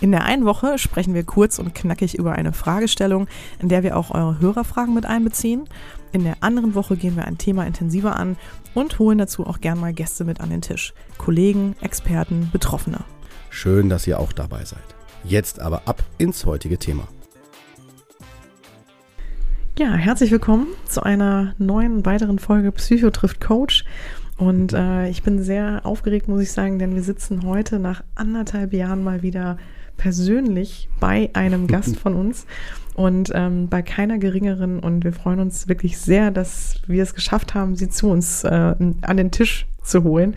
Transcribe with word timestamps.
In 0.00 0.10
der 0.10 0.24
einen 0.24 0.44
Woche 0.44 0.78
sprechen 0.78 1.14
wir 1.14 1.24
kurz 1.24 1.58
und 1.58 1.74
knackig 1.74 2.18
über 2.18 2.32
eine 2.32 2.52
Fragestellung, 2.52 3.28
in 3.60 3.68
der 3.68 3.82
wir 3.82 3.96
auch 3.96 4.10
eure 4.10 4.40
Hörerfragen 4.40 4.94
mit 4.94 5.06
einbeziehen. 5.06 5.64
In 6.12 6.24
der 6.24 6.36
anderen 6.40 6.74
Woche 6.74 6.96
gehen 6.96 7.16
wir 7.16 7.24
ein 7.24 7.38
Thema 7.38 7.66
intensiver 7.66 8.16
an 8.16 8.36
und 8.74 8.98
holen 8.98 9.18
dazu 9.18 9.46
auch 9.46 9.60
gern 9.60 9.78
mal 9.78 9.92
Gäste 9.92 10.24
mit 10.24 10.40
an 10.40 10.50
den 10.50 10.62
Tisch. 10.62 10.94
Kollegen, 11.18 11.76
Experten, 11.80 12.50
Betroffene. 12.52 12.98
Schön, 13.50 13.88
dass 13.88 14.06
ihr 14.06 14.18
auch 14.18 14.32
dabei 14.32 14.64
seid. 14.64 14.82
Jetzt 15.22 15.60
aber 15.60 15.82
ab 15.86 16.02
ins 16.18 16.44
heutige 16.44 16.78
Thema. 16.78 17.08
Ja, 19.78 19.94
herzlich 19.94 20.30
willkommen 20.30 20.68
zu 20.86 21.02
einer 21.02 21.54
neuen 21.58 22.04
weiteren 22.04 22.38
Folge 22.38 22.70
Psycho 22.72 23.10
trifft 23.10 23.40
Coach. 23.40 23.84
Und 24.36 24.72
äh, 24.72 25.08
ich 25.08 25.22
bin 25.22 25.42
sehr 25.42 25.80
aufgeregt, 25.84 26.28
muss 26.28 26.42
ich 26.42 26.52
sagen, 26.52 26.78
denn 26.78 26.94
wir 26.94 27.02
sitzen 27.02 27.44
heute 27.44 27.78
nach 27.78 28.02
anderthalb 28.14 28.72
Jahren 28.72 29.02
mal 29.02 29.22
wieder 29.22 29.56
persönlich 29.96 30.88
bei 31.00 31.30
einem 31.34 31.66
Gast 31.68 31.96
von 31.96 32.14
uns 32.14 32.46
und 32.94 33.30
ähm, 33.34 33.68
bei 33.68 33.82
keiner 33.82 34.18
geringeren. 34.18 34.78
Und 34.78 35.04
wir 35.04 35.12
freuen 35.12 35.40
uns 35.40 35.68
wirklich 35.68 35.98
sehr, 35.98 36.30
dass 36.30 36.80
wir 36.86 37.02
es 37.02 37.14
geschafft 37.14 37.54
haben, 37.54 37.76
sie 37.76 37.88
zu 37.88 38.08
uns 38.08 38.44
äh, 38.44 38.74
an 39.02 39.16
den 39.16 39.30
Tisch 39.30 39.66
zu 39.82 40.02
holen. 40.02 40.34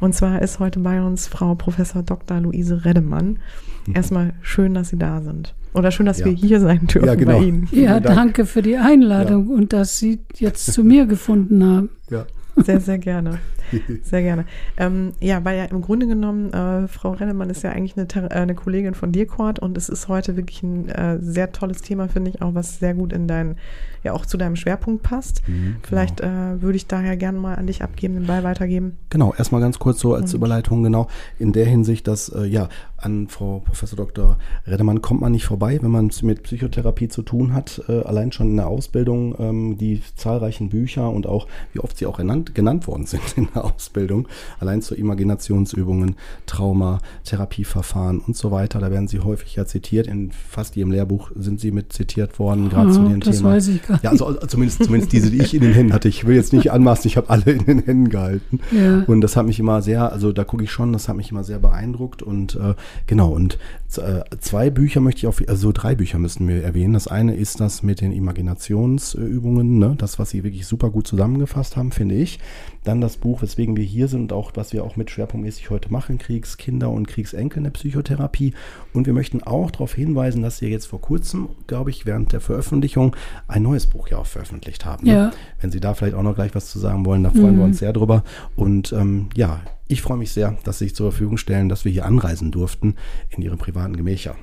Und 0.00 0.14
zwar 0.14 0.42
ist 0.42 0.58
heute 0.58 0.80
bei 0.80 1.02
uns 1.02 1.26
Frau 1.26 1.54
Professor 1.54 2.02
Dr. 2.02 2.40
Luise 2.40 2.84
Reddemann. 2.84 3.38
Mhm. 3.86 3.96
Erstmal 3.96 4.34
schön, 4.42 4.74
dass 4.74 4.90
Sie 4.90 4.98
da 4.98 5.22
sind. 5.22 5.54
Oder 5.72 5.90
schön, 5.90 6.06
dass 6.06 6.18
ja. 6.18 6.26
wir 6.26 6.32
hier 6.32 6.60
sein 6.60 6.86
dürfen 6.86 7.06
ja, 7.06 7.14
genau. 7.14 7.38
bei 7.38 7.44
Ihnen. 7.44 7.68
Ja, 7.70 8.00
danke 8.00 8.44
für 8.44 8.60
die 8.60 8.76
Einladung 8.76 9.48
ja. 9.48 9.54
und 9.54 9.72
dass 9.72 9.98
Sie 9.98 10.20
jetzt 10.34 10.72
zu 10.72 10.82
mir 10.82 11.06
gefunden 11.06 11.64
haben. 11.64 11.90
Ja. 12.10 12.26
Sehr, 12.56 12.80
sehr 12.80 12.98
gerne. 12.98 13.38
Sehr 14.02 14.22
gerne. 14.22 14.44
Ähm, 14.76 15.12
ja, 15.20 15.44
weil 15.44 15.58
ja 15.58 15.64
im 15.64 15.80
Grunde 15.82 16.06
genommen, 16.06 16.52
äh, 16.52 16.88
Frau 16.88 17.12
Rennemann 17.12 17.50
ist 17.50 17.62
ja 17.62 17.70
eigentlich 17.70 17.96
eine, 17.96 18.06
äh, 18.30 18.34
eine, 18.34 18.54
Kollegin 18.54 18.94
von 18.94 19.12
dir, 19.12 19.26
Kurt, 19.26 19.58
und 19.58 19.76
es 19.76 19.88
ist 19.88 20.08
heute 20.08 20.36
wirklich 20.36 20.62
ein 20.62 20.88
äh, 20.88 21.18
sehr 21.20 21.52
tolles 21.52 21.82
Thema, 21.82 22.08
finde 22.08 22.30
ich, 22.30 22.42
auch 22.42 22.54
was 22.54 22.78
sehr 22.78 22.94
gut 22.94 23.12
in 23.12 23.28
dein, 23.28 23.56
ja 24.02 24.12
auch 24.12 24.26
zu 24.26 24.36
deinem 24.36 24.56
Schwerpunkt 24.56 25.02
passt. 25.02 25.46
Mhm, 25.48 25.52
genau. 25.54 25.78
Vielleicht 25.82 26.20
äh, 26.20 26.62
würde 26.62 26.76
ich 26.76 26.86
daher 26.86 27.16
gerne 27.16 27.38
mal 27.38 27.54
an 27.54 27.66
dich 27.66 27.82
abgeben, 27.82 28.14
den 28.14 28.26
Ball 28.26 28.44
weitergeben. 28.44 28.96
Genau, 29.10 29.34
erstmal 29.36 29.60
ganz 29.60 29.78
kurz 29.78 30.00
so 30.00 30.14
als 30.14 30.32
und. 30.32 30.38
Überleitung, 30.38 30.82
genau, 30.82 31.08
in 31.38 31.52
der 31.52 31.66
Hinsicht, 31.66 32.06
dass 32.08 32.28
äh, 32.28 32.44
ja, 32.44 32.68
an 33.02 33.28
Frau 33.28 33.62
Professor 33.64 33.96
Dr. 33.96 34.36
Reddemann 34.66 35.00
kommt 35.00 35.20
man 35.20 35.32
nicht 35.32 35.44
vorbei, 35.44 35.78
wenn 35.80 35.90
man 35.90 36.10
mit 36.22 36.42
Psychotherapie 36.42 37.08
zu 37.08 37.22
tun 37.22 37.54
hat. 37.54 37.82
Äh, 37.88 38.02
allein 38.02 38.32
schon 38.32 38.50
in 38.50 38.56
der 38.56 38.68
Ausbildung, 38.68 39.34
ähm, 39.38 39.78
die 39.78 40.02
zahlreichen 40.16 40.68
Bücher 40.68 41.10
und 41.10 41.26
auch, 41.26 41.46
wie 41.72 41.80
oft 41.80 41.96
sie 41.96 42.06
auch 42.06 42.18
genannt, 42.18 42.54
genannt 42.54 42.86
worden 42.86 43.06
sind 43.06 43.22
in 43.36 43.48
der 43.54 43.64
Ausbildung, 43.74 44.28
allein 44.58 44.82
zu 44.82 44.94
Imaginationsübungen, 44.94 46.16
Trauma, 46.46 47.00
Therapieverfahren 47.24 48.20
und 48.20 48.36
so 48.36 48.50
weiter. 48.50 48.80
Da 48.80 48.90
werden 48.90 49.08
sie 49.08 49.20
häufig 49.20 49.56
ja 49.56 49.66
zitiert. 49.66 50.06
In 50.06 50.30
fast 50.32 50.76
jedem 50.76 50.92
Lehrbuch 50.92 51.30
sind 51.36 51.60
sie 51.60 51.70
mit 51.70 51.92
zitiert 51.92 52.38
worden, 52.38 52.68
gerade 52.68 52.92
zu 52.92 53.02
dem 53.02 53.20
das 53.20 53.38
Thema. 53.38 53.50
Weiß 53.50 53.68
ich 53.68 53.82
gar 53.82 53.94
nicht. 53.94 54.04
Ja, 54.04 54.10
also, 54.10 54.26
also 54.26 54.46
zumindest, 54.46 54.84
zumindest 54.84 55.12
diese, 55.12 55.30
die 55.30 55.38
ich 55.38 55.54
in 55.54 55.62
den 55.62 55.72
Händen 55.72 55.92
hatte. 55.92 56.08
Ich 56.08 56.26
will 56.26 56.36
jetzt 56.36 56.52
nicht 56.52 56.72
anmaßen, 56.72 57.06
ich 57.06 57.16
habe 57.16 57.30
alle 57.30 57.52
in 57.52 57.64
den 57.64 57.82
Händen 57.82 58.08
gehalten. 58.10 58.60
Ja. 58.70 59.04
Und 59.06 59.20
das 59.20 59.36
hat 59.36 59.46
mich 59.46 59.58
immer 59.58 59.82
sehr, 59.82 60.12
also 60.12 60.32
da 60.32 60.44
gucke 60.44 60.64
ich 60.64 60.70
schon, 60.70 60.92
das 60.92 61.08
hat 61.08 61.16
mich 61.16 61.30
immer 61.30 61.44
sehr 61.44 61.58
beeindruckt 61.58 62.22
und 62.22 62.56
äh, 62.56 62.74
Genau, 63.06 63.32
und 63.32 63.58
äh, 63.96 64.22
zwei 64.38 64.70
Bücher 64.70 65.00
möchte 65.00 65.18
ich 65.18 65.26
auf, 65.26 65.42
also 65.48 65.72
drei 65.72 65.94
Bücher 65.94 66.18
müssen 66.18 66.46
wir 66.46 66.62
erwähnen. 66.62 66.92
Das 66.92 67.08
eine 67.08 67.34
ist 67.34 67.60
das 67.60 67.82
mit 67.82 68.00
den 68.00 68.12
Imaginationsübungen, 68.12 69.78
ne? 69.78 69.94
das, 69.98 70.18
was 70.18 70.30
Sie 70.30 70.44
wirklich 70.44 70.66
super 70.66 70.90
gut 70.90 71.06
zusammengefasst 71.06 71.76
haben, 71.76 71.92
finde 71.92 72.14
ich. 72.14 72.38
Dann 72.84 73.00
das 73.00 73.16
Buch, 73.16 73.42
weswegen 73.42 73.76
wir 73.76 73.84
hier 73.84 74.08
sind 74.08 74.22
und 74.22 74.32
auch, 74.32 74.52
was 74.54 74.72
wir 74.72 74.84
auch 74.84 74.96
mit 74.96 75.10
schwerpunktmäßig 75.10 75.70
heute 75.70 75.92
machen, 75.92 76.18
Kriegskinder 76.18 76.90
und 76.90 77.08
Kriegsenkel 77.08 77.58
in 77.58 77.64
der 77.64 77.70
Psychotherapie. 77.70 78.54
Und 78.94 79.06
wir 79.06 79.12
möchten 79.12 79.42
auch 79.42 79.70
darauf 79.70 79.94
hinweisen, 79.94 80.42
dass 80.42 80.60
wir 80.60 80.68
jetzt 80.68 80.86
vor 80.86 81.00
kurzem, 81.00 81.50
glaube 81.66 81.90
ich, 81.90 82.06
während 82.06 82.32
der 82.32 82.40
Veröffentlichung 82.40 83.14
ein 83.48 83.62
neues 83.62 83.86
Buch 83.86 84.08
ja 84.08 84.18
auch 84.18 84.26
veröffentlicht 84.26 84.84
haben. 84.84 85.06
Ne? 85.06 85.12
Ja. 85.12 85.30
Wenn 85.60 85.70
Sie 85.70 85.80
da 85.80 85.94
vielleicht 85.94 86.14
auch 86.14 86.22
noch 86.22 86.34
gleich 86.34 86.54
was 86.54 86.70
zu 86.70 86.78
sagen 86.78 87.04
wollen, 87.04 87.22
da 87.22 87.30
freuen 87.30 87.54
mhm. 87.54 87.58
wir 87.58 87.64
uns 87.64 87.78
sehr 87.78 87.92
drüber. 87.92 88.24
Und 88.56 88.92
ähm, 88.92 89.28
ja, 89.34 89.60
ich 89.86 90.02
freue 90.02 90.18
mich 90.18 90.30
sehr, 90.30 90.56
dass 90.64 90.78
Sie 90.78 90.84
sich 90.84 90.94
zur 90.94 91.10
Verfügung 91.10 91.36
stellen, 91.36 91.68
dass 91.68 91.84
wir 91.84 91.92
hier 91.92 92.06
anreisen 92.06 92.50
durften 92.50 92.94
in 93.28 93.42
Ihre 93.42 93.56
privaten 93.56 93.96
Gemächer. 93.96 94.36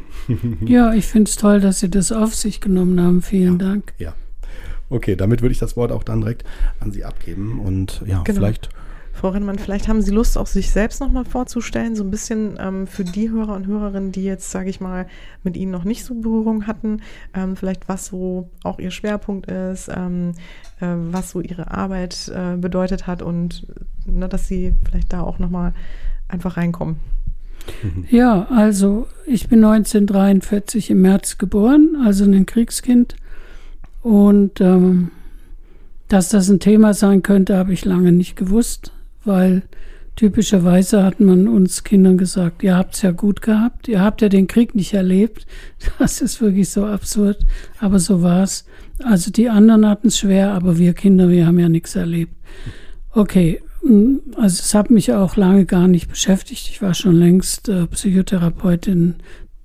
ja, 0.65 0.93
ich 0.93 1.05
finde 1.05 1.29
es 1.29 1.37
toll, 1.37 1.61
dass 1.61 1.79
Sie 1.79 1.89
das 1.89 2.11
auf 2.11 2.35
sich 2.35 2.61
genommen 2.61 3.01
haben. 3.01 3.21
Vielen 3.21 3.59
ja, 3.59 3.65
Dank. 3.65 3.93
Ja. 3.97 4.13
Okay, 4.89 5.15
damit 5.15 5.41
würde 5.41 5.51
ich 5.51 5.59
das 5.59 5.75
Wort 5.75 5.91
auch 5.91 6.03
dann 6.03 6.21
direkt 6.21 6.43
an 6.79 6.91
Sie 6.91 7.03
abgeben 7.03 7.59
und 7.59 8.01
ja, 8.05 8.23
genau. 8.23 8.39
vielleicht 8.39 8.69
Frau 9.17 9.29
Rennmann, 9.29 9.57
vielleicht 9.57 9.87
haben 9.87 10.03
Sie 10.03 10.11
Lust, 10.11 10.37
auch 10.37 10.45
sich 10.45 10.69
selbst 10.69 11.01
nochmal 11.01 11.25
vorzustellen, 11.25 11.95
so 11.95 12.03
ein 12.03 12.11
bisschen 12.11 12.55
ähm, 12.59 12.85
für 12.85 13.03
die 13.03 13.31
Hörer 13.31 13.55
und 13.55 13.65
Hörerinnen, 13.65 14.11
die 14.11 14.23
jetzt, 14.23 14.51
sage 14.51 14.69
ich 14.69 14.79
mal, 14.79 15.07
mit 15.43 15.57
Ihnen 15.57 15.71
noch 15.71 15.85
nicht 15.85 16.05
so 16.05 16.13
Berührung 16.13 16.67
hatten, 16.67 17.01
ähm, 17.33 17.55
vielleicht 17.55 17.89
was 17.89 18.05
so 18.05 18.51
auch 18.63 18.77
Ihr 18.77 18.91
Schwerpunkt 18.91 19.49
ist, 19.49 19.89
ähm, 19.91 20.33
äh, 20.79 20.85
was 20.85 21.31
so 21.31 21.41
Ihre 21.41 21.71
Arbeit 21.71 22.31
äh, 22.31 22.57
bedeutet 22.57 23.07
hat 23.07 23.23
und 23.23 23.65
ne, 24.05 24.29
dass 24.29 24.47
Sie 24.47 24.75
vielleicht 24.87 25.11
da 25.11 25.21
auch 25.21 25.39
nochmal 25.39 25.73
einfach 26.27 26.55
reinkommen. 26.55 26.97
Ja, 28.11 28.47
also 28.51 29.07
ich 29.25 29.49
bin 29.49 29.63
1943 29.63 30.91
im 30.91 31.01
März 31.01 31.39
geboren, 31.39 31.97
also 32.05 32.23
ein 32.23 32.45
Kriegskind. 32.45 33.15
Und 34.07 34.61
ähm, 34.61 35.11
dass 36.07 36.29
das 36.29 36.49
ein 36.49 36.59
Thema 36.59 36.93
sein 36.93 37.23
könnte, 37.23 37.57
habe 37.57 37.73
ich 37.73 37.83
lange 37.83 38.11
nicht 38.11 38.35
gewusst 38.35 38.91
weil 39.27 39.61
typischerweise 40.15 41.03
hat 41.03 41.19
man 41.19 41.47
uns 41.47 41.83
Kindern 41.83 42.17
gesagt, 42.17 42.63
ihr 42.63 42.75
habt 42.75 42.95
es 42.95 43.03
ja 43.03 43.11
gut 43.11 43.43
gehabt, 43.43 43.87
ihr 43.87 44.01
habt 44.01 44.21
ja 44.21 44.29
den 44.29 44.47
Krieg 44.47 44.73
nicht 44.73 44.93
erlebt. 44.93 45.45
Das 45.99 46.21
ist 46.21 46.41
wirklich 46.41 46.69
so 46.69 46.85
absurd, 46.85 47.45
aber 47.79 47.99
so 47.99 48.23
war 48.23 48.43
es. 48.43 48.65
Also 49.03 49.29
die 49.29 49.49
anderen 49.49 49.87
hatten 49.87 50.07
es 50.07 50.17
schwer, 50.17 50.53
aber 50.53 50.79
wir 50.79 50.93
Kinder, 50.93 51.29
wir 51.29 51.45
haben 51.45 51.59
ja 51.59 51.69
nichts 51.69 51.95
erlebt. 51.95 52.33
Okay, 53.11 53.61
mm, 53.83 54.15
also 54.37 54.61
es 54.63 54.73
hat 54.73 54.89
mich 54.89 55.13
auch 55.13 55.35
lange 55.35 55.65
gar 55.65 55.87
nicht 55.87 56.07
beschäftigt. 56.07 56.69
Ich 56.69 56.81
war 56.81 56.95
schon 56.95 57.15
längst 57.15 57.69
äh, 57.69 57.85
Psychotherapeutin. 57.85 59.15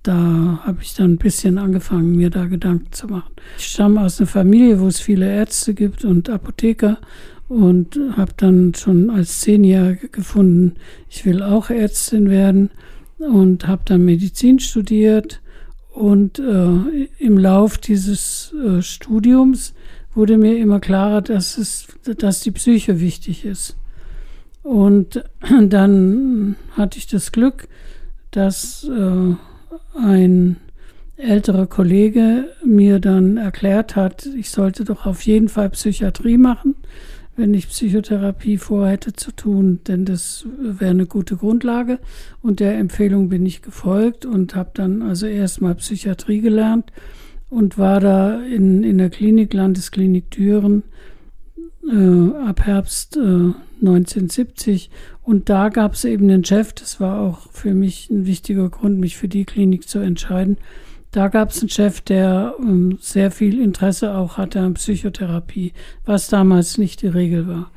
Da 0.03 0.61
habe 0.65 0.83
ich 0.83 0.95
dann 0.95 1.13
ein 1.13 1.19
bisschen 1.19 1.59
angefangen, 1.59 2.17
mir 2.17 2.31
da 2.31 2.47
Gedanken 2.47 2.91
zu 2.91 3.07
machen. 3.07 3.33
Ich 3.57 3.67
stamme 3.67 4.01
aus 4.01 4.21
einer 4.21 4.27
Familie, 4.27 4.81
wo 4.81 4.89
es 4.89 4.99
viele 4.99 5.33
Ärzte 5.33 5.75
gibt 5.75 6.05
und 6.05 6.29
Apotheker 6.29 6.99
und 7.49 7.99
habe 8.17 8.33
dann 8.37 8.75
schon 8.75 9.11
als 9.11 9.41
Zehnjährige 9.41 10.09
gefunden, 10.09 10.75
ich 11.09 11.25
will 11.25 11.43
auch 11.43 11.71
Ärztin 11.71 12.31
werden 12.31 12.71
und 13.19 13.69
habe 13.69 13.83
dann 13.85 14.05
Medizin 14.05 14.59
studiert 14.59 15.41
und 15.93 16.39
äh, 16.39 17.05
im 17.19 17.39
Lauf 17.39 17.79
dieses 17.79 18.55
äh, 18.55 18.81
Studiums 18.83 19.75
wurde 20.15 20.39
mir 20.39 20.59
immer 20.59 20.81
klarer, 20.81 21.21
dass 21.21 21.59
es, 21.59 21.87
dass 22.19 22.41
die 22.41 22.51
Psyche 22.51 23.01
wichtig 23.01 23.45
ist. 23.45 23.77
Und 24.63 25.25
dann 25.41 26.57
hatte 26.73 26.99
ich 26.99 27.07
das 27.07 27.33
Glück, 27.33 27.69
dass 28.31 28.85
äh, 28.85 29.35
ein 29.95 30.57
älterer 31.17 31.67
Kollege 31.67 32.47
mir 32.65 32.99
dann 32.99 33.37
erklärt 33.37 33.97
hat, 33.97 34.27
ich 34.27 34.51
sollte 34.51 34.85
doch 34.85 35.07
auf 35.07 35.23
jeden 35.23 35.49
Fall 35.49 35.71
Psychiatrie 35.71 36.39
machen 36.39 36.75
wenn 37.37 37.55
ich 37.55 37.69
Psychotherapie 37.69 38.59
vorhätte 38.59 39.15
zu 39.15 39.33
tun, 39.33 39.81
denn 39.87 40.05
das 40.05 40.47
wäre 40.59 40.91
eine 40.91 41.07
gute 41.07 41.37
Grundlage. 41.37 41.99
Und 42.43 42.61
der 42.61 42.77
Empfehlung 42.79 43.29
bin 43.29 43.47
ich 43.47 43.63
gefolgt 43.63 44.27
und 44.27 44.55
habe 44.55 44.71
dann 44.75 45.03
also 45.03 45.27
erstmal 45.27 45.75
Psychiatrie 45.77 46.41
gelernt 46.41 46.93
und 47.49 47.79
war 47.79 48.01
da 48.01 48.41
in, 48.43 48.85
in 48.85 48.99
der 48.99 49.11
Klinik, 49.11 49.55
Landesklinik 49.55 50.31
Düren, 50.31 50.83
äh, 51.91 52.47
ab 52.47 52.61
Herbst 52.67 53.17
äh, 53.17 53.53
1970. 53.83 54.91
Und 55.23 55.49
da 55.49 55.69
gab 55.69 55.93
es 55.93 56.05
eben 56.05 56.29
den 56.29 56.45
Chef, 56.45 56.73
das 56.73 56.99
war 56.99 57.21
auch 57.21 57.51
für 57.53 57.75
mich 57.75 58.11
ein 58.11 58.27
wichtiger 58.27 58.71
Grund, 58.71 58.99
mich 58.99 59.17
für 59.17 59.29
die 59.29 59.45
Klinik 59.45 59.89
zu 59.89 59.99
entscheiden 59.99 60.57
da 61.13 61.29
gab 61.29 61.51
es 61.51 61.61
einen 61.61 61.69
Chef, 61.69 62.01
der 62.01 62.55
ähm, 62.59 62.99
sehr 63.01 63.31
viel 63.31 63.61
Interesse 63.61 64.15
auch 64.17 64.39
hatte 64.39 64.61
an 64.61 64.75
Psychotherapie, 64.75 65.75
was 66.07 66.29
damals 66.29 66.79
nicht 66.79 67.03
die 67.03 67.09
Regel 67.09 67.47
war. 67.47 67.71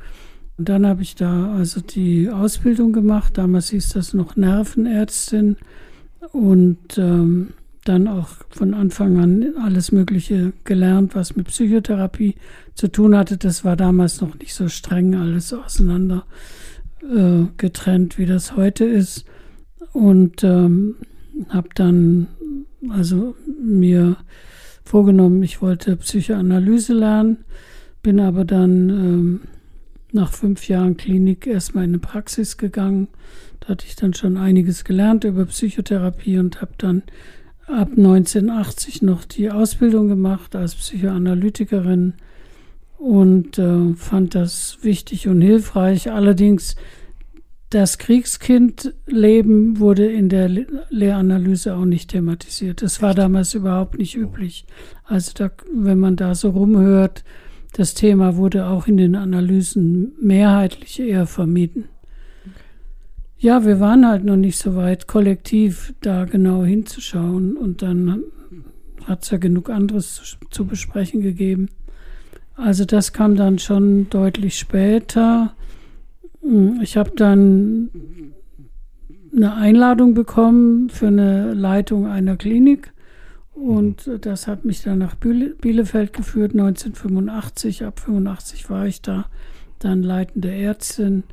Und 0.58 0.70
dann 0.70 0.88
habe 0.88 1.02
ich 1.02 1.16
da 1.16 1.54
also 1.54 1.82
die 1.82 2.30
Ausbildung 2.30 2.94
gemacht. 2.94 3.38
Damals 3.38 3.70
hieß 3.70 3.90
das 3.90 4.14
noch 4.14 4.38
Nervenärztin. 4.38 5.58
Und 6.32 6.98
ähm, 6.98 7.50
dann 7.86 8.08
auch 8.08 8.30
von 8.50 8.74
Anfang 8.74 9.20
an 9.20 9.54
alles 9.64 9.92
Mögliche 9.92 10.54
gelernt, 10.64 11.16
was 11.16 11.36
mit 11.36 11.48
Psychotherapie 11.48 12.36
zu 12.74 12.88
tun 12.90 13.16
hatte. 13.16 13.38
Das 13.38 13.64
war 13.64 13.76
damals 13.76 14.22
noch 14.22 14.38
nicht 14.38 14.54
so 14.54 14.68
streng 14.68 15.16
alles 15.16 15.54
auseinander 15.54 16.26
äh, 17.02 17.46
getrennt, 17.58 18.18
wie 18.18 18.26
das 18.26 18.56
heute 18.56 18.86
ist. 18.86 19.26
Und 19.94 20.44
ähm, 20.44 20.96
habe 21.50 21.70
dann 21.76 22.28
also 22.90 23.36
mir 23.62 24.18
vorgenommen, 24.84 25.42
ich 25.44 25.62
wollte 25.62 25.96
Psychoanalyse 25.96 26.94
lernen, 26.94 27.38
bin 28.02 28.20
aber 28.20 28.46
dann 28.46 28.90
ähm, 28.90 29.42
nach 30.12 30.32
fünf 30.32 30.68
Jahren 30.68 30.98
Klinik 30.98 31.48
erstmal 31.48 31.84
in 31.84 31.92
eine 31.92 32.00
Praxis 32.00 32.58
gegangen. 32.58 33.08
Da 33.60 33.70
hatte 33.70 33.86
ich 33.88 33.96
dann 33.96 34.14
schon 34.14 34.38
einiges 34.38 34.84
gelernt 34.84 35.24
über 35.24 35.46
Psychotherapie 35.46 36.38
und 36.38 36.62
habe 36.62 36.74
dann 36.78 37.04
ab 37.68 37.90
1980 37.98 39.02
noch 39.02 39.26
die 39.26 39.50
Ausbildung 39.50 40.08
gemacht 40.08 40.56
als 40.56 40.76
Psychoanalytikerin 40.76 42.14
und 42.98 43.58
äh, 43.58 43.94
fand 43.96 44.36
das 44.36 44.80
wichtig 44.82 45.28
und 45.28 45.42
hilfreich. 45.42 46.12
Allerdings 46.12 46.76
das 47.70 47.98
Kriegskindleben 47.98 49.80
wurde 49.80 50.06
in 50.06 50.30
der 50.30 50.48
Lehranalyse 50.90 51.76
auch 51.76 51.86
nicht 51.86 52.12
thematisiert. 52.12 52.82
Das 52.82 53.02
war 53.02 53.14
damals 53.14 53.54
überhaupt 53.54 53.98
nicht 53.98 54.16
üblich. 54.16 54.66
Also 55.04 55.32
da, 55.36 55.52
wenn 55.74 56.00
man 56.00 56.16
da 56.16 56.36
so 56.36 56.52
rumhört, 56.52 57.24
das 57.74 57.94
Thema 57.94 58.38
wurde 58.38 58.68
auch 58.68 58.88
in 58.88 58.98
den 58.98 59.16
Analysen 59.16 60.14
mehrheitlich 60.22 61.00
eher 61.00 61.28
vermieden. 61.28 61.90
Ja, 63.46 63.64
wir 63.64 63.80
waren 63.80 64.08
halt 64.08 64.24
noch 64.24 64.38
nicht 64.38 64.58
so 64.58 64.76
weit, 64.76 65.06
kollektiv 65.06 65.94
da 66.02 66.26
genau 66.26 66.64
hinzuschauen. 66.64 67.56
Und 67.56 67.84
dann 67.84 68.24
hat 69.04 69.22
es 69.22 69.30
ja 69.30 69.38
genug 69.38 69.70
anderes 69.70 70.16
zu, 70.16 70.38
zu 70.50 70.66
besprechen 70.66 71.22
gegeben. 71.22 71.70
Also 72.56 72.86
das 72.86 73.14
kam 73.14 73.36
dann 73.36 73.60
schon 73.60 74.10
deutlich 74.10 74.58
später. 74.58 75.54
Hm, 76.42 76.80
ich 76.82 76.98
habe 76.98 77.12
dann 77.16 77.92
eine 79.32 79.54
Einladung 79.54 80.16
bekommen 80.16 80.90
für 80.90 81.10
eine 81.10 81.54
Leitung 81.54 82.08
einer 82.08 82.38
Klinik 82.38 82.94
und 83.54 84.10
das 84.22 84.48
hat 84.48 84.66
mich 84.66 84.82
dann 84.82 84.98
nach 84.98 85.14
Bielefeld 85.14 86.14
geführt, 86.14 86.54
1985. 86.54 87.86
Ab 87.86 88.00
85 88.00 88.72
war 88.72 88.88
ich 88.88 89.04
da, 89.04 89.26
dann 89.78 90.02
leitende 90.02 90.52
Ärztin. 90.52 91.26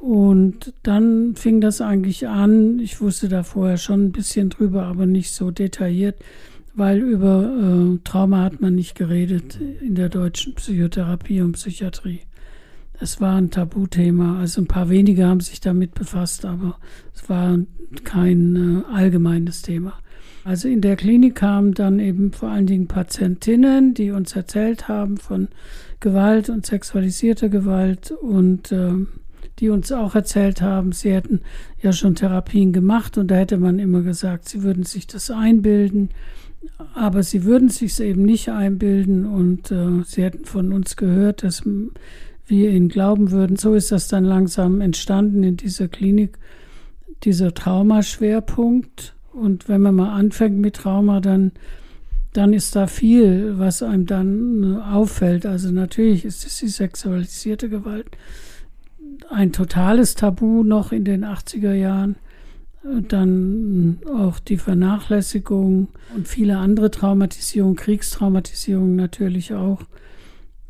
Und 0.00 0.74
dann 0.82 1.34
fing 1.36 1.60
das 1.60 1.80
eigentlich 1.80 2.28
an. 2.28 2.78
Ich 2.78 3.00
wusste 3.00 3.28
da 3.28 3.42
vorher 3.42 3.78
schon 3.78 4.06
ein 4.06 4.12
bisschen 4.12 4.50
drüber, 4.50 4.84
aber 4.84 5.06
nicht 5.06 5.32
so 5.32 5.50
detailliert, 5.50 6.16
weil 6.74 6.98
über 6.98 7.94
äh, 7.96 7.98
Trauma 8.04 8.44
hat 8.44 8.60
man 8.60 8.74
nicht 8.74 8.94
geredet 8.94 9.58
in 9.80 9.94
der 9.94 10.08
deutschen 10.08 10.54
Psychotherapie 10.54 11.40
und 11.40 11.52
Psychiatrie. 11.52 12.20
Es 13.00 13.20
war 13.20 13.36
ein 13.36 13.50
Tabuthema. 13.50 14.38
Also 14.38 14.60
ein 14.62 14.68
paar 14.68 14.88
wenige 14.88 15.26
haben 15.26 15.40
sich 15.40 15.60
damit 15.60 15.94
befasst, 15.94 16.44
aber 16.44 16.78
es 17.14 17.28
war 17.28 17.58
kein 18.04 18.84
äh, 18.90 18.94
allgemeines 18.94 19.62
Thema. 19.62 19.94
Also 20.44 20.68
in 20.68 20.80
der 20.80 20.96
Klinik 20.96 21.34
kamen 21.34 21.74
dann 21.74 21.98
eben 21.98 22.32
vor 22.32 22.50
allen 22.50 22.66
Dingen 22.66 22.86
Patientinnen, 22.86 23.94
die 23.94 24.12
uns 24.12 24.36
erzählt 24.36 24.86
haben 24.86 25.16
von 25.16 25.48
Gewalt 25.98 26.48
und 26.50 26.64
sexualisierter 26.64 27.48
Gewalt 27.48 28.12
und 28.12 28.70
äh, 28.70 28.92
die 29.58 29.70
uns 29.70 29.90
auch 29.92 30.14
erzählt 30.14 30.60
haben, 30.60 30.92
sie 30.92 31.12
hätten 31.12 31.40
ja 31.80 31.92
schon 31.92 32.14
Therapien 32.14 32.72
gemacht 32.72 33.16
und 33.16 33.30
da 33.30 33.36
hätte 33.36 33.56
man 33.56 33.78
immer 33.78 34.02
gesagt, 34.02 34.48
sie 34.48 34.62
würden 34.62 34.84
sich 34.84 35.06
das 35.06 35.30
einbilden, 35.30 36.10
aber 36.94 37.22
sie 37.22 37.44
würden 37.44 37.68
sich 37.68 37.98
eben 38.00 38.22
nicht 38.22 38.50
einbilden 38.50 39.24
und 39.24 39.70
äh, 39.70 40.02
sie 40.04 40.22
hätten 40.22 40.44
von 40.44 40.72
uns 40.72 40.96
gehört, 40.96 41.42
dass 41.42 41.62
wir 42.46 42.70
ihnen 42.70 42.88
glauben 42.88 43.30
würden. 43.30 43.56
So 43.56 43.74
ist 43.74 43.92
das 43.92 44.08
dann 44.08 44.24
langsam 44.24 44.80
entstanden 44.80 45.42
in 45.42 45.56
dieser 45.56 45.88
Klinik, 45.88 46.38
dieser 47.24 47.54
Traumaschwerpunkt. 47.54 49.14
Und 49.32 49.68
wenn 49.68 49.80
man 49.80 49.94
mal 49.94 50.12
anfängt 50.14 50.58
mit 50.58 50.76
Trauma, 50.76 51.20
dann, 51.20 51.52
dann 52.32 52.52
ist 52.52 52.76
da 52.76 52.86
viel, 52.86 53.58
was 53.58 53.82
einem 53.82 54.06
dann 54.06 54.80
auffällt. 54.80 55.46
Also 55.46 55.70
natürlich 55.70 56.24
ist 56.24 56.46
es 56.46 56.58
die 56.58 56.68
sexualisierte 56.68 57.68
Gewalt 57.68 58.16
ein 59.30 59.52
totales 59.52 60.14
Tabu 60.14 60.62
noch 60.62 60.92
in 60.92 61.04
den 61.04 61.24
80er 61.24 61.72
Jahren. 61.72 62.16
Dann 63.08 63.98
auch 64.16 64.38
die 64.38 64.58
Vernachlässigung 64.58 65.88
und 66.14 66.28
viele 66.28 66.58
andere 66.58 66.90
Traumatisierungen, 66.90 67.74
Kriegstraumatisierungen 67.74 68.94
natürlich 68.94 69.54
auch. 69.54 69.82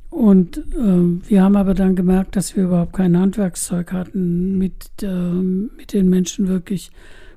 Und 0.08 0.56
äh, 0.56 1.28
wir 1.28 1.42
haben 1.42 1.56
aber 1.56 1.74
dann 1.74 1.94
gemerkt, 1.94 2.36
dass 2.36 2.56
wir 2.56 2.64
überhaupt 2.64 2.94
kein 2.94 3.18
Handwerkszeug 3.18 3.92
hatten, 3.92 4.56
mit, 4.56 5.02
äh, 5.02 5.06
mit 5.08 5.92
den 5.92 6.08
Menschen 6.08 6.48
wirklich 6.48 6.90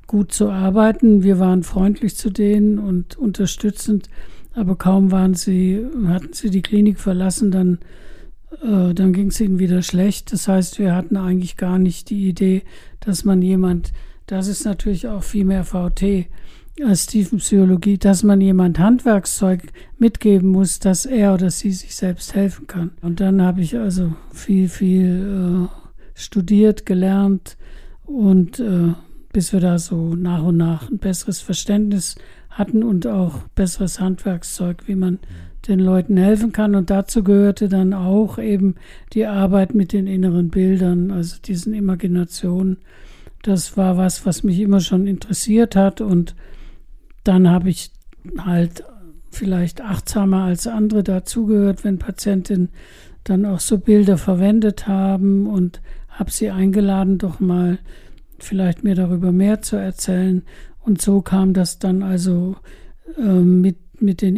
gut 0.07 0.31
zu 0.31 0.49
arbeiten. 0.49 1.21
Wir 1.21 1.39
waren 1.39 1.63
freundlich 1.63 2.15
zu 2.15 2.29
denen 2.29 2.79
und 2.79 3.17
unterstützend, 3.17 4.09
aber 4.55 4.77
kaum 4.77 5.11
waren 5.11 5.33
sie, 5.33 5.85
hatten 6.07 6.31
sie 6.31 6.49
die 6.49 6.61
Klinik 6.61 6.99
verlassen, 6.99 7.51
dann, 7.51 7.79
äh, 8.61 8.93
dann 8.93 9.13
ging 9.13 9.27
es 9.27 9.39
ihnen 9.39 9.59
wieder 9.59 9.81
schlecht. 9.81 10.31
Das 10.33 10.47
heißt, 10.47 10.79
wir 10.79 10.95
hatten 10.95 11.17
eigentlich 11.17 11.57
gar 11.57 11.77
nicht 11.77 12.09
die 12.09 12.27
Idee, 12.27 12.63
dass 12.99 13.23
man 13.23 13.41
jemand, 13.41 13.93
das 14.27 14.47
ist 14.47 14.65
natürlich 14.65 15.07
auch 15.07 15.23
viel 15.23 15.45
mehr 15.45 15.63
VT, 15.63 16.27
als 16.85 17.07
Tiefenpsychologie, 17.07 17.97
dass 17.97 18.23
man 18.23 18.39
jemand 18.39 18.79
Handwerkszeug 18.79 19.63
mitgeben 19.97 20.49
muss, 20.49 20.79
dass 20.79 21.05
er 21.05 21.33
oder 21.33 21.49
sie 21.49 21.71
sich 21.71 21.95
selbst 21.95 22.35
helfen 22.35 22.67
kann. 22.67 22.91
Und 23.01 23.19
dann 23.19 23.41
habe 23.41 23.61
ich 23.61 23.77
also 23.77 24.13
viel, 24.33 24.69
viel 24.69 25.67
äh, 25.67 25.89
studiert, 26.13 26.85
gelernt 26.85 27.57
und 28.05 28.59
äh, 28.59 28.93
bis 29.31 29.53
wir 29.53 29.59
da 29.59 29.77
so 29.77 30.15
nach 30.15 30.43
und 30.43 30.57
nach 30.57 30.89
ein 30.89 30.99
besseres 30.99 31.41
Verständnis 31.41 32.15
hatten 32.49 32.83
und 32.83 33.05
auch 33.07 33.43
besseres 33.55 33.99
Handwerkszeug, 33.99 34.87
wie 34.87 34.95
man 34.95 35.19
den 35.69 35.79
Leuten 35.79 36.17
helfen 36.17 36.51
kann. 36.51 36.75
Und 36.75 36.89
dazu 36.89 37.23
gehörte 37.23 37.69
dann 37.69 37.93
auch 37.93 38.37
eben 38.37 38.75
die 39.13 39.25
Arbeit 39.25 39.73
mit 39.73 39.93
den 39.93 40.07
inneren 40.07 40.49
Bildern, 40.49 41.11
also 41.11 41.37
diesen 41.43 41.73
Imaginationen. 41.73 42.77
Das 43.43 43.77
war 43.77 43.95
was, 43.95 44.25
was 44.25 44.43
mich 44.43 44.59
immer 44.59 44.81
schon 44.81 45.07
interessiert 45.07 45.75
hat 45.75 46.01
und 46.01 46.35
dann 47.23 47.49
habe 47.49 47.69
ich 47.69 47.91
halt 48.37 48.83
vielleicht 49.31 49.81
achtsamer 49.81 50.43
als 50.43 50.67
andere 50.67 51.03
dazugehört, 51.03 51.83
wenn 51.83 51.99
Patientinnen 51.99 52.69
dann 53.23 53.45
auch 53.45 53.59
so 53.59 53.77
Bilder 53.77 54.17
verwendet 54.17 54.87
haben 54.87 55.47
und 55.47 55.81
habe 56.09 56.31
sie 56.31 56.49
eingeladen, 56.51 57.17
doch 57.17 57.39
mal 57.39 57.77
vielleicht 58.39 58.83
mir 58.83 58.95
darüber 58.95 59.31
mehr 59.31 59.61
zu 59.61 59.75
erzählen. 59.75 60.43
Und 60.81 61.01
so 61.01 61.21
kam 61.21 61.53
das 61.53 61.79
dann 61.79 62.03
also 62.03 62.55
äh, 63.17 63.21
mit, 63.21 64.01
mit 64.01 64.21
den 64.21 64.35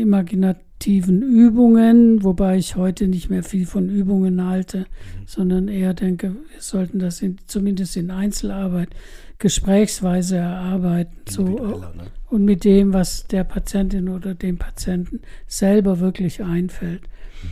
imaginativen 0.82 1.22
Übungen, 1.22 2.24
wobei 2.24 2.58
ich 2.58 2.76
heute 2.76 3.08
nicht 3.08 3.30
mehr 3.30 3.44
viel 3.44 3.66
von 3.66 3.90
Übungen 3.90 4.46
halte, 4.46 4.80
mhm. 4.80 4.86
sondern 5.26 5.68
eher 5.68 5.94
denke, 5.94 6.32
wir 6.32 6.62
sollten 6.62 7.00
das 7.00 7.22
in, 7.22 7.38
zumindest 7.46 7.98
in 7.98 8.12
Einzelarbeit 8.12 8.90
gesprächsweise 9.38 10.38
erarbeiten. 10.38 11.16
So, 11.28 11.44
ne? 11.44 11.92
und 12.30 12.46
mit 12.46 12.64
dem, 12.64 12.94
was 12.94 13.28
der 13.28 13.44
Patientin 13.44 14.10
oder 14.10 14.34
dem 14.34 14.58
Patienten 14.58 15.22
selber 15.48 16.00
wirklich 16.00 16.44
einfällt. 16.44 17.02
Mhm. 17.02 17.50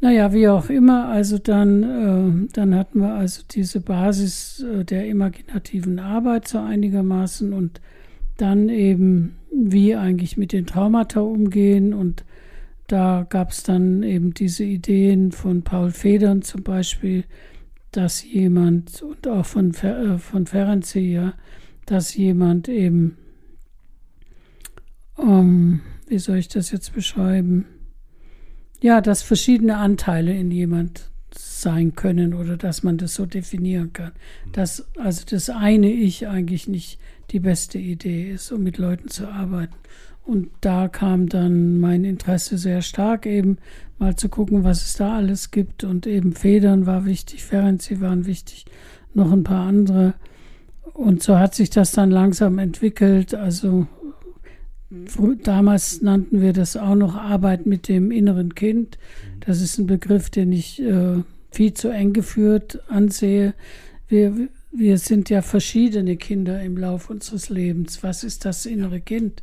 Naja, 0.00 0.32
wie 0.32 0.48
auch 0.48 0.68
immer, 0.68 1.08
also 1.08 1.38
dann, 1.38 1.82
äh, 1.82 2.48
dann 2.52 2.74
hatten 2.74 3.00
wir 3.00 3.14
also 3.14 3.42
diese 3.50 3.80
Basis 3.80 4.64
äh, 4.64 4.84
der 4.84 5.06
imaginativen 5.06 5.98
Arbeit 5.98 6.48
so 6.48 6.58
einigermaßen 6.58 7.52
und 7.52 7.80
dann 8.36 8.68
eben, 8.68 9.36
wie 9.54 9.94
eigentlich 9.94 10.36
mit 10.36 10.52
den 10.52 10.66
Traumata 10.66 11.20
umgehen 11.20 11.92
und 11.92 12.24
da 12.86 13.26
gab 13.28 13.50
es 13.50 13.62
dann 13.62 14.02
eben 14.02 14.34
diese 14.34 14.64
Ideen 14.64 15.32
von 15.32 15.62
Paul 15.62 15.90
Federn 15.90 16.42
zum 16.42 16.62
Beispiel, 16.62 17.24
dass 17.90 18.24
jemand, 18.24 19.02
und 19.02 19.26
auch 19.28 19.46
von, 19.46 19.74
äh, 19.74 20.18
von 20.18 20.46
Ferenczi, 20.46 21.00
ja, 21.00 21.34
dass 21.86 22.14
jemand 22.14 22.68
eben 22.68 23.16
ähm, 25.18 25.80
wie 26.06 26.18
soll 26.18 26.36
ich 26.36 26.48
das 26.48 26.70
jetzt 26.70 26.94
beschreiben? 26.94 27.66
Ja, 28.80 29.00
dass 29.00 29.22
verschiedene 29.22 29.76
Anteile 29.76 30.34
in 30.34 30.50
jemand 30.50 31.10
sein 31.34 31.94
können 31.94 32.34
oder 32.34 32.56
dass 32.56 32.82
man 32.82 32.98
das 32.98 33.14
so 33.14 33.26
definieren 33.26 33.92
kann. 33.92 34.12
Dass 34.52 34.86
also 34.98 35.24
das 35.28 35.48
eine 35.48 35.90
Ich 35.90 36.26
eigentlich 36.28 36.68
nicht 36.68 36.98
die 37.30 37.40
beste 37.40 37.78
Idee 37.78 38.30
ist, 38.32 38.50
um 38.52 38.62
mit 38.62 38.78
Leuten 38.78 39.08
zu 39.08 39.28
arbeiten. 39.28 39.74
Und 40.24 40.50
da 40.60 40.88
kam 40.88 41.28
dann 41.28 41.80
mein 41.80 42.04
Interesse 42.04 42.56
sehr 42.56 42.80
stark, 42.82 43.26
eben 43.26 43.58
mal 43.98 44.14
zu 44.16 44.28
gucken, 44.28 44.64
was 44.64 44.84
es 44.84 44.94
da 44.94 45.16
alles 45.16 45.50
gibt. 45.50 45.84
Und 45.84 46.06
eben 46.06 46.32
Federn 46.32 46.86
war 46.86 47.04
wichtig, 47.04 47.44
Ferenczi 47.44 48.00
waren 48.00 48.26
wichtig, 48.26 48.64
noch 49.14 49.32
ein 49.32 49.44
paar 49.44 49.66
andere. 49.66 50.14
Und 50.94 51.22
so 51.22 51.38
hat 51.38 51.54
sich 51.54 51.70
das 51.70 51.92
dann 51.92 52.10
langsam 52.10 52.58
entwickelt. 52.58 53.34
Also 53.34 53.86
damals 55.42 56.02
nannten 56.02 56.40
wir 56.40 56.52
das 56.52 56.76
auch 56.76 56.94
noch 56.94 57.16
Arbeit 57.16 57.66
mit 57.66 57.88
dem 57.88 58.10
inneren 58.10 58.54
Kind. 58.54 58.98
Das 59.40 59.60
ist 59.60 59.78
ein 59.78 59.86
Begriff, 59.86 60.30
den 60.30 60.52
ich 60.52 60.80
äh, 60.82 61.22
viel 61.50 61.74
zu 61.74 61.88
eng 61.88 62.12
geführt 62.12 62.80
ansehe. 62.88 63.54
Wir, 64.08 64.48
wir 64.70 64.98
sind 64.98 65.30
ja 65.30 65.42
verschiedene 65.42 66.16
Kinder 66.16 66.62
im 66.62 66.76
Laufe 66.76 67.12
unseres 67.12 67.48
Lebens. 67.48 68.02
Was 68.02 68.24
ist 68.24 68.44
das 68.44 68.66
innere 68.66 69.00
Kind? 69.00 69.42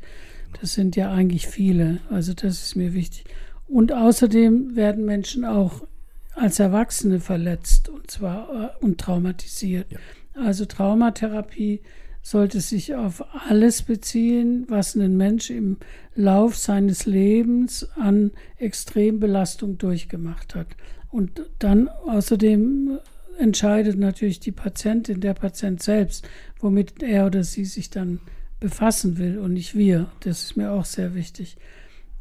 Das 0.60 0.74
sind 0.74 0.96
ja 0.96 1.12
eigentlich 1.12 1.48
viele. 1.48 2.00
Also 2.10 2.34
das 2.34 2.62
ist 2.62 2.76
mir 2.76 2.94
wichtig. 2.94 3.26
Und 3.68 3.92
außerdem 3.92 4.76
werden 4.76 5.06
Menschen 5.06 5.46
auch 5.46 5.86
als 6.34 6.60
Erwachsene 6.60 7.20
verletzt 7.20 7.90
und 7.90 8.10
zwar 8.10 8.74
äh, 8.80 8.84
und 8.84 9.00
traumatisiert. 9.00 9.92
Ja. 9.92 10.00
Also 10.36 10.66
Traumatherapie 10.66 11.82
sollte 12.22 12.62
sich 12.62 12.96
auf 12.96 13.24
alles 13.48 13.82
beziehen, 13.84 14.66
was 14.68 14.96
ein 14.96 15.18
Mensch 15.18 15.50
im 15.50 15.78
Lauf 16.16 16.58
seines 16.58 17.06
Lebens 17.06 17.90
an 17.96 18.32
Extrembelastung 18.58 19.78
durchgemacht 19.78 20.56
hat. 20.56 20.68
Und 21.10 21.42
dann 21.60 21.88
außerdem 21.88 23.00
entscheidet 23.38 23.98
natürlich 23.98 24.40
die 24.40 24.52
Patientin, 24.52 25.22
der 25.22 25.34
Patient 25.34 25.82
selbst, 25.82 26.28
womit 26.60 27.02
er 27.02 27.26
oder 27.26 27.44
sie 27.44 27.66
sich 27.66 27.90
dann 27.90 28.20
befassen 28.60 29.18
will 29.18 29.38
und 29.38 29.54
nicht 29.54 29.76
wir. 29.76 30.08
Das 30.22 30.44
ist 30.44 30.58
mir 30.58 30.72
auch 30.72 30.86
sehr 30.86 31.16
wichtig. 31.16 31.58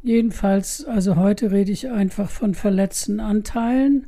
Jedenfalls, 0.01 0.85
also 0.85 1.15
heute 1.17 1.51
rede 1.51 1.71
ich 1.71 1.89
einfach 1.89 2.29
von 2.29 2.55
verletzten 2.55 3.19
Anteilen 3.19 4.07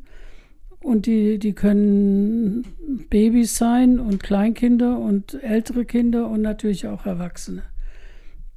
und 0.79 1.05
die, 1.05 1.37
die 1.37 1.53
können 1.53 2.65
Babys 3.09 3.57
sein 3.57 3.99
und 3.99 4.23
Kleinkinder 4.23 4.97
und 4.97 5.43
ältere 5.43 5.85
Kinder 5.85 6.29
und 6.29 6.41
natürlich 6.41 6.87
auch 6.87 7.05
Erwachsene. 7.05 7.63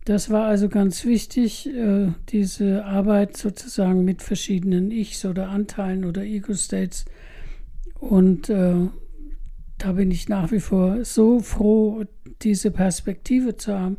Das 0.04 0.30
war 0.30 0.46
also 0.46 0.68
ganz 0.68 1.04
wichtig, 1.04 1.66
äh, 1.66 2.12
diese 2.28 2.84
Arbeit 2.84 3.36
sozusagen 3.36 4.04
mit 4.04 4.22
verschiedenen 4.22 4.90
Ichs 4.90 5.24
oder 5.24 5.48
Anteilen 5.48 6.04
oder 6.04 6.22
Ego-States. 6.22 7.06
Und 8.00 8.50
äh, 8.50 8.88
da 9.78 9.92
bin 9.92 10.10
ich 10.10 10.28
nach 10.28 10.52
wie 10.52 10.60
vor 10.60 11.04
so 11.04 11.40
froh, 11.40 12.04
diese 12.42 12.70
Perspektive 12.70 13.56
zu 13.56 13.78
haben, 13.78 13.96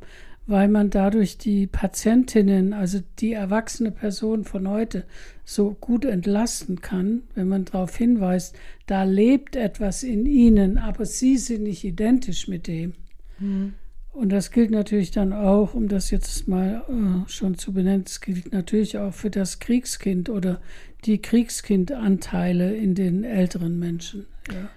weil 0.47 0.67
man 0.67 0.89
dadurch 0.89 1.37
die 1.37 1.67
Patientinnen, 1.67 2.73
also 2.73 2.99
die 3.19 3.33
erwachsene 3.33 3.91
Person 3.91 4.43
von 4.43 4.69
heute, 4.69 5.05
so 5.43 5.75
gut 5.79 6.05
entlasten 6.05 6.81
kann, 6.81 7.23
wenn 7.33 7.47
man 7.47 7.65
darauf 7.65 7.95
hinweist, 7.95 8.55
da 8.85 9.03
lebt 9.03 9.55
etwas 9.55 10.03
in 10.03 10.25
ihnen, 10.25 10.77
aber 10.77 11.05
sie 11.05 11.37
sind 11.37 11.63
nicht 11.63 11.83
identisch 11.83 12.47
mit 12.47 12.67
dem. 12.67 12.93
Mhm. 13.39 13.73
Und 14.11 14.29
das 14.29 14.51
gilt 14.51 14.71
natürlich 14.71 15.11
dann 15.11 15.33
auch, 15.33 15.73
um 15.73 15.89
das 15.89 16.09
jetzt 16.09 16.47
mal 16.47 16.85
äh, 16.87 17.29
schon 17.29 17.57
zu 17.57 17.73
benennen, 17.73 18.05
das 18.05 18.21
gilt 18.21 18.53
natürlich 18.53 18.97
auch 18.97 19.13
für 19.13 19.29
das 19.29 19.59
Kriegskind 19.59 20.29
oder 20.29 20.61
die 21.03 21.21
Kriegskind-Anteile 21.21 22.75
in 22.75 22.95
den 22.95 23.23
älteren 23.25 23.77
Menschen. 23.77 24.25
Ja. 24.49 24.69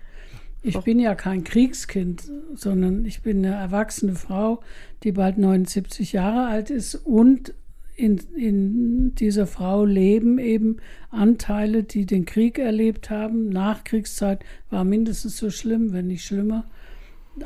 Ich 0.63 0.79
bin 0.81 0.99
ja 0.99 1.15
kein 1.15 1.45
Kriegskind, 1.45 2.25
sondern 2.55 3.05
ich 3.05 3.23
bin 3.23 3.45
eine 3.45 3.55
erwachsene 3.55 4.15
Frau, 4.15 4.61
die 5.03 5.13
bald 5.13 5.39
79 5.39 6.13
Jahre 6.13 6.47
alt 6.47 6.71
ist 6.71 6.95
und 6.97 7.55
in, 7.99 8.21
in 8.37 9.15
dieser 9.17 9.47
Frau 9.47 9.85
leben 9.85 10.39
eben 10.39 10.77
Anteile, 11.11 11.83
die 11.83 12.07
den 12.07 12.27
Krieg 12.27 12.59
erlebt 12.59 13.11
haben. 13.11 13.49
Nachkriegszeit 13.49 14.45
war 14.71 14.85
mindestens 14.85 15.37
so 15.37 15.51
schlimm, 15.51 15.93
wenn 15.93 16.07
nicht 16.07 16.25
schlimmer. 16.25 16.65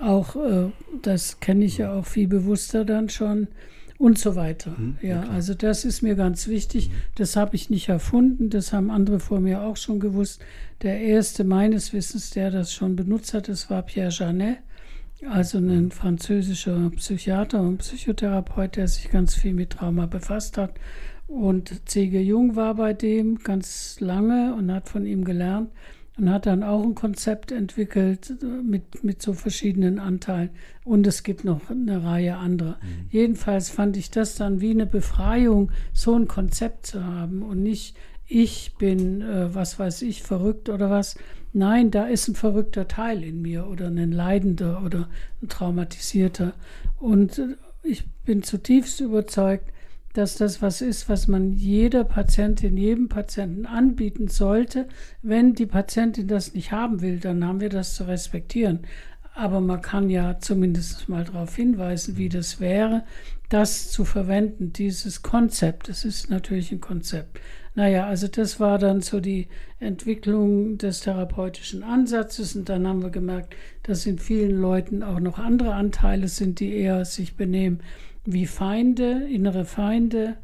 Auch 0.00 0.37
äh, 0.37 0.71
das 1.00 1.40
kenne 1.40 1.64
ich 1.64 1.78
ja 1.78 1.95
auch 1.95 2.07
viel 2.07 2.28
bewusster 2.28 2.85
dann 2.85 3.09
schon 3.09 3.49
und 4.02 4.18
so 4.18 4.35
weiter. 4.35 4.75
Mhm, 4.76 4.97
ja, 5.00 5.23
also 5.28 5.54
das 5.54 5.85
ist 5.85 6.02
mir 6.02 6.16
ganz 6.16 6.49
wichtig. 6.49 6.88
Mhm. 6.88 6.94
Das 7.14 7.37
habe 7.37 7.54
ich 7.54 7.71
nicht 7.71 7.88
erfunden, 7.88 8.50
das 8.50 8.73
haben 8.73 8.90
andere 8.90 9.21
vor 9.21 9.38
mir 9.38 9.62
auch 9.62 9.76
schon 9.76 10.00
gewusst. 10.00 10.42
Der 10.82 11.00
erste 11.00 11.44
meines 11.44 11.92
Wissens, 11.92 12.30
der 12.30 12.50
das 12.50 12.75
schon 12.75 12.97
benutzt 12.97 13.32
hat, 13.32 13.47
das 13.47 13.71
war 13.71 13.82
Pierre 13.82 14.11
Janet, 14.11 14.59
also 15.30 15.59
ein 15.59 15.85
mhm. 15.85 15.90
französischer 15.92 16.90
Psychiater 16.97 17.61
und 17.61 17.78
Psychotherapeut, 17.78 18.75
der 18.75 18.88
sich 18.88 19.09
ganz 19.09 19.37
viel 19.37 19.54
mit 19.54 19.71
Trauma 19.71 20.06
befasst 20.06 20.59
hat. 20.59 20.73
Und 21.28 21.88
C.G. 21.88 22.21
Jung 22.23 22.56
war 22.56 22.75
bei 22.75 22.94
dem 22.94 23.38
ganz 23.38 23.99
lange 24.00 24.52
und 24.56 24.73
hat 24.73 24.88
von 24.88 25.06
ihm 25.06 25.25
gelernt 25.25 25.71
und 26.19 26.31
hat 26.31 26.47
dann 26.47 26.62
auch 26.62 26.83
ein 26.83 26.95
Konzept 26.95 27.52
entwickelt 27.52 28.35
äh, 28.42 28.45
mit, 28.45 29.02
mit 29.02 29.23
so 29.23 29.33
verschiedenen 29.33 29.99
Anteilen. 29.99 30.50
Und 30.85 31.07
es 31.07 31.23
gibt 31.23 31.45
noch 31.45 31.71
eine 31.71 32.04
Reihe 32.04 32.37
anderer. 32.37 32.78
Mhm. 32.83 33.07
Jedenfalls 33.11 33.71
fand 33.71 33.97
ich 33.97 34.11
das 34.11 34.35
dann 34.35 34.61
wie 34.61 34.71
eine 34.71 34.87
Befreiung, 34.87 35.73
so 35.92 36.14
ein 36.14 36.28
Konzept 36.28 36.87
zu 36.87 37.04
haben 37.04 37.42
und 37.42 37.62
nicht, 37.62 37.97
ich 38.26 38.75
bin, 38.78 39.23
äh, 39.23 39.54
was 39.54 39.78
weiß 39.78 40.02
ich, 40.02 40.23
verrückt 40.23 40.69
oder 40.69 40.90
was. 40.90 41.16
Nein, 41.54 41.90
da 41.90 42.04
ist 42.04 42.28
ein 42.28 42.35
verrückter 42.35 42.88
Teil 42.88 43.23
in 43.25 43.42
mir 43.42 43.66
oder 43.66 43.88
ein 43.88 44.12
leidender 44.12 44.83
oder 44.85 45.09
ein 45.42 45.49
traumatisierter. 45.49 46.54
Und 46.99 47.38
äh, 47.38 47.57
ich 47.83 48.07
bin 48.25 48.42
zutiefst 48.42 49.00
überzeugt, 49.00 49.73
dass 50.12 50.37
das 50.37 50.61
was 50.61 50.83
ist, 50.83 51.09
was 51.09 51.28
man 51.28 51.52
jeder 51.52 52.04
Patientin, 52.04 52.76
jedem 52.76 53.09
Patienten 53.09 53.66
anbieten 53.66 54.28
sollte. 54.28 54.87
Wenn 55.23 55.54
die 55.54 55.66
Patientin 55.66 56.28
das 56.28 56.54
nicht 56.54 56.73
haben 56.73 57.00
will, 57.00 57.19
dann 57.19 57.47
haben 57.47 57.61
wir 57.61 57.71
das 57.71 57.95
zu 57.95 58.04
respektieren. 58.04 58.81
Aber 59.35 59.61
man 59.61 59.81
kann 59.81 60.11
ja 60.11 60.38
zumindest 60.38 61.09
mal 61.09 61.25
darauf 61.25 61.57
hinweisen, 61.57 62.19
wie 62.19 62.28
das 62.28 62.61
wäre, 62.61 63.04
das 63.49 63.90
zu 63.90 64.04
verwenden, 64.04 64.73
dieses 64.75 65.23
Konzept. 65.23 65.88
Das 65.88 66.04
ist 66.04 66.28
natürlich 66.28 66.71
ein 66.73 66.81
Konzept. 66.83 67.40
Naja, 67.75 68.07
also 68.07 68.28
das 68.28 68.61
war 68.61 68.78
dann 68.78 69.00
so 69.00 69.21
die 69.21 69.49
Entwicklung 69.81 70.76
des 70.76 71.00
therapeutischen 71.00 71.83
Ansatzes 71.83 72.54
und 72.54 72.69
dann 72.69 72.87
haben 72.87 73.02
wir 73.02 73.09
gemerkt, 73.09 73.57
dass 73.85 74.04
in 74.04 74.19
vielen 74.19 74.61
Leuten 74.61 75.02
auch 75.02 75.21
noch 75.21 75.38
andere 75.38 75.73
Anteile 75.73 76.28
sind, 76.28 76.61
die 76.61 76.75
eher 76.75 77.07
sich 77.07 77.35
benehmen 77.35 77.81
wie 78.25 78.47
Feinde, 78.47 79.25
innere 79.29 79.64
Feinde 79.64 80.37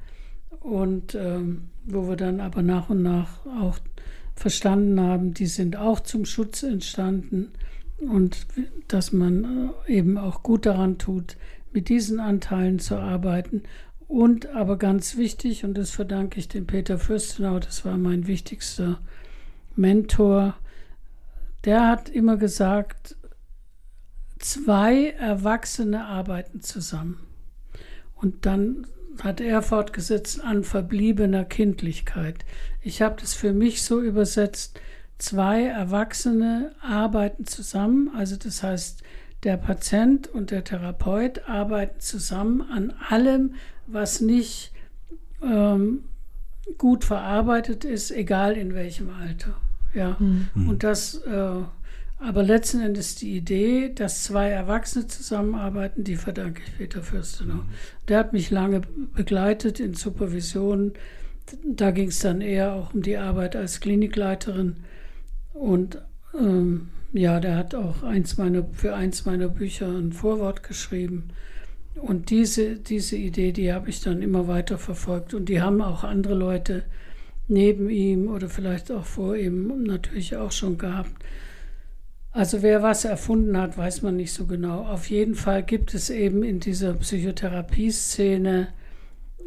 und 0.60 1.14
ähm, 1.14 1.68
wo 1.84 2.08
wir 2.08 2.16
dann 2.16 2.40
aber 2.40 2.62
nach 2.62 2.90
und 2.90 3.02
nach 3.02 3.46
auch 3.46 3.78
verstanden 4.34 5.00
haben, 5.00 5.34
die 5.34 5.46
sind 5.46 5.76
auch 5.76 6.00
zum 6.00 6.24
Schutz 6.24 6.62
entstanden 6.62 7.52
und 7.98 8.46
dass 8.86 9.12
man 9.12 9.70
äh, 9.86 9.92
eben 9.98 10.18
auch 10.18 10.42
gut 10.42 10.66
daran 10.66 10.98
tut, 10.98 11.36
mit 11.72 11.88
diesen 11.88 12.20
Anteilen 12.20 12.78
zu 12.78 12.96
arbeiten. 12.96 13.62
Und 14.06 14.46
aber 14.54 14.78
ganz 14.78 15.16
wichtig, 15.16 15.64
und 15.64 15.76
das 15.76 15.90
verdanke 15.90 16.38
ich 16.38 16.48
dem 16.48 16.66
Peter 16.66 16.98
Fürstenau, 16.98 17.58
das 17.58 17.84
war 17.84 17.98
mein 17.98 18.26
wichtigster 18.26 19.00
Mentor, 19.76 20.56
der 21.64 21.86
hat 21.86 22.08
immer 22.08 22.36
gesagt, 22.36 23.16
zwei 24.38 25.10
Erwachsene 25.10 26.06
arbeiten 26.06 26.62
zusammen. 26.62 27.27
Und 28.20 28.46
dann 28.46 28.86
hat 29.22 29.40
er 29.40 29.62
fortgesetzt 29.62 30.42
an 30.42 30.64
verbliebener 30.64 31.44
Kindlichkeit. 31.44 32.44
Ich 32.82 33.02
habe 33.02 33.16
das 33.20 33.34
für 33.34 33.52
mich 33.52 33.82
so 33.82 34.00
übersetzt, 34.00 34.80
zwei 35.18 35.64
Erwachsene 35.64 36.72
arbeiten 36.80 37.46
zusammen, 37.46 38.10
also 38.14 38.36
das 38.36 38.62
heißt, 38.62 39.02
der 39.44 39.56
Patient 39.56 40.26
und 40.28 40.50
der 40.50 40.64
Therapeut 40.64 41.48
arbeiten 41.48 42.00
zusammen 42.00 42.62
an 42.62 42.92
allem, 43.08 43.54
was 43.86 44.20
nicht 44.20 44.72
ähm, 45.42 46.04
gut 46.76 47.04
verarbeitet 47.04 47.84
ist, 47.84 48.10
egal 48.10 48.56
in 48.56 48.74
welchem 48.74 49.10
Alter. 49.10 49.54
Ja, 49.94 50.16
mhm. 50.18 50.68
und 50.68 50.82
das 50.82 51.14
äh, 51.14 51.62
aber 52.20 52.42
letzten 52.42 52.80
Endes 52.80 53.14
die 53.14 53.36
Idee, 53.36 53.92
dass 53.94 54.24
zwei 54.24 54.48
Erwachsene 54.48 55.06
zusammenarbeiten, 55.06 56.02
die 56.02 56.16
verdanke 56.16 56.62
ich 56.66 56.76
Peter 56.76 57.02
Fürstenau. 57.02 57.54
Mhm. 57.54 57.68
Der 58.08 58.18
hat 58.18 58.32
mich 58.32 58.50
lange 58.50 58.82
begleitet 59.14 59.78
in 59.78 59.94
Supervision. 59.94 60.94
Da 61.64 61.92
ging 61.92 62.08
es 62.08 62.18
dann 62.18 62.40
eher 62.40 62.72
auch 62.72 62.92
um 62.92 63.02
die 63.02 63.16
Arbeit 63.16 63.54
als 63.54 63.80
Klinikleiterin. 63.80 64.76
Und 65.52 66.02
ähm, 66.34 66.88
ja, 67.12 67.38
der 67.38 67.56
hat 67.56 67.74
auch 67.74 68.02
eins 68.02 68.36
meiner, 68.36 68.64
für 68.72 68.94
eins 68.94 69.24
meiner 69.24 69.48
Bücher 69.48 69.88
ein 69.88 70.12
Vorwort 70.12 70.64
geschrieben. 70.64 71.28
Und 71.94 72.30
diese, 72.30 72.76
diese 72.76 73.16
Idee, 73.16 73.52
die 73.52 73.72
habe 73.72 73.90
ich 73.90 74.00
dann 74.00 74.22
immer 74.22 74.48
weiter 74.48 74.78
verfolgt. 74.78 75.34
Und 75.34 75.48
die 75.48 75.62
haben 75.62 75.80
auch 75.80 76.02
andere 76.02 76.34
Leute 76.34 76.82
neben 77.46 77.88
ihm 77.88 78.28
oder 78.28 78.48
vielleicht 78.48 78.90
auch 78.90 79.04
vor 79.04 79.36
ihm 79.36 79.84
natürlich 79.84 80.36
auch 80.36 80.52
schon 80.52 80.78
gehabt. 80.78 81.12
Also 82.38 82.62
wer 82.62 82.84
was 82.84 83.04
erfunden 83.04 83.58
hat, 83.58 83.76
weiß 83.76 84.02
man 84.02 84.14
nicht 84.14 84.32
so 84.32 84.46
genau. 84.46 84.86
Auf 84.86 85.10
jeden 85.10 85.34
Fall 85.34 85.64
gibt 85.64 85.92
es 85.92 86.08
eben 86.08 86.44
in 86.44 86.60
dieser 86.60 86.94
Psychotherapie-Szene 86.94 88.68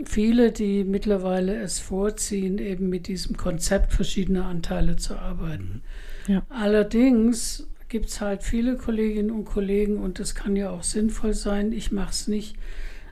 viele, 0.03 0.51
die 0.51 0.83
mittlerweile 0.83 1.55
es 1.55 1.79
vorziehen, 1.79 2.57
eben 2.57 2.89
mit 2.89 3.07
diesem 3.07 3.37
Konzept 3.37 3.93
verschiedener 3.93 4.43
Anteile 4.43 4.97
zu 4.97 5.15
arbeiten. 5.15 5.83
Ja. 6.27 6.41
Allerdings 6.49 7.65
gibt 7.87 8.09
es 8.09 8.19
halt 8.19 8.43
viele 8.43 8.75
Kolleginnen 8.75 9.31
und 9.31 9.45
Kollegen 9.45 9.97
und 9.97 10.19
das 10.19 10.35
kann 10.35 10.57
ja 10.57 10.69
auch 10.69 10.83
sinnvoll 10.83 11.33
sein. 11.33 11.71
Ich 11.71 11.93
mache 11.93 12.11
es 12.11 12.27
nicht. 12.27 12.57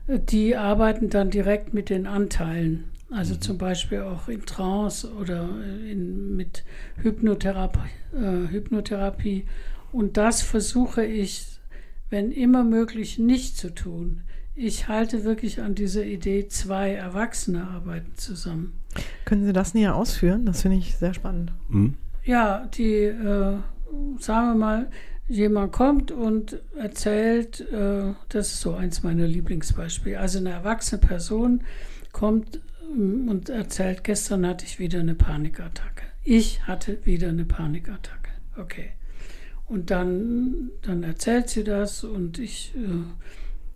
die 0.08 0.58
arbeiten 0.58 1.10
dann 1.10 1.30
direkt 1.30 1.74
mit 1.74 1.90
den 1.90 2.06
Anteilen. 2.06 2.84
Also 3.12 3.36
mhm. 3.36 3.42
zum 3.42 3.58
Beispiel 3.58 4.01
auch 4.01 4.28
in 4.28 4.46
Trance 4.46 5.12
oder 5.13 5.50
in, 5.89 6.36
mit 6.36 6.63
Hypnotherapie, 6.98 7.80
äh, 8.13 8.51
Hypnotherapie. 8.51 9.46
Und 9.92 10.18
das 10.18 10.42
versuche 10.42 11.04
ich, 11.04 11.60
wenn 12.10 12.32
immer 12.32 12.63
möglich, 12.63 13.18
nicht 13.18 13.58
zu 13.58 13.74
tun. 13.74 14.22
Ich 14.56 14.88
halte 14.88 15.24
wirklich 15.24 15.62
an 15.62 15.74
dieser 15.74 16.04
Idee, 16.04 16.48
zwei 16.48 16.92
Erwachsene 16.92 17.68
arbeiten 17.68 18.12
zusammen. 18.16 18.74
Können 19.25 19.46
Sie 19.46 19.54
das 19.54 19.74
näher 19.74 19.96
ausführen? 19.96 20.46
Das 20.46 20.62
finde 20.62 20.78
ich 20.78 20.98
sehr 20.98 21.13
spannend. 21.13 21.54
Mhm. 21.70 21.96
Ja, 22.25 22.68
die, 22.74 23.06
äh, 23.06 23.58
sagen 24.20 24.48
wir 24.48 24.56
mal, 24.56 24.92
jemand 25.28 25.72
kommt 25.72 26.12
und 26.12 26.60
erzählt, 26.75 27.62
äh, 27.72 28.13
das 28.30 28.54
ist 28.54 28.62
so 28.62 28.74
eins 28.74 29.04
meiner 29.04 29.28
Lieblingsbeispiele. 29.28 30.20
Also 30.20 30.39
eine 30.39 30.50
erwachsene 30.50 31.00
Person 31.00 31.63
kommt 32.12 32.60
und 32.96 33.50
erzählt, 33.50 34.03
gestern 34.03 34.46
hatte 34.46 34.65
ich 34.65 34.79
wieder 34.79 35.00
eine 35.00 35.15
Panikattacke. 35.15 36.05
Ich 36.24 36.67
hatte 36.67 37.05
wieder 37.05 37.29
eine 37.29 37.46
Panikattacke. 37.46 38.31
Okay. 38.58 38.91
Und 39.67 39.91
dann, 39.91 40.72
dann 40.81 41.03
erzählt 41.03 41.50
sie 41.50 41.63
das 41.63 42.03
und 42.03 42.39
ich 42.39 42.74
äh, 42.75 43.03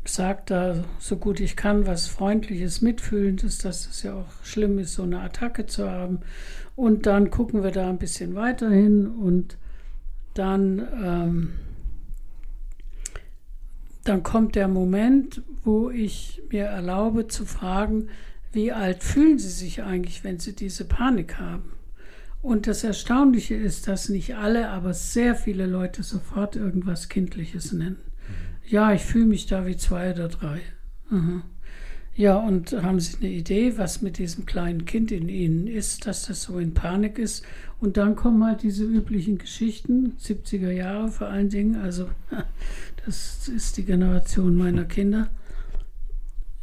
sage 0.06 0.42
da 0.48 0.84
so 1.00 1.18
gut 1.18 1.40
ich 1.40 1.56
kann 1.56 1.86
was 1.86 2.08
Freundliches, 2.08 2.82
Mitfühlendes, 2.82 3.60
dass 3.60 3.88
es 3.88 4.04
ja 4.04 4.16
auch 4.16 4.32
schlimm 4.44 4.80
ist, 4.80 4.94
so 4.94 5.04
eine 5.04 5.22
Attacke 5.22 5.68
zu 5.68 5.90
haben. 5.90 6.22
Und 6.76 7.06
dann 7.06 7.30
gucken 7.30 7.64
wir 7.64 7.72
da 7.72 7.90
ein 7.90 8.00
bisschen 8.00 8.34
weiter 8.34 8.70
hin 8.70 9.08
und 9.08 9.58
dann, 10.34 10.80
ähm, 11.04 11.54
dann 14.04 14.24
kommt 14.24 14.56
der 14.56 14.68
Moment, 14.68 15.44
wo 15.64 15.92
ich 15.92 16.42
mir 16.52 16.66
erlaube 16.66 17.28
zu 17.28 17.46
fragen, 17.46 18.10
wie 18.54 18.72
alt 18.72 19.04
fühlen 19.04 19.40
Sie 19.40 19.50
sich 19.50 19.84
eigentlich, 19.84 20.24
wenn 20.24 20.40
Sie 20.40 20.56
diese 20.56 20.86
Panik 20.86 21.40
haben? 21.40 21.74
Und 22.42 22.68
das 22.68 22.84
Erstaunliche 22.84 23.56
ist, 23.56 23.88
dass 23.88 24.10
nicht 24.10 24.36
alle, 24.36 24.70
aber 24.70 24.94
sehr 24.94 25.36
viele 25.36 25.66
Leute 25.66 26.04
sofort 26.04 26.56
irgendwas 26.56 27.10
Kindliches 27.10 27.72
nennen. 27.72 27.98
Ja, 28.68 28.94
ich 28.94 29.02
fühle 29.02 29.26
mich 29.26 29.46
da 29.48 29.66
wie 29.66 29.78
zwei 29.78 30.12
oder 30.12 30.28
drei. 30.28 30.62
Aha. 31.10 31.44
Ja, 32.16 32.38
und 32.38 32.74
haben 32.84 33.00
Sie 33.00 33.18
eine 33.18 33.30
Idee, 33.30 33.78
was 33.78 34.04
mit 34.04 34.20
diesem 34.20 34.46
kleinen 34.46 34.86
Kind 34.86 35.12
in 35.12 35.30
Ihnen 35.30 35.66
ist, 35.66 36.06
dass 36.06 36.28
das 36.28 36.44
so 36.44 36.60
in 36.60 36.76
Panik 36.76 37.18
ist? 37.18 37.44
Und 37.80 37.98
dann 37.98 38.16
kommen 38.16 38.46
halt 38.46 38.62
diese 38.62 38.84
üblichen 38.84 39.40
Geschichten, 39.40 40.14
70er 40.22 40.70
Jahre 40.70 41.10
vor 41.10 41.28
allen 41.28 41.50
Dingen, 41.50 41.76
also 41.76 42.10
das 43.06 43.48
ist 43.48 43.78
die 43.78 43.86
Generation 43.86 44.56
meiner 44.56 44.84
Kinder. 44.86 45.30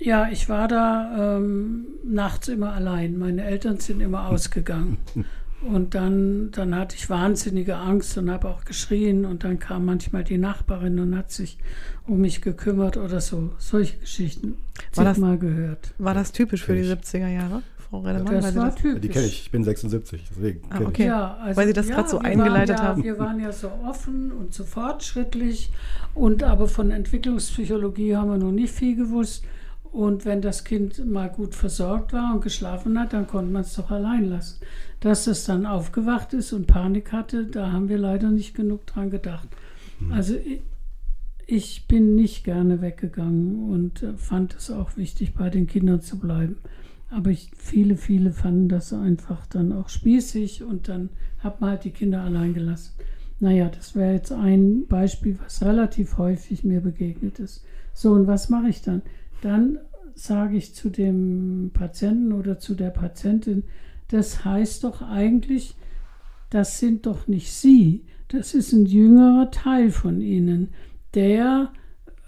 Ja, 0.01 0.29
ich 0.31 0.49
war 0.49 0.67
da 0.67 1.37
ähm, 1.37 1.87
nachts 2.03 2.49
immer 2.49 2.73
allein. 2.73 3.19
Meine 3.19 3.45
Eltern 3.45 3.79
sind 3.79 4.01
immer 4.01 4.29
ausgegangen. 4.29 4.97
Und 5.63 5.95
dann, 5.95 6.51
dann 6.53 6.75
hatte 6.75 6.97
ich 6.97 7.11
wahnsinnige 7.11 7.77
Angst 7.77 8.17
und 8.17 8.31
habe 8.31 8.49
auch 8.49 8.65
geschrien. 8.65 9.27
Und 9.27 9.45
dann 9.45 9.59
kam 9.59 9.85
manchmal 9.85 10.25
die 10.25 10.39
Nachbarin 10.39 10.99
und 10.99 11.15
hat 11.15 11.31
sich 11.31 11.59
um 12.07 12.23
mich 12.23 12.41
gekümmert 12.41 12.97
oder 12.97 13.21
so. 13.21 13.51
Solche 13.59 13.99
Geschichten. 13.99 14.57
War 14.95 15.05
das 15.05 15.19
mal 15.19 15.37
gehört. 15.37 15.93
War 15.99 16.15
das 16.15 16.33
typisch 16.33 16.65
für 16.65 16.75
die 16.75 16.85
70er 16.85 17.29
Jahre? 17.29 17.63
Frau 17.91 17.99
Redemann? 17.99 18.41
Das 18.41 18.57
war 18.57 18.67
das, 18.71 18.77
typisch. 18.77 19.01
Die 19.03 19.09
kenne 19.09 19.27
ich. 19.27 19.43
Ich 19.43 19.51
bin 19.51 19.63
76, 19.63 20.25
deswegen. 20.31 20.61
Ah, 20.71 20.81
okay. 20.83 21.07
Ja, 21.09 21.37
also, 21.43 21.61
weil 21.61 21.67
Sie 21.67 21.73
das 21.75 21.89
ja, 21.89 21.97
gerade 21.97 22.09
so 22.09 22.19
eingeleitet 22.21 22.79
ja, 22.79 22.83
haben. 22.83 23.05
Wir 23.05 23.19
waren 23.19 23.39
ja 23.39 23.53
so 23.53 23.71
offen 23.87 24.33
und 24.33 24.55
so 24.55 24.65
fortschrittlich. 24.65 25.71
Und 26.15 26.43
aber 26.43 26.69
von 26.69 26.91
Entwicklungspsychologie 26.91 28.17
haben 28.17 28.31
wir 28.31 28.39
noch 28.39 28.53
nicht 28.53 28.73
viel 28.73 28.97
gewusst. 28.97 29.45
Und 29.93 30.25
wenn 30.25 30.41
das 30.41 30.65
Kind 30.65 31.05
mal 31.05 31.29
gut 31.29 31.55
versorgt 31.55 32.13
war 32.13 32.35
und 32.35 32.43
geschlafen 32.43 32.99
hat, 32.99 33.13
dann 33.13 33.27
konnte 33.27 33.51
man 33.51 33.63
es 33.63 33.75
doch 33.75 33.91
allein 33.91 34.29
lassen. 34.29 34.61
Dass 35.01 35.27
es 35.27 35.45
dann 35.45 35.67
aufgewacht 35.67 36.33
ist 36.33 36.53
und 36.53 36.67
Panik 36.67 37.13
hatte, 37.13 37.47
da 37.47 37.73
haben 37.73 37.89
wir 37.89 37.99
leider 37.99 38.31
nicht 38.31 38.55
genug 38.55 38.87
dran 38.87 39.11
gedacht. 39.11 39.49
Mhm. 39.99 40.13
Also 40.13 40.35
ich, 40.37 40.61
ich, 41.47 41.89
bin 41.89 42.15
nicht 42.15 42.45
gerne 42.45 42.81
weggegangen 42.81 43.69
und 43.69 44.03
äh, 44.05 44.13
fand 44.17 44.55
es 44.55 44.71
auch 44.71 44.97
wichtig, 44.97 45.35
bei 45.35 45.51
den 45.51 45.67
Kindern 45.67 46.03
zu 46.03 46.19
bleiben. 46.19 46.59
Aber 47.11 47.31
ich, 47.31 47.51
viele, 47.57 47.97
viele 47.97 48.31
fanden 48.31 48.69
das 48.69 48.93
einfach 48.93 49.47
dann 49.47 49.73
auch 49.73 49.89
spießig 49.89 50.63
und 50.63 50.89
dann 50.89 51.09
hat 51.41 51.61
man 51.61 51.71
halt 51.71 51.85
die 51.85 51.91
Kinder 51.91 52.21
allein 52.23 52.55
gelassen. 52.55 52.93
Naja, 53.41 53.71
das 53.75 53.97
wäre 53.97 54.13
jetzt 54.13 54.31
ein 54.31 54.87
Beispiel, 54.87 55.39
was 55.43 55.63
relativ 55.63 56.19
häufig 56.19 56.63
mir 56.63 56.81
begegnet 56.81 57.41
ist. 57.41 57.65
So, 57.95 58.13
und 58.13 58.27
was 58.27 58.51
mache 58.51 58.69
ich 58.69 58.83
dann? 58.83 59.03
Dann 59.41 59.79
sage 60.15 60.57
ich 60.57 60.75
zu 60.75 60.91
dem 60.91 61.71
Patienten 61.73 62.33
oder 62.33 62.59
zu 62.59 62.75
der 62.75 62.91
Patientin, 62.91 63.65
das 64.09 64.45
heißt 64.45 64.85
doch 64.85 65.03
eigentlich, 65.03 65.77
das 66.51 66.79
sind 66.79 67.07
doch 67.07 67.29
nicht 67.29 67.53
Sie, 67.53 68.05
das 68.29 68.55
ist 68.55 68.73
ein 68.73 68.87
jüngerer 68.87 69.51
Teil 69.51 69.91
von 69.91 70.21
Ihnen, 70.21 70.69
der 71.15 71.73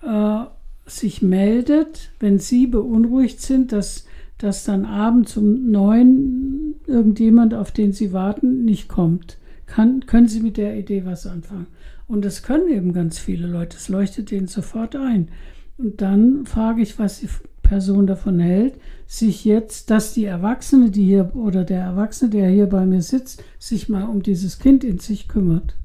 äh, 0.02 0.44
sich 0.86 1.22
meldet, 1.22 2.12
wenn 2.18 2.38
Sie 2.38 2.66
beunruhigt 2.66 3.40
sind, 3.40 3.72
dass, 3.72 4.06
dass 4.38 4.64
dann 4.64 4.84
abends 4.84 5.36
um 5.36 5.70
neun 5.70 6.74
irgendjemand, 6.86 7.54
auf 7.54 7.72
den 7.72 7.92
Sie 7.92 8.12
warten, 8.12 8.64
nicht 8.64 8.88
kommt. 8.88 9.38
Kann, 9.66 10.06
können 10.06 10.28
Sie 10.28 10.40
mit 10.40 10.56
der 10.56 10.76
Idee 10.76 11.04
was 11.04 11.26
anfangen? 11.26 11.68
Und 12.06 12.24
das 12.24 12.42
können 12.42 12.68
eben 12.68 12.92
ganz 12.92 13.18
viele 13.18 13.46
Leute, 13.46 13.76
es 13.76 13.88
leuchtet 13.88 14.30
denen 14.30 14.48
sofort 14.48 14.96
ein. 14.96 15.28
Und 15.78 16.00
dann 16.00 16.46
frage 16.46 16.82
ich, 16.82 16.98
was 16.98 17.20
die 17.20 17.28
Person 17.62 18.06
davon 18.06 18.38
hält, 18.38 18.74
sich 19.06 19.44
jetzt, 19.44 19.90
dass 19.90 20.14
die 20.14 20.24
Erwachsene, 20.24 20.90
die 20.90 21.04
hier 21.04 21.34
oder 21.34 21.64
der 21.64 21.80
Erwachsene, 21.80 22.30
der 22.30 22.50
hier 22.50 22.66
bei 22.66 22.86
mir 22.86 23.02
sitzt, 23.02 23.42
sich 23.58 23.88
mal 23.88 24.04
um 24.04 24.22
dieses 24.22 24.58
Kind 24.58 24.84
in 24.84 24.98
sich 24.98 25.28
kümmert. 25.28 25.76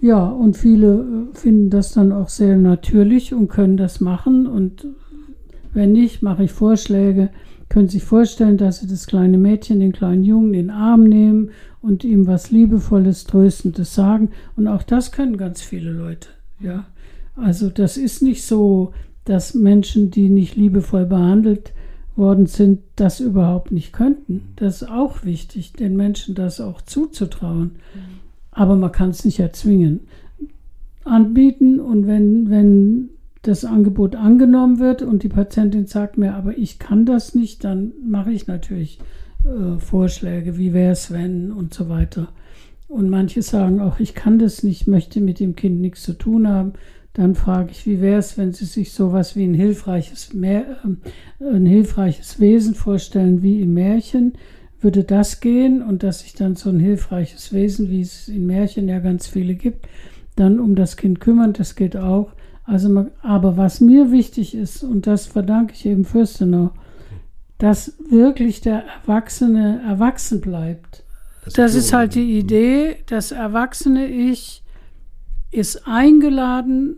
Ja, 0.00 0.24
und 0.26 0.56
viele 0.56 1.28
äh, 1.32 1.36
finden 1.36 1.68
das 1.70 1.92
dann 1.92 2.12
auch 2.12 2.28
sehr 2.28 2.56
natürlich 2.56 3.34
und 3.34 3.48
können 3.48 3.76
das 3.76 4.00
machen. 4.00 4.46
Und 4.46 4.86
wenn 5.74 5.92
nicht, 5.92 6.22
mache 6.22 6.44
ich 6.44 6.52
Vorschläge. 6.52 7.30
Können 7.68 7.88
sich 7.88 8.02
vorstellen, 8.02 8.56
dass 8.56 8.80
Sie 8.80 8.88
das 8.88 9.06
kleine 9.06 9.38
Mädchen, 9.38 9.78
den 9.78 9.92
kleinen 9.92 10.24
Jungen 10.24 10.54
in 10.54 10.68
den 10.68 10.70
Arm 10.70 11.04
nehmen 11.04 11.50
und 11.82 12.02
ihm 12.02 12.26
was 12.26 12.50
Liebevolles, 12.50 13.24
Tröstendes 13.24 13.94
sagen. 13.94 14.30
Und 14.56 14.66
auch 14.66 14.82
das 14.82 15.12
können 15.12 15.36
ganz 15.36 15.62
viele 15.62 15.92
Leute. 15.92 16.28
Ja. 16.60 16.86
Also 17.36 17.70
das 17.70 17.96
ist 17.96 18.22
nicht 18.22 18.44
so, 18.44 18.92
dass 19.24 19.54
Menschen, 19.54 20.10
die 20.10 20.28
nicht 20.28 20.56
liebevoll 20.56 21.06
behandelt 21.06 21.72
worden 22.16 22.46
sind, 22.46 22.80
das 22.96 23.20
überhaupt 23.20 23.72
nicht 23.72 23.92
könnten. 23.92 24.52
Das 24.56 24.82
ist 24.82 24.88
auch 24.90 25.24
wichtig, 25.24 25.72
den 25.72 25.96
Menschen 25.96 26.34
das 26.34 26.60
auch 26.60 26.82
zuzutrauen. 26.82 27.72
Aber 28.50 28.76
man 28.76 28.92
kann 28.92 29.10
es 29.10 29.24
nicht 29.24 29.40
erzwingen. 29.40 30.00
Anbieten 31.04 31.80
und 31.80 32.06
wenn, 32.06 32.50
wenn 32.50 33.10
das 33.42 33.64
Angebot 33.64 34.16
angenommen 34.16 34.78
wird 34.78 35.02
und 35.02 35.22
die 35.22 35.28
Patientin 35.28 35.86
sagt 35.86 36.18
mir, 36.18 36.34
aber 36.34 36.58
ich 36.58 36.78
kann 36.78 37.06
das 37.06 37.34
nicht, 37.34 37.64
dann 37.64 37.92
mache 38.04 38.32
ich 38.32 38.46
natürlich 38.46 38.98
äh, 39.44 39.78
Vorschläge, 39.78 40.58
wie 40.58 40.74
wäre 40.74 40.92
es, 40.92 41.10
wenn 41.10 41.50
und 41.52 41.72
so 41.72 41.88
weiter. 41.88 42.28
Und 42.86 43.08
manche 43.08 43.42
sagen 43.42 43.80
auch, 43.80 44.00
ich 44.00 44.14
kann 44.14 44.38
das 44.38 44.62
nicht, 44.62 44.88
möchte 44.88 45.20
mit 45.20 45.40
dem 45.40 45.56
Kind 45.56 45.80
nichts 45.80 46.02
zu 46.02 46.12
tun 46.12 46.48
haben. 46.48 46.72
Dann 47.12 47.34
frage 47.34 47.72
ich, 47.72 47.86
wie 47.86 48.00
wäre 48.00 48.18
es, 48.18 48.38
wenn 48.38 48.52
Sie 48.52 48.64
sich 48.64 48.92
sowas 48.92 49.34
wie 49.34 49.44
ein 49.44 49.54
hilfreiches, 49.54 50.32
Meer, 50.32 50.78
äh, 51.40 51.44
ein 51.44 51.66
hilfreiches 51.66 52.38
Wesen 52.38 52.74
vorstellen 52.74 53.42
wie 53.42 53.60
im 53.62 53.74
Märchen? 53.74 54.34
Würde 54.80 55.04
das 55.04 55.40
gehen 55.40 55.82
und 55.82 56.02
dass 56.02 56.20
sich 56.20 56.34
dann 56.34 56.56
so 56.56 56.70
ein 56.70 56.80
hilfreiches 56.80 57.52
Wesen, 57.52 57.90
wie 57.90 58.00
es 58.00 58.28
in 58.28 58.46
Märchen 58.46 58.88
ja 58.88 59.00
ganz 59.00 59.26
viele 59.26 59.54
gibt, 59.54 59.86
dann 60.36 60.58
um 60.58 60.74
das 60.74 60.96
Kind 60.96 61.20
kümmern, 61.20 61.52
das 61.52 61.74
geht 61.74 61.96
auch. 61.96 62.32
Also, 62.64 62.88
man, 62.88 63.10
aber 63.20 63.56
was 63.56 63.80
mir 63.80 64.12
wichtig 64.12 64.54
ist, 64.54 64.84
und 64.84 65.06
das 65.06 65.26
verdanke 65.26 65.74
ich 65.74 65.84
eben 65.84 66.04
Fürstenau, 66.04 66.70
dass 67.58 67.94
wirklich 68.08 68.60
der 68.60 68.84
Erwachsene 69.02 69.82
erwachsen 69.86 70.40
bleibt. 70.40 71.02
Das, 71.44 71.54
das 71.54 71.74
ist 71.74 71.92
halt 71.92 72.14
die 72.14 72.38
Idee, 72.38 72.96
das 73.06 73.32
erwachsene 73.32 74.06
Ich 74.06 74.59
ist 75.50 75.86
eingeladen 75.86 76.96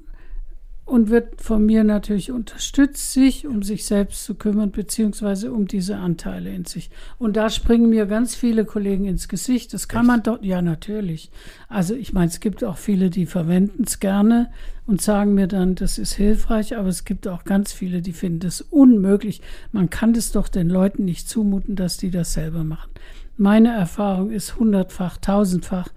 und 0.85 1.11
wird 1.11 1.41
von 1.41 1.65
mir 1.65 1.85
natürlich 1.85 2.33
unterstützt, 2.33 3.13
sich 3.13 3.47
um 3.47 3.63
sich 3.63 3.87
selbst 3.87 4.25
zu 4.25 4.35
kümmern, 4.35 4.73
beziehungsweise 4.73 5.53
um 5.53 5.69
diese 5.69 5.97
Anteile 5.97 6.53
in 6.53 6.65
sich. 6.65 6.91
Und 7.19 7.37
da 7.37 7.51
springen 7.51 7.89
mir 7.89 8.07
ganz 8.07 8.35
viele 8.35 8.65
Kollegen 8.65 9.05
ins 9.05 9.29
Gesicht. 9.29 9.73
Das 9.73 9.87
kann 9.87 10.03
Echt? 10.03 10.09
man 10.09 10.23
dort, 10.23 10.45
ja, 10.45 10.61
natürlich. 10.61 11.31
Also 11.69 11.95
ich 11.95 12.13
meine, 12.13 12.27
es 12.27 12.41
gibt 12.41 12.65
auch 12.65 12.77
viele, 12.77 13.11
die 13.11 13.27
verwenden 13.27 13.85
es 13.87 14.01
gerne 14.01 14.51
und 14.85 15.01
sagen 15.01 15.35
mir 15.35 15.47
dann, 15.47 15.77
das 15.77 15.99
ist 15.99 16.15
hilfreich, 16.15 16.77
aber 16.77 16.89
es 16.89 17.05
gibt 17.05 17.29
auch 17.29 17.45
ganz 17.45 17.73
viele, 17.73 18.03
die 18.03 18.13
finden 18.13 18.41
das 18.41 18.61
unmöglich. 18.61 19.41
Man 19.71 19.89
kann 19.89 20.15
es 20.17 20.33
doch 20.33 20.49
den 20.49 20.69
Leuten 20.69 21.05
nicht 21.05 21.29
zumuten, 21.29 21.77
dass 21.77 21.97
die 21.97 22.11
das 22.11 22.33
selber 22.33 22.65
machen. 22.65 22.91
Meine 23.37 23.73
Erfahrung 23.73 24.31
ist 24.31 24.57
hundertfach, 24.57 25.17
tausendfach, 25.17 25.89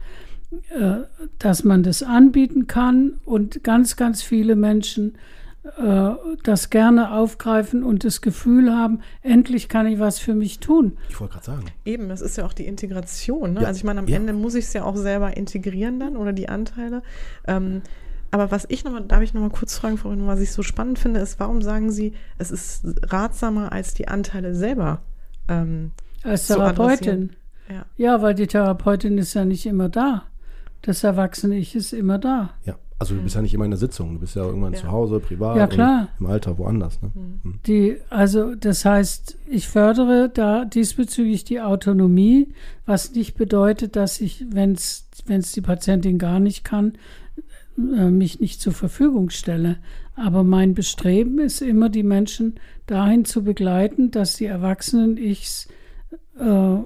dass 1.39 1.63
man 1.63 1.84
das 1.84 2.04
anbieten 2.04 2.68
kann 2.68 3.13
und 3.26 3.63
ganz, 3.63 3.96
ganz 3.96 4.22
viele 4.22 4.56
Menschen 4.56 5.18
äh, 5.78 6.12
das 6.44 6.70
gerne 6.70 7.12
aufgreifen 7.12 7.84
und 7.84 8.04
das 8.04 8.22
Gefühl 8.22 8.72
haben, 8.72 9.00
endlich 9.24 9.68
kann 9.68 9.88
ich 9.88 10.00
was 10.00 10.20
für 10.20 10.36
mich 10.36 10.60
tun. 10.60 10.98
Ich 11.10 11.20
wollte 11.20 11.34
gerade 11.34 11.46
sagen. 11.46 11.65
Eben, 11.86 12.08
das 12.08 12.22
ist 12.22 12.38
ja 12.38 12.46
auch 12.46 12.54
die 12.54 12.68
Integration. 12.68 13.54
Ne? 13.54 13.62
Ja. 13.62 13.68
Also 13.68 13.80
ich 13.80 13.84
meine, 13.84 14.00
am 14.00 14.08
ja. 14.08 14.18
Ende 14.18 14.34
muss 14.34 14.54
ich 14.54 14.65
es 14.65 14.74
ja 14.74 14.84
auch 14.84 14.96
selber 14.96 15.36
integrieren 15.36 16.00
dann 16.00 16.18
oder 16.18 16.34
die 16.34 16.50
Anteile. 16.50 17.02
Ähm, 17.48 17.82
aber 18.30 18.52
was 18.52 18.65
ich 18.70 18.84
nochmal, 18.84 19.06
darf 19.06 19.22
ich 19.22 19.34
nochmal 19.34 19.50
kurz 19.50 19.78
fragen, 19.78 19.98
Frau 19.98 20.13
was 20.28 20.39
ich 20.39 20.52
so 20.52 20.62
spannend 20.62 21.00
finde, 21.00 21.20
ist, 21.20 21.39
warum 21.39 21.62
sagen 21.62 21.89
Sie, 21.91 22.13
es 22.38 22.52
ist 22.52 22.84
ratsamer, 23.04 23.72
als 23.72 23.94
die 23.94 24.08
Anteile 24.08 24.54
selber 24.54 25.02
ähm, 25.48 25.91
Als 26.24 26.48
Therapeutin. 26.48 27.32
Ja. 27.70 27.86
ja, 27.98 28.22
weil 28.22 28.36
die 28.36 28.46
Therapeutin 28.46 29.18
ist 29.18 29.34
ja 29.34 29.46
nicht 29.46 29.65
immer 29.65 29.89
da. 29.89 30.26
Das 30.86 31.04
erwachsene 31.04 31.58
Ich 31.58 31.76
ist 31.76 31.93
immer 31.93 32.19
da. 32.19 32.52
Ja. 32.63 32.78
Also 32.98 33.13
du 33.13 33.21
bist 33.21 33.36
ja 33.36 33.41
nicht 33.41 33.54
immer 33.54 33.65
in 33.65 33.71
der 33.71 33.78
Sitzung, 33.78 34.13
du 34.13 34.19
bist 34.21 34.38
ja 34.38 34.45
irgendwann 34.45 34.71
ja. 34.71 34.80
zu 34.80 34.89
Hause, 34.89 35.19
privat, 35.19 35.58
ja, 35.58 35.67
klar. 35.67 36.08
im 36.17 36.28
Alter, 36.28 36.58
woanders. 36.58 37.02
Ne? 37.02 37.12
Mhm. 37.13 37.60
Die, 37.67 37.98
also 38.10 38.56
das 38.56 38.86
heißt, 38.86 39.38
ich 39.50 39.67
fördere 39.67 40.30
da 40.30 40.63
diesbezüglich 40.63 41.43
die 41.43 41.60
Autonomie, 41.60 42.54
was 42.86 43.13
nicht 43.13 43.36
bedeutet, 43.36 43.98
dass 43.98 44.21
ich, 44.21 44.45
wenn 44.50 44.71
es 44.71 45.52
die 45.52 45.62
Patientin 45.62 46.17
gar 46.17 46.39
nicht 46.39 46.63
kann, 46.63 46.93
äh, 47.78 48.10
mich 48.10 48.39
nicht 48.39 48.62
zur 48.62 48.74
Verfügung 48.74 49.30
stelle. 49.30 49.78
Aber 50.15 50.45
mein 50.45 50.74
Bestreben 50.74 51.39
ist 51.39 51.62
immer, 51.62 51.89
die 51.89 52.04
Menschen 52.04 52.56
dahin 52.88 53.26
zu 53.26 53.43
begleiten, 53.43 54.12
dass 54.12 54.36
die 54.36 54.45
Erwachsenen 54.45 55.17
ichs 55.17 55.67
äh, 56.39 56.78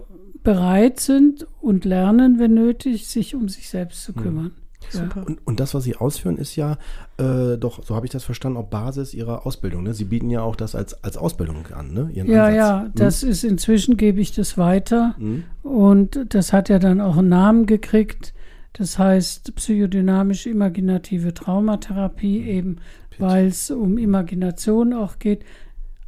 bereit 0.50 1.00
sind 1.00 1.46
und 1.62 1.86
lernen, 1.86 2.40
wenn 2.40 2.56
nötig, 2.56 3.08
sich 3.08 3.36
um 3.36 3.50
sich 3.50 3.70
selbst 3.70 4.04
zu 4.04 4.14
mhm. 4.14 4.22
kümmern. 4.22 4.46
Mhm. 4.46 4.52
Super. 4.90 5.24
Und, 5.28 5.46
und, 5.46 5.60
das, 5.60 5.76
was 5.76 5.84
Sie 5.84 5.96
ausführen, 5.96 6.38
ist 6.38 6.56
ja 6.56 6.80
äh, 7.18 7.58
doch, 7.58 7.84
so 7.84 7.96
habe 7.96 8.08
ich 8.08 8.12
das 8.12 8.24
verstanden, 8.24 8.58
auch 8.58 8.66
Basis 8.66 9.14
Ihrer 9.14 9.46
Ausbildung. 9.46 9.84
Ne? 9.84 9.94
Sie 9.94 10.06
bieten 10.06 10.32
ja 10.32 10.42
auch 10.42 10.56
das 10.56 10.74
als, 10.74 11.04
als 11.04 11.18
Ausbildung 11.18 11.68
an, 11.76 11.94
ne? 11.94 12.10
Ihren 12.12 12.32
ja, 12.32 12.46
Ansatz. 12.46 12.58
ja, 12.58 12.82
hm? 12.82 12.92
das 12.96 13.22
ist 13.22 13.44
inzwischen 13.44 13.98
gebe 13.98 14.20
ich 14.20 14.32
das 14.32 14.58
weiter. 14.58 15.14
Hm? 15.20 15.44
Und 15.62 16.26
das 16.30 16.52
hat 16.52 16.70
ja 16.70 16.80
dann 16.80 17.00
auch 17.02 17.18
einen 17.18 17.30
Namen 17.30 17.66
gekriegt. 17.68 18.34
Das 18.74 18.98
heißt 18.98 19.54
psychodynamische 19.54 20.50
imaginative 20.50 21.36
Traumatherapie, 21.36 22.40
hm. 22.40 22.48
eben 22.48 22.78
weil 23.20 23.48
es 23.48 23.70
um 23.70 24.00
Imagination 24.00 24.94
auch 24.94 25.20
geht. 25.20 25.44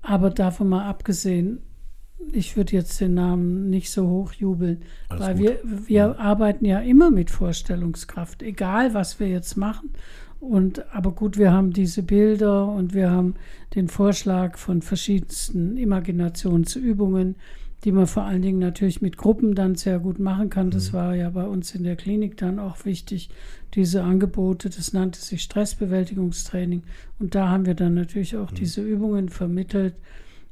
Aber 0.01 0.31
davon 0.31 0.69
mal 0.69 0.87
abgesehen, 0.89 1.59
ich 2.31 2.55
würde 2.55 2.73
jetzt 2.73 2.99
den 3.01 3.13
Namen 3.13 3.69
nicht 3.69 3.91
so 3.91 4.07
hoch 4.07 4.33
jubeln, 4.33 4.81
Alles 5.09 5.23
weil 5.25 5.35
gut. 5.35 5.43
wir, 5.45 5.59
wir 5.87 5.95
ja. 5.95 6.15
arbeiten 6.15 6.65
ja 6.65 6.79
immer 6.79 7.11
mit 7.11 7.29
Vorstellungskraft, 7.29 8.41
egal 8.43 8.93
was 8.93 9.19
wir 9.19 9.27
jetzt 9.27 9.57
machen. 9.57 9.89
Und 10.39 10.91
aber 10.93 11.11
gut, 11.11 11.37
wir 11.37 11.51
haben 11.51 11.71
diese 11.71 12.01
Bilder 12.01 12.67
und 12.67 12.93
wir 12.93 13.11
haben 13.11 13.35
den 13.75 13.87
Vorschlag 13.87 14.57
von 14.57 14.81
verschiedensten 14.81 15.77
Imaginationsübungen, 15.77 17.35
die 17.83 17.91
man 17.91 18.07
vor 18.07 18.23
allen 18.23 18.41
Dingen 18.41 18.59
natürlich 18.59 19.01
mit 19.01 19.17
Gruppen 19.17 19.53
dann 19.53 19.75
sehr 19.75 19.99
gut 19.99 20.19
machen 20.19 20.49
kann. 20.49 20.71
Das 20.71 20.91
mhm. 20.91 20.97
war 20.97 21.15
ja 21.15 21.29
bei 21.29 21.45
uns 21.45 21.75
in 21.75 21.83
der 21.83 21.95
Klinik 21.95 22.37
dann 22.37 22.57
auch 22.57 22.85
wichtig, 22.85 23.29
diese 23.75 24.03
Angebote. 24.03 24.69
Das 24.69 24.93
nannte 24.93 25.19
sich 25.21 25.43
Stressbewältigungstraining. 25.43 26.83
Und 27.19 27.35
da 27.35 27.49
haben 27.49 27.67
wir 27.67 27.75
dann 27.75 27.93
natürlich 27.93 28.35
auch 28.35 28.51
mhm. 28.51 28.55
diese 28.55 28.81
Übungen 28.81 29.29
vermittelt 29.29 29.93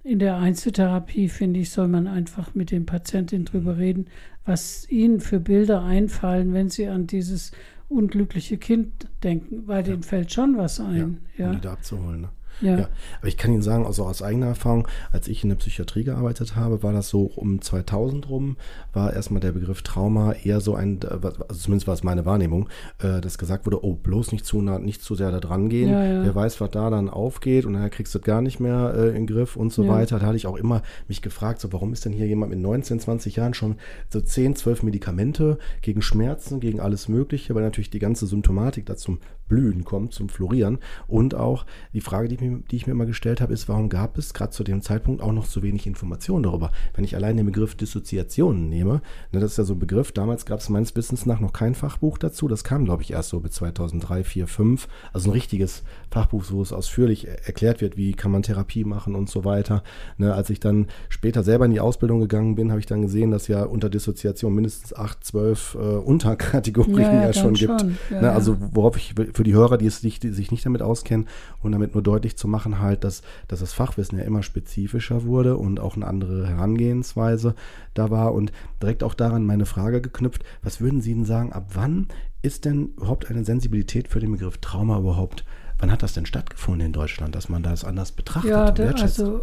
in 0.03 0.19
der 0.19 0.37
Einzeltherapie, 0.37 1.29
finde 1.29 1.59
ich, 1.59 1.71
soll 1.71 1.87
man 1.87 2.07
einfach 2.07 2.55
mit 2.55 2.71
den 2.71 2.85
Patientinnen 2.85 3.45
drüber 3.45 3.77
reden, 3.77 4.07
was 4.45 4.89
ihnen 4.89 5.19
für 5.19 5.39
Bilder 5.39 5.83
einfallen, 5.83 6.53
wenn 6.53 6.69
sie 6.69 6.87
an 6.87 7.05
dieses 7.07 7.51
unglückliche 7.89 8.57
Kind 8.57 9.07
denken, 9.23 9.67
weil 9.67 9.77
ja. 9.77 9.91
denen 9.91 10.03
fällt 10.03 10.31
schon 10.31 10.57
was 10.57 10.79
ein. 10.79 11.19
Ja, 11.37 11.45
ja. 11.45 11.49
um 11.49 11.55
die 11.55 11.61
da 11.61 11.73
abzuholen. 11.73 12.21
Ne? 12.21 12.29
Ja. 12.61 12.77
ja. 12.77 12.87
Aber 13.19 13.27
ich 13.27 13.37
kann 13.37 13.51
Ihnen 13.51 13.61
sagen, 13.61 13.85
also 13.85 14.05
aus 14.05 14.21
eigener 14.21 14.47
Erfahrung, 14.47 14.87
als 15.11 15.27
ich 15.27 15.43
in 15.43 15.49
der 15.49 15.57
Psychiatrie 15.57 16.03
gearbeitet 16.03 16.55
habe, 16.55 16.83
war 16.83 16.93
das 16.93 17.09
so 17.09 17.23
um 17.23 17.61
2000 17.61 18.29
rum, 18.29 18.57
war 18.93 19.13
erstmal 19.13 19.41
der 19.41 19.51
Begriff 19.51 19.81
Trauma 19.81 20.33
eher 20.33 20.61
so 20.61 20.75
ein, 20.75 20.99
also 21.03 21.31
zumindest 21.53 21.87
war 21.87 21.93
es 21.93 22.03
meine 22.03 22.25
Wahrnehmung, 22.25 22.69
äh, 22.99 23.21
dass 23.21 23.37
gesagt 23.37 23.65
wurde, 23.65 23.83
oh, 23.83 23.95
bloß 23.95 24.31
nicht 24.31 24.45
zu 24.45 24.61
nah, 24.61 24.79
nicht 24.79 25.01
zu 25.01 25.15
sehr 25.15 25.31
da 25.31 25.39
dran 25.39 25.69
gehen. 25.69 25.89
Ja, 25.89 26.03
ja. 26.03 26.23
Wer 26.23 26.35
weiß, 26.35 26.61
was 26.61 26.71
da 26.71 26.89
dann 26.89 27.09
aufgeht 27.09 27.65
und 27.65 27.73
dann 27.73 27.89
kriegst 27.89 28.13
du 28.13 28.19
das 28.19 28.25
gar 28.25 28.41
nicht 28.41 28.59
mehr 28.59 28.93
äh, 28.95 29.09
in 29.09 29.25
den 29.25 29.27
Griff 29.27 29.55
und 29.55 29.71
so 29.71 29.87
weiter. 29.87 30.19
Da 30.19 30.27
hatte 30.27 30.37
ich 30.37 30.47
auch 30.47 30.57
immer 30.57 30.81
mich 31.07 31.21
gefragt, 31.21 31.61
so 31.61 31.71
warum 31.73 31.93
ist 31.93 32.05
denn 32.05 32.13
hier 32.13 32.27
jemand 32.27 32.51
mit 32.51 32.59
19, 32.59 32.99
20 32.99 33.35
Jahren 33.35 33.53
schon 33.53 33.75
so 34.09 34.21
10, 34.21 34.55
12 34.55 34.83
Medikamente 34.83 35.57
gegen 35.81 36.01
Schmerzen, 36.01 36.59
gegen 36.59 36.79
alles 36.79 37.07
Mögliche, 37.07 37.55
weil 37.55 37.63
natürlich 37.63 37.89
die 37.89 37.99
ganze 37.99 38.27
Symptomatik 38.27 38.85
da 38.85 38.95
zum 38.95 39.19
Blühen 39.47 39.83
kommt, 39.83 40.13
zum 40.13 40.29
Florieren. 40.29 40.77
Und 41.07 41.35
auch 41.35 41.65
die 41.93 42.01
Frage, 42.01 42.29
die 42.29 42.35
ich 42.35 42.41
mir, 42.41 42.48
die 42.49 42.75
ich 42.75 42.87
mir 42.87 42.93
immer 42.93 43.05
gestellt 43.05 43.41
habe, 43.41 43.53
ist, 43.53 43.69
warum 43.69 43.89
gab 43.89 44.17
es 44.17 44.33
gerade 44.33 44.51
zu 44.51 44.63
dem 44.63 44.81
Zeitpunkt 44.81 45.21
auch 45.21 45.31
noch 45.31 45.47
zu 45.47 45.61
wenig 45.63 45.87
Informationen 45.87 46.43
darüber? 46.43 46.71
Wenn 46.93 47.03
ich 47.03 47.15
allein 47.15 47.37
den 47.37 47.45
Begriff 47.45 47.75
Dissoziation 47.75 48.69
nehme, 48.69 49.01
ne, 49.31 49.39
das 49.39 49.51
ist 49.51 49.57
ja 49.57 49.63
so 49.63 49.73
ein 49.73 49.79
Begriff, 49.79 50.11
damals 50.11 50.45
gab 50.45 50.59
es 50.59 50.69
meines 50.69 50.95
Wissens 50.95 51.25
nach 51.25 51.39
noch 51.39 51.53
kein 51.53 51.75
Fachbuch 51.75 52.17
dazu. 52.17 52.47
Das 52.47 52.63
kam, 52.63 52.85
glaube 52.85 53.03
ich, 53.03 53.11
erst 53.11 53.29
so 53.29 53.39
bis 53.39 53.53
2003, 53.53 54.23
4, 54.23 54.47
5. 54.47 54.87
Also 55.13 55.29
ein 55.29 55.33
richtiges 55.33 55.83
Fachbuch, 56.11 56.45
wo 56.49 56.61
es 56.61 56.73
ausführlich 56.73 57.27
erklärt 57.27 57.81
wird, 57.81 57.97
wie 57.97 58.13
kann 58.13 58.31
man 58.31 58.41
Therapie 58.41 58.83
machen 58.83 59.15
und 59.15 59.29
so 59.29 59.45
weiter. 59.45 59.83
Ne, 60.17 60.33
als 60.33 60.49
ich 60.49 60.59
dann 60.59 60.87
später 61.09 61.43
selber 61.43 61.65
in 61.65 61.71
die 61.71 61.79
Ausbildung 61.79 62.19
gegangen 62.19 62.55
bin, 62.55 62.71
habe 62.71 62.79
ich 62.79 62.85
dann 62.85 63.01
gesehen, 63.01 63.31
dass 63.31 63.47
ja 63.47 63.63
unter 63.63 63.89
Dissoziation 63.89 64.53
mindestens 64.53 64.95
8, 64.95 65.23
12 65.23 65.75
äh, 65.75 65.77
Unterkategorien 65.77 66.99
ja, 66.99 67.13
ja, 67.13 67.25
ja 67.25 67.33
schon 67.33 67.53
gibt. 67.53 67.81
Schon. 67.81 67.97
Ja, 68.09 68.21
ne, 68.21 68.31
also 68.31 68.57
worauf 68.59 68.97
ich 68.97 69.13
für 69.33 69.43
die 69.43 69.53
Hörer, 69.53 69.77
die, 69.77 69.85
es 69.85 70.03
nicht, 70.03 70.23
die 70.23 70.29
sich 70.29 70.51
nicht 70.51 70.65
damit 70.65 70.81
auskennen 70.81 71.27
und 71.61 71.71
damit 71.71 71.93
nur 71.93 72.03
deutlich 72.03 72.37
zu 72.37 72.47
machen, 72.47 72.79
halt, 72.79 73.03
dass, 73.03 73.21
dass 73.47 73.59
das 73.59 73.73
Fachwissen 73.73 74.17
ja 74.17 74.25
immer 74.25 74.43
spezifischer 74.43 75.25
wurde 75.25 75.57
und 75.57 75.79
auch 75.79 75.95
eine 75.95 76.07
andere 76.07 76.47
Herangehensweise 76.47 77.55
da 77.93 78.09
war. 78.09 78.33
Und 78.33 78.51
direkt 78.81 79.03
auch 79.03 79.13
daran 79.13 79.45
meine 79.45 79.65
Frage 79.65 80.01
geknüpft, 80.01 80.43
was 80.63 80.81
würden 80.81 81.01
Sie 81.01 81.13
denn 81.13 81.25
sagen, 81.25 81.53
ab 81.53 81.71
wann 81.73 82.07
ist 82.41 82.65
denn 82.65 82.93
überhaupt 82.97 83.29
eine 83.29 83.43
Sensibilität 83.43 84.07
für 84.07 84.19
den 84.19 84.31
Begriff 84.31 84.57
Trauma 84.59 84.99
überhaupt, 84.99 85.43
wann 85.79 85.91
hat 85.91 86.03
das 86.03 86.13
denn 86.13 86.25
stattgefunden 86.25 86.87
in 86.87 86.93
Deutschland, 86.93 87.35
dass 87.35 87.49
man 87.49 87.63
das 87.63 87.83
anders 87.83 88.11
betrachtet 88.11 88.51
ja, 88.51 88.69
und 88.69 88.77
wertschätzt? 88.77 89.19
Also 89.19 89.41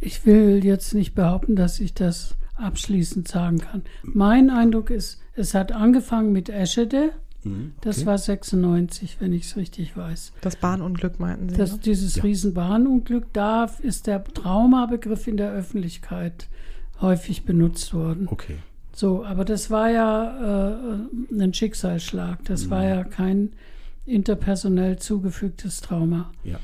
ich 0.00 0.24
will 0.26 0.64
jetzt 0.64 0.94
nicht 0.94 1.14
behaupten, 1.14 1.56
dass 1.56 1.80
ich 1.80 1.94
das 1.94 2.36
abschließend 2.56 3.26
sagen 3.26 3.58
kann. 3.58 3.82
Mein 4.02 4.50
Eindruck 4.50 4.90
ist, 4.90 5.20
es 5.34 5.54
hat 5.54 5.72
angefangen 5.72 6.32
mit 6.32 6.48
Eschede. 6.48 7.12
Mhm, 7.42 7.72
okay. 7.76 7.88
Das 7.88 8.06
war 8.06 8.16
96, 8.16 9.16
wenn 9.20 9.32
ich 9.32 9.44
es 9.44 9.56
richtig 9.56 9.96
weiß. 9.96 10.32
Das 10.40 10.56
Bahnunglück 10.56 11.18
meinten 11.18 11.48
Sie? 11.48 11.56
Das, 11.56 11.72
ne? 11.72 11.78
Dieses 11.84 12.16
ja. 12.16 12.22
Riesenbahnunglück, 12.22 13.32
da 13.32 13.70
ist 13.82 14.06
der 14.06 14.22
Traumabegriff 14.22 15.26
in 15.26 15.36
der 15.36 15.52
Öffentlichkeit 15.52 16.48
häufig 17.00 17.44
benutzt 17.44 17.92
worden. 17.92 18.28
Okay. 18.30 18.58
So, 18.94 19.24
aber 19.24 19.44
das 19.44 19.70
war 19.70 19.90
ja 19.90 20.76
äh, 20.76 21.42
ein 21.42 21.52
Schicksalsschlag. 21.52 22.44
Das 22.44 22.66
mhm. 22.66 22.70
war 22.70 22.84
ja 22.84 23.04
kein 23.04 23.52
interpersonell 24.06 24.98
zugefügtes 24.98 25.80
Trauma. 25.80 26.30
Ja. 26.44 26.58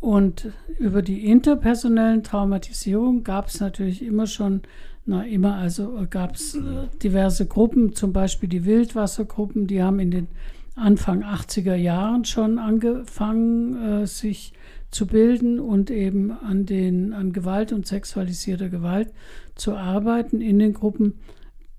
Und 0.00 0.50
über 0.78 1.00
die 1.02 1.26
interpersonellen 1.26 2.22
Traumatisierungen 2.22 3.22
gab 3.22 3.48
es 3.48 3.60
natürlich 3.60 4.02
immer 4.02 4.26
schon 4.26 4.62
na, 5.04 5.24
immer, 5.24 5.56
also 5.56 6.06
gab 6.10 6.36
es 6.36 6.54
äh, 6.54 6.60
diverse 7.02 7.46
Gruppen, 7.46 7.94
zum 7.94 8.12
Beispiel 8.12 8.48
die 8.48 8.64
Wildwassergruppen, 8.64 9.66
die 9.66 9.82
haben 9.82 9.98
in 9.98 10.10
den 10.10 10.28
Anfang 10.74 11.24
80er 11.24 11.74
Jahren 11.74 12.24
schon 12.24 12.58
angefangen, 12.58 14.02
äh, 14.02 14.06
sich 14.06 14.52
zu 14.90 15.06
bilden 15.06 15.58
und 15.58 15.90
eben 15.90 16.30
an 16.30 16.66
den 16.66 17.14
an 17.14 17.32
Gewalt 17.32 17.72
und 17.72 17.86
sexualisierter 17.86 18.68
Gewalt 18.68 19.12
zu 19.54 19.74
arbeiten 19.74 20.40
in 20.40 20.58
den 20.58 20.74
Gruppen. 20.74 21.14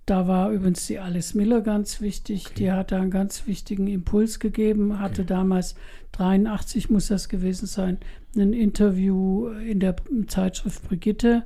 Da 0.05 0.27
war 0.27 0.51
übrigens 0.51 0.85
die 0.87 0.99
Alice 0.99 1.33
Miller 1.33 1.61
ganz 1.61 2.01
wichtig. 2.01 2.47
Okay. 2.47 2.55
Die 2.57 2.71
hat 2.71 2.91
da 2.91 2.99
einen 2.99 3.11
ganz 3.11 3.47
wichtigen 3.47 3.87
Impuls 3.87 4.39
gegeben, 4.39 4.99
hatte 4.99 5.21
okay. 5.21 5.29
damals 5.29 5.75
83 6.11 6.89
muss 6.89 7.07
das 7.07 7.29
gewesen 7.29 7.67
sein, 7.67 7.97
ein 8.35 8.53
Interview 8.53 9.47
in 9.49 9.79
der 9.79 9.95
Zeitschrift 10.27 10.87
Brigitte 10.87 11.43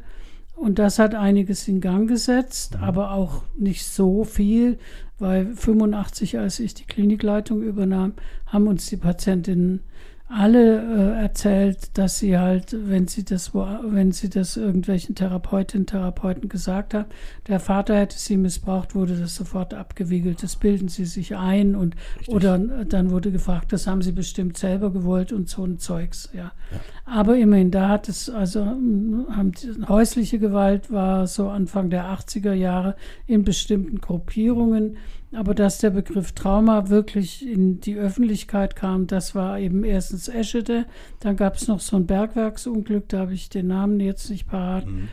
und 0.57 0.79
das 0.79 0.97
hat 0.97 1.13
einiges 1.13 1.67
in 1.67 1.81
Gang 1.81 2.09
gesetzt, 2.09 2.75
mhm. 2.75 2.83
aber 2.83 3.11
auch 3.11 3.43
nicht 3.55 3.85
so 3.85 4.23
viel, 4.23 4.79
weil 5.19 5.53
85, 5.55 6.39
als 6.39 6.59
ich 6.59 6.73
die 6.73 6.85
Klinikleitung 6.85 7.61
übernahm, 7.61 8.13
haben 8.47 8.67
uns 8.67 8.87
die 8.87 8.97
Patientinnen 8.97 9.81
alle 10.29 10.81
äh, 10.81 11.21
erzählt, 11.21 11.97
dass 11.97 12.19
sie 12.19 12.37
halt, 12.37 12.75
wenn 12.77 13.07
sie 13.07 13.23
das, 13.23 13.53
wenn 13.53 14.11
sie 14.11 14.29
das 14.29 14.57
irgendwelchen 14.57 15.15
Therapeutinnen, 15.15 15.87
Therapeuten 15.87 16.49
gesagt 16.49 16.93
haben, 16.93 17.05
der 17.47 17.61
Vater 17.61 17.95
hätte 17.95 18.17
sie 18.17 18.35
missbraucht, 18.35 18.93
wurde 18.93 19.15
das 19.15 19.35
sofort 19.35 19.73
abgewiegelt. 19.73 20.43
Das 20.43 20.57
bilden 20.57 20.89
sie 20.89 21.05
sich 21.05 21.37
ein 21.37 21.75
und 21.75 21.95
Richtig. 22.17 22.35
oder 22.35 22.57
dann 22.57 23.11
wurde 23.11 23.31
gefragt, 23.31 23.71
das 23.71 23.87
haben 23.87 24.01
sie 24.01 24.11
bestimmt 24.11 24.57
selber 24.57 24.91
gewollt 24.91 25.31
und 25.31 25.47
so 25.47 25.63
ein 25.63 25.79
Zeugs, 25.79 26.29
ja. 26.33 26.51
ja. 26.71 26.79
Aber 27.05 27.37
immerhin, 27.37 27.71
da 27.71 27.87
hat 27.87 28.09
es, 28.09 28.29
also 28.29 28.65
haben 28.65 29.53
häusliche 29.87 30.39
Gewalt 30.39 30.91
war 30.91 31.25
so 31.27 31.47
Anfang 31.47 31.89
der 31.89 32.05
80er 32.05 32.53
Jahre 32.53 32.97
in 33.27 33.43
bestimmten 33.43 34.01
Gruppierungen. 34.01 34.97
Aber 35.33 35.53
dass 35.53 35.79
der 35.79 35.89
Begriff 35.89 36.31
Trauma 36.31 36.87
wirklich 36.87 37.45
in 37.45 37.81
die 37.81 37.95
Öffentlichkeit 37.95 38.75
kam, 38.77 39.07
das 39.07 39.35
war 39.35 39.59
eben 39.59 39.83
erstens 39.83 40.29
Eschede. 40.29 40.85
Dann 41.19 41.35
gab 41.35 41.55
es 41.55 41.67
noch 41.67 41.81
so 41.81 41.97
ein 41.97 42.05
Bergwerksunglück, 42.05 43.09
da 43.09 43.19
habe 43.19 43.33
ich 43.33 43.49
den 43.49 43.67
Namen 43.67 43.99
jetzt 43.99 44.29
nicht 44.29 44.47
parat. 44.47 44.85
Mhm. 44.85 45.09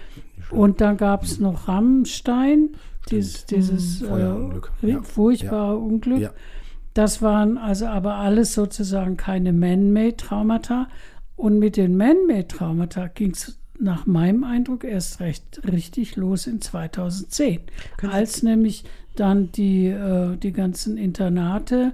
Und 0.51 0.81
dann 0.81 0.97
gab 0.97 1.25
es 1.25 1.39
mhm. 1.39 1.45
noch 1.47 1.69
Rammstein, 1.69 2.71
dies, 3.11 3.45
dieses 3.47 4.03
mhm. 4.03 4.61
äh, 4.83 4.89
ja. 4.91 5.03
furchtbare 5.03 5.73
ja. 5.73 5.79
Unglück. 5.79 6.21
Ja. 6.21 6.31
Das 6.95 7.21
waren 7.21 7.59
also 7.59 7.87
aber 7.87 8.15
alles 8.15 8.55
sozusagen 8.55 9.17
keine 9.17 9.53
Man-Made-Traumata. 9.53 10.89
Und 11.35 11.59
mit 11.59 11.77
den 11.77 11.97
Man-Made-Traumata 11.97 13.09
ging 13.09 13.33
es 13.33 13.59
nach 13.81 14.07
meinem 14.07 14.45
Eindruck 14.45 14.85
erst 14.85 15.19
recht 15.19 15.61
richtig 15.69 16.15
los 16.15 16.47
in 16.47 16.61
2010, 16.61 17.61
als 18.09 18.45
nämlich 18.45 18.85
dann 19.17 19.53
die, 19.53 19.87
äh, 19.87 20.37
die 20.37 20.53
ganzen 20.53 20.97
Internate 20.97 21.93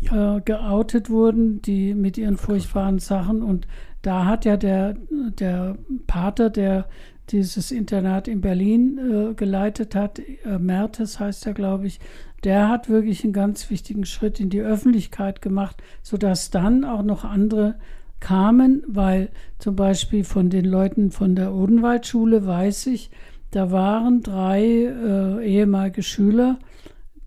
ja. 0.00 0.36
äh, 0.36 0.40
geoutet 0.40 1.10
wurden, 1.10 1.62
die 1.62 1.94
mit 1.94 2.18
ihren 2.18 2.36
furchtbaren 2.36 2.98
Sachen. 2.98 3.42
Und 3.42 3.66
da 4.02 4.26
hat 4.26 4.44
ja 4.44 4.56
der, 4.56 4.96
der 5.10 5.76
Pater, 6.06 6.50
der 6.50 6.86
dieses 7.30 7.70
Internat 7.70 8.28
in 8.28 8.40
Berlin 8.40 8.98
äh, 8.98 9.34
geleitet 9.34 9.94
hat, 9.94 10.18
äh, 10.18 10.58
Mertes 10.58 11.20
heißt 11.20 11.46
er, 11.46 11.54
glaube 11.54 11.86
ich, 11.86 12.00
der 12.44 12.68
hat 12.68 12.88
wirklich 12.88 13.22
einen 13.22 13.32
ganz 13.32 13.70
wichtigen 13.70 14.04
Schritt 14.04 14.40
in 14.40 14.50
die 14.50 14.62
Öffentlichkeit 14.62 15.42
gemacht, 15.42 15.82
sodass 16.02 16.50
dann 16.50 16.84
auch 16.84 17.02
noch 17.02 17.24
andere 17.24 17.76
kamen, 18.18 18.82
weil 18.86 19.30
zum 19.58 19.76
Beispiel 19.76 20.24
von 20.24 20.50
den 20.50 20.64
Leuten 20.64 21.10
von 21.10 21.34
der 21.34 21.54
Odenwaldschule 21.54 22.46
weiß 22.46 22.86
ich, 22.88 23.10
da 23.50 23.70
waren 23.70 24.22
drei 24.22 24.62
äh, 24.62 25.44
ehemalige 25.46 26.02
Schüler, 26.02 26.58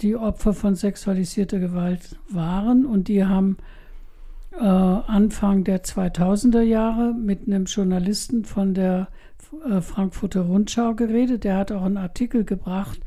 die 0.01 0.15
Opfer 0.15 0.53
von 0.53 0.75
sexualisierter 0.75 1.59
Gewalt 1.59 2.17
waren 2.29 2.85
und 2.85 3.07
die 3.07 3.25
haben 3.25 3.57
äh, 4.51 4.63
Anfang 4.63 5.63
der 5.63 5.83
2000er 5.83 6.61
Jahre 6.61 7.13
mit 7.13 7.47
einem 7.47 7.65
Journalisten 7.65 8.45
von 8.45 8.73
der 8.73 9.07
äh, 9.69 9.81
Frankfurter 9.81 10.41
Rundschau 10.41 10.93
geredet. 10.95 11.43
Der 11.43 11.57
hat 11.57 11.71
auch 11.71 11.83
einen 11.83 11.97
Artikel 11.97 12.43
gebracht 12.43 12.99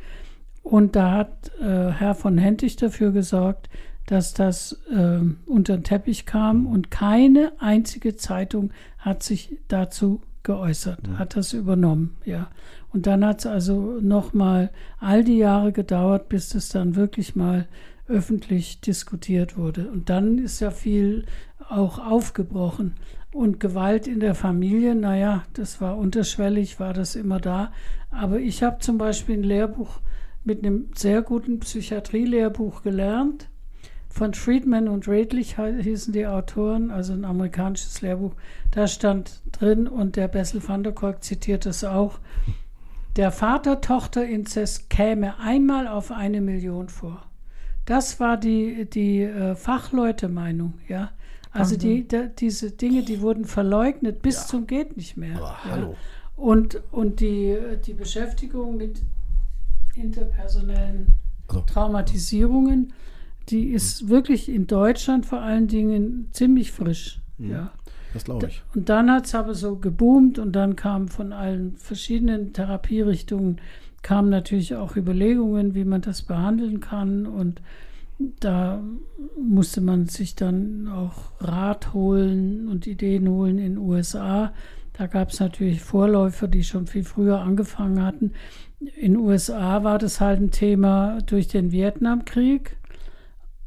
und 0.62 0.96
da 0.96 1.12
hat 1.12 1.52
äh, 1.60 1.90
Herr 1.90 2.14
von 2.14 2.38
Hentig 2.38 2.76
dafür 2.76 3.12
gesorgt, 3.12 3.68
dass 4.06 4.34
das 4.34 4.80
äh, 4.90 5.20
unter 5.46 5.76
den 5.76 5.84
Teppich 5.84 6.26
kam 6.26 6.66
und 6.66 6.90
keine 6.90 7.52
einzige 7.58 8.16
Zeitung 8.16 8.70
hat 8.98 9.22
sich 9.22 9.58
dazu 9.68 10.22
geäußert, 10.46 11.06
mhm. 11.06 11.18
hat 11.18 11.36
das 11.36 11.52
übernommen, 11.52 12.16
ja. 12.24 12.48
Und 12.92 13.06
dann 13.06 13.26
hat 13.26 13.40
es 13.40 13.46
also 13.46 13.98
nochmal 14.00 14.70
all 14.98 15.22
die 15.22 15.36
Jahre 15.36 15.72
gedauert, 15.72 16.30
bis 16.30 16.48
das 16.48 16.70
dann 16.70 16.96
wirklich 16.96 17.36
mal 17.36 17.68
öffentlich 18.08 18.80
diskutiert 18.80 19.58
wurde. 19.58 19.90
Und 19.90 20.08
dann 20.08 20.38
ist 20.38 20.60
ja 20.60 20.70
viel 20.70 21.26
auch 21.68 21.98
aufgebrochen. 21.98 22.94
Und 23.32 23.60
Gewalt 23.60 24.06
in 24.06 24.20
der 24.20 24.34
Familie, 24.34 24.94
naja, 24.94 25.42
das 25.52 25.80
war 25.82 25.98
unterschwellig, 25.98 26.80
war 26.80 26.94
das 26.94 27.16
immer 27.16 27.38
da. 27.38 27.72
Aber 28.10 28.38
ich 28.38 28.62
habe 28.62 28.78
zum 28.78 28.96
Beispiel 28.96 29.36
ein 29.36 29.42
Lehrbuch 29.42 30.00
mit 30.44 30.64
einem 30.64 30.88
sehr 30.94 31.20
guten 31.20 31.58
Psychiatrie-Lehrbuch 31.58 32.82
gelernt 32.82 33.48
von 34.16 34.32
Friedman 34.32 34.88
und 34.88 35.06
Radlich 35.06 35.56
hießen 35.58 36.14
die 36.14 36.26
Autoren, 36.26 36.90
also 36.90 37.12
ein 37.12 37.26
amerikanisches 37.26 38.00
Lehrbuch. 38.00 38.32
Da 38.70 38.88
stand 38.88 39.42
drin, 39.52 39.86
und 39.86 40.16
der 40.16 40.26
Bessel 40.26 40.66
van 40.66 40.82
der 40.82 40.94
Kolk 40.94 41.22
zitiert 41.22 41.66
es 41.66 41.84
auch, 41.84 42.18
der 43.16 43.30
Vater-Tochter-Inzest 43.30 44.88
käme 44.88 45.38
einmal 45.38 45.86
auf 45.86 46.10
eine 46.12 46.40
Million 46.40 46.88
vor. 46.88 47.26
Das 47.84 48.18
war 48.18 48.38
die, 48.38 48.88
die 48.88 49.20
äh, 49.20 49.54
Fachleute-Meinung, 49.54 50.78
ja. 50.88 51.10
Also 51.50 51.76
die, 51.76 52.08
die, 52.08 52.30
diese 52.38 52.70
Dinge, 52.70 53.02
die 53.02 53.20
wurden 53.20 53.44
verleugnet 53.44 54.22
bis 54.22 54.36
ja. 54.36 54.46
zum 54.46 54.66
geht 54.66 54.96
nicht 54.96 55.18
mehr. 55.18 55.36
Aber 55.36 55.44
ja. 55.44 55.70
hallo. 55.70 55.96
Und, 56.36 56.80
und 56.90 57.20
die, 57.20 57.54
die 57.84 57.92
Beschäftigung 57.92 58.78
mit 58.78 59.02
interpersonellen 59.94 61.08
also. 61.48 61.60
Traumatisierungen 61.60 62.94
die 63.48 63.68
ist 63.68 64.04
mhm. 64.04 64.08
wirklich 64.08 64.48
in 64.48 64.66
Deutschland 64.66 65.26
vor 65.26 65.40
allen 65.40 65.68
Dingen 65.68 66.28
ziemlich 66.32 66.72
frisch. 66.72 67.20
Mhm. 67.38 67.50
Ja. 67.50 67.72
Das 68.12 68.24
glaube 68.24 68.46
ich. 68.46 68.62
Und 68.74 68.88
dann 68.88 69.10
hat 69.10 69.26
es 69.26 69.34
aber 69.34 69.54
so 69.54 69.76
geboomt 69.76 70.38
und 70.38 70.52
dann 70.52 70.74
kamen 70.74 71.08
von 71.08 71.32
allen 71.34 71.76
verschiedenen 71.76 72.54
Therapierichtungen 72.54 73.60
kamen 74.06 74.30
natürlich 74.30 74.76
auch 74.76 74.94
Überlegungen, 74.94 75.74
wie 75.74 75.84
man 75.84 76.00
das 76.00 76.22
behandeln 76.22 76.78
kann 76.78 77.26
und 77.26 77.60
da 78.38 78.80
musste 79.36 79.80
man 79.80 80.06
sich 80.06 80.36
dann 80.36 80.86
auch 80.86 81.32
Rat 81.40 81.92
holen 81.92 82.68
und 82.68 82.86
Ideen 82.86 83.28
holen 83.28 83.58
in 83.58 83.74
den 83.74 83.78
USA. 83.78 84.52
Da 84.92 85.08
gab 85.08 85.30
es 85.30 85.40
natürlich 85.40 85.82
Vorläufer, 85.82 86.46
die 86.46 86.62
schon 86.62 86.86
viel 86.86 87.02
früher 87.02 87.40
angefangen 87.40 88.00
hatten. 88.00 88.32
In 88.78 89.14
den 89.14 89.16
USA 89.16 89.82
war 89.82 89.98
das 89.98 90.20
halt 90.20 90.40
ein 90.40 90.52
Thema 90.52 91.18
durch 91.26 91.48
den 91.48 91.72
Vietnamkrieg. 91.72 92.76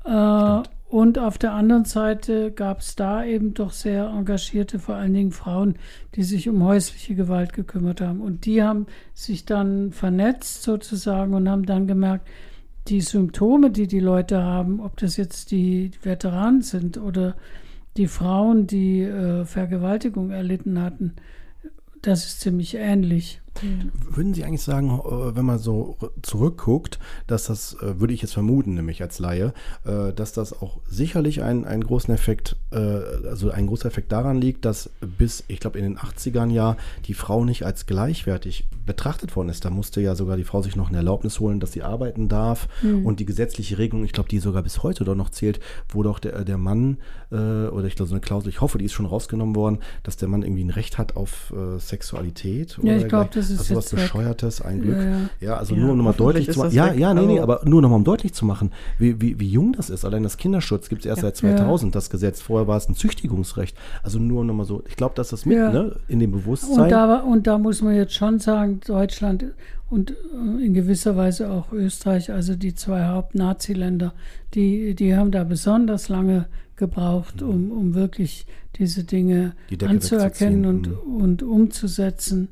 Äh, 0.10 0.63
und 0.89 1.19
auf 1.19 1.38
der 1.38 1.54
anderen 1.54 1.86
Seite 1.86 2.52
gab 2.52 2.80
es 2.80 2.95
da 2.95 3.24
eben 3.24 3.54
doch 3.54 3.72
sehr 3.72 4.08
engagierte, 4.08 4.80
vor 4.80 4.95
allen 4.95 5.13
Dingen 5.13 5.32
Frauen, 5.32 5.76
die 6.15 6.24
sich 6.24 6.50
um 6.50 6.63
häusliche 6.63 7.13
Gewalt 7.13 7.54
gekümmert 7.54 8.02
haben. 8.02 8.22
Und 8.22 8.45
die 8.45 8.63
haben 8.63 8.88
sich 9.13 9.45
dann 9.45 9.91
vernetzt 9.91 10.63
sozusagen 10.63 11.36
und 11.36 11.48
haben 11.48 11.67
dann 11.67 11.86
gemerkt, 11.86 12.28
die 12.88 13.02
Symptome, 13.02 13.69
die 13.69 13.86
die 13.86 14.00
Leute 14.00 14.41
haben, 14.41 14.80
ob 14.80 14.98
das 14.98 15.15
jetzt 15.15 15.52
die 15.52 15.91
Veteranen 16.02 16.63
sind 16.63 16.98
oder 16.98 17.36
die 17.95 18.08
Frauen, 18.08 18.65
die 18.65 19.02
äh, 19.02 19.45
Vergewaltigung 19.45 20.32
erlitten 20.32 20.82
hatten, 20.82 21.17
das 22.02 22.26
ist 22.26 22.41
ziemlich 22.41 22.76
ähnlich. 22.76 23.41
Würden 24.10 24.34
Sie 24.34 24.44
eigentlich 24.44 24.62
sagen, 24.62 24.90
äh, 24.90 25.36
wenn 25.36 25.46
man 25.46 25.60
so 25.60 25.98
zurückguckt, 26.22 27.00
dass 27.28 27.46
das, 27.46 27.74
äh, 27.82 28.00
würde 28.00 28.14
ich 28.14 28.22
jetzt 28.22 28.34
vermuten, 28.34 28.74
nämlich 28.74 29.02
als 29.02 29.20
Laie, 29.20 29.54
äh, 29.86 30.14
dass 30.14 30.34
das 30.34 30.54
auch 30.62 30.80
sicherlich 30.88 31.44
einen, 31.44 31.66
einen 31.66 31.84
großen 31.84 32.14
Effekt, 32.14 32.56
also 32.72 33.50
ein 33.50 33.66
großer 33.66 33.88
Effekt 33.88 34.12
daran 34.12 34.40
liegt, 34.40 34.64
dass 34.64 34.92
bis, 35.02 35.44
ich 35.48 35.60
glaube, 35.60 35.80
in 35.80 35.86
den 35.86 35.98
80ern 35.98 36.52
ja 36.52 36.78
die 37.06 37.16
Frau 37.16 37.44
nicht 37.44 37.66
als 37.66 37.88
gleichwertig 37.88 38.68
betrachtet 38.86 39.36
worden 39.36 39.50
ist. 39.50 39.66
Da 39.66 39.72
musste 39.72 40.02
ja 40.02 40.14
sogar 40.14 40.38
die 40.38 40.44
Frau 40.44 40.62
sich 40.62 40.76
noch 40.76 40.90
eine 40.90 40.98
Erlaubnis 40.98 41.40
holen, 41.40 41.60
dass 41.60 41.72
sie 41.72 41.82
arbeiten 41.82 42.28
darf. 42.28 42.68
Mhm. 42.84 43.06
Und 43.08 43.20
die 43.20 43.26
gesetzliche 43.26 43.80
Regelung, 43.80 44.06
ich 44.06 44.12
glaube, 44.12 44.30
die 44.30 44.38
sogar 44.38 44.62
bis 44.62 44.84
heute 44.84 45.04
doch 45.04 45.16
noch 45.16 45.30
zählt, 45.30 45.60
wo 45.90 46.04
doch 46.04 46.20
der, 46.20 46.44
der 46.44 46.58
Mann, 46.58 46.98
oder 47.32 47.84
ich 47.84 47.96
glaube, 47.96 48.10
so 48.10 48.16
eine 48.16 48.22
Klausel, 48.22 48.50
ich 48.50 48.62
hoffe, 48.62 48.80
die 48.80 48.86
ist 48.86 48.94
schon 48.94 49.06
rausgenommen 49.06 49.56
worden, 49.56 49.80
dass 50.02 50.18
der 50.18 50.28
Mann 50.28 50.42
irgendwie 50.42 50.64
ein 50.64 50.72
Recht 50.72 50.98
hat 50.98 51.16
auf 51.16 51.54
Sexualität. 51.78 52.80
Ja, 52.82 52.98
ich 52.98 53.08
glaube, 53.08 53.30
das 53.39 53.49
ist 53.49 53.60
also 53.60 53.75
was 53.75 53.89
Bescheuertes, 53.89 54.62
ein 54.62 54.82
Glück. 54.82 54.97
Ja, 54.97 55.47
ja. 55.47 55.58
also 55.58 55.75
ja, 55.75 55.82
nur 55.82 55.91
um 55.91 55.97
nochmal 55.97 56.13
deutlich 56.13 56.52
zu 56.52 56.60
machen. 56.60 56.73
Ja, 56.73 56.93
ja, 56.93 57.13
nee, 57.13 57.25
nee, 57.25 57.39
aber 57.39 57.62
nur 57.65 57.82
nochmal 57.82 57.97
um 57.97 58.04
deutlich 58.04 58.34
zu 58.34 58.45
machen, 58.45 58.71
wie, 58.97 59.21
wie, 59.21 59.39
wie 59.39 59.47
jung 59.49 59.73
das 59.73 59.89
ist. 59.89 60.06
Allein 60.06 60.23
das 60.23 60.38
Kinderschutz 60.38 60.89
gibt 60.89 61.02
es 61.02 61.06
erst 61.06 61.21
seit 61.21 61.38
2000, 61.38 61.95
das 61.95 62.10
Gesetz. 62.10 62.41
Vorher 62.41 62.67
war 62.67 62.78
es 62.78 62.88
ein 62.88 62.95
Züchtigungsrecht. 62.95 63.78
Also 64.04 64.19
nur 64.19 64.43
nochmal 64.45 64.65
so, 64.65 64.84
ich 64.88 64.95
glaube, 64.95 65.15
dass 65.15 65.30
das 65.30 65.45
mit, 65.45 65.58
ne, 65.58 65.95
in 66.08 66.19
dem 66.19 66.32
Bewusstsein. 66.32 66.84
Und 66.84 66.89
da, 66.89 67.19
und 67.19 67.47
da 67.47 67.58
muss 67.58 67.82
man 67.82 67.95
jetzt 67.95 68.13
schon 68.13 68.39
sagen, 68.39 68.80
Deutschland 68.86 69.45
und 69.89 70.12
äh, 70.12 70.65
in 70.65 70.73
gewisser 70.73 71.15
Weise 71.15 71.49
auch 71.49 71.71
Österreich, 71.71 72.32
also 72.32 72.56
die 72.56 72.75
zwei 72.75 73.06
Haupt-Nazi-Länder, 73.06 74.13
die, 74.54 74.95
die 74.95 75.15
haben 75.15 75.32
da 75.32 75.43
besonders 75.43 76.10
lange 76.10 76.47
gebraucht, 76.75 77.41
mhm. 77.41 77.49
um, 77.49 77.71
um 77.71 77.93
wirklich 77.95 78.45
diese 78.75 79.04
Dinge 79.04 79.54
die 79.69 79.84
anzuerkennen 79.86 80.65
und, 80.65 80.88
mhm. 80.88 81.15
und 81.15 81.43
umzusetzen. 81.43 82.49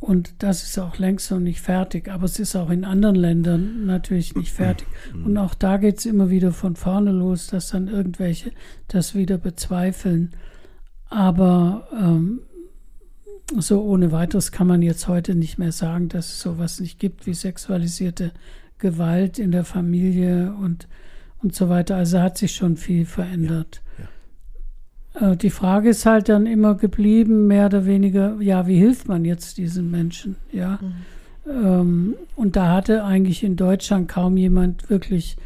Und 0.00 0.42
das 0.42 0.64
ist 0.64 0.78
auch 0.78 0.98
längst 0.98 1.30
noch 1.30 1.38
nicht 1.38 1.60
fertig. 1.60 2.10
Aber 2.10 2.24
es 2.24 2.38
ist 2.38 2.56
auch 2.56 2.70
in 2.70 2.84
anderen 2.84 3.16
Ländern 3.16 3.86
natürlich 3.86 4.34
nicht 4.34 4.52
fertig. 4.52 4.86
Mhm. 5.14 5.26
Und 5.26 5.38
auch 5.38 5.54
da 5.54 5.78
geht 5.78 5.98
es 5.98 6.06
immer 6.06 6.28
wieder 6.28 6.52
von 6.52 6.76
vorne 6.76 7.10
los, 7.10 7.46
dass 7.46 7.68
dann 7.68 7.88
irgendwelche 7.88 8.52
das 8.88 9.14
wieder 9.14 9.38
bezweifeln. 9.38 10.32
Aber 11.08 11.88
ähm, 11.98 12.40
so 13.58 13.82
ohne 13.82 14.12
weiteres 14.12 14.52
kann 14.52 14.66
man 14.66 14.82
jetzt 14.82 15.08
heute 15.08 15.34
nicht 15.34 15.58
mehr 15.58 15.72
sagen, 15.72 16.08
dass 16.08 16.28
es 16.28 16.40
sowas 16.40 16.80
nicht 16.80 16.98
gibt 16.98 17.26
wie 17.26 17.34
sexualisierte 17.34 18.32
Gewalt 18.78 19.38
in 19.38 19.52
der 19.52 19.64
Familie 19.64 20.54
und, 20.60 20.88
und 21.42 21.54
so 21.54 21.68
weiter. 21.68 21.96
Also 21.96 22.20
hat 22.20 22.36
sich 22.36 22.54
schon 22.54 22.76
viel 22.76 23.06
verändert. 23.06 23.83
Äh, 25.14 25.36
die 25.36 25.50
Frage 25.50 25.90
ist 25.90 26.06
halt 26.06 26.28
dann 26.28 26.46
immer 26.46 26.74
geblieben, 26.74 27.46
mehr 27.46 27.66
oder 27.66 27.86
weniger, 27.86 28.40
ja, 28.40 28.66
wie 28.66 28.78
hilft 28.78 29.08
man 29.08 29.24
jetzt 29.24 29.58
diesen 29.58 29.90
Menschen? 29.90 30.36
Ja. 30.52 30.78
Mhm. 30.80 30.92
Ähm, 31.50 32.14
und 32.36 32.56
da 32.56 32.72
hatte 32.72 33.04
eigentlich 33.04 33.42
in 33.42 33.56
Deutschland 33.56 34.08
kaum 34.08 34.36
jemand 34.36 34.90
wirklich 34.90 35.36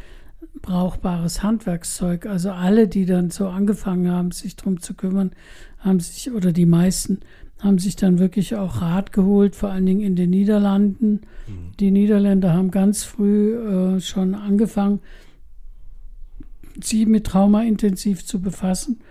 brauchbares 0.61 1.43
Handwerkszeug. 1.43 2.25
Also 2.25 2.51
alle, 2.51 2.87
die 2.87 3.05
dann 3.05 3.31
so 3.31 3.47
angefangen 3.47 4.11
haben, 4.11 4.31
sich 4.31 4.55
darum 4.55 4.81
zu 4.81 4.93
kümmern, 4.93 5.31
haben 5.79 5.99
sich, 5.99 6.31
oder 6.31 6.51
die 6.51 6.65
meisten, 6.65 7.19
haben 7.59 7.77
sich 7.77 7.95
dann 7.95 8.19
wirklich 8.19 8.55
auch 8.55 8.81
Rat 8.81 9.11
geholt, 9.11 9.55
vor 9.55 9.69
allen 9.69 9.85
Dingen 9.85 10.01
in 10.01 10.15
den 10.15 10.29
Niederlanden. 10.29 11.21
Mhm. 11.47 11.71
Die 11.79 11.91
Niederländer 11.91 12.53
haben 12.53 12.71
ganz 12.71 13.03
früh 13.03 13.55
äh, 13.55 13.99
schon 13.99 14.35
angefangen, 14.35 14.99
sie 16.81 17.05
mit 17.05 17.25
Trauma 17.25 17.63
intensiv 17.63 18.25
zu 18.25 18.39
befassen. 18.39 19.01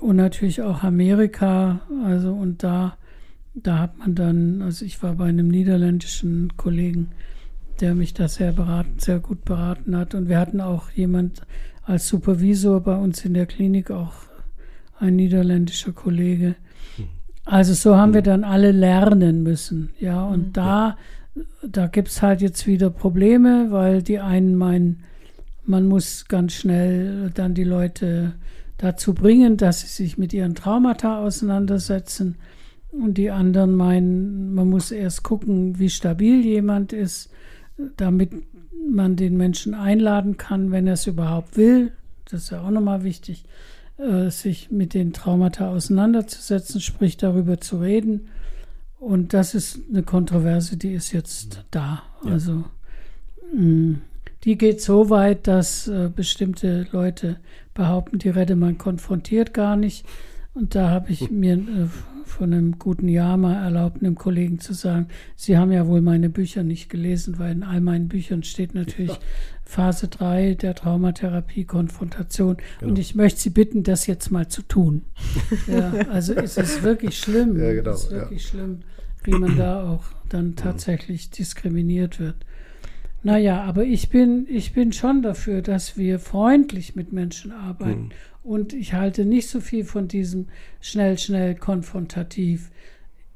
Und 0.00 0.16
natürlich 0.16 0.62
auch 0.62 0.82
Amerika. 0.82 1.80
Also 2.04 2.32
und 2.32 2.62
da, 2.62 2.96
da 3.54 3.78
hat 3.78 3.98
man 3.98 4.14
dann, 4.14 4.62
also 4.62 4.84
ich 4.84 5.02
war 5.02 5.14
bei 5.14 5.26
einem 5.26 5.48
niederländischen 5.48 6.56
Kollegen, 6.56 7.10
der 7.80 7.94
mich 7.94 8.14
da 8.14 8.28
sehr 8.28 8.52
beraten, 8.52 8.98
sehr 8.98 9.20
gut 9.20 9.44
beraten 9.44 9.96
hat. 9.96 10.14
Und 10.14 10.28
wir 10.28 10.38
hatten 10.38 10.60
auch 10.60 10.90
jemand 10.90 11.42
als 11.84 12.08
Supervisor 12.08 12.80
bei 12.80 12.96
uns 12.96 13.24
in 13.24 13.34
der 13.34 13.46
Klinik, 13.46 13.90
auch 13.90 14.14
ein 14.98 15.16
niederländischer 15.16 15.92
Kollege. 15.92 16.56
Also 17.44 17.72
so 17.72 17.96
haben 17.96 18.12
wir 18.12 18.22
dann 18.22 18.44
alle 18.44 18.72
lernen 18.72 19.42
müssen. 19.42 19.90
Ja, 19.98 20.22
und 20.24 20.48
mhm. 20.48 20.52
da, 20.52 20.96
da 21.66 21.86
gibt 21.86 22.08
es 22.08 22.20
halt 22.20 22.42
jetzt 22.42 22.66
wieder 22.66 22.90
Probleme, 22.90 23.68
weil 23.70 24.02
die 24.02 24.18
einen 24.20 24.54
meinen, 24.54 25.04
man 25.64 25.86
muss 25.86 26.26
ganz 26.28 26.52
schnell 26.52 27.30
dann 27.34 27.54
die 27.54 27.64
Leute 27.64 28.34
dazu 28.78 29.12
bringen, 29.12 29.56
dass 29.56 29.82
sie 29.82 29.88
sich 29.88 30.18
mit 30.18 30.32
ihren 30.32 30.54
Traumata 30.54 31.18
auseinandersetzen. 31.18 32.36
Und 32.90 33.18
die 33.18 33.30
anderen 33.30 33.74
meinen, 33.74 34.54
man 34.54 34.70
muss 34.70 34.90
erst 34.90 35.22
gucken, 35.22 35.78
wie 35.78 35.90
stabil 35.90 36.44
jemand 36.44 36.92
ist, 36.92 37.30
damit 37.96 38.30
man 38.88 39.16
den 39.16 39.36
Menschen 39.36 39.74
einladen 39.74 40.36
kann, 40.36 40.70
wenn 40.70 40.86
er 40.86 40.94
es 40.94 41.06
überhaupt 41.06 41.56
will. 41.56 41.92
Das 42.24 42.44
ist 42.44 42.50
ja 42.50 42.62
auch 42.62 42.70
nochmal 42.70 43.04
wichtig, 43.04 43.44
äh, 43.98 44.30
sich 44.30 44.70
mit 44.70 44.94
den 44.94 45.12
Traumata 45.12 45.68
auseinanderzusetzen, 45.70 46.80
sprich 46.80 47.16
darüber 47.16 47.60
zu 47.60 47.78
reden. 47.78 48.28
Und 48.98 49.34
das 49.34 49.54
ist 49.54 49.80
eine 49.90 50.02
Kontroverse, 50.02 50.76
die 50.76 50.92
ist 50.92 51.12
jetzt 51.12 51.64
da. 51.70 52.02
Ja. 52.24 52.32
Also 52.32 52.64
mh, 53.54 53.62
mm, 53.62 54.02
die 54.48 54.56
geht 54.56 54.80
so 54.80 55.10
weit, 55.10 55.46
dass 55.46 55.88
äh, 55.88 56.08
bestimmte 56.08 56.86
Leute 56.90 57.36
behaupten, 57.74 58.18
die 58.18 58.30
Redemann 58.30 58.78
konfrontiert 58.78 59.52
gar 59.52 59.76
nicht. 59.76 60.06
Und 60.54 60.74
da 60.74 60.88
habe 60.88 61.12
ich 61.12 61.30
mir 61.30 61.52
äh, 61.52 61.86
von 62.24 62.54
einem 62.54 62.78
guten 62.78 63.08
Jahr 63.08 63.36
mal 63.36 63.62
erlaubt, 63.62 64.02
einem 64.02 64.14
Kollegen 64.14 64.58
zu 64.58 64.72
sagen, 64.72 65.08
Sie 65.36 65.58
haben 65.58 65.70
ja 65.70 65.86
wohl 65.86 66.00
meine 66.00 66.30
Bücher 66.30 66.62
nicht 66.62 66.88
gelesen, 66.88 67.38
weil 67.38 67.52
in 67.52 67.62
all 67.62 67.82
meinen 67.82 68.08
Büchern 68.08 68.42
steht 68.42 68.74
natürlich 68.74 69.10
ja. 69.10 69.18
Phase 69.64 70.08
3 70.08 70.54
der 70.54 70.74
Traumatherapie, 70.74 71.66
Konfrontation. 71.66 72.56
Genau. 72.80 72.92
Und 72.92 72.98
ich 72.98 73.14
möchte 73.14 73.40
Sie 73.40 73.50
bitten, 73.50 73.82
das 73.82 74.06
jetzt 74.06 74.30
mal 74.30 74.48
zu 74.48 74.62
tun. 74.62 75.02
ja, 75.66 75.90
also 76.10 76.32
es 76.32 76.56
ist 76.56 76.82
wirklich 76.82 77.18
schlimm. 77.18 77.60
Ja, 77.60 77.74
genau, 77.74 77.90
es 77.90 78.04
ist 78.04 78.12
wirklich 78.12 78.44
ja. 78.44 78.48
schlimm, 78.48 78.78
wie 79.24 79.32
man 79.32 79.58
da 79.58 79.90
auch 79.90 80.04
dann 80.30 80.56
tatsächlich 80.56 81.28
diskriminiert 81.28 82.18
wird. 82.18 82.46
Naja, 83.22 83.62
aber 83.62 83.84
ich 83.84 84.10
bin, 84.10 84.46
ich 84.48 84.72
bin 84.72 84.92
schon 84.92 85.22
dafür, 85.22 85.60
dass 85.62 85.96
wir 85.96 86.18
freundlich 86.18 86.94
mit 86.94 87.12
Menschen 87.12 87.52
arbeiten. 87.52 88.04
Mhm. 88.04 88.10
Und 88.42 88.72
ich 88.72 88.94
halte 88.94 89.24
nicht 89.24 89.48
so 89.48 89.60
viel 89.60 89.84
von 89.84 90.08
diesem 90.08 90.46
schnell, 90.80 91.18
schnell 91.18 91.54
konfrontativ. 91.54 92.70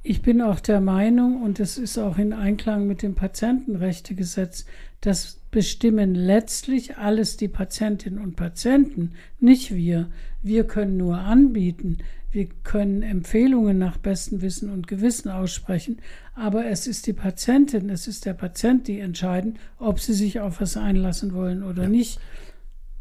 Ich 0.05 0.23
bin 0.23 0.41
auch 0.41 0.61
der 0.61 0.81
Meinung, 0.81 1.43
und 1.43 1.61
es 1.61 1.79
ist 1.79 1.99
auch 1.99 2.19
in 2.19 2.33
Einklang 2.33 2.87
mit 2.87 3.03
dem 3.03 3.15
Patientenrechtegesetz, 3.15 4.67
das 5.01 5.41
bestimmen 5.51 6.15
letztlich 6.15 6.97
alles 6.97 7.37
die 7.37 7.49
Patientinnen 7.49 8.19
und 8.19 8.35
Patienten, 8.35 9.13
nicht 9.39 9.75
wir. 9.75 10.09
Wir 10.43 10.65
können 10.65 10.97
nur 10.97 11.19
anbieten, 11.19 11.99
wir 12.33 12.49
können 12.65 13.03
Empfehlungen 13.03 13.79
nach 13.79 13.99
bestem 13.99 14.41
Wissen 14.41 14.71
und 14.71 14.89
Gewissen 14.89 15.31
aussprechen, 15.31 16.01
aber 16.35 16.67
es 16.67 16.87
ist 16.87 17.07
die 17.07 17.13
Patientin, 17.13 17.91
es 17.91 18.09
ist 18.09 18.25
der 18.25 18.33
Patient, 18.33 18.89
die 18.89 19.01
entscheiden, 19.01 19.59
ob 19.79 20.01
sie 20.01 20.15
sich 20.15 20.41
auf 20.41 20.61
was 20.61 20.77
einlassen 20.77 21.35
wollen 21.35 21.63
oder 21.63 21.85
ja. 21.85 21.89
nicht. 21.89 22.19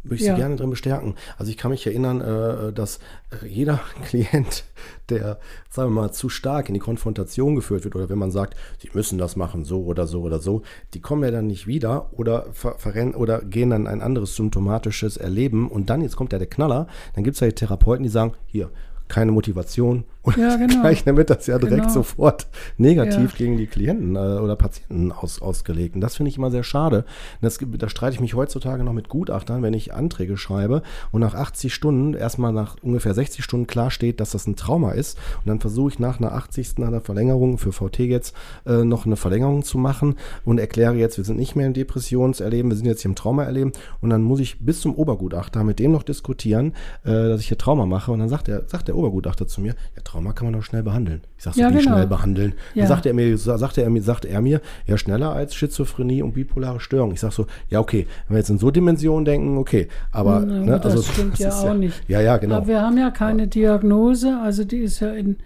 Würde 0.04 0.15
ich 0.15 0.22
ja. 0.22 0.36
Sie 0.36 0.41
gerne 0.41 0.56
drin 0.56 0.72
bestärken. 0.72 1.15
Also 1.38 1.52
ich 1.52 1.58
kann 1.58 1.70
mich 1.70 1.86
erinnern, 1.86 2.22
äh, 2.22 2.74
dass 2.74 3.00
äh, 3.30 3.46
jeder 3.48 3.80
Klient, 4.04 4.65
der, 5.10 5.39
sagen 5.70 5.94
wir 5.94 6.02
mal, 6.02 6.12
zu 6.12 6.28
stark 6.28 6.70
in 6.70 6.74
die 6.74 6.80
Konfrontation 6.80 7.56
geführt 7.56 7.84
wird, 7.84 7.96
oder 7.96 8.10
wenn 8.10 8.17
man 8.17 8.32
sagt, 8.32 8.56
sie 8.80 8.89
müssen 8.94 9.20
das 9.20 9.36
machen, 9.36 9.63
so 9.63 9.84
oder 9.84 10.08
so 10.08 10.22
oder 10.22 10.39
so, 10.39 10.63
die 10.96 11.02
kommen 11.02 11.24
ja 11.24 11.30
dann 11.30 11.46
nicht 11.46 11.67
wieder 11.67 12.10
oder 12.13 12.48
verrennen 12.52 13.13
oder 13.13 13.41
gehen 13.41 13.70
dann 13.70 13.86
ein 13.86 14.02
anderes 14.02 14.36
symptomatisches 14.36 15.17
Erleben 15.17 15.70
und 15.70 15.91
dann, 15.91 16.02
jetzt 16.02 16.15
kommt 16.15 16.34
ja 16.34 16.39
der 16.39 16.50
Knaller, 16.50 16.88
dann 17.13 17.24
gibt 17.24 17.36
es 17.36 17.41
ja 17.41 17.48
die 17.48 17.56
Therapeuten, 17.56 18.04
die 18.04 18.10
sagen, 18.10 18.34
hier, 18.48 18.72
keine 19.12 19.34
Motivation 19.34 20.06
und 20.23 20.38
ja, 20.38 20.55
genau. 20.57 20.81
gleich 20.81 21.03
damit 21.03 21.29
das 21.29 21.47
ja 21.47 21.57
direkt 21.57 21.81
genau. 21.81 21.93
sofort 21.93 22.47
negativ 22.77 23.31
ja. 23.31 23.38
gegen 23.38 23.57
die 23.57 23.67
Klienten 23.67 24.15
äh, 24.15 24.19
oder 24.19 24.55
Patienten 24.55 25.12
aus, 25.12 25.41
ausgelegt. 25.41 25.95
Und 25.95 26.01
das 26.01 26.15
finde 26.15 26.29
ich 26.29 26.38
immer 26.38 26.51
sehr 26.51 26.63
schade. 26.63 27.05
Das, 27.41 27.60
da 27.60 27.89
streite 27.89 28.15
ich 28.15 28.21
mich 28.21 28.36
heutzutage 28.36 28.84
noch 28.84 28.93
mit 28.93 29.10
Gutachtern, 29.10 29.63
wenn 29.63 29.73
ich 29.73 29.93
Anträge 29.93 30.38
schreibe 30.38 30.84
und 31.12 31.21
nach 31.21 31.34
80 31.34 31.73
Stunden, 31.73 32.13
erstmal 32.13 32.53
nach 32.53 32.77
ungefähr 32.81 33.13
60 33.13 33.43
Stunden 33.43 33.67
klar 33.67 33.89
steht, 33.89 34.19
dass 34.19 34.31
das 34.31 34.47
ein 34.47 34.55
Trauma 34.55 34.91
ist. 34.91 35.17
Und 35.38 35.47
dann 35.47 35.60
versuche 35.60 35.89
ich 35.91 35.99
nach 35.99 36.19
einer 36.19 36.34
80. 36.34 36.77
nach 36.77 36.88
einer 36.88 37.01
Verlängerung 37.01 37.57
für 37.57 37.71
VT 37.71 37.99
jetzt 37.99 38.36
äh, 38.65 38.84
noch 38.84 39.05
eine 39.05 39.15
Verlängerung 39.15 39.63
zu 39.63 39.77
machen 39.77 40.15
und 40.45 40.60
erkläre 40.60 40.95
jetzt, 40.95 41.17
wir 41.17 41.25
sind 41.25 41.39
nicht 41.39 41.55
mehr 41.55 41.67
im 41.67 41.73
Depressionserleben, 41.73 42.69
wir 42.69 42.77
sind 42.77 42.86
jetzt 42.86 43.01
hier 43.01 43.10
im 43.10 43.15
Traumaerleben. 43.15 43.73
Und 44.01 44.10
dann 44.12 44.21
muss 44.21 44.39
ich 44.39 44.60
bis 44.60 44.81
zum 44.81 44.95
Obergutachter 44.95 45.63
mit 45.63 45.79
dem 45.79 45.91
noch 45.91 46.03
diskutieren, 46.03 46.73
äh, 47.03 47.12
dass 47.12 47.41
ich 47.41 47.47
hier 47.47 47.57
Trauma 47.57 47.86
mache. 47.86 48.12
Und 48.12 48.19
dann 48.19 48.29
sagt 48.29 48.47
der, 48.47 48.67
sagt 48.67 48.88
der 48.88 48.95
Obergutachter 48.95 49.47
zu 49.47 49.62
mir, 49.62 49.75
ja, 49.95 50.01
Trauma 50.12 50.34
kann 50.34 50.47
man 50.47 50.60
doch 50.60 50.65
schnell 50.65 50.84
behandeln. 50.84 51.21
Ich 51.38 51.43
sage 51.45 51.56
so, 51.56 51.62
ja, 51.62 51.69
wie 51.69 51.78
genau. 51.78 51.93
schnell 51.93 52.08
behandeln? 52.08 52.54
Ja. 52.74 52.82
Dann 52.82 52.89
sagte 52.89 53.10
er 53.10 53.15
mir, 53.15 53.38
sagte 53.38 53.82
er 53.82 53.89
mir, 53.89 54.02
sagte 54.02 54.28
er 54.28 54.41
mir, 54.41 54.60
ja, 54.86 54.97
schneller 54.97 55.32
als 55.32 55.56
Schizophrenie 55.56 56.21
und 56.21 56.34
bipolare 56.34 56.82
Störung. 56.82 57.13
Ich 57.13 57.21
sage 57.21 57.34
so, 57.34 57.47
ja, 57.69 57.80
okay, 57.80 58.08
wenn 58.28 58.36
wir 58.36 58.39
jetzt 58.39 58.50
in 58.50 58.58
so 58.58 58.71
Dimensionen 58.71 59.24
denken, 59.24 59.58
okay, 59.58 59.88
aber 60.12 60.41
no, 60.41 60.65
ne, 60.65 60.80
das 60.82 60.97
also, 60.97 61.04
stimmt 61.04 61.34
das 61.39 61.39
ja 61.39 61.52
auch 61.52 61.63
ja, 61.63 61.74
nicht. 61.76 62.10
Ja, 62.10 62.19
ja, 62.19 62.36
genau. 62.38 62.58
Aber 62.58 62.67
wir 62.67 62.82
haben 62.82 62.97
ja 62.97 63.10
keine 63.10 63.47
Diagnose, 63.47 64.38
also 64.43 64.65
die 64.65 64.80
ist 64.80 65.00
ja 65.00 65.12
in 65.12 65.38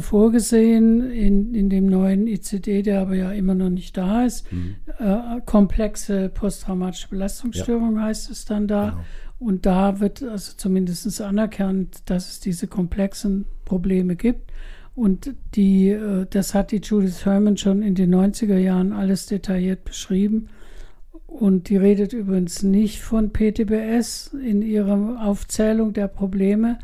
vorgesehen 0.00 1.10
in, 1.10 1.54
in 1.54 1.68
dem 1.68 1.86
neuen 1.86 2.26
ICD, 2.26 2.82
der 2.82 3.00
aber 3.00 3.16
ja 3.16 3.32
immer 3.32 3.54
noch 3.54 3.70
nicht 3.70 3.96
da 3.96 4.24
ist. 4.24 4.50
Mhm. 4.52 4.76
Äh, 4.98 5.40
komplexe 5.44 6.28
posttraumatische 6.28 7.08
Belastungsstörung 7.08 7.96
ja. 7.96 8.02
heißt 8.02 8.30
es 8.30 8.44
dann 8.44 8.68
da. 8.68 8.90
Genau. 8.90 9.04
Und 9.40 9.66
da 9.66 10.00
wird 10.00 10.22
also 10.22 10.52
zumindest 10.56 11.20
anerkannt, 11.20 12.02
dass 12.06 12.30
es 12.30 12.40
diese 12.40 12.66
komplexen 12.66 13.46
Probleme 13.64 14.16
gibt. 14.16 14.52
Und 14.94 15.34
die, 15.56 15.88
äh, 15.88 16.26
das 16.30 16.54
hat 16.54 16.70
die 16.70 16.80
Judith 16.80 17.24
Herman 17.24 17.56
schon 17.56 17.82
in 17.82 17.96
den 17.96 18.14
90er 18.14 18.58
Jahren 18.58 18.92
alles 18.92 19.26
detailliert 19.26 19.84
beschrieben. 19.84 20.48
Und 21.26 21.68
die 21.68 21.76
redet 21.76 22.12
übrigens 22.12 22.62
nicht 22.62 23.00
von 23.00 23.32
PTBS 23.32 24.34
in 24.40 24.62
ihrer 24.62 25.20
Aufzählung 25.20 25.92
der 25.92 26.06
Probleme. 26.06 26.78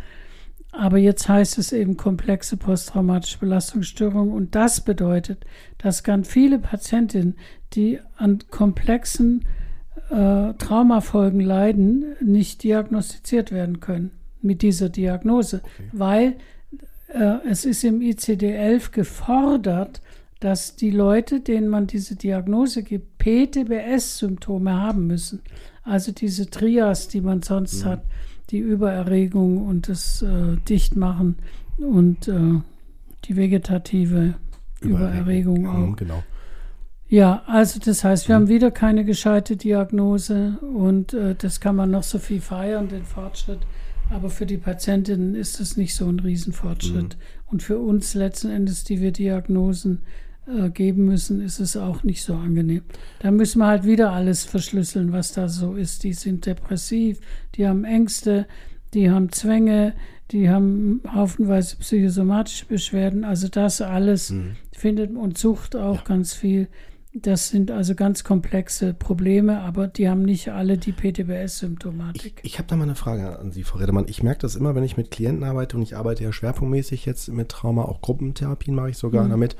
Aber 0.72 0.98
jetzt 0.98 1.28
heißt 1.28 1.58
es 1.58 1.72
eben 1.72 1.96
komplexe 1.96 2.56
posttraumatische 2.56 3.38
Belastungsstörung. 3.38 4.30
Und 4.32 4.54
das 4.54 4.80
bedeutet, 4.80 5.44
dass 5.78 6.04
ganz 6.04 6.28
viele 6.28 6.58
Patientinnen, 6.58 7.36
die 7.72 7.98
an 8.16 8.38
komplexen 8.50 9.44
äh, 10.10 10.54
Traumafolgen 10.54 11.40
leiden, 11.40 12.04
nicht 12.20 12.62
diagnostiziert 12.62 13.50
werden 13.52 13.80
können 13.80 14.12
mit 14.42 14.62
dieser 14.62 14.88
Diagnose, 14.88 15.60
okay. 15.62 15.88
weil 15.92 16.36
äh, 17.08 17.38
es 17.48 17.64
ist 17.64 17.84
im 17.84 18.00
ICD-11 18.00 18.92
gefordert, 18.92 20.00
dass 20.38 20.76
die 20.76 20.90
Leute, 20.90 21.40
denen 21.40 21.68
man 21.68 21.86
diese 21.86 22.16
Diagnose 22.16 22.82
gibt, 22.82 23.18
PTBS-Symptome 23.18 24.72
haben 24.72 25.06
müssen. 25.06 25.42
Also 25.82 26.12
diese 26.12 26.48
Trias, 26.48 27.08
die 27.08 27.20
man 27.20 27.42
sonst 27.42 27.84
mhm. 27.84 27.88
hat, 27.88 28.02
die 28.50 28.58
Übererregung 28.58 29.66
und 29.66 29.88
das 29.88 30.22
äh, 30.22 30.56
Dichtmachen 30.68 31.36
und 31.78 32.28
äh, 32.28 32.60
die 33.24 33.36
vegetative 33.36 34.34
Übererregung, 34.80 35.56
Übererregung 35.64 35.92
auch. 35.92 35.96
Genau. 35.96 36.22
Ja, 37.08 37.42
also 37.46 37.80
das 37.84 38.04
heißt, 38.04 38.28
wir 38.28 38.36
mhm. 38.36 38.42
haben 38.42 38.48
wieder 38.48 38.70
keine 38.70 39.04
gescheite 39.04 39.56
Diagnose 39.56 40.58
und 40.60 41.12
äh, 41.12 41.34
das 41.34 41.60
kann 41.60 41.74
man 41.74 41.90
noch 41.90 42.04
so 42.04 42.18
viel 42.18 42.40
feiern, 42.40 42.88
den 42.88 43.04
Fortschritt. 43.04 43.60
Aber 44.10 44.30
für 44.30 44.46
die 44.46 44.58
Patientinnen 44.58 45.34
ist 45.34 45.60
es 45.60 45.76
nicht 45.76 45.94
so 45.94 46.06
ein 46.06 46.20
Riesenfortschritt. 46.20 47.16
Mhm. 47.16 47.22
Und 47.46 47.62
für 47.62 47.78
uns 47.78 48.14
letzten 48.14 48.50
Endes, 48.50 48.84
die 48.84 49.00
wir 49.00 49.12
Diagnosen 49.12 50.02
geben 50.72 51.04
müssen, 51.06 51.40
ist 51.40 51.60
es 51.60 51.76
auch 51.76 52.02
nicht 52.02 52.22
so 52.22 52.34
angenehm. 52.34 52.82
Da 53.20 53.30
müssen 53.30 53.58
wir 53.58 53.66
halt 53.66 53.84
wieder 53.84 54.12
alles 54.12 54.44
verschlüsseln, 54.44 55.12
was 55.12 55.32
da 55.32 55.48
so 55.48 55.74
ist. 55.74 56.04
Die 56.04 56.12
sind 56.12 56.46
depressiv, 56.46 57.20
die 57.54 57.66
haben 57.66 57.84
Ängste, 57.84 58.46
die 58.94 59.10
haben 59.10 59.30
Zwänge, 59.32 59.94
die 60.30 60.50
haben 60.50 61.00
haufenweise 61.12 61.76
psychosomatische 61.76 62.66
Beschwerden. 62.66 63.24
Also 63.24 63.48
das 63.48 63.80
alles 63.80 64.30
mhm. 64.30 64.56
findet 64.72 65.14
und 65.14 65.38
Sucht 65.38 65.76
auch 65.76 65.98
ja. 65.98 66.04
ganz 66.04 66.34
viel 66.34 66.68
Das 67.12 67.48
sind 67.48 67.72
also 67.72 67.96
ganz 67.96 68.22
komplexe 68.22 68.94
Probleme, 68.94 69.60
aber 69.62 69.88
die 69.88 70.08
haben 70.08 70.22
nicht 70.22 70.50
alle 70.50 70.78
die 70.78 70.92
PTBS-Symptomatik. 70.92 72.40
Ich, 72.44 72.52
ich 72.52 72.58
habe 72.58 72.68
da 72.68 72.76
mal 72.76 72.84
eine 72.84 72.94
Frage 72.94 73.36
an 73.40 73.50
Sie, 73.50 73.64
Frau 73.64 73.78
Redemann. 73.78 74.06
Ich 74.06 74.22
merke 74.22 74.42
das 74.42 74.54
immer, 74.54 74.76
wenn 74.76 74.84
ich 74.84 74.96
mit 74.96 75.10
Klienten 75.10 75.42
arbeite 75.42 75.76
und 75.76 75.82
ich 75.82 75.96
arbeite 75.96 76.22
ja 76.22 76.32
schwerpunktmäßig 76.32 77.06
jetzt 77.06 77.26
mit 77.28 77.48
Trauma, 77.48 77.82
auch 77.82 78.00
Gruppentherapien 78.00 78.76
mache 78.76 78.90
ich 78.90 78.96
sogar 78.96 79.24
mhm. 79.24 79.30
damit, 79.30 79.56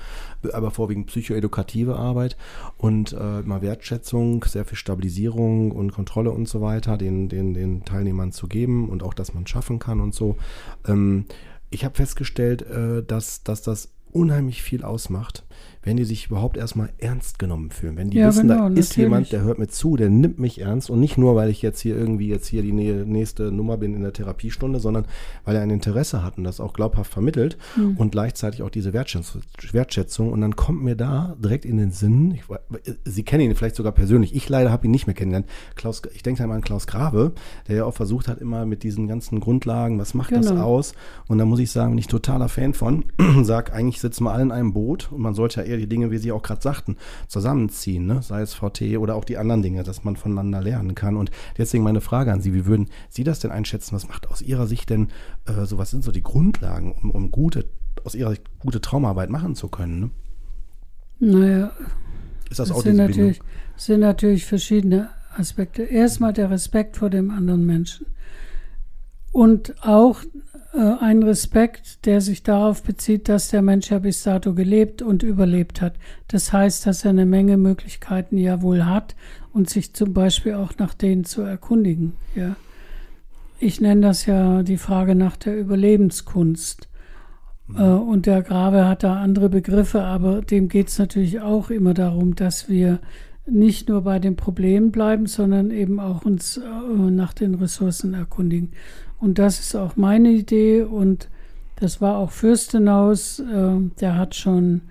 aber 0.52 0.70
vorwiegend 0.70 1.08
psychoedukative 1.08 1.96
Arbeit 1.96 2.36
und 2.76 3.12
äh, 3.14 3.42
mal 3.42 3.62
Wertschätzung, 3.62 4.44
sehr 4.44 4.64
viel 4.64 4.78
Stabilisierung 4.78 5.72
und 5.72 5.90
Kontrolle 5.90 6.30
und 6.30 6.48
so 6.48 6.60
weiter, 6.60 6.96
den, 6.96 7.28
den, 7.28 7.54
den 7.54 7.84
Teilnehmern 7.84 8.30
zu 8.30 8.46
geben 8.46 8.88
und 8.88 9.02
auch, 9.02 9.12
dass 9.12 9.34
man 9.34 9.48
schaffen 9.48 9.80
kann 9.80 10.00
und 10.00 10.14
so. 10.14 10.36
Ähm, 10.86 11.24
ich 11.70 11.84
habe 11.84 11.96
festgestellt, 11.96 12.62
äh, 12.62 13.02
dass, 13.02 13.42
dass 13.42 13.62
das 13.62 13.88
unheimlich 14.12 14.62
viel 14.62 14.84
ausmacht, 14.84 15.44
wenn 15.82 15.96
die 15.96 16.04
sich 16.04 16.26
überhaupt 16.26 16.58
erstmal 16.58 16.90
ernst 16.98 17.38
genommen 17.38 17.70
fühlen. 17.70 17.96
Wenn 17.96 18.10
die 18.10 18.18
ja, 18.18 18.28
wissen, 18.28 18.48
genau, 18.48 18.68
da 18.68 18.74
ist 18.74 18.96
jemand, 18.96 19.32
der 19.32 19.42
hört 19.42 19.58
mir 19.58 19.68
zu, 19.68 19.96
der 19.96 20.10
nimmt 20.10 20.38
mich 20.38 20.60
ernst 20.60 20.90
und 20.90 21.00
nicht 21.00 21.16
nur, 21.16 21.36
weil 21.36 21.48
ich 21.48 21.62
jetzt 21.62 21.80
hier 21.80 21.96
irgendwie 21.96 22.28
jetzt 22.28 22.46
hier 22.46 22.62
die 22.62 22.72
nächste 22.72 23.50
Nummer 23.50 23.78
bin 23.78 23.94
in 23.94 24.02
der 24.02 24.12
Therapiestunde, 24.12 24.78
sondern 24.78 25.06
weil 25.44 25.56
er 25.56 25.62
ein 25.62 25.70
Interesse 25.70 26.22
hat 26.22 26.36
und 26.36 26.44
das 26.44 26.60
auch 26.60 26.74
glaubhaft 26.74 27.10
vermittelt 27.12 27.56
mhm. 27.76 27.96
und 27.96 28.12
gleichzeitig 28.12 28.62
auch 28.62 28.68
diese 28.68 28.92
Wertschätzung. 28.92 30.32
Und 30.32 30.42
dann 30.42 30.54
kommt 30.54 30.82
mir 30.82 30.96
da 30.96 31.36
direkt 31.42 31.64
in 31.64 31.78
den 31.78 31.92
Sinn, 31.92 32.32
ich, 32.32 32.42
Sie 33.04 33.22
kennen 33.22 33.44
ihn 33.44 33.54
vielleicht 33.54 33.76
sogar 33.76 33.92
persönlich, 33.92 34.34
ich 34.34 34.48
leider 34.48 34.70
habe 34.70 34.86
ihn 34.86 34.90
nicht 34.90 35.06
mehr 35.06 35.14
kennengelernt. 35.14 35.48
Klaus, 35.76 36.02
ich 36.14 36.22
denke 36.22 36.42
einmal 36.42 36.56
an 36.56 36.62
Klaus 36.62 36.86
Grave, 36.86 37.32
der 37.68 37.76
ja 37.76 37.84
auch 37.86 37.94
versucht 37.94 38.28
hat, 38.28 38.38
immer 38.38 38.66
mit 38.66 38.82
diesen 38.82 39.08
ganzen 39.08 39.40
Grundlagen, 39.40 39.98
was 39.98 40.12
macht 40.12 40.30
genau. 40.30 40.42
das 40.42 40.52
aus? 40.52 40.92
Und 41.26 41.38
da 41.38 41.46
muss 41.46 41.58
ich 41.58 41.70
sagen, 41.70 41.92
bin 41.92 41.98
ich 41.98 42.06
totaler 42.06 42.50
Fan 42.50 42.74
von, 42.74 43.06
sag, 43.42 43.72
eigentlich 43.72 44.00
sitzen 44.00 44.24
wir 44.24 44.32
alle 44.32 44.42
in 44.42 44.52
einem 44.52 44.74
Boot 44.74 45.10
und 45.10 45.22
man 45.22 45.32
sollte 45.34 45.60
ja 45.60 45.69
eher 45.70 45.78
die 45.78 45.88
Dinge, 45.88 46.10
wie 46.10 46.18
Sie 46.18 46.32
auch 46.32 46.42
gerade 46.42 46.60
sagten, 46.60 46.96
zusammenziehen, 47.28 48.06
ne? 48.06 48.22
sei 48.22 48.42
es 48.42 48.54
VT 48.54 48.98
oder 48.98 49.14
auch 49.14 49.24
die 49.24 49.38
anderen 49.38 49.62
Dinge, 49.62 49.82
dass 49.82 50.04
man 50.04 50.16
voneinander 50.16 50.60
lernen 50.60 50.94
kann. 50.94 51.16
Und 51.16 51.30
deswegen 51.56 51.84
meine 51.84 52.00
Frage 52.00 52.32
an 52.32 52.40
Sie, 52.40 52.52
wie 52.54 52.66
würden 52.66 52.88
Sie 53.08 53.24
das 53.24 53.40
denn 53.40 53.50
einschätzen? 53.50 53.94
Was 53.94 54.08
macht 54.08 54.28
aus 54.28 54.42
Ihrer 54.42 54.66
Sicht 54.66 54.90
denn 54.90 55.08
äh, 55.46 55.64
so, 55.64 55.78
was 55.78 55.90
sind 55.90 56.04
so 56.04 56.12
die 56.12 56.22
Grundlagen, 56.22 56.92
um, 56.92 57.10
um 57.10 57.30
gute, 57.30 57.66
aus 58.04 58.14
Ihrer 58.14 58.30
Sicht 58.30 58.42
gute 58.58 58.80
Traumarbeit 58.80 59.30
machen 59.30 59.54
zu 59.54 59.68
können? 59.68 60.00
Ne? 60.00 60.10
Naja, 61.20 61.72
ist 62.50 62.58
das, 62.58 62.68
das 62.68 62.72
auch 62.72 62.82
sind 62.82 62.96
natürlich, 62.96 63.40
sind 63.76 64.00
natürlich 64.00 64.46
verschiedene 64.46 65.10
Aspekte. 65.36 65.82
Erstmal 65.82 66.32
der 66.32 66.50
Respekt 66.50 66.96
vor 66.96 67.10
dem 67.10 67.30
anderen 67.30 67.64
Menschen. 67.66 68.06
Und 69.32 69.74
auch 69.86 70.22
ein 70.72 71.22
Respekt, 71.22 72.06
der 72.06 72.20
sich 72.20 72.44
darauf 72.44 72.82
bezieht, 72.82 73.28
dass 73.28 73.48
der 73.48 73.60
Mensch 73.60 73.90
ja 73.90 73.98
bis 73.98 74.22
dato 74.22 74.54
gelebt 74.54 75.02
und 75.02 75.24
überlebt 75.24 75.80
hat. 75.82 75.94
Das 76.28 76.52
heißt, 76.52 76.86
dass 76.86 77.04
er 77.04 77.10
eine 77.10 77.26
Menge 77.26 77.56
Möglichkeiten 77.56 78.38
ja 78.38 78.62
wohl 78.62 78.84
hat 78.84 79.16
und 79.52 79.68
sich 79.68 79.94
zum 79.94 80.14
Beispiel 80.14 80.54
auch 80.54 80.72
nach 80.78 80.94
denen 80.94 81.24
zu 81.24 81.42
erkundigen. 81.42 82.12
Ja. 82.36 82.54
Ich 83.58 83.80
nenne 83.80 84.00
das 84.00 84.26
ja 84.26 84.62
die 84.62 84.78
Frage 84.78 85.14
nach 85.14 85.36
der 85.36 85.58
Überlebenskunst. 85.58 86.88
Mhm. 87.66 87.76
Äh, 87.76 87.82
und 87.82 88.26
der 88.26 88.42
Grave 88.42 88.86
hat 88.86 89.02
da 89.02 89.16
andere 89.16 89.48
Begriffe, 89.48 90.02
aber 90.02 90.40
dem 90.40 90.68
geht 90.68 90.88
es 90.88 90.98
natürlich 90.98 91.40
auch 91.40 91.70
immer 91.70 91.94
darum, 91.94 92.36
dass 92.36 92.68
wir 92.68 93.00
nicht 93.46 93.88
nur 93.88 94.02
bei 94.02 94.18
den 94.18 94.36
Problemen 94.36 94.92
bleiben, 94.92 95.26
sondern 95.26 95.70
eben 95.72 95.98
auch 95.98 96.24
uns 96.24 96.58
äh, 96.58 97.10
nach 97.10 97.32
den 97.32 97.56
Ressourcen 97.56 98.14
erkundigen. 98.14 98.70
Und 99.20 99.38
das 99.38 99.60
ist 99.60 99.76
auch 99.76 99.96
meine 99.96 100.30
Idee 100.30 100.82
und 100.82 101.28
das 101.76 102.00
war 102.00 102.16
auch 102.16 102.30
Fürstenhaus, 102.30 103.38
äh, 103.40 103.76
der 104.00 104.16
hat 104.16 104.34
schon 104.34 104.82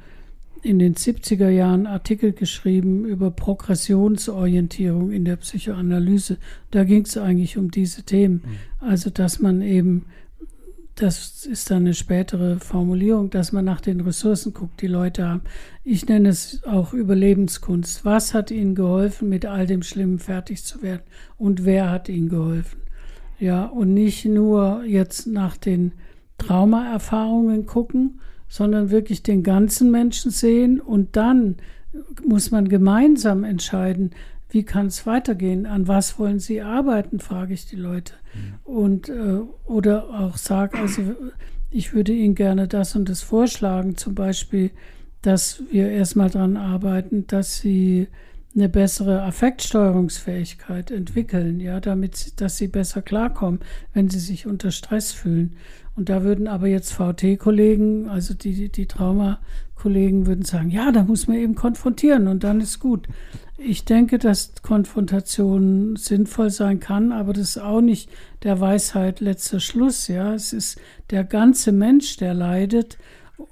in 0.61 0.79
den 0.79 0.95
70er 0.95 1.49
Jahren 1.49 1.87
Artikel 1.87 2.33
geschrieben 2.33 3.05
über 3.05 3.31
Progressionsorientierung 3.31 5.11
in 5.11 5.25
der 5.25 5.37
Psychoanalyse. 5.37 6.37
Da 6.71 6.83
ging 6.83 7.03
es 7.03 7.17
eigentlich 7.17 7.57
um 7.57 7.71
diese 7.71 8.03
Themen. 8.03 8.43
Mhm. 8.45 8.87
Also, 8.87 9.09
dass 9.09 9.39
man 9.39 9.61
eben, 9.61 10.05
das 10.95 11.45
ist 11.45 11.71
dann 11.71 11.83
eine 11.83 11.93
spätere 11.93 12.59
Formulierung, 12.59 13.29
dass 13.29 13.51
man 13.51 13.63
nach 13.63 13.81
den 13.81 14.01
Ressourcen 14.01 14.53
guckt, 14.53 14.81
die 14.81 14.87
Leute 14.87 15.27
haben. 15.27 15.41
Ich 15.85 16.07
nenne 16.07 16.29
es 16.29 16.61
auch 16.65 16.93
Überlebenskunst. 16.93 18.03
Was 18.03 18.33
hat 18.33 18.51
ihnen 18.51 18.75
geholfen, 18.75 19.29
mit 19.29 19.45
all 19.45 19.65
dem 19.65 19.81
Schlimmen 19.81 20.19
fertig 20.19 20.63
zu 20.63 20.81
werden? 20.81 21.03
Und 21.37 21.63
wer 21.63 21.89
hat 21.89 22.09
ihnen 22.09 22.27
geholfen? 22.27 22.79
Ja, 23.39 23.65
und 23.65 23.93
nicht 23.93 24.25
nur 24.25 24.83
jetzt 24.85 25.27
nach 25.27 25.55
den 25.57 25.93
Traumaerfahrungen 26.37 27.65
gucken, 27.65 28.19
sondern 28.47 28.89
wirklich 28.89 29.23
den 29.23 29.43
ganzen 29.43 29.91
Menschen 29.91 30.31
sehen 30.31 30.81
und 30.81 31.15
dann 31.15 31.55
muss 32.25 32.51
man 32.51 32.67
gemeinsam 32.67 33.43
entscheiden, 33.43 34.11
wie 34.49 34.63
kann 34.63 34.87
es 34.87 35.05
weitergehen, 35.05 35.65
an 35.65 35.87
was 35.87 36.17
wollen 36.17 36.39
sie 36.39 36.61
arbeiten, 36.61 37.19
frage 37.19 37.53
ich 37.53 37.67
die 37.67 37.75
Leute. 37.75 38.13
Mhm. 38.33 38.73
Und 38.73 39.09
äh, 39.09 39.41
oder 39.65 40.09
auch 40.09 40.37
sage, 40.37 40.77
also 40.79 41.01
ich 41.69 41.93
würde 41.93 42.13
Ihnen 42.13 42.33
gerne 42.35 42.67
das 42.67 42.95
und 42.95 43.09
das 43.09 43.21
vorschlagen, 43.21 43.95
zum 43.95 44.15
Beispiel, 44.15 44.71
dass 45.21 45.61
wir 45.69 45.89
erstmal 45.89 46.29
daran 46.29 46.57
arbeiten, 46.57 47.27
dass 47.27 47.57
Sie 47.57 48.07
eine 48.55 48.69
bessere 48.69 49.21
Affektsteuerungsfähigkeit 49.23 50.91
entwickeln, 50.91 51.59
ja, 51.59 51.79
damit, 51.79 52.41
dass 52.41 52.57
sie 52.57 52.67
besser 52.67 53.01
klarkommen, 53.01 53.59
wenn 53.93 54.09
sie 54.09 54.19
sich 54.19 54.47
unter 54.47 54.71
Stress 54.71 55.11
fühlen. 55.11 55.55
Und 55.95 56.09
da 56.09 56.23
würden 56.23 56.47
aber 56.47 56.67
jetzt 56.67 56.93
VT-Kollegen, 56.93 58.09
also 58.09 58.33
die, 58.33 58.69
die 58.69 58.87
Trauma-Kollegen 58.87 60.25
würden 60.25 60.45
sagen, 60.45 60.71
ja, 60.71 60.91
da 60.91 61.03
muss 61.03 61.27
man 61.27 61.37
eben 61.37 61.55
konfrontieren 61.55 62.27
und 62.27 62.43
dann 62.43 62.61
ist 62.61 62.79
gut. 62.79 63.07
Ich 63.57 63.83
denke, 63.83 64.17
dass 64.17 64.53
Konfrontation 64.61 65.97
sinnvoll 65.97 66.49
sein 66.49 66.79
kann, 66.79 67.11
aber 67.11 67.33
das 67.33 67.49
ist 67.49 67.57
auch 67.57 67.81
nicht 67.81 68.09
der 68.43 68.61
Weisheit 68.61 69.19
letzter 69.19 69.59
Schluss, 69.59 70.07
ja. 70.07 70.33
Es 70.33 70.53
ist 70.53 70.79
der 71.11 71.25
ganze 71.25 71.71
Mensch, 71.73 72.17
der 72.17 72.33
leidet 72.33 72.97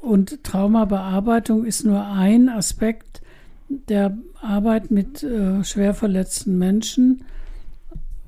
und 0.01 0.43
Traumabearbeitung 0.43 1.65
ist 1.65 1.85
nur 1.85 2.05
ein 2.07 2.49
Aspekt 2.49 3.21
der 3.69 4.17
Arbeit 4.41 4.91
mit 4.91 5.23
äh, 5.23 5.63
schwer 5.63 5.93
verletzten 5.93 6.57
Menschen. 6.57 7.23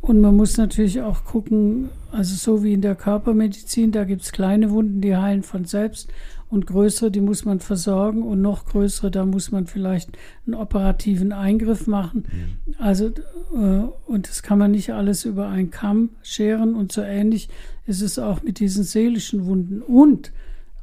Und 0.02 0.22
man 0.22 0.36
muss 0.36 0.58
natürlich 0.58 1.02
auch 1.02 1.26
gucken, 1.26 1.90
also 2.12 2.36
so 2.36 2.64
wie 2.64 2.74
in 2.74 2.82
der 2.82 2.96
Körpermedizin, 2.96 3.92
da 3.92 4.06
gibt 4.06 4.22
es 4.22 4.32
kleine 4.32 4.72
Wunden, 4.72 5.02
die 5.02 5.16
heilen 5.16 5.44
von 5.44 5.66
selbst 5.66 6.10
und 6.50 6.66
größere, 6.66 7.12
die 7.12 7.22
muss 7.22 7.46
man 7.46 7.60
versorgen 7.60 8.24
und 8.24 8.42
noch 8.42 8.66
größere, 8.66 9.12
da 9.12 9.26
muss 9.26 9.52
man 9.52 9.68
vielleicht 9.68 10.18
einen 10.48 10.56
operativen 10.56 11.32
Eingriff 11.32 11.86
machen. 11.86 12.26
Mhm. 12.32 12.76
Also, 12.80 13.08
äh, 13.08 13.84
und 14.08 14.30
das 14.30 14.42
kann 14.42 14.58
man 14.58 14.72
nicht 14.72 14.92
alles 14.92 15.26
über 15.26 15.48
einen 15.48 15.70
Kamm 15.70 16.10
scheren 16.24 16.76
und 16.76 16.92
so 16.92 17.02
ähnlich 17.02 17.50
ist 17.86 18.02
es 18.02 18.18
auch 18.18 18.42
mit 18.42 18.60
diesen 18.60 18.84
seelischen 18.84 19.46
Wunden. 19.46 19.82
Und 19.82 20.32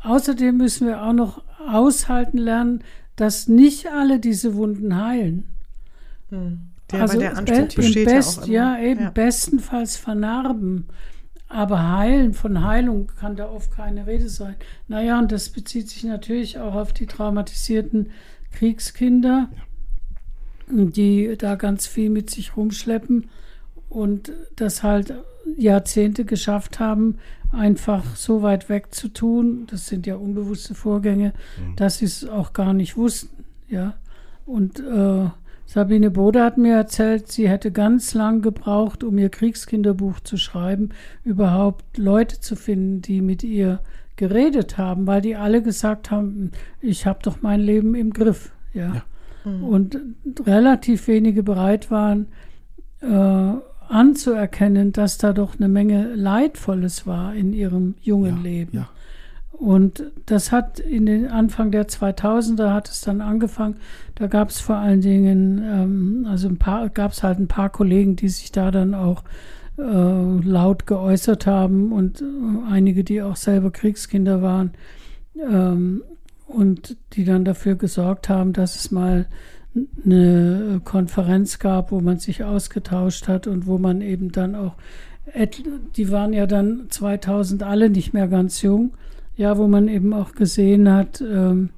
außerdem 0.03 0.57
müssen 0.57 0.87
wir 0.87 1.03
auch 1.03 1.13
noch 1.13 1.43
aushalten 1.67 2.39
lernen, 2.39 2.83
dass 3.17 3.49
nicht 3.49 3.89
alle 3.89 4.21
diese 4.21 4.55
Wunden 4.55 4.97
heilen. 4.97 5.45
Hm. 6.31 6.61
Der, 6.93 7.03
also 7.03 7.19
der 7.19 7.37
Anstieg 7.37 7.75
besteht 7.75 8.07
best, 8.07 8.47
ja, 8.47 8.79
ja, 8.79 8.85
eben 8.85 9.03
ja. 9.05 9.11
bestenfalls 9.11 9.97
vernarben. 9.97 10.87
Aber 11.49 11.97
heilen, 11.99 12.35
von 12.35 12.65
Heilung 12.65 13.11
kann 13.19 13.37
da 13.37 13.49
oft 13.49 13.73
keine 13.73 14.07
Rede 14.07 14.29
sein. 14.29 14.57
Naja, 14.89 15.19
und 15.19 15.33
das 15.33 15.49
bezieht 15.49 15.89
sich 15.89 16.05
natürlich 16.05 16.59
auch 16.59 16.75
auf 16.75 16.93
die 16.93 17.07
traumatisierten 17.07 18.11
Kriegskinder, 18.53 19.49
die 20.69 21.37
da 21.39 21.55
ganz 21.55 21.87
viel 21.87 22.11
mit 22.11 22.31
sich 22.31 22.57
rumschleppen 22.57 23.29
und 23.89 24.33
das 24.57 24.83
halt 24.83 25.15
Jahrzehnte 25.57 26.25
geschafft 26.25 26.81
haben, 26.81 27.17
einfach 27.53 28.17
so 28.17 28.43
weit 28.43 28.69
weg 28.69 28.95
zu 28.95 29.09
tun, 29.09 29.67
das 29.71 29.87
sind 29.87 30.07
ja 30.07 30.17
unbewusste 30.17 30.75
Vorgänge, 30.75 31.33
mhm. 31.59 31.77
dass 31.77 31.99
sie 31.99 32.07
es 32.07 32.29
auch 32.29 32.53
gar 32.53 32.73
nicht 32.73 32.97
wussten. 32.97 33.45
Ja. 33.69 33.95
Und 34.45 34.81
äh, 34.81 35.29
Sabine 35.67 36.11
Bode 36.11 36.43
hat 36.43 36.59
mir 36.59 36.77
erzählt, 36.77 37.31
sie 37.31 37.49
hätte 37.49 37.73
ganz 37.73 38.15
lang 38.15 38.41
gebraucht, 38.41 39.03
um 39.03 39.19
ihr 39.19 39.29
Kriegskinderbuch 39.29 40.21
zu 40.21 40.37
schreiben, 40.37 40.91
überhaupt 41.25 41.99
Leute 41.99 42.41
zu 42.41 42.55
finden, 42.55 43.03
die 43.03 43.21
mit 43.21 43.43
ihr 43.43 43.81
geredet 44.15 44.79
haben, 44.79 45.07
weil 45.07 45.21
die 45.21 45.37
alle 45.37 45.63
gesagt 45.63 46.11
haben, 46.11 46.53
ich 46.81 47.07
habe 47.07 47.19
doch 47.23 47.43
mein 47.43 47.61
Leben 47.61 47.95
im 47.95 48.13
Griff. 48.13 48.53
Ja. 48.73 48.95
ja. 48.95 49.05
Mhm. 49.51 49.65
Und 49.65 50.01
relativ 50.45 51.09
wenige 51.09 51.43
bereit 51.43 51.91
waren, 51.91 52.29
äh, 53.01 53.53
anzuerkennen, 53.89 54.93
dass 54.93 55.19
da 55.19 55.33
doch 55.33 55.57
eine 55.57 55.69
Menge 55.69 56.15
Leidvolles 56.15 57.07
war 57.07 57.35
in 57.35 57.53
ihrem 57.53 57.95
jungen 58.01 58.39
ja, 58.39 58.43
Leben. 58.43 58.77
Ja. 58.77 58.89
Und 59.53 60.05
das 60.27 60.53
hat 60.53 60.81
in 60.81 61.07
den 61.07 61.29
Anfang 61.29 61.71
der 61.71 61.89
2000er 61.89 62.75
hat 62.75 62.91
es 62.91 63.01
dann 63.01 63.23
angefangen. 63.23 63.77
Da 64.15 64.27
gab 64.27 64.51
es 64.51 64.61
vor 64.61 64.77
allen 64.77 65.01
Dingen, 65.01 65.63
ähm, 65.65 66.27
also 66.29 66.49
ein 66.49 66.59
paar, 66.59 66.91
gab 66.91 67.13
es 67.13 67.23
halt 67.23 67.39
ein 67.39 67.49
paar 67.49 67.71
Kollegen, 67.71 68.17
die 68.17 68.29
sich 68.29 68.53
da 68.53 68.71
dann 68.71 68.95
auch 68.95 69.25
äh, 69.79 69.83
laut 69.83 70.87
geäußert 70.87 71.47
haben 71.47 71.93
und 71.93 72.21
äh, 72.21 72.25
einige, 72.71 73.03
die 73.03 73.23
auch 73.23 73.37
selber 73.37 73.71
Kriegskinder 73.71 74.43
waren 74.43 74.73
ähm, 75.39 76.03
und 76.47 76.97
die 77.15 77.25
dann 77.25 77.45
dafür 77.45 77.77
gesorgt 77.77 78.29
haben, 78.29 78.53
dass 78.53 78.77
es 78.77 78.91
mal 78.91 79.27
eine 80.05 80.81
Konferenz 80.85 81.59
gab, 81.59 81.93
wo 81.93 82.01
man 82.01 82.19
sich 82.19 82.45
ausgetauscht 82.45 83.29
hat 83.29 83.47
und 83.47 83.67
wo 83.67 83.79
man 83.79 84.01
eben 84.01 84.33
dann 84.33 84.55
auch, 84.55 84.75
die 85.97 86.11
waren 86.11 86.33
ja 86.33 86.47
dann 86.47 86.87
2000 86.89 87.63
alle 87.63 87.91
nicht 87.91 88.15
mehr 88.15 88.29
ganz 88.29 88.63
jung, 88.63 88.93
ja, 89.37 89.59
wo 89.59 89.67
man 89.67 89.89
eben 89.89 90.13
auch 90.13 90.33
gesehen 90.33 90.91
hat, 90.91 91.21
ähm, 91.21 91.71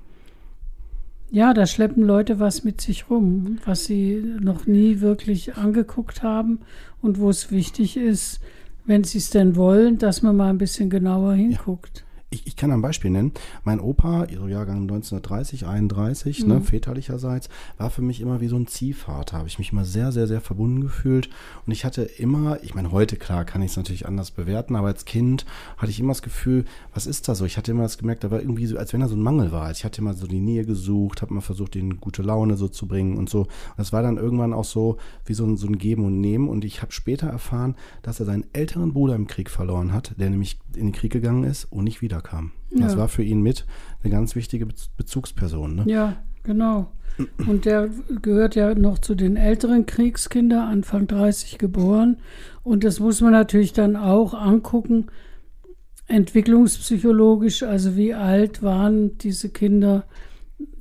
ja, 1.31 1.53
da 1.53 1.67
schleppen 1.67 2.05
Leute 2.05 2.41
was 2.41 2.65
mit 2.65 2.81
sich 2.81 3.11
rum, 3.11 3.59
was 3.65 3.85
sie 3.85 4.23
noch 4.41 4.67
nie 4.67 5.01
wirklich 5.01 5.57
angeguckt 5.57 6.23
haben 6.23 6.61
und 7.03 7.19
wo 7.19 7.29
es 7.29 7.51
wichtig 7.51 7.97
ist, 7.97 8.41
wenn 8.87 9.05
sie 9.05 9.19
es 9.19 9.31
denn 9.31 9.57
wollen, 9.57 9.99
dass 9.99 10.23
man 10.23 10.37
mal 10.37 10.49
ein 10.49 10.59
bisschen 10.59 10.89
genauer 10.89 11.35
hinguckt. 11.35 11.99
Ja 11.99 12.08
ich, 12.31 12.47
ich 12.47 12.57
kann 12.57 12.71
ein 12.71 12.83
Beispiel 12.83 13.11
nennen. 13.11 13.33
Mein 13.65 13.81
Opa, 13.81 14.27
Jahrgang 14.27 14.83
1930, 14.83 15.67
31, 15.67 16.41
ne, 16.41 16.45
mhm. 16.45 16.61
ne, 16.61 16.61
väterlicherseits, 16.61 17.49
war 17.79 17.91
für 17.91 18.03
mich 18.03 18.21
immer 18.21 18.41
wie 18.41 18.49
so 18.49 18.57
ein 18.57 18.67
Ziehvater. 18.67 19.39
Habe 19.39 19.49
ich 19.49 19.59
mich 19.59 19.73
immer 19.73 19.85
sehr, 19.85 20.13
sehr, 20.13 20.27
sehr 20.27 20.41
verbunden 20.41 20.83
gefühlt. 20.83 21.31
Und 21.65 21.73
ich 21.73 21.85
hatte 21.85 22.03
immer, 22.03 22.63
ich 22.63 22.75
meine, 22.75 22.93
heute 22.93 23.17
klar 23.17 23.45
kann 23.45 23.63
ich 23.63 23.71
es 23.71 23.77
natürlich 23.77 24.07
anders 24.07 24.31
bewerten, 24.31 24.77
aber 24.77 24.89
als 24.89 25.07
Kind 25.07 25.47
hatte 25.79 25.91
ich 25.91 26.01
immer 26.01 26.13
das 26.13 26.23
Gefühl, 26.23 26.67
was 26.93 27.07
ist 27.07 27.29
da 27.29 27.35
so? 27.35 27.47
Ich 27.47 27.57
hatte 27.57 27.71
immer 27.71 27.85
das 27.85 27.99
gemerkt, 27.99 28.25
da 28.25 28.31
war 28.31 28.41
irgendwie 28.41 28.67
so, 28.67 28.77
als 28.77 28.93
wenn 28.93 29.01
da 29.01 29.09
so 29.09 29.17
ein 29.17 29.23
Mangel 29.23 29.51
war. 29.51 29.71
Ich 29.71 29.85
hatte 29.85 30.03
immer 30.03 30.13
so 30.13 30.27
die 30.27 30.41
Nähe 30.41 30.67
gesucht, 30.67 31.23
habe 31.23 31.33
mal 31.33 31.41
versucht, 31.41 31.75
den 31.75 31.99
gute 31.99 32.23
Laune 32.23 32.57
so 32.57 32.69
zu 32.69 32.87
bringen 32.87 33.17
und 33.17 33.31
so. 33.31 33.43
Und 33.43 33.79
das 33.79 33.93
war 33.93 34.03
dann 34.03 34.19
irgendwann 34.19 34.53
auch 34.53 34.65
so 34.65 34.99
wie 35.25 35.35
so 35.35 35.47
ein, 35.47 35.57
so 35.57 35.67
ein 35.67 35.79
Geben 35.79 36.05
und 36.05 36.21
Nehmen. 36.21 36.49
Und 36.49 36.65
ich 36.65 36.83
habe 36.83 36.93
später 36.93 37.29
erfahren, 37.29 37.75
dass 38.03 38.21
er 38.21 38.27
seinen 38.27 38.45
älteren 38.53 38.93
Bruder 38.93 39.15
im 39.15 39.27
Krieg 39.27 39.49
verloren 39.49 39.95
hat, 39.95 40.15
der 40.19 40.29
nämlich 40.29 40.59
in 40.75 40.87
den 40.87 40.93
Krieg 40.93 41.13
gegangen 41.13 41.45
ist 41.45 41.65
und 41.65 41.85
nicht 41.85 42.03
wieder 42.03 42.18
wiederkam. 42.19 42.53
Ja. 42.71 42.87
Das 42.87 42.97
war 42.97 43.09
für 43.09 43.23
ihn 43.23 43.41
mit 43.41 43.65
eine 44.03 44.13
ganz 44.13 44.35
wichtige 44.35 44.67
Bezugsperson. 44.97 45.77
Ne? 45.77 45.85
Ja, 45.87 46.17
genau. 46.43 46.93
Und 47.49 47.65
der 47.65 47.91
gehört 48.23 48.55
ja 48.55 48.75
noch 48.75 48.99
zu 48.99 49.15
den 49.15 49.37
älteren 49.37 49.87
Kriegskindern, 49.87 50.69
Anfang 50.69 51.07
30 51.09 51.59
geboren. 51.59 52.19
Und 52.63 52.85
das 52.85 53.01
muss 53.01 53.21
man 53.21 53.33
natürlich 53.33 53.73
dann 53.73 53.97
auch 53.97 54.35
angucken, 54.35 55.07
entwicklungspsychologisch, 56.07 57.65
also 57.65 57.97
wie 57.97 58.15
alt 58.15 58.63
waren 58.63 59.19
diese 59.19 59.49
Kinder 59.49 60.05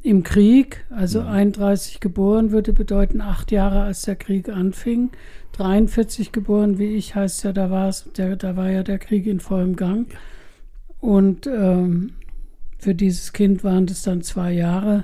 im 0.03 0.23
Krieg. 0.23 0.85
Also 0.89 1.19
ja. 1.19 1.27
31 1.27 1.99
geboren 1.99 2.51
würde 2.51 2.71
bedeuten 2.71 3.19
acht 3.19 3.51
Jahre, 3.51 3.81
als 3.81 4.03
der 4.03 4.15
Krieg 4.15 4.49
anfing. 4.49 5.09
43 5.53 6.31
geboren, 6.31 6.77
wie 6.77 6.95
ich, 6.95 7.15
heißt 7.15 7.45
ja, 7.45 7.51
da, 7.51 7.71
war's, 7.71 8.11
der, 8.15 8.35
da 8.35 8.55
war 8.55 8.69
ja 8.69 8.83
der 8.83 8.99
Krieg 8.99 9.25
in 9.25 9.39
vollem 9.39 9.75
Gang. 9.75 10.11
Ja. 10.11 10.19
Und 10.99 11.47
ähm, 11.47 12.13
für 12.79 12.95
dieses 12.95 13.33
Kind 13.33 13.63
waren 13.63 13.85
das 13.85 14.03
dann 14.03 14.21
zwei 14.21 14.51
Jahre, 14.51 15.03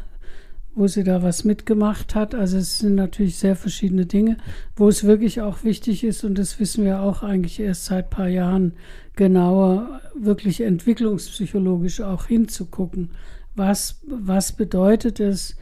wo 0.76 0.88
sie 0.88 1.04
da 1.04 1.22
was 1.22 1.44
mitgemacht 1.44 2.16
hat. 2.16 2.34
Also 2.34 2.58
es 2.58 2.80
sind 2.80 2.96
natürlich 2.96 3.38
sehr 3.38 3.56
verschiedene 3.56 4.06
Dinge, 4.06 4.38
wo 4.76 4.90
es 4.90 5.04
wirklich 5.04 5.42
auch 5.42 5.64
wichtig 5.64 6.04
ist, 6.04 6.24
und 6.24 6.38
das 6.38 6.60
wissen 6.60 6.84
wir 6.84 7.02
auch 7.02 7.24
eigentlich 7.24 7.60
erst 7.60 7.86
seit 7.86 8.06
ein 8.06 8.10
paar 8.10 8.28
Jahren 8.28 8.74
genauer, 9.16 10.02
wirklich 10.16 10.62
entwicklungspsychologisch 10.62 12.02
auch 12.02 12.26
hinzugucken. 12.26 13.12
Was, 13.56 14.02
was 14.08 14.54
bedeutet 14.54 15.20
es 15.20 15.56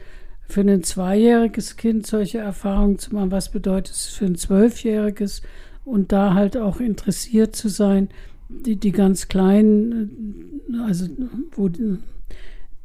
für 0.48 0.62
ein 0.62 0.82
zweijähriges 0.82 1.76
Kind, 1.76 2.06
solche 2.06 2.38
Erfahrungen 2.38 2.98
zu 2.98 3.14
machen? 3.14 3.30
Was 3.30 3.50
bedeutet 3.50 3.94
es 3.94 4.06
für 4.06 4.26
ein 4.26 4.36
zwölfjähriges? 4.36 5.42
Und 5.84 6.12
da 6.12 6.34
halt 6.34 6.56
auch 6.56 6.80
interessiert 6.80 7.56
zu 7.56 7.68
sein, 7.68 8.08
die, 8.64 8.76
die 8.76 8.92
ganz 8.92 9.28
kleinen, 9.28 10.60
also 10.86 11.06
wo 11.52 11.70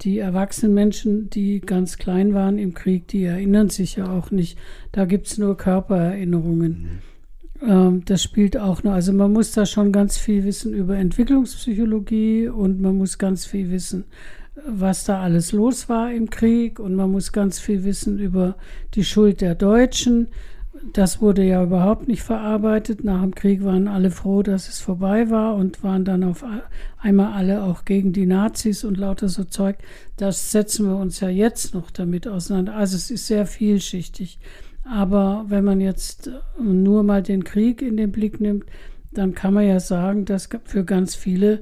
die 0.02 0.20
erwachsenen 0.20 0.74
Menschen, 0.74 1.30
die 1.30 1.60
ganz 1.60 1.98
klein 1.98 2.34
waren 2.34 2.58
im 2.58 2.74
Krieg, 2.74 3.08
die 3.08 3.24
erinnern 3.24 3.70
sich 3.70 3.96
ja 3.96 4.10
auch 4.12 4.32
nicht. 4.32 4.58
Da 4.92 5.06
gibt 5.06 5.28
es 5.28 5.38
nur 5.38 5.58
Körpererinnerungen. 5.58 6.72
Mhm. 6.72 7.00
Ähm, 7.62 8.06
das 8.06 8.22
spielt 8.24 8.58
auch 8.58 8.84
noch. 8.84 8.94
Also 8.94 9.14
man 9.14 9.34
muss 9.34 9.52
da 9.52 9.66
schon 9.66 9.92
ganz 9.92 10.18
viel 10.18 10.44
wissen 10.44 10.74
über 10.74 10.98
Entwicklungspsychologie 10.98 12.48
und 12.48 12.82
man 12.82 12.98
muss 12.98 13.18
ganz 13.18 13.46
viel 13.46 13.72
wissen, 13.72 14.06
was 14.68 15.06
da 15.06 15.22
alles 15.22 15.52
los 15.52 15.90
war 15.90 16.12
im 16.12 16.30
Krieg 16.30 16.80
und 16.80 16.96
man 16.96 17.12
muss 17.12 17.32
ganz 17.32 17.60
viel 17.60 17.84
wissen 17.84 18.20
über 18.20 18.56
die 18.94 19.04
Schuld 19.04 19.42
der 19.42 19.56
Deutschen 19.56 20.28
das 20.94 21.22
wurde 21.22 21.44
ja 21.44 21.64
überhaupt 21.64 22.08
nicht 22.08 22.24
verarbeitet. 22.24 23.04
Nach 23.04 23.22
dem 23.22 23.36
Krieg 23.36 23.64
waren 23.64 23.88
alle 23.88 24.12
froh, 24.12 24.44
dass 24.44 24.68
es 24.68 24.80
vorbei 24.80 25.30
war 25.30 25.56
und 25.56 25.84
waren 25.84 26.06
dann 26.06 26.24
auf 26.24 26.44
einmal 27.00 27.34
alle 27.34 27.64
auch 27.64 27.86
gegen 27.86 28.14
die 28.14 28.26
Nazis 28.26 28.84
und 28.84 28.98
lauter 28.98 29.30
so 29.30 29.44
Zeug. 29.44 29.78
Das 30.18 30.52
setzen 30.52 30.88
wir 30.88 30.96
uns 30.98 31.20
ja 31.20 31.30
jetzt 31.30 31.74
noch 31.74 31.92
damit 31.92 32.28
auseinander. 32.28 32.76
Also 32.76 32.96
es 32.96 33.12
ist 33.12 33.28
sehr 33.28 33.46
vielschichtig. 33.46 34.40
Aber 34.84 35.46
wenn 35.50 35.64
man 35.64 35.82
jetzt 35.82 36.32
nur 36.62 37.04
mal 37.04 37.22
den 37.22 37.44
Krieg 37.44 37.82
in 37.82 37.98
den 37.98 38.12
Blick 38.12 38.40
nimmt, 38.40 38.66
dann 39.12 39.34
kann 39.34 39.54
man 39.54 39.68
ja 39.68 39.80
sagen, 39.80 40.26
dass 40.26 40.48
für 40.64 40.86
ganz 40.86 41.16
viele 41.16 41.62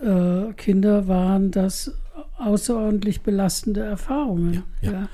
äh, 0.00 0.52
Kinder 0.56 1.08
waren 1.08 1.50
das 1.50 1.96
außerordentlich 2.38 3.22
belastende 3.22 3.82
Erfahrungen. 3.82 4.62
Ja, 4.80 4.90
ja. 4.90 4.92
ja. 4.92 5.08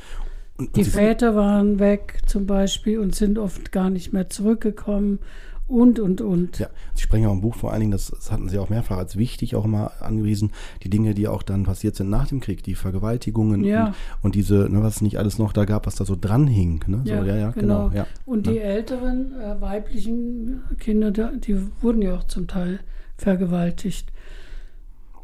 Und, 0.58 0.74
die 0.76 0.84
Väter 0.84 1.36
waren 1.36 1.78
weg 1.78 2.18
zum 2.26 2.46
Beispiel 2.46 2.98
und 2.98 3.14
sind 3.14 3.38
oft 3.38 3.70
gar 3.70 3.90
nicht 3.90 4.12
mehr 4.12 4.28
zurückgekommen 4.28 5.20
und, 5.68 6.00
und, 6.00 6.20
und. 6.20 6.58
Ja, 6.58 6.68
Sie 6.94 7.02
sprechen 7.02 7.26
auch 7.26 7.32
im 7.32 7.42
Buch 7.42 7.54
vor 7.54 7.70
allen 7.70 7.80
Dingen, 7.80 7.92
das, 7.92 8.10
das, 8.10 8.32
hatten 8.32 8.48
Sie 8.48 8.58
auch 8.58 8.70
mehrfach 8.70 8.96
als 8.96 9.16
wichtig 9.16 9.54
auch 9.54 9.66
immer 9.66 9.92
angewiesen, 10.00 10.50
die 10.82 10.90
Dinge, 10.90 11.14
die 11.14 11.28
auch 11.28 11.42
dann 11.42 11.64
passiert 11.64 11.94
sind 11.94 12.10
nach 12.10 12.26
dem 12.26 12.40
Krieg, 12.40 12.62
die 12.64 12.74
Vergewaltigungen 12.74 13.62
ja. 13.62 13.86
und, 13.86 13.94
und, 14.22 14.34
diese, 14.34 14.68
ne, 14.68 14.82
was 14.82 14.96
es 14.96 15.02
nicht 15.02 15.18
alles 15.18 15.38
noch 15.38 15.52
da 15.52 15.64
gab, 15.64 15.86
was 15.86 15.94
da 15.94 16.04
so 16.04 16.16
dran 16.20 16.46
hing. 16.48 16.82
Ne? 16.88 17.02
Ja, 17.04 17.20
so, 17.20 17.26
ja, 17.26 17.36
ja, 17.36 17.50
genau. 17.50 17.88
genau 17.90 17.96
ja, 17.96 18.06
und 18.24 18.46
die 18.46 18.58
älteren 18.58 19.38
äh, 19.40 19.60
weiblichen 19.60 20.62
Kinder, 20.80 21.12
die 21.12 21.56
wurden 21.82 22.02
ja 22.02 22.16
auch 22.16 22.24
zum 22.24 22.48
Teil 22.48 22.80
vergewaltigt. 23.16 24.10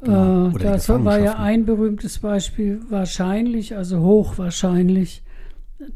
Genau. 0.02 0.48
Äh, 0.48 0.58
das 0.58 0.88
war 0.90 1.18
ja 1.18 1.38
ein 1.38 1.64
berühmtes 1.64 2.18
Beispiel, 2.18 2.82
wahrscheinlich, 2.90 3.76
also 3.76 4.00
hochwahrscheinlich, 4.00 5.23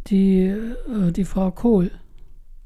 die, 0.07 0.43
äh, 0.43 1.12
die 1.12 1.24
Frau 1.24 1.51
Kohl. 1.51 1.91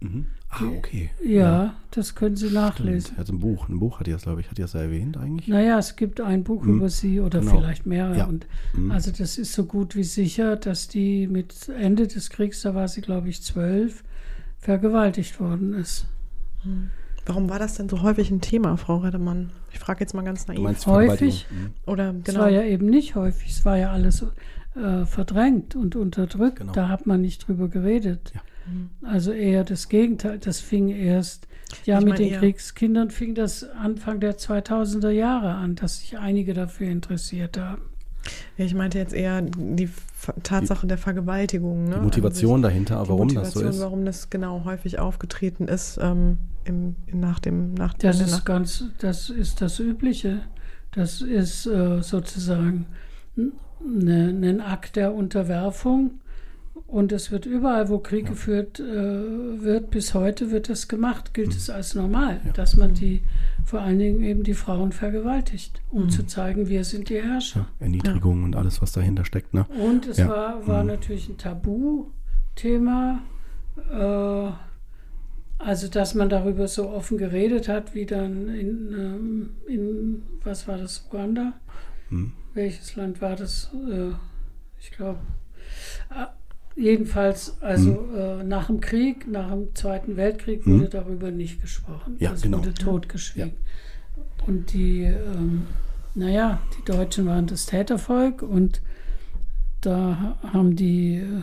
Mhm. 0.00 0.26
Ah, 0.54 0.66
okay. 0.76 1.08
Ja, 1.24 1.30
ja, 1.30 1.74
das 1.92 2.14
können 2.14 2.36
Sie 2.36 2.50
nachlesen. 2.50 3.16
Also 3.16 3.32
ein 3.32 3.38
Buch, 3.38 3.70
ein 3.70 3.78
Buch 3.78 4.00
hat 4.00 4.06
die 4.06 4.10
das, 4.10 4.24
glaube 4.24 4.42
ich, 4.42 4.50
hat 4.50 4.58
die 4.58 4.62
das 4.62 4.74
erwähnt 4.74 5.16
eigentlich? 5.16 5.48
Naja, 5.48 5.78
es 5.78 5.96
gibt 5.96 6.20
ein 6.20 6.44
Buch 6.44 6.62
mhm. 6.62 6.76
über 6.76 6.90
sie 6.90 7.20
oder 7.20 7.40
genau. 7.40 7.56
vielleicht 7.56 7.86
mehrere. 7.86 8.18
Ja. 8.18 8.26
Und 8.26 8.46
mhm. 8.74 8.90
Also 8.90 9.10
das 9.12 9.38
ist 9.38 9.54
so 9.54 9.64
gut 9.64 9.96
wie 9.96 10.04
sicher, 10.04 10.56
dass 10.56 10.88
die 10.88 11.26
mit 11.26 11.70
Ende 11.70 12.06
des 12.06 12.28
Kriegs, 12.28 12.60
da 12.60 12.74
war 12.74 12.86
sie, 12.86 13.00
glaube 13.00 13.30
ich, 13.30 13.42
zwölf, 13.42 14.04
vergewaltigt 14.58 15.40
worden 15.40 15.72
ist. 15.72 16.06
Mhm. 16.64 16.90
Warum 17.24 17.48
war 17.48 17.58
das 17.58 17.74
denn 17.74 17.88
so 17.88 18.02
häufig 18.02 18.30
ein 18.30 18.42
Thema, 18.42 18.76
Frau 18.76 18.98
Redemann? 18.98 19.50
Ich 19.70 19.78
frage 19.78 20.00
jetzt 20.00 20.12
mal 20.12 20.22
ganz 20.22 20.48
naiv. 20.48 20.86
häufig? 20.86 21.46
Mhm. 21.50 21.70
Oder 21.86 22.12
genau. 22.12 22.22
Es 22.26 22.38
war 22.38 22.50
ja 22.50 22.62
eben 22.62 22.86
nicht 22.86 23.14
häufig. 23.14 23.50
Es 23.50 23.64
war 23.64 23.78
ja 23.78 23.90
alles 23.90 24.26
äh, 24.74 25.04
verdrängt 25.04 25.76
und 25.76 25.96
unterdrückt. 25.96 26.60
Genau. 26.60 26.72
Da 26.72 26.88
hat 26.88 27.06
man 27.06 27.20
nicht 27.20 27.46
drüber 27.46 27.68
geredet. 27.68 28.32
Ja. 28.34 28.40
Mhm. 28.66 28.90
Also 29.02 29.32
eher 29.32 29.64
das 29.64 29.88
Gegenteil. 29.88 30.38
Das 30.38 30.60
fing 30.60 30.88
erst, 30.88 31.46
ja, 31.84 31.98
ich 31.98 32.04
mit 32.04 32.18
den 32.18 32.32
Kriegskindern 32.34 33.10
fing 33.10 33.34
das 33.34 33.64
Anfang 33.64 34.20
der 34.20 34.38
2000er 34.38 35.10
Jahre 35.10 35.54
an, 35.54 35.74
dass 35.74 35.98
sich 36.00 36.18
einige 36.18 36.54
dafür 36.54 36.88
interessiert 36.88 37.58
haben. 37.58 37.82
Ich 38.56 38.74
meinte 38.74 38.98
jetzt 38.98 39.12
eher 39.12 39.42
die 39.42 39.90
Tatsache 40.44 40.82
die, 40.82 40.88
der 40.88 40.98
Vergewaltigung. 40.98 41.88
Ne? 41.88 41.96
Die 41.96 42.02
Motivation 42.02 42.56
also 42.56 42.68
dahinter, 42.68 42.98
aber 42.98 43.08
warum 43.10 43.34
das 43.34 43.52
so 43.52 43.60
ist. 43.60 43.80
Warum 43.80 44.04
das 44.04 44.30
genau 44.30 44.64
häufig 44.64 45.00
aufgetreten 45.00 45.66
ist 45.66 45.98
ähm, 46.00 46.38
im, 46.64 46.94
nach 47.12 47.40
dem 47.40 47.74
nach 47.74 47.94
Das 47.94 48.20
ist 48.20 48.30
nach 48.30 48.44
ganz, 48.44 48.84
das 48.98 49.30
ist 49.30 49.60
das 49.60 49.80
Übliche. 49.80 50.42
Das 50.92 51.22
ist 51.22 51.66
äh, 51.66 52.02
sozusagen 52.02 52.86
eine, 53.84 54.28
ein 54.28 54.60
Akt 54.60 54.96
der 54.96 55.14
Unterwerfung. 55.14 56.12
Und 56.86 57.12
es 57.12 57.30
wird 57.30 57.46
überall, 57.46 57.88
wo 57.88 57.98
Krieg 57.98 58.24
ja. 58.24 58.30
geführt 58.30 58.80
äh, 58.80 58.84
wird, 58.84 59.90
bis 59.90 60.14
heute 60.14 60.50
wird 60.50 60.68
das 60.68 60.88
gemacht, 60.88 61.32
gilt 61.32 61.48
mhm. 61.48 61.56
es 61.56 61.70
als 61.70 61.94
normal, 61.94 62.40
ja. 62.44 62.52
dass 62.52 62.76
man 62.76 62.94
die, 62.94 63.22
vor 63.64 63.80
allen 63.80 63.98
Dingen 63.98 64.22
eben 64.22 64.42
die 64.42 64.54
Frauen 64.54 64.92
vergewaltigt, 64.92 65.80
um 65.90 66.04
mhm. 66.04 66.10
zu 66.10 66.26
zeigen, 66.26 66.68
wir 66.68 66.84
sind 66.84 67.08
die 67.08 67.22
Herrscher. 67.22 67.60
Ja, 67.60 67.86
Erniedrigung 67.86 68.44
und 68.44 68.56
alles, 68.56 68.82
was 68.82 68.92
dahinter 68.92 69.24
steckt. 69.24 69.54
Ne? 69.54 69.66
Und 69.78 70.06
es 70.06 70.18
war, 70.18 70.66
war 70.66 70.82
mhm. 70.82 70.90
natürlich 70.90 71.28
ein 71.28 71.38
Tabuthema. 71.38 73.20
Äh, 73.90 74.50
also, 75.58 75.88
dass 75.88 76.14
man 76.14 76.28
darüber 76.28 76.66
so 76.66 76.90
offen 76.90 77.18
geredet 77.18 77.68
hat, 77.68 77.94
wie 77.94 78.04
dann 78.04 78.48
in, 78.48 78.92
ähm, 78.92 79.50
in 79.68 80.22
was 80.42 80.66
war 80.66 80.76
das, 80.76 81.06
Uganda? 81.08 81.52
Welches 82.54 82.96
Land 82.96 83.20
war 83.20 83.36
das? 83.36 83.70
Äh, 83.74 84.12
ich 84.80 84.90
glaube. 84.90 85.20
Äh, 86.10 86.26
jedenfalls, 86.80 87.56
also 87.60 87.90
mhm. 87.90 88.16
äh, 88.16 88.44
nach 88.44 88.66
dem 88.66 88.80
Krieg, 88.80 89.28
nach 89.28 89.50
dem 89.50 89.74
Zweiten 89.74 90.16
Weltkrieg 90.16 90.66
wurde 90.66 90.84
mhm. 90.84 90.90
darüber 90.90 91.30
nicht 91.30 91.60
gesprochen. 91.60 92.16
Ja, 92.18 92.32
es 92.32 92.42
genau. 92.42 92.58
wurde 92.58 92.74
totgeschwiegen. 92.74 93.52
Ja. 94.16 94.46
Und 94.46 94.72
die, 94.72 95.02
ähm, 95.02 95.66
naja, 96.14 96.60
die 96.78 96.84
Deutschen 96.84 97.26
waren 97.26 97.46
das 97.46 97.66
Tätervolk 97.66 98.42
und 98.42 98.80
da 99.80 100.36
haben 100.52 100.76
die 100.76 101.16
äh, 101.16 101.42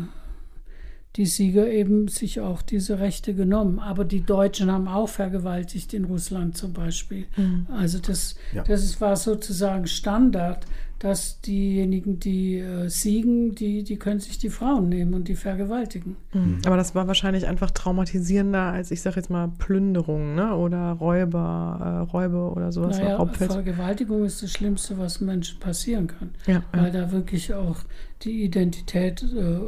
die 1.16 1.26
Sieger 1.26 1.68
eben 1.68 2.08
sich 2.08 2.40
auch 2.40 2.62
diese 2.62 3.00
Rechte 3.00 3.34
genommen. 3.34 3.80
Aber 3.80 4.06
die 4.06 4.22
Deutschen 4.22 4.72
haben 4.72 4.88
auch 4.88 5.10
vergewaltigt 5.10 5.94
in 5.94 6.06
Russland 6.06 6.56
zum 6.56 6.74
Beispiel. 6.74 7.26
Mhm. 7.36 7.68
Also 7.72 8.00
das, 8.00 8.36
ja. 8.54 8.64
das 8.64 9.02
war 9.02 9.16
sozusagen 9.16 9.88
Standard, 9.88 10.66
dass 11.00 11.40
diejenigen, 11.42 12.20
die 12.20 12.58
äh, 12.58 12.90
siegen, 12.90 13.56
die, 13.56 13.84
die 13.84 13.98
können 13.98 14.20
sich 14.20 14.38
die 14.38 14.50
Frauen 14.50 14.90
nehmen 14.90 15.14
und 15.14 15.30
die 15.30 15.36
vergewaltigen. 15.36 16.18
Mhm. 16.34 16.60
Aber 16.66 16.76
das 16.76 16.94
war 16.94 17.08
wahrscheinlich 17.08 17.48
einfach 17.48 17.72
traumatisierender 17.72 18.62
als, 18.62 18.92
ich 18.92 19.02
sage 19.02 19.16
jetzt 19.16 19.30
mal, 19.30 19.48
Plünderung 19.58 20.36
ne? 20.36 20.56
oder 20.56 20.92
Räuber, 20.92 22.06
äh, 22.08 22.12
Räube 22.12 22.52
oder 22.52 22.74
sowas. 22.74 23.00
Naja, 23.00 23.26
Vergewaltigung 23.26 24.26
ist 24.26 24.44
das 24.44 24.52
Schlimmste, 24.52 24.98
was 24.98 25.22
Menschen 25.22 25.60
passieren 25.60 26.08
kann. 26.08 26.32
Ja, 26.46 26.64
weil 26.74 26.94
ja. 26.94 27.06
da 27.06 27.12
wirklich 27.14 27.54
auch 27.54 27.78
die 28.22 28.44
Identität 28.44 29.24
äh, 29.24 29.60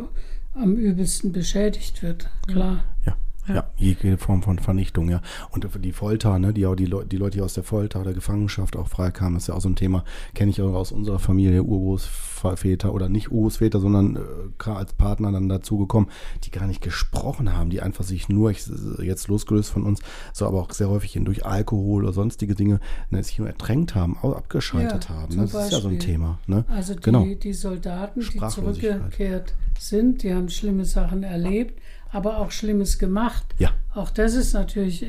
am 0.54 0.76
übelsten 0.76 1.32
beschädigt 1.32 2.04
wird, 2.04 2.30
klar. 2.46 2.84
Ja. 3.06 3.16
Ja. 3.48 3.56
ja, 3.56 3.64
jede 3.76 4.18
Form 4.18 4.44
von 4.44 4.60
Vernichtung, 4.60 5.10
ja. 5.10 5.22
Und 5.50 5.68
die 5.84 5.92
Folter, 5.92 6.38
ne, 6.38 6.54
die, 6.54 6.68
die, 6.78 6.86
Le 6.86 7.06
die 7.06 7.18
Leute, 7.18 7.38
die 7.38 7.42
aus 7.42 7.54
der 7.54 7.64
Folter 7.64 8.02
oder 8.02 8.14
Gefangenschaft 8.14 8.76
auch 8.76 8.88
freikamen, 8.88 9.38
ist 9.38 9.48
ja 9.48 9.56
auch 9.56 9.62
so 9.62 9.70
ein 9.70 9.76
Thema, 9.76 10.04
kenne 10.36 10.52
ich 10.52 10.62
auch 10.62 10.74
aus 10.74 10.92
unserer 10.92 11.20
Familie, 11.20 11.64
Urgroßväter 11.64 12.94
oder 12.94 13.10
nicht 13.10 13.32
Urgroßväter, 13.32 13.80
sondern 13.80 14.18
äh, 14.18 14.70
als 14.70 14.94
Partner 14.94 15.32
dann 15.32 15.50
dazugekommen, 15.50 16.10
die 16.44 16.52
gar 16.52 16.68
nicht 16.68 16.82
gesprochen 16.82 17.54
haben, 17.54 17.70
die 17.70 17.82
einfach 17.82 18.04
sich 18.04 18.30
nur, 18.30 18.52
ich, 18.52 18.70
jetzt 19.02 19.28
losgelöst 19.28 19.72
von 19.72 19.84
uns, 19.84 20.02
so 20.34 20.46
aber 20.46 20.62
auch 20.62 20.72
sehr 20.72 20.90
häufig 20.90 21.18
durch 21.24 21.46
Alkohol 21.46 22.04
oder 22.04 22.14
sonstige 22.14 22.56
Dinge, 22.56 22.80
ne, 23.10 23.24
sich 23.24 23.40
nur 23.40 23.48
ertränkt 23.48 23.96
haben, 23.96 24.18
abgeschaltet 24.18 25.10
ja, 25.10 25.16
haben. 25.16 25.36
Ne? 25.36 25.42
Das 25.44 25.52
Beispiel. 25.52 25.68
ist 25.68 25.72
ja 25.74 25.82
so 25.82 25.88
ein 25.90 26.00
Thema. 26.00 26.40
Ne? 26.46 26.64
Also 26.70 26.94
die, 26.94 27.02
genau. 27.02 27.26
die 27.26 27.54
Soldaten, 27.54 28.22
die 28.22 28.40
zurückgekehrt 28.40 29.56
sind, 29.80 30.24
die 30.24 30.34
haben 30.34 30.50
schlimme 30.50 30.86
Sachen 30.86 31.24
erlebt 31.24 31.82
aber 32.12 32.38
auch 32.38 32.52
Schlimmes 32.52 33.00
gemacht. 33.00 33.46
Ja. 33.58 33.72
Auch 33.94 34.10
das 34.10 34.34
ist 34.34 34.54
natürlich 34.54 35.06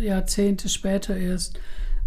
Jahrzehnte 0.00 0.68
später 0.68 1.16
erst 1.16 1.58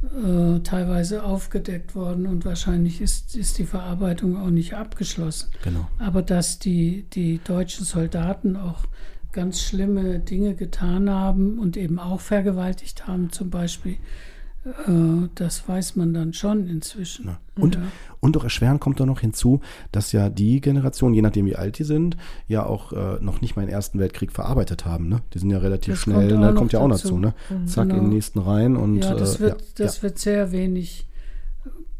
äh, 0.03 0.59
teilweise 0.59 1.23
aufgedeckt 1.23 1.95
worden 1.95 2.27
und 2.27 2.45
wahrscheinlich 2.45 2.99
ist, 2.99 3.35
ist 3.35 3.57
die 3.57 3.65
Verarbeitung 3.65 4.37
auch 4.37 4.49
nicht 4.49 4.73
abgeschlossen. 4.73 5.49
Genau. 5.63 5.87
Aber 5.97 6.21
dass 6.21 6.59
die, 6.59 7.05
die 7.13 7.39
deutschen 7.43 7.85
Soldaten 7.85 8.57
auch 8.57 8.83
ganz 9.31 9.61
schlimme 9.61 10.19
Dinge 10.19 10.55
getan 10.55 11.09
haben 11.09 11.57
und 11.57 11.77
eben 11.77 11.99
auch 11.99 12.19
vergewaltigt 12.19 13.07
haben, 13.07 13.31
zum 13.31 13.49
Beispiel, 13.49 13.93
äh, 13.93 13.97
das 15.35 15.67
weiß 15.67 15.97
man 15.97 16.13
dann 16.13 16.33
schon 16.33 16.67
inzwischen. 16.67 17.25
Ja. 17.25 17.39
Und, 17.59 17.75
ja. 17.75 17.81
und 18.21 18.35
doch 18.35 18.45
erschwerend 18.45 18.79
kommt 18.79 18.99
da 18.99 19.05
noch 19.05 19.19
hinzu, 19.19 19.59
dass 19.91 20.13
ja 20.13 20.29
die 20.29 20.61
Generation, 20.61 21.13
je 21.13 21.21
nachdem 21.21 21.45
wie 21.45 21.57
alt 21.57 21.79
die 21.79 21.83
sind, 21.83 22.15
ja 22.47 22.65
auch 22.65 22.93
äh, 22.93 23.17
noch 23.21 23.41
nicht 23.41 23.57
mal 23.57 23.63
den 23.63 23.71
Ersten 23.71 23.99
Weltkrieg 23.99 24.31
verarbeitet 24.31 24.85
haben. 24.85 25.09
Ne? 25.09 25.21
Die 25.33 25.39
sind 25.39 25.49
ja 25.49 25.57
relativ 25.57 25.95
das 25.95 25.99
schnell, 25.99 26.29
kommt, 26.29 26.41
ne? 26.41 26.53
kommt 26.53 26.73
ja 26.73 26.79
auch 26.79 26.89
dazu. 26.89 27.07
dazu 27.07 27.19
ne? 27.19 27.33
Mhm. 27.49 27.67
Zack, 27.67 27.89
genau. 27.89 27.99
in 27.99 28.05
den 28.05 28.13
nächsten 28.13 28.39
rein. 28.39 28.77
Und, 28.77 29.03
ja, 29.03 29.13
das, 29.15 29.35
äh, 29.35 29.39
wird, 29.41 29.61
ja, 29.61 29.85
das 29.85 30.01
wird 30.01 30.17
sehr 30.17 30.53
wenig 30.53 31.07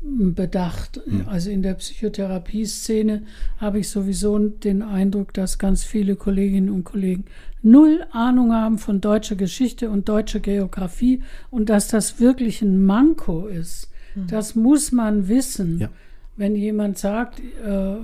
bedacht. 0.02 1.02
Mhm. 1.06 1.28
Also 1.28 1.50
in 1.50 1.64
der 1.64 1.74
Psychotherapie-Szene 1.74 3.24
habe 3.58 3.80
ich 3.80 3.90
sowieso 3.90 4.38
den 4.40 4.82
Eindruck, 4.82 5.34
dass 5.34 5.58
ganz 5.60 5.84
viele 5.84 6.16
Kolleginnen 6.16 6.70
und 6.70 6.86
Kollegen 6.86 7.26
null 7.64 8.06
Ahnung 8.12 8.54
haben 8.54 8.78
von 8.78 9.02
deutscher 9.02 9.36
Geschichte 9.36 9.90
und 9.90 10.10
deutscher 10.10 10.40
Geografie 10.40 11.24
und 11.50 11.70
dass 11.70 11.88
das 11.88 12.20
wirklich 12.20 12.62
ein 12.62 12.84
Manko 12.84 13.48
ist. 13.48 13.90
Mhm. 14.16 14.28
Das 14.28 14.56
muss 14.56 14.92
man 14.92 15.28
wissen. 15.28 15.80
Ja. 15.80 15.90
Wenn 16.36 16.56
jemand 16.56 16.98
sagt, 16.98 17.40
äh, 17.40 17.96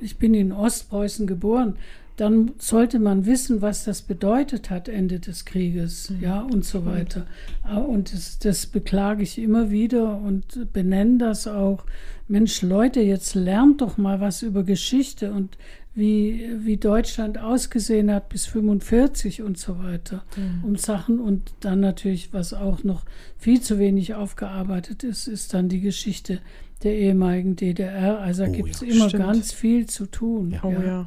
ich 0.00 0.18
bin 0.18 0.34
in 0.34 0.52
Ostpreußen 0.52 1.26
geboren, 1.26 1.76
dann 2.16 2.52
sollte 2.58 2.98
man 2.98 3.24
wissen, 3.24 3.62
was 3.62 3.84
das 3.84 4.02
bedeutet 4.02 4.68
hat 4.68 4.88
Ende 4.88 5.18
des 5.18 5.44
Krieges, 5.44 6.10
mhm. 6.10 6.20
ja, 6.20 6.40
und 6.40 6.64
so 6.64 6.84
weiter. 6.84 7.26
Ah, 7.62 7.78
und 7.78 8.12
das, 8.12 8.38
das 8.38 8.66
beklage 8.66 9.22
ich 9.22 9.38
immer 9.38 9.70
wieder 9.70 10.18
und 10.18 10.72
benenne 10.72 11.18
das 11.18 11.46
auch. 11.46 11.84
Mensch, 12.28 12.62
Leute, 12.62 13.00
jetzt 13.00 13.34
lernt 13.34 13.80
doch 13.80 13.96
mal 13.98 14.20
was 14.20 14.42
über 14.42 14.62
Geschichte 14.62 15.32
und 15.32 15.56
wie, 15.94 16.48
wie 16.60 16.78
Deutschland 16.78 17.38
ausgesehen 17.38 18.10
hat 18.10 18.28
bis 18.28 18.46
45 18.46 19.42
und 19.42 19.58
so 19.58 19.78
weiter, 19.78 20.24
mhm. 20.36 20.64
um 20.64 20.76
Sachen. 20.76 21.20
Und 21.20 21.52
dann 21.60 21.80
natürlich, 21.80 22.32
was 22.32 22.54
auch 22.54 22.82
noch 22.82 23.04
viel 23.36 23.60
zu 23.60 23.78
wenig 23.78 24.14
aufgearbeitet 24.14 25.04
ist, 25.04 25.26
ist 25.26 25.52
dann 25.52 25.68
die 25.68 25.80
Geschichte 25.80 26.40
der 26.82 26.96
ehemaligen 26.96 27.56
DDR. 27.56 28.18
Also 28.20 28.44
da 28.44 28.50
oh, 28.50 28.52
gibt 28.52 28.70
es 28.70 28.80
ja. 28.80 28.88
immer 28.88 29.08
Stimmt. 29.08 29.24
ganz 29.24 29.52
viel 29.52 29.86
zu 29.86 30.06
tun. 30.06 30.52
Ja. 30.52 30.64
Oh 30.64 30.70
ja. 30.70 31.06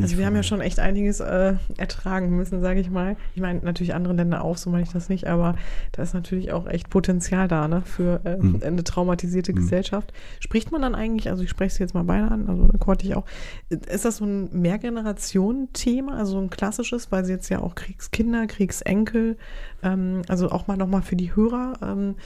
Ja. 0.00 0.04
Also 0.04 0.18
wir 0.18 0.26
haben 0.26 0.36
ja 0.36 0.42
schon 0.42 0.60
echt 0.60 0.78
einiges 0.78 1.20
äh, 1.20 1.54
ertragen 1.76 2.30
müssen, 2.30 2.60
sage 2.60 2.80
ich 2.80 2.90
mal. 2.90 3.16
Ich 3.34 3.40
meine 3.40 3.60
natürlich 3.60 3.94
andere 3.94 4.14
Länder 4.14 4.44
auch, 4.44 4.56
so 4.56 4.70
meine 4.70 4.82
ich 4.82 4.90
das 4.90 5.08
nicht, 5.08 5.26
aber 5.26 5.56
da 5.92 6.02
ist 6.02 6.14
natürlich 6.14 6.52
auch 6.52 6.66
echt 6.66 6.90
Potenzial 6.90 7.48
da, 7.48 7.68
ne, 7.68 7.82
für 7.82 8.20
äh, 8.24 8.36
mhm. 8.36 8.60
eine 8.64 8.84
traumatisierte 8.84 9.52
mhm. 9.52 9.56
Gesellschaft. 9.56 10.12
Spricht 10.40 10.72
man 10.72 10.82
dann 10.82 10.94
eigentlich, 10.94 11.30
also 11.30 11.42
ich 11.42 11.50
spreche 11.50 11.72
es 11.72 11.78
jetzt 11.78 11.94
mal 11.94 12.04
beide 12.04 12.30
an, 12.30 12.48
also 12.48 12.68
konnte 12.78 13.06
ich 13.06 13.14
auch, 13.14 13.24
ist 13.68 14.04
das 14.04 14.18
so 14.18 14.24
ein 14.24 14.48
Mehrgenerationen-Thema, 14.52 16.16
also 16.16 16.38
ein 16.38 16.50
klassisches, 16.50 17.10
weil 17.12 17.24
sie 17.24 17.32
jetzt 17.32 17.48
ja 17.48 17.60
auch 17.60 17.74
Kriegskinder, 17.74 18.46
Kriegsenkel, 18.46 19.36
ähm, 19.82 20.22
also 20.28 20.50
auch 20.50 20.66
mal 20.66 20.76
nochmal 20.76 21.02
für 21.02 21.16
die 21.16 21.34
Hörer, 21.34 21.74
ähm, 21.82 22.16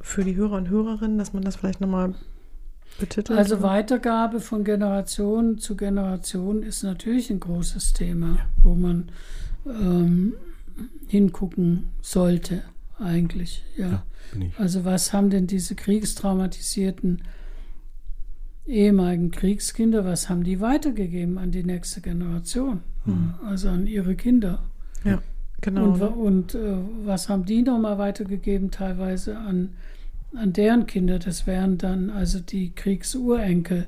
für 0.00 0.24
die 0.24 0.36
Hörer 0.36 0.56
und 0.56 0.68
Hörerinnen, 0.68 1.18
dass 1.18 1.32
man 1.32 1.42
das 1.42 1.56
vielleicht 1.56 1.80
nochmal 1.80 2.14
betitelt? 2.98 3.38
Also 3.38 3.56
oder? 3.56 3.64
Weitergabe 3.64 4.40
von 4.40 4.64
Generation 4.64 5.58
zu 5.58 5.76
Generation 5.76 6.62
ist 6.62 6.82
natürlich 6.82 7.30
ein 7.30 7.40
großes 7.40 7.92
Thema, 7.92 8.36
ja. 8.36 8.46
wo 8.62 8.74
man 8.74 9.10
ähm, 9.66 10.34
hingucken 11.06 11.90
sollte 12.00 12.62
eigentlich. 12.98 13.64
Ja. 13.76 13.88
ja 13.88 14.02
also 14.58 14.84
was 14.84 15.12
haben 15.12 15.30
denn 15.30 15.46
diese 15.46 15.74
kriegstraumatisierten 15.74 17.22
ehemaligen 18.66 19.30
Kriegskinder, 19.30 20.04
was 20.04 20.28
haben 20.28 20.44
die 20.44 20.60
weitergegeben 20.60 21.38
an 21.38 21.50
die 21.50 21.64
nächste 21.64 22.00
Generation? 22.00 22.80
Mhm. 23.04 23.34
Also 23.44 23.68
an 23.68 23.86
ihre 23.86 24.14
Kinder. 24.14 24.62
Ja, 25.04 25.20
genau. 25.60 25.92
Und, 25.92 26.02
und 26.02 26.54
äh, 26.54 26.76
was 27.04 27.28
haben 27.28 27.44
die 27.44 27.62
nochmal 27.62 27.98
weitergegeben, 27.98 28.70
teilweise 28.70 29.36
an 29.36 29.70
an 30.34 30.52
deren 30.52 30.86
Kinder, 30.86 31.18
das 31.18 31.46
wären 31.46 31.78
dann 31.78 32.10
also 32.10 32.40
die 32.40 32.72
Kriegsurenkel. 32.74 33.86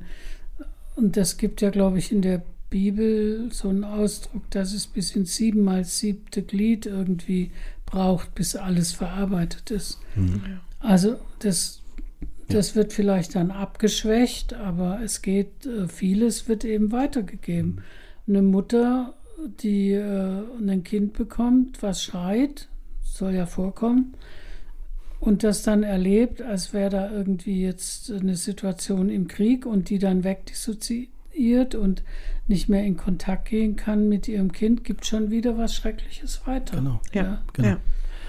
Und 0.96 1.16
das 1.16 1.36
gibt 1.36 1.60
ja, 1.60 1.70
glaube 1.70 1.98
ich, 1.98 2.12
in 2.12 2.22
der 2.22 2.42
Bibel 2.70 3.50
so 3.52 3.68
einen 3.68 3.84
Ausdruck, 3.84 4.50
dass 4.50 4.72
es 4.72 4.86
bis 4.86 5.14
ins 5.14 5.36
siebenmal 5.36 5.84
siebte 5.84 6.42
Glied 6.42 6.86
irgendwie 6.86 7.50
braucht, 7.86 8.34
bis 8.34 8.56
alles 8.56 8.92
verarbeitet 8.92 9.70
ist. 9.70 10.00
Mhm. 10.16 10.60
Also 10.80 11.16
das, 11.38 11.82
das 12.48 12.70
ja. 12.70 12.74
wird 12.76 12.92
vielleicht 12.92 13.36
dann 13.36 13.50
abgeschwächt, 13.50 14.54
aber 14.54 15.00
es 15.02 15.22
geht, 15.22 15.66
äh, 15.66 15.88
vieles 15.88 16.48
wird 16.48 16.64
eben 16.64 16.92
weitergegeben. 16.92 17.76
Mhm. 17.76 17.82
Eine 18.26 18.42
Mutter, 18.42 19.14
die 19.62 19.92
äh, 19.92 20.42
ein 20.60 20.82
Kind 20.84 21.12
bekommt, 21.12 21.82
was 21.82 22.02
schreit, 22.02 22.68
soll 23.02 23.34
ja 23.34 23.46
vorkommen, 23.46 24.14
und 25.24 25.42
das 25.42 25.62
dann 25.62 25.82
erlebt, 25.82 26.42
als 26.42 26.74
wäre 26.74 26.90
da 26.90 27.10
irgendwie 27.10 27.62
jetzt 27.62 28.10
eine 28.10 28.36
Situation 28.36 29.08
im 29.08 29.26
Krieg 29.26 29.64
und 29.64 29.88
die 29.88 29.98
dann 29.98 30.22
wegdissoziiert 30.22 31.74
und 31.74 32.02
nicht 32.46 32.68
mehr 32.68 32.84
in 32.84 32.98
Kontakt 32.98 33.46
gehen 33.46 33.74
kann 33.74 34.10
mit 34.10 34.28
ihrem 34.28 34.52
Kind, 34.52 34.84
gibt 34.84 35.06
schon 35.06 35.30
wieder 35.30 35.56
was 35.56 35.74
Schreckliches 35.74 36.46
weiter. 36.46 36.76
Genau, 36.76 37.00
ja, 37.14 37.22
ja. 37.22 37.42
genau. 37.54 37.68
Ja. 37.68 37.76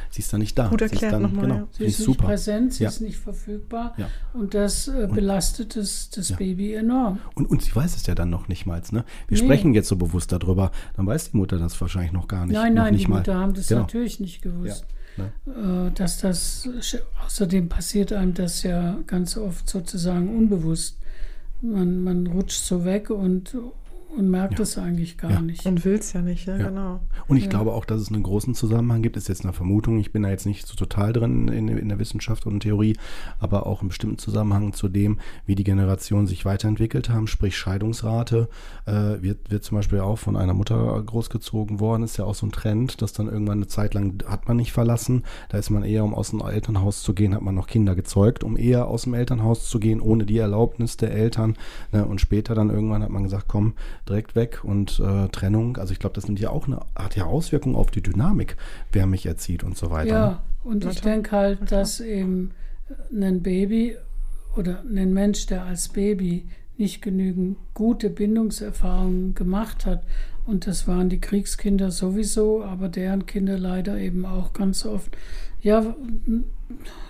Sie 0.09 0.21
ist 0.21 0.31
dann 0.31 0.39
nicht 0.39 0.57
da. 0.57 0.69
Gut 0.69 0.81
erklärt 0.81 1.19
nochmal. 1.19 1.47
Genau. 1.47 1.55
Ja. 1.55 1.67
Sie 1.71 1.83
ist 1.83 1.99
nicht 1.99 2.05
super. 2.05 2.27
präsent, 2.27 2.73
sie 2.73 2.83
ja. 2.83 2.89
ist 2.89 3.01
nicht 3.01 3.17
verfügbar 3.17 3.93
ja. 3.97 4.07
und 4.31 4.53
das 4.53 4.87
äh, 4.87 5.09
belastet 5.11 5.75
das, 5.75 6.09
das 6.11 6.31
Baby 6.31 6.75
enorm. 6.75 7.19
Und, 7.33 7.49
und 7.49 7.61
sie 7.61 7.75
weiß 7.75 7.97
es 7.97 8.07
ja 8.07 8.15
dann 8.15 8.29
noch 8.29 8.47
nicht 8.47 8.65
mal. 8.65 8.81
Ne? 8.91 9.03
Wir 9.27 9.37
nee. 9.37 9.43
sprechen 9.43 9.73
jetzt 9.73 9.89
so 9.89 9.97
bewusst 9.97 10.31
darüber, 10.31 10.71
dann 10.95 11.05
weiß 11.05 11.31
die 11.31 11.37
Mutter 11.37 11.57
das 11.57 11.79
wahrscheinlich 11.81 12.13
noch 12.13 12.29
gar 12.29 12.45
nicht. 12.45 12.55
Nein, 12.55 12.73
nein, 12.73 12.95
die 12.95 13.05
Mutter 13.07 13.33
mal. 13.33 13.41
haben 13.41 13.53
das 13.53 13.67
genau. 13.67 13.81
natürlich 13.81 14.21
nicht 14.21 14.41
gewusst. 14.41 14.85
Ne? 15.17 15.31
Äh, 15.47 15.91
dass 15.91 16.19
das, 16.19 16.69
außerdem 17.25 17.69
passiert 17.69 18.13
einem 18.13 18.33
das 18.33 18.63
ja 18.63 18.97
ganz 19.07 19.37
oft 19.37 19.69
sozusagen 19.69 20.35
unbewusst. 20.35 20.97
Man, 21.61 22.03
man 22.03 22.27
rutscht 22.27 22.61
so 22.61 22.85
weg 22.85 23.09
und 23.09 23.55
und 24.17 24.29
merkt 24.29 24.59
ja. 24.59 24.63
es 24.63 24.77
eigentlich 24.77 25.17
gar 25.17 25.31
ja. 25.31 25.41
nicht. 25.41 25.65
Und 25.65 25.83
will 25.85 25.95
es 25.95 26.13
ja 26.13 26.21
nicht, 26.21 26.45
ja, 26.45 26.57
ja. 26.57 26.67
genau. 26.69 27.01
Und 27.27 27.37
ich 27.37 27.49
glaube 27.49 27.73
auch, 27.73 27.85
dass 27.85 28.01
es 28.01 28.09
einen 28.09 28.23
großen 28.23 28.55
Zusammenhang 28.55 29.01
gibt, 29.01 29.17
ist 29.17 29.27
jetzt 29.27 29.43
eine 29.43 29.53
Vermutung, 29.53 29.99
ich 29.99 30.11
bin 30.11 30.23
da 30.23 30.29
jetzt 30.29 30.45
nicht 30.45 30.67
so 30.67 30.75
total 30.75 31.13
drin 31.13 31.47
in, 31.47 31.67
in 31.67 31.89
der 31.89 31.99
Wissenschaft 31.99 32.45
und 32.45 32.61
Theorie, 32.61 32.97
aber 33.39 33.65
auch 33.65 33.81
einen 33.81 33.89
bestimmten 33.89 34.17
Zusammenhang 34.17 34.73
zu 34.73 34.87
dem, 34.87 35.19
wie 35.45 35.55
die 35.55 35.63
Generationen 35.63 36.27
sich 36.27 36.45
weiterentwickelt 36.45 37.09
haben, 37.09 37.27
sprich 37.27 37.57
Scheidungsrate, 37.57 38.47
äh, 38.85 39.21
wird, 39.21 39.51
wird 39.51 39.63
zum 39.63 39.77
Beispiel 39.77 39.99
auch 39.99 40.17
von 40.17 40.37
einer 40.37 40.53
Mutter 40.53 41.01
großgezogen 41.03 41.79
worden, 41.79 42.03
ist 42.03 42.17
ja 42.17 42.25
auch 42.25 42.35
so 42.35 42.45
ein 42.45 42.51
Trend, 42.51 43.01
dass 43.01 43.13
dann 43.13 43.27
irgendwann 43.27 43.59
eine 43.59 43.67
Zeit 43.67 43.93
lang 43.93 44.23
hat 44.27 44.47
man 44.47 44.57
nicht 44.57 44.71
verlassen, 44.71 45.23
da 45.49 45.57
ist 45.57 45.69
man 45.69 45.83
eher, 45.83 46.03
um 46.03 46.13
aus 46.13 46.29
dem 46.29 46.41
Elternhaus 46.41 47.03
zu 47.03 47.13
gehen, 47.13 47.35
hat 47.35 47.41
man 47.41 47.55
noch 47.55 47.67
Kinder 47.67 47.95
gezeugt, 47.95 48.43
um 48.43 48.57
eher 48.57 48.87
aus 48.87 49.03
dem 49.03 49.13
Elternhaus 49.13 49.69
zu 49.69 49.79
gehen, 49.79 49.99
ohne 49.99 50.25
die 50.25 50.37
Erlaubnis 50.37 50.97
der 50.97 51.11
Eltern 51.11 51.55
ne? 51.91 52.05
und 52.05 52.21
später 52.21 52.55
dann 52.55 52.69
irgendwann 52.69 53.03
hat 53.03 53.09
man 53.09 53.23
gesagt, 53.23 53.45
komm, 53.47 53.73
direkt 54.07 54.35
weg 54.35 54.63
und 54.63 54.99
äh, 54.99 55.27
Trennung. 55.29 55.77
Also 55.77 55.93
ich 55.93 55.99
glaube, 55.99 56.13
das 56.15 56.27
nimmt 56.27 56.39
ja 56.39 56.49
auch 56.49 56.67
eine, 56.67 56.81
hat 56.95 57.15
ja 57.15 57.25
Auswirkungen 57.25 57.75
auf 57.75 57.91
die 57.91 58.01
Dynamik, 58.01 58.57
wer 58.91 59.05
mich 59.05 59.25
erzieht 59.25 59.63
und 59.63 59.77
so 59.77 59.91
weiter. 59.91 60.09
Ja, 60.09 60.43
und 60.63 60.85
ich 60.85 61.01
denke 61.01 61.31
halt, 61.31 61.71
dass 61.71 61.99
eben 61.99 62.51
ein 63.13 63.41
Baby 63.41 63.97
oder 64.55 64.83
ein 64.83 65.13
Mensch, 65.13 65.47
der 65.47 65.65
als 65.65 65.89
Baby 65.89 66.47
nicht 66.77 67.01
genügend 67.01 67.57
gute 67.73 68.09
Bindungserfahrungen 68.09 69.33
gemacht 69.33 69.85
hat, 69.85 70.03
und 70.45 70.67
das 70.67 70.87
waren 70.87 71.09
die 71.09 71.19
Kriegskinder 71.19 71.89
sowieso, 71.89 72.63
aber 72.63 72.87
deren 72.87 73.25
Kinder 73.25 73.57
leider 73.57 73.97
eben 73.97 74.25
auch 74.25 74.53
ganz 74.53 74.85
oft, 74.85 75.17
ja, 75.61 75.95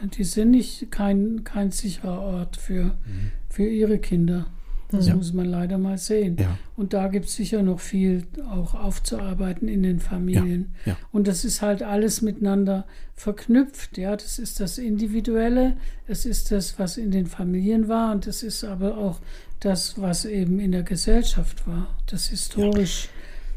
die 0.01 0.23
sind 0.23 0.51
nicht 0.51 0.89
kein, 0.89 1.43
kein 1.43 1.71
sicherer 1.71 2.21
Ort 2.21 2.55
für, 2.55 2.83
mhm. 2.83 3.31
für 3.49 3.67
ihre 3.67 3.99
Kinder. 3.99 4.47
Das 4.89 5.07
ja. 5.07 5.15
muss 5.15 5.33
man 5.33 5.45
leider 5.45 5.77
mal 5.77 5.97
sehen. 5.97 6.37
Ja. 6.39 6.57
Und 6.75 6.93
da 6.93 7.07
gibt 7.07 7.25
es 7.25 7.35
sicher 7.35 7.63
noch 7.63 7.79
viel 7.79 8.25
auch 8.49 8.75
aufzuarbeiten 8.75 9.67
in 9.67 9.83
den 9.83 9.99
Familien. 9.99 10.73
Ja. 10.85 10.95
Und 11.11 11.27
das 11.27 11.43
ist 11.43 11.61
halt 11.61 11.81
alles 11.81 12.21
miteinander 12.21 12.85
verknüpft. 13.15 13.97
Ja, 13.97 14.15
das 14.15 14.39
ist 14.39 14.59
das 14.59 14.77
Individuelle, 14.77 15.77
es 16.07 16.25
ist 16.25 16.51
das, 16.51 16.77
was 16.77 16.97
in 16.97 17.11
den 17.11 17.25
Familien 17.25 17.87
war, 17.87 18.11
und 18.11 18.27
das 18.27 18.43
ist 18.43 18.63
aber 18.63 18.97
auch 18.97 19.19
das, 19.59 19.99
was 19.99 20.25
eben 20.25 20.59
in 20.59 20.71
der 20.71 20.83
Gesellschaft 20.83 21.67
war. 21.67 21.87
Das 22.07 22.27
historisch. 22.27 23.09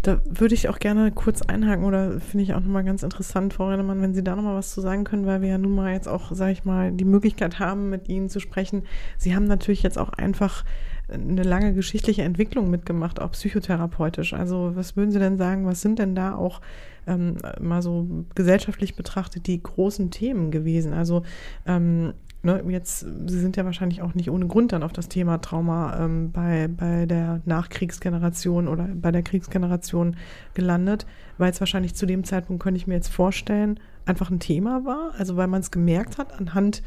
Da 0.03 0.21
würde 0.25 0.55
ich 0.55 0.69
auch 0.69 0.79
gerne 0.79 1.11
kurz 1.11 1.43
einhaken 1.43 1.85
oder 1.85 2.21
finde 2.21 2.45
ich 2.45 2.55
auch 2.55 2.61
nochmal 2.61 2.85
ganz 2.85 3.03
interessant, 3.03 3.53
Frau 3.53 3.69
Rennemann, 3.69 4.01
wenn 4.01 4.15
Sie 4.15 4.23
da 4.23 4.37
nochmal 4.37 4.55
was 4.55 4.73
zu 4.73 4.81
sagen 4.81 5.03
können, 5.03 5.27
weil 5.27 5.43
wir 5.43 5.49
ja 5.49 5.59
nun 5.59 5.75
mal 5.75 5.93
jetzt 5.93 6.07
auch, 6.07 6.33
sage 6.33 6.53
ich 6.53 6.65
mal, 6.65 6.93
die 6.93 7.05
Möglichkeit 7.05 7.59
haben, 7.59 7.91
mit 7.91 8.09
Ihnen 8.09 8.29
zu 8.29 8.39
sprechen. 8.39 8.85
Sie 9.17 9.35
haben 9.35 9.45
natürlich 9.45 9.83
jetzt 9.83 9.99
auch 9.99 10.11
einfach 10.11 10.65
eine 11.09 11.43
lange 11.43 11.75
geschichtliche 11.75 12.23
Entwicklung 12.23 12.71
mitgemacht, 12.71 13.21
auch 13.21 13.33
psychotherapeutisch. 13.33 14.35
Also 14.35 14.73
was 14.75 14.97
würden 14.97 15.11
Sie 15.11 15.19
denn 15.19 15.39
sagen, 15.39 15.67
was 15.67 15.81
sind 15.81 15.99
denn 15.99 16.15
da 16.15 16.35
auch 16.35 16.61
ähm, 17.07 17.37
mal 17.61 17.83
so 17.83 18.25
gesellschaftlich 18.35 18.95
betrachtet 18.95 19.47
die 19.47 19.63
großen 19.63 20.11
Themen 20.11 20.51
gewesen? 20.51 20.93
Also 20.93 21.23
ähm, 21.67 22.13
ne, 22.43 22.63
jetzt, 22.69 23.01
Sie 23.01 23.41
sind 23.41 23.57
ja 23.57 23.65
wahrscheinlich 23.65 24.03
auch 24.03 24.15
nicht 24.15 24.31
ohne 24.31 24.47
Grund 24.47 24.73
dann 24.73 24.83
auf 24.83 24.93
das 24.93 25.09
Thema 25.09 25.39
Trauma 25.39 26.05
ähm, 26.05 26.31
bei, 26.31 26.69
bei 26.69 27.07
der 27.07 27.41
Nachkriegsgeneration 27.47 28.69
oder 28.69 28.89
bei 28.95 29.11
der 29.11 29.23
Kriegsgeneration 29.23 30.17
gelandet, 30.55 31.07
weil 31.39 31.51
es 31.51 31.61
wahrscheinlich 31.61 31.95
zu 31.95 32.07
dem 32.07 32.25
Zeitpunkt, 32.25 32.63
könnte 32.63 32.79
ich 32.79 32.87
mir 32.87 32.95
jetzt 32.95 33.09
vorstellen, 33.09 33.81
einfach 34.05 34.31
ein 34.31 34.41
Thema 34.41 34.85
war. 34.85 35.13
Also 35.19 35.37
weil 35.37 35.49
man 35.49 35.61
es 35.61 35.71
gemerkt 35.71 36.19
hat 36.19 36.39
anhand 36.39 36.83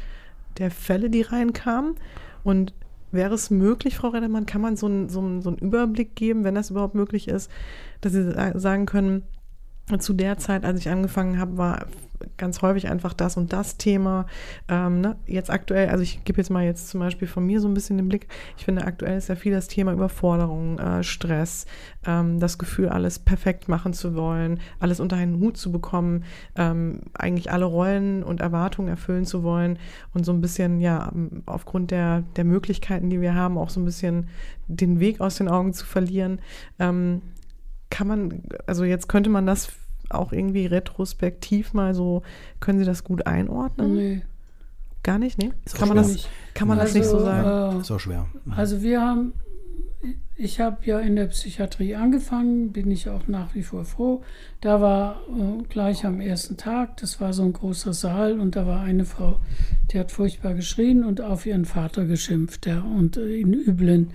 der 0.58 0.70
Fälle, 0.70 1.10
die 1.10 1.22
reinkamen. 1.22 1.94
Und 2.44 2.74
Wäre 3.12 3.34
es 3.34 3.50
möglich, 3.50 3.96
Frau 3.96 4.08
Reddermann, 4.08 4.46
kann 4.46 4.60
man 4.60 4.76
so 4.76 4.86
einen, 4.86 5.08
so, 5.08 5.20
einen, 5.20 5.42
so 5.42 5.50
einen 5.50 5.58
Überblick 5.58 6.16
geben, 6.16 6.44
wenn 6.44 6.54
das 6.54 6.70
überhaupt 6.70 6.94
möglich 6.94 7.28
ist, 7.28 7.50
dass 8.00 8.12
Sie 8.12 8.32
sagen 8.58 8.86
können, 8.86 9.22
zu 9.98 10.12
der 10.12 10.38
Zeit, 10.38 10.64
als 10.64 10.80
ich 10.80 10.88
angefangen 10.88 11.38
habe, 11.38 11.56
war 11.56 11.86
ganz 12.36 12.62
häufig 12.62 12.88
einfach 12.88 13.12
das 13.12 13.36
und 13.36 13.52
das 13.52 13.76
Thema. 13.76 14.26
Ähm, 14.68 15.00
ne? 15.00 15.16
Jetzt 15.26 15.50
aktuell, 15.50 15.88
also 15.88 16.02
ich 16.02 16.24
gebe 16.24 16.38
jetzt 16.38 16.50
mal 16.50 16.64
jetzt 16.64 16.88
zum 16.88 17.00
Beispiel 17.00 17.28
von 17.28 17.44
mir 17.44 17.60
so 17.60 17.68
ein 17.68 17.74
bisschen 17.74 17.96
den 17.96 18.08
Blick. 18.08 18.28
Ich 18.56 18.64
finde, 18.64 18.84
aktuell 18.84 19.18
ist 19.18 19.28
ja 19.28 19.34
viel 19.34 19.52
das 19.52 19.68
Thema 19.68 19.92
Überforderung, 19.92 20.78
äh, 20.78 21.02
Stress, 21.02 21.66
ähm, 22.06 22.40
das 22.40 22.58
Gefühl, 22.58 22.88
alles 22.88 23.18
perfekt 23.18 23.68
machen 23.68 23.92
zu 23.92 24.14
wollen, 24.14 24.60
alles 24.80 25.00
unter 25.00 25.16
einen 25.16 25.40
Hut 25.40 25.56
zu 25.56 25.72
bekommen, 25.72 26.24
ähm, 26.56 27.00
eigentlich 27.14 27.50
alle 27.50 27.64
Rollen 27.64 28.22
und 28.22 28.40
Erwartungen 28.40 28.88
erfüllen 28.88 29.24
zu 29.24 29.42
wollen 29.42 29.78
und 30.14 30.24
so 30.24 30.32
ein 30.32 30.40
bisschen, 30.40 30.80
ja, 30.80 31.12
aufgrund 31.46 31.90
der, 31.90 32.22
der 32.36 32.44
Möglichkeiten, 32.44 33.10
die 33.10 33.20
wir 33.20 33.34
haben, 33.34 33.58
auch 33.58 33.70
so 33.70 33.80
ein 33.80 33.84
bisschen 33.84 34.28
den 34.68 35.00
Weg 35.00 35.20
aus 35.20 35.36
den 35.36 35.48
Augen 35.48 35.72
zu 35.72 35.84
verlieren. 35.84 36.40
Ähm, 36.78 37.22
kann 37.90 38.06
man, 38.06 38.42
also 38.66 38.84
jetzt 38.84 39.08
könnte 39.08 39.28
man 39.28 39.46
das 39.46 39.70
auch 40.10 40.32
irgendwie 40.32 40.66
retrospektiv 40.66 41.72
mal 41.72 41.94
so, 41.94 42.22
können 42.60 42.78
Sie 42.78 42.84
das 42.84 43.04
gut 43.04 43.26
einordnen? 43.26 43.94
Nee. 43.94 44.22
Gar 45.02 45.18
nicht, 45.18 45.38
nee? 45.38 45.50
Ist 45.64 45.76
kann 45.76 45.88
man, 45.88 45.96
das, 45.96 46.28
kann 46.54 46.68
man 46.68 46.78
also, 46.78 46.92
das 46.92 47.02
nicht 47.02 47.10
so 47.10 47.18
sagen? 47.18 47.78
Äh, 47.78 47.80
ist 47.80 47.90
auch 47.90 47.98
schwer. 47.98 48.26
Also 48.54 48.82
wir 48.82 49.00
haben, 49.00 49.32
ich 50.36 50.60
habe 50.60 50.78
ja 50.84 51.00
in 51.00 51.16
der 51.16 51.26
Psychiatrie 51.26 51.96
angefangen, 51.96 52.72
bin 52.72 52.90
ich 52.90 53.08
auch 53.08 53.26
nach 53.26 53.54
wie 53.54 53.64
vor 53.64 53.84
froh. 53.84 54.22
Da 54.60 54.80
war 54.80 55.22
äh, 55.28 55.62
gleich 55.68 56.06
am 56.06 56.20
ersten 56.20 56.56
Tag, 56.56 56.98
das 56.98 57.20
war 57.20 57.32
so 57.32 57.42
ein 57.42 57.52
großer 57.52 57.92
Saal 57.92 58.38
und 58.38 58.54
da 58.54 58.64
war 58.66 58.80
eine 58.80 59.04
Frau, 59.04 59.40
die 59.90 59.98
hat 59.98 60.12
furchtbar 60.12 60.54
geschrien 60.54 61.04
und 61.04 61.20
auf 61.20 61.46
ihren 61.46 61.64
Vater 61.64 62.04
geschimpft 62.04 62.66
ja, 62.66 62.80
und 62.80 63.16
äh, 63.16 63.40
in 63.40 63.54
üblen 63.54 64.12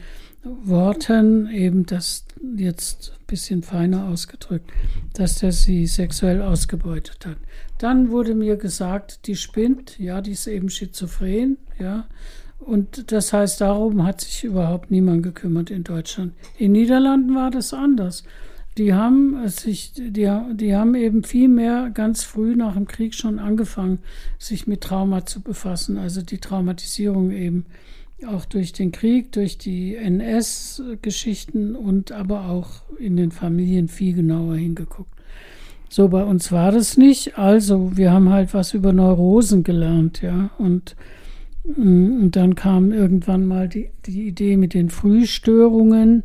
Worten, 0.63 1.49
eben 1.49 1.85
das 1.85 2.25
jetzt 2.55 3.13
ein 3.19 3.25
bisschen 3.27 3.63
feiner 3.63 4.07
ausgedrückt, 4.07 4.71
dass 5.13 5.39
der 5.39 5.51
sie 5.51 5.87
sexuell 5.87 6.41
ausgebeutet 6.41 7.25
hat. 7.25 7.37
Dann 7.77 8.09
wurde 8.09 8.35
mir 8.35 8.57
gesagt, 8.57 9.27
die 9.27 9.35
spinnt, 9.35 9.99
ja, 9.99 10.21
die 10.21 10.31
ist 10.31 10.47
eben 10.47 10.69
schizophren, 10.69 11.57
ja. 11.79 12.07
Und 12.59 13.11
das 13.11 13.33
heißt, 13.33 13.61
darum 13.61 14.03
hat 14.03 14.21
sich 14.21 14.43
überhaupt 14.43 14.89
niemand 14.89 15.23
gekümmert 15.23 15.69
in 15.69 15.83
Deutschland. 15.83 16.33
In 16.57 16.71
Niederlanden 16.71 17.35
war 17.35 17.51
das 17.51 17.73
anders. 17.73 18.23
Die 18.77 18.93
haben 18.93 19.47
sich, 19.47 19.93
die, 19.93 20.11
die 20.11 20.75
haben 20.75 20.95
eben 20.95 21.23
viel 21.23 21.47
mehr 21.47 21.89
ganz 21.91 22.23
früh 22.23 22.55
nach 22.55 22.73
dem 22.73 22.87
Krieg 22.87 23.15
schon 23.15 23.39
angefangen, 23.39 23.99
sich 24.37 24.67
mit 24.67 24.81
Trauma 24.81 25.25
zu 25.25 25.41
befassen, 25.41 25.97
also 25.97 26.21
die 26.21 26.37
Traumatisierung 26.37 27.31
eben 27.31 27.65
auch 28.25 28.45
durch 28.45 28.73
den 28.73 28.91
Krieg, 28.91 29.31
durch 29.31 29.57
die 29.57 29.95
NS-Geschichten 29.95 31.75
und 31.75 32.11
aber 32.11 32.49
auch 32.49 32.81
in 32.99 33.15
den 33.15 33.31
Familien 33.31 33.87
viel 33.87 34.15
genauer 34.15 34.55
hingeguckt. 34.55 35.11
So, 35.89 36.09
bei 36.09 36.23
uns 36.23 36.51
war 36.51 36.71
das 36.71 36.97
nicht. 36.97 37.37
Also, 37.37 37.95
wir 37.95 38.11
haben 38.11 38.29
halt 38.29 38.53
was 38.53 38.73
über 38.73 38.91
Neurosen 38.91 39.63
gelernt, 39.63 40.21
ja. 40.21 40.49
Und, 40.57 40.95
mm, 41.63 42.21
und 42.21 42.35
dann 42.35 42.55
kam 42.55 42.91
irgendwann 42.91 43.45
mal 43.45 43.69
die, 43.69 43.89
die 44.05 44.27
Idee 44.27 44.57
mit 44.57 44.73
den 44.73 44.89
Frühstörungen. 44.89 46.23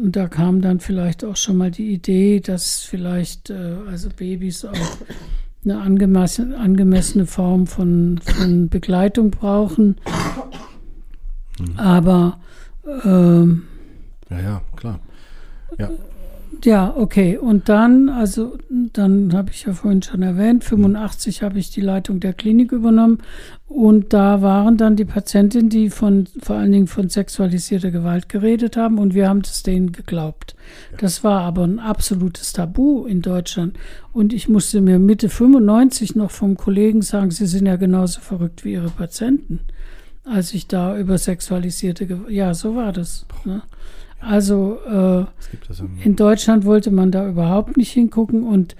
Und 0.00 0.16
da 0.16 0.28
kam 0.28 0.60
dann 0.60 0.80
vielleicht 0.80 1.24
auch 1.24 1.36
schon 1.36 1.56
mal 1.56 1.70
die 1.70 1.92
Idee, 1.92 2.40
dass 2.40 2.82
vielleicht 2.82 3.50
äh, 3.50 3.74
also 3.88 4.08
Babys 4.16 4.64
auch 4.64 4.96
eine 5.64 5.80
angemessene, 5.80 6.56
angemessene 6.56 7.26
Form 7.26 7.66
von, 7.66 8.20
von 8.22 8.68
Begleitung 8.68 9.30
brauchen. 9.30 9.96
Mhm. 11.58 11.78
Aber 11.78 12.38
ähm, 13.04 13.64
ja, 14.30 14.40
ja, 14.40 14.62
klar. 14.76 15.00
Ja. 15.78 15.90
Ja, 16.64 16.94
okay. 16.96 17.38
Und 17.38 17.68
dann, 17.68 18.08
also 18.08 18.56
dann 18.92 19.32
habe 19.32 19.50
ich 19.50 19.64
ja 19.64 19.72
vorhin 19.72 20.02
schon 20.02 20.22
erwähnt, 20.22 20.62
85 20.62 21.40
mhm. 21.40 21.44
habe 21.44 21.58
ich 21.58 21.70
die 21.70 21.80
Leitung 21.80 22.20
der 22.20 22.34
Klinik 22.34 22.70
übernommen 22.70 23.18
und 23.66 24.12
da 24.12 24.42
waren 24.42 24.76
dann 24.76 24.94
die 24.94 25.04
Patientinnen, 25.04 25.70
die 25.70 25.90
von 25.90 26.28
vor 26.40 26.56
allen 26.56 26.70
Dingen 26.70 26.86
von 26.86 27.08
sexualisierter 27.08 27.90
Gewalt 27.90 28.28
geredet 28.28 28.76
haben 28.76 28.98
und 28.98 29.14
wir 29.14 29.28
haben 29.28 29.42
das 29.42 29.64
denen 29.64 29.90
geglaubt. 29.90 30.54
Ja. 30.92 30.98
Das 30.98 31.24
war 31.24 31.40
aber 31.40 31.64
ein 31.64 31.80
absolutes 31.80 32.52
Tabu 32.52 33.06
in 33.06 33.22
Deutschland 33.22 33.76
und 34.12 34.32
ich 34.32 34.48
musste 34.48 34.80
mir 34.80 35.00
Mitte 35.00 35.30
95 35.30 36.14
noch 36.14 36.30
vom 36.30 36.56
Kollegen 36.56 37.02
sagen, 37.02 37.32
sie 37.32 37.46
sind 37.46 37.66
ja 37.66 37.76
genauso 37.76 38.20
verrückt 38.20 38.64
wie 38.64 38.74
ihre 38.74 38.90
Patienten 38.90 39.60
als 40.24 40.54
ich 40.54 40.66
da 40.66 40.96
über 40.98 41.18
sexualisierte 41.18 42.06
Gewalt, 42.06 42.30
ja, 42.30 42.54
so 42.54 42.76
war 42.76 42.92
das. 42.92 43.26
Ne? 43.44 43.62
Also 44.20 44.78
äh, 44.86 45.24
in 46.04 46.14
Deutschland 46.14 46.64
wollte 46.64 46.92
man 46.92 47.10
da 47.10 47.28
überhaupt 47.28 47.76
nicht 47.76 47.90
hingucken 47.90 48.44
und 48.44 48.76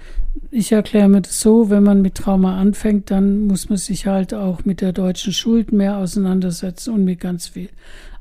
ich 0.51 0.71
erkläre 0.71 1.09
mir 1.09 1.21
das 1.21 1.41
so, 1.41 1.69
wenn 1.69 1.83
man 1.83 2.01
mit 2.01 2.15
Trauma 2.15 2.57
anfängt, 2.57 3.11
dann 3.11 3.47
muss 3.47 3.69
man 3.69 3.77
sich 3.77 4.07
halt 4.07 4.33
auch 4.33 4.63
mit 4.65 4.81
der 4.81 4.93
deutschen 4.93 5.33
Schuld 5.33 5.73
mehr 5.73 5.97
auseinandersetzen 5.97 6.93
und 6.93 7.03
mit 7.03 7.19
ganz 7.19 7.49
viel 7.49 7.69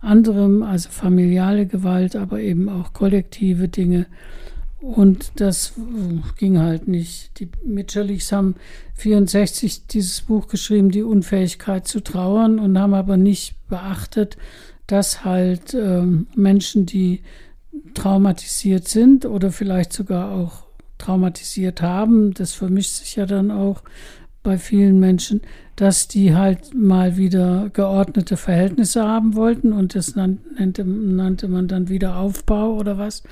anderem, 0.01 0.65
also 0.65 0.91
familiale 0.91 1.67
Gewalt, 1.67 2.17
aber 2.17 2.41
eben 2.41 2.69
auch 2.69 2.93
kollektive 2.93 3.69
Dinge. 3.69 4.07
Und 4.83 5.33
das 5.37 5.75
äh, 5.79 6.19
ging 6.37 6.59
halt 6.59 6.89
nicht. 6.89 7.39
Die 7.39 7.49
Mitscherlichs 7.65 8.33
haben 8.33 8.57
64 8.95 9.87
dieses 9.87 10.23
Buch 10.23 10.49
geschrieben, 10.49 10.91
die 10.91 11.05
Unfähigkeit 11.05 11.87
zu 11.87 12.01
trauern, 12.01 12.59
und 12.59 12.77
haben 12.79 12.93
aber 12.93 13.17
nicht 13.17 13.55
beachtet, 13.69 14.37
dass 14.89 15.25
halt 15.25 15.73
äh, 15.75 16.03
Menschen, 16.35 16.85
die 16.85 17.23
traumatisiert 17.95 18.89
sind 18.89 19.25
oder 19.25 19.53
vielleicht 19.53 19.93
sogar 19.93 20.33
auch 20.33 20.65
traumatisiert 20.99 21.81
haben, 21.81 22.35
das 22.35 22.53
vermischt 22.53 22.93
sich 22.93 23.17
ja 23.17 23.27
dann 23.27 23.51
auch, 23.51 23.83
bei 24.43 24.59
vielen 24.59 24.99
Menschen, 24.99 25.41
dass 25.77 26.09
die 26.09 26.35
halt 26.35 26.75
mal 26.75 27.17
wieder 27.17 27.71
geordnete 27.73 28.37
Verhältnisse 28.37 29.03
haben 29.03 29.35
wollten 29.35 29.73
und 29.73 29.95
das 29.95 30.15
nannte, 30.17 30.85
nannte 30.85 31.49
man 31.49 31.69
dann 31.69 31.89
wieder 31.89 32.17
Aufbau 32.17 32.75
oder 32.75 32.99
was 32.99 33.23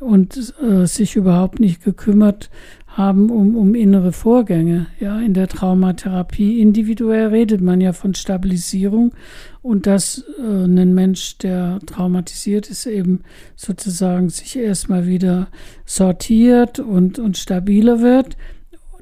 und 0.00 0.54
äh, 0.62 0.86
sich 0.86 1.16
überhaupt 1.16 1.60
nicht 1.60 1.84
gekümmert 1.84 2.50
haben 2.86 3.30
um, 3.30 3.56
um 3.56 3.74
innere 3.74 4.12
Vorgänge. 4.12 4.86
Ja, 5.00 5.18
in 5.20 5.34
der 5.34 5.48
Traumatherapie 5.48 6.60
individuell 6.60 7.28
redet 7.28 7.60
man 7.60 7.80
ja 7.80 7.92
von 7.92 8.14
Stabilisierung 8.14 9.14
und 9.62 9.86
dass 9.86 10.24
äh, 10.38 10.64
ein 10.64 10.94
Mensch, 10.94 11.38
der 11.38 11.78
traumatisiert 11.86 12.68
ist, 12.68 12.86
eben 12.86 13.20
sozusagen 13.56 14.28
sich 14.28 14.56
erstmal 14.56 15.06
wieder 15.06 15.48
sortiert 15.86 16.80
und, 16.80 17.18
und 17.18 17.38
stabiler 17.38 18.00
wird. 18.00 18.36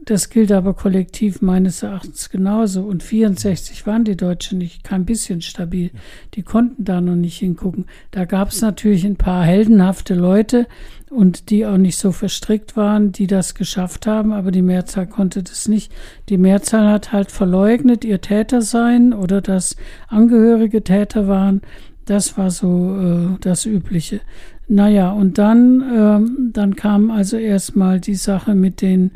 Das 0.06 0.30
gilt 0.30 0.50
aber 0.50 0.72
kollektiv 0.72 1.42
meines 1.42 1.82
Erachtens 1.82 2.30
genauso. 2.30 2.82
Und 2.82 3.02
64 3.02 3.86
waren 3.86 4.04
die 4.04 4.16
Deutschen 4.16 4.58
nicht 4.58 4.82
kein 4.82 5.04
bisschen 5.04 5.42
stabil. 5.42 5.90
Die 6.34 6.42
konnten 6.42 6.84
da 6.84 7.02
noch 7.02 7.16
nicht 7.16 7.38
hingucken. 7.38 7.84
Da 8.10 8.24
gab 8.24 8.48
es 8.48 8.62
natürlich 8.62 9.04
ein 9.04 9.16
paar 9.16 9.44
heldenhafte 9.44 10.14
Leute 10.14 10.66
und 11.10 11.50
die 11.50 11.66
auch 11.66 11.76
nicht 11.76 11.98
so 11.98 12.12
verstrickt 12.12 12.76
waren, 12.76 13.12
die 13.12 13.26
das 13.26 13.54
geschafft 13.54 14.06
haben, 14.06 14.32
aber 14.32 14.52
die 14.52 14.62
Mehrzahl 14.62 15.06
konnte 15.06 15.42
das 15.42 15.68
nicht. 15.68 15.92
Die 16.28 16.38
Mehrzahl 16.38 16.90
hat 16.90 17.12
halt 17.12 17.30
verleugnet, 17.30 18.04
ihr 18.04 18.20
Täter 18.20 18.62
sein 18.62 19.12
oder 19.12 19.40
dass 19.42 19.76
Angehörige 20.08 20.82
Täter 20.82 21.28
waren. 21.28 21.60
Das 22.06 22.38
war 22.38 22.50
so 22.50 22.96
äh, 22.96 23.38
das 23.40 23.66
Übliche. 23.66 24.20
Naja, 24.66 25.10
und 25.10 25.36
dann, 25.36 25.82
ähm, 25.94 26.50
dann 26.52 26.76
kam 26.76 27.10
also 27.10 27.36
erstmal 27.36 28.00
die 28.00 28.14
Sache 28.14 28.54
mit 28.54 28.80
den 28.80 29.10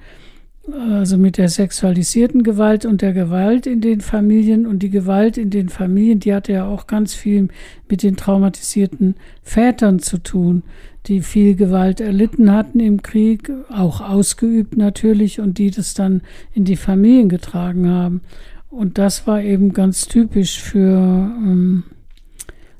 also 0.72 1.18
mit 1.18 1.36
der 1.36 1.48
sexualisierten 1.48 2.42
Gewalt 2.42 2.86
und 2.86 3.02
der 3.02 3.12
Gewalt 3.12 3.66
in 3.66 3.80
den 3.80 4.00
Familien. 4.00 4.66
Und 4.66 4.82
die 4.82 4.90
Gewalt 4.90 5.36
in 5.36 5.50
den 5.50 5.68
Familien, 5.68 6.20
die 6.20 6.32
hatte 6.32 6.52
ja 6.52 6.66
auch 6.66 6.86
ganz 6.86 7.14
viel 7.14 7.48
mit 7.88 8.02
den 8.02 8.16
traumatisierten 8.16 9.16
Vätern 9.42 9.98
zu 9.98 10.18
tun, 10.18 10.62
die 11.06 11.20
viel 11.20 11.54
Gewalt 11.54 12.00
erlitten 12.00 12.50
hatten 12.50 12.80
im 12.80 13.02
Krieg, 13.02 13.50
auch 13.68 14.00
ausgeübt 14.00 14.76
natürlich 14.76 15.38
und 15.38 15.58
die 15.58 15.70
das 15.70 15.92
dann 15.92 16.22
in 16.54 16.64
die 16.64 16.76
Familien 16.76 17.28
getragen 17.28 17.88
haben. 17.90 18.22
Und 18.70 18.96
das 18.96 19.26
war 19.26 19.42
eben 19.42 19.74
ganz 19.74 20.08
typisch 20.08 20.60
für, 20.60 20.96
ähm, 20.96 21.84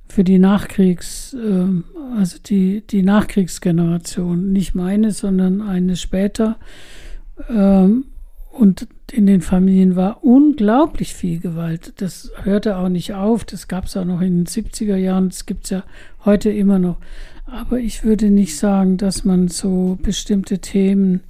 für 0.09 0.24
die 0.24 0.39
Nachkriegs, 0.39 1.35
äh, 1.35 2.16
also 2.16 2.39
die, 2.45 2.82
die 2.89 3.03
Nachkriegsgeneration, 3.03 4.53
nicht 4.53 4.74
meine, 4.74 5.11
sondern 5.11 5.61
eine 5.61 5.97
später 5.97 6.57
ähm, 7.49 8.05
und 8.51 8.87
in 9.12 9.26
den 9.26 9.41
Familien 9.41 9.97
war 9.97 10.22
unglaublich 10.22 11.14
viel 11.14 11.41
Gewalt. 11.41 11.95
Das 11.97 12.30
hörte 12.43 12.76
auch 12.76 12.89
nicht 12.89 13.12
auf. 13.12 13.45
Das 13.45 13.68
gab 13.68 13.87
es 13.87 13.97
auch 13.97 14.05
noch 14.05 14.20
in 14.20 14.45
den 14.45 14.47
70er 14.47 14.97
Jahren. 14.97 15.28
Das 15.28 15.45
gibt 15.45 15.64
es 15.64 15.70
ja 15.70 15.85
heute 16.24 16.51
immer 16.51 16.78
noch. 16.78 16.99
Aber 17.47 17.78
ich 17.78 18.05
würde 18.05 18.30
nicht 18.30 18.57
sagen, 18.57 18.97
dass 18.97 19.24
man 19.24 19.49
so 19.49 19.99
bestimmte 20.03 20.61
Themen, 20.61 21.20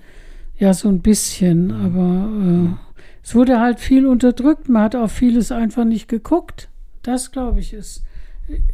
ja, 0.58 0.72
so 0.72 0.88
ein 0.88 1.00
bisschen, 1.00 1.72
aber 1.72 2.28
äh, 2.42 2.84
es 3.22 3.34
wurde 3.34 3.58
halt 3.58 3.80
viel 3.80 4.06
unterdrückt. 4.06 4.68
Man 4.68 4.82
hat 4.82 4.94
auf 4.94 5.10
vieles 5.10 5.50
einfach 5.50 5.84
nicht 5.84 6.08
geguckt. 6.08 6.68
Das, 7.02 7.32
glaube 7.32 7.58
ich, 7.60 7.72
ist, 7.72 8.04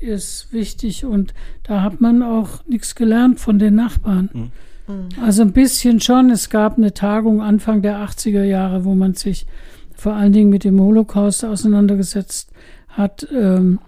ist 0.01 0.53
wichtig. 0.53 1.05
Und 1.05 1.35
da 1.63 1.83
hat 1.83 2.01
man 2.01 2.23
auch 2.23 2.67
nichts 2.67 2.97
gelernt 2.97 3.39
von 3.39 3.59
den 3.59 3.77
Nachbarn. 3.77 4.29
Mhm. 4.33 4.53
Mhm. 4.91 5.23
Also 5.23 5.43
ein 5.43 5.53
bisschen 5.53 6.01
schon. 6.01 6.31
Es 6.31 6.51
gab 6.51 6.77
eine 6.77 6.95
Tagung 6.95 7.41
Anfang 7.41 7.83
der 7.83 7.99
80er 7.99 8.45
Jahre, 8.45 8.85
wo 8.85 8.95
man 8.95 9.15
sich 9.15 9.47
vor 9.95 10.15
allen 10.15 10.33
Dingen 10.33 10.51
mit 10.51 10.65
dem 10.65 10.81
Holocaust 10.81 11.45
auseinandergesetzt 11.45 12.51
hat. 12.89 13.27
Ähm, 13.33 13.79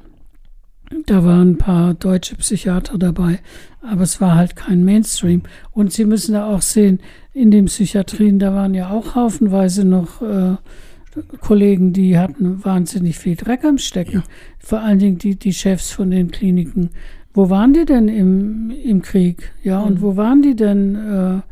da 1.06 1.24
waren 1.24 1.52
ein 1.52 1.58
paar 1.58 1.94
deutsche 1.94 2.36
Psychiater 2.36 2.98
dabei, 2.98 3.40
aber 3.80 4.02
es 4.02 4.20
war 4.20 4.34
halt 4.34 4.56
kein 4.56 4.84
Mainstream. 4.84 5.42
Und 5.70 5.92
Sie 5.92 6.04
müssen 6.04 6.34
da 6.34 6.46
auch 6.46 6.60
sehen, 6.60 7.00
in 7.32 7.50
den 7.50 7.64
Psychiatrien, 7.64 8.38
da 8.38 8.54
waren 8.54 8.74
ja 8.74 8.90
auch 8.90 9.14
haufenweise 9.14 9.86
noch 9.86 10.20
äh, 10.20 10.56
Kollegen, 11.40 11.92
die 11.92 12.18
hatten 12.18 12.64
wahnsinnig 12.64 13.18
viel 13.18 13.36
Dreck 13.36 13.64
am 13.64 13.78
Stecken. 13.78 14.16
Ja. 14.16 14.24
Vor 14.58 14.80
allen 14.80 14.98
Dingen 14.98 15.18
die, 15.18 15.36
die 15.36 15.52
Chefs 15.52 15.90
von 15.90 16.10
den 16.10 16.30
Kliniken 16.30 16.90
wo 17.34 17.50
waren 17.50 17.72
die 17.72 17.84
denn 17.84 18.08
im, 18.08 18.70
im 18.70 19.02
Krieg? 19.02 19.52
Ja, 19.62 19.80
mhm. 19.80 19.86
und 19.86 20.02
wo 20.02 20.16
waren 20.16 20.42
die 20.42 20.54
denn 20.54 21.42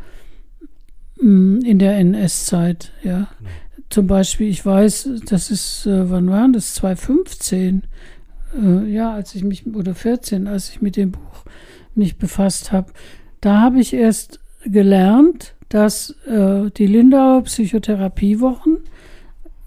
äh, 1.23 1.23
in 1.23 1.79
der 1.79 1.99
NS-Zeit? 1.99 2.93
Ja, 3.03 3.21
mhm. 3.21 3.47
zum 3.89 4.07
Beispiel, 4.07 4.49
ich 4.49 4.65
weiß, 4.65 5.11
das 5.27 5.51
ist, 5.51 5.87
äh, 5.87 6.11
wann 6.11 6.29
waren 6.29 6.53
das? 6.53 6.75
2015. 6.75 7.85
Äh, 8.61 8.91
ja, 8.91 9.13
als 9.13 9.35
ich 9.35 9.45
mich, 9.45 9.67
oder 9.75 9.95
14, 9.95 10.47
als 10.47 10.71
ich 10.71 10.83
mit 10.83 10.97
dem 10.97 11.13
Buch 11.13 11.45
mich 11.95 12.19
befasst 12.19 12.73
habe. 12.73 12.93
Da 13.41 13.61
habe 13.61 13.81
ich 13.81 13.95
erst 13.95 14.41
gelernt, 14.65 15.55
dass 15.69 16.11
äh, 16.27 16.71
die 16.71 16.87
Lindauer 16.87 17.43
Psychotherapiewochen 17.43 18.79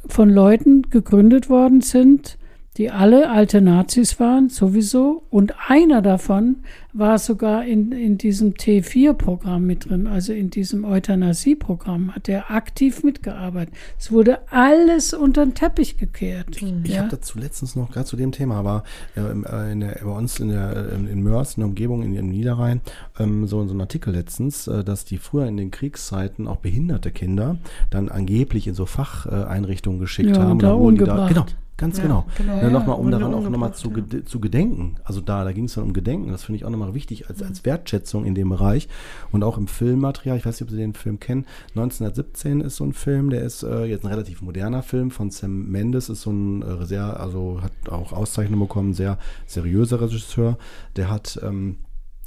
von 0.05 0.29
Leuten 0.29 0.83
gegründet 0.89 1.49
worden 1.49 1.81
sind, 1.81 2.37
die 2.77 2.89
alle 2.89 3.29
alte 3.29 3.61
Nazis 3.61 4.19
waren, 4.19 4.49
sowieso. 4.49 5.23
Und 5.29 5.53
einer 5.67 6.01
davon 6.01 6.57
war 6.91 7.19
sogar 7.19 7.65
in, 7.65 7.91
in 7.91 8.17
diesem 8.17 8.53
T4-Programm 8.53 9.63
mit 9.63 9.89
drin, 9.89 10.07
also 10.07 10.33
in 10.33 10.49
diesem 10.49 10.83
Euthanasie-Programm, 10.83 12.15
hat 12.15 12.29
er 12.29 12.49
aktiv 12.49 13.03
mitgearbeitet. 13.03 13.73
Es 13.99 14.11
wurde 14.11 14.39
alles 14.51 15.13
unter 15.13 15.45
den 15.45 15.53
Teppich 15.53 15.97
gekehrt. 15.97 16.47
Ich, 16.49 16.63
ich 16.83 16.97
habe 16.97 17.09
dazu 17.09 17.37
letztens 17.37 17.75
noch, 17.75 17.91
gerade 17.91 18.05
zu 18.05 18.15
dem 18.15 18.31
Thema, 18.31 18.63
war 18.63 18.83
äh, 19.15 19.71
in 19.71 19.79
der, 19.79 19.99
bei 20.03 20.11
uns 20.11 20.39
in, 20.39 20.49
der, 20.49 20.93
in 20.93 21.21
Mörs, 21.21 21.55
in 21.57 21.61
der 21.61 21.67
Umgebung, 21.69 22.01
in, 22.01 22.15
in 22.15 22.29
Niederrhein, 22.29 22.81
ähm, 23.19 23.45
so, 23.45 23.65
so 23.67 23.73
ein 23.73 23.81
Artikel 23.81 24.13
letztens, 24.13 24.67
äh, 24.67 24.83
dass 24.83 25.05
die 25.05 25.17
früher 25.17 25.45
in 25.45 25.57
den 25.57 25.69
Kriegszeiten 25.69 26.47
auch 26.47 26.57
behinderte 26.57 27.11
Kinder 27.11 27.57
dann 27.91 28.09
angeblich 28.09 28.67
in 28.67 28.73
so 28.73 28.85
Facheinrichtungen 28.87 29.99
geschickt 29.99 30.35
ja, 30.35 30.41
haben. 30.41 30.59
Da 30.59 30.73
umgebracht. 30.73 31.29
Die, 31.29 31.33
genau, 31.33 31.45
Ganz 31.77 31.97
ja, 31.97 32.03
genau. 32.03 32.25
genau 32.37 32.57
ja, 32.57 32.69
nochmal, 32.69 32.99
um 32.99 33.09
daran 33.09 33.33
auch 33.33 33.49
nochmal 33.49 33.73
zu, 33.73 33.91
ja. 33.91 34.23
zu 34.25 34.39
gedenken. 34.39 34.95
Also 35.03 35.21
da, 35.21 35.43
da 35.43 35.51
ging 35.51 35.65
es 35.65 35.73
dann 35.73 35.85
um 35.85 35.93
Gedenken. 35.93 36.31
Das 36.31 36.43
finde 36.43 36.57
ich 36.57 36.65
auch 36.65 36.69
nochmal 36.69 36.93
wichtig 36.93 37.29
als, 37.29 37.41
als 37.41 37.65
Wertschätzung 37.65 38.25
in 38.25 38.35
dem 38.35 38.49
Bereich. 38.49 38.87
Und 39.31 39.43
auch 39.43 39.57
im 39.57 39.67
Filmmaterial, 39.67 40.37
ich 40.37 40.45
weiß 40.45 40.59
nicht, 40.59 40.69
ob 40.69 40.69
Sie 40.69 40.77
den 40.77 40.93
Film 40.93 41.19
kennen, 41.19 41.45
1917 41.69 42.61
ist 42.61 42.75
so 42.75 42.83
ein 42.83 42.93
Film, 42.93 43.31
der 43.31 43.41
ist 43.41 43.63
äh, 43.63 43.85
jetzt 43.85 44.05
ein 44.05 44.11
relativ 44.11 44.41
moderner 44.41 44.83
Film 44.83 45.09
von 45.09 45.31
Sam 45.31 45.69
Mendes, 45.69 46.09
ist 46.09 46.21
so 46.21 46.31
ein 46.31 46.61
äh, 46.61 46.85
sehr, 46.85 47.19
also 47.19 47.61
hat 47.61 47.71
auch 47.89 48.13
Auszeichnungen 48.13 48.67
bekommen, 48.67 48.93
sehr 48.93 49.17
seriöser 49.47 49.99
Regisseur. 49.99 50.59
Der 50.95 51.09
hat 51.09 51.39
ähm, 51.41 51.79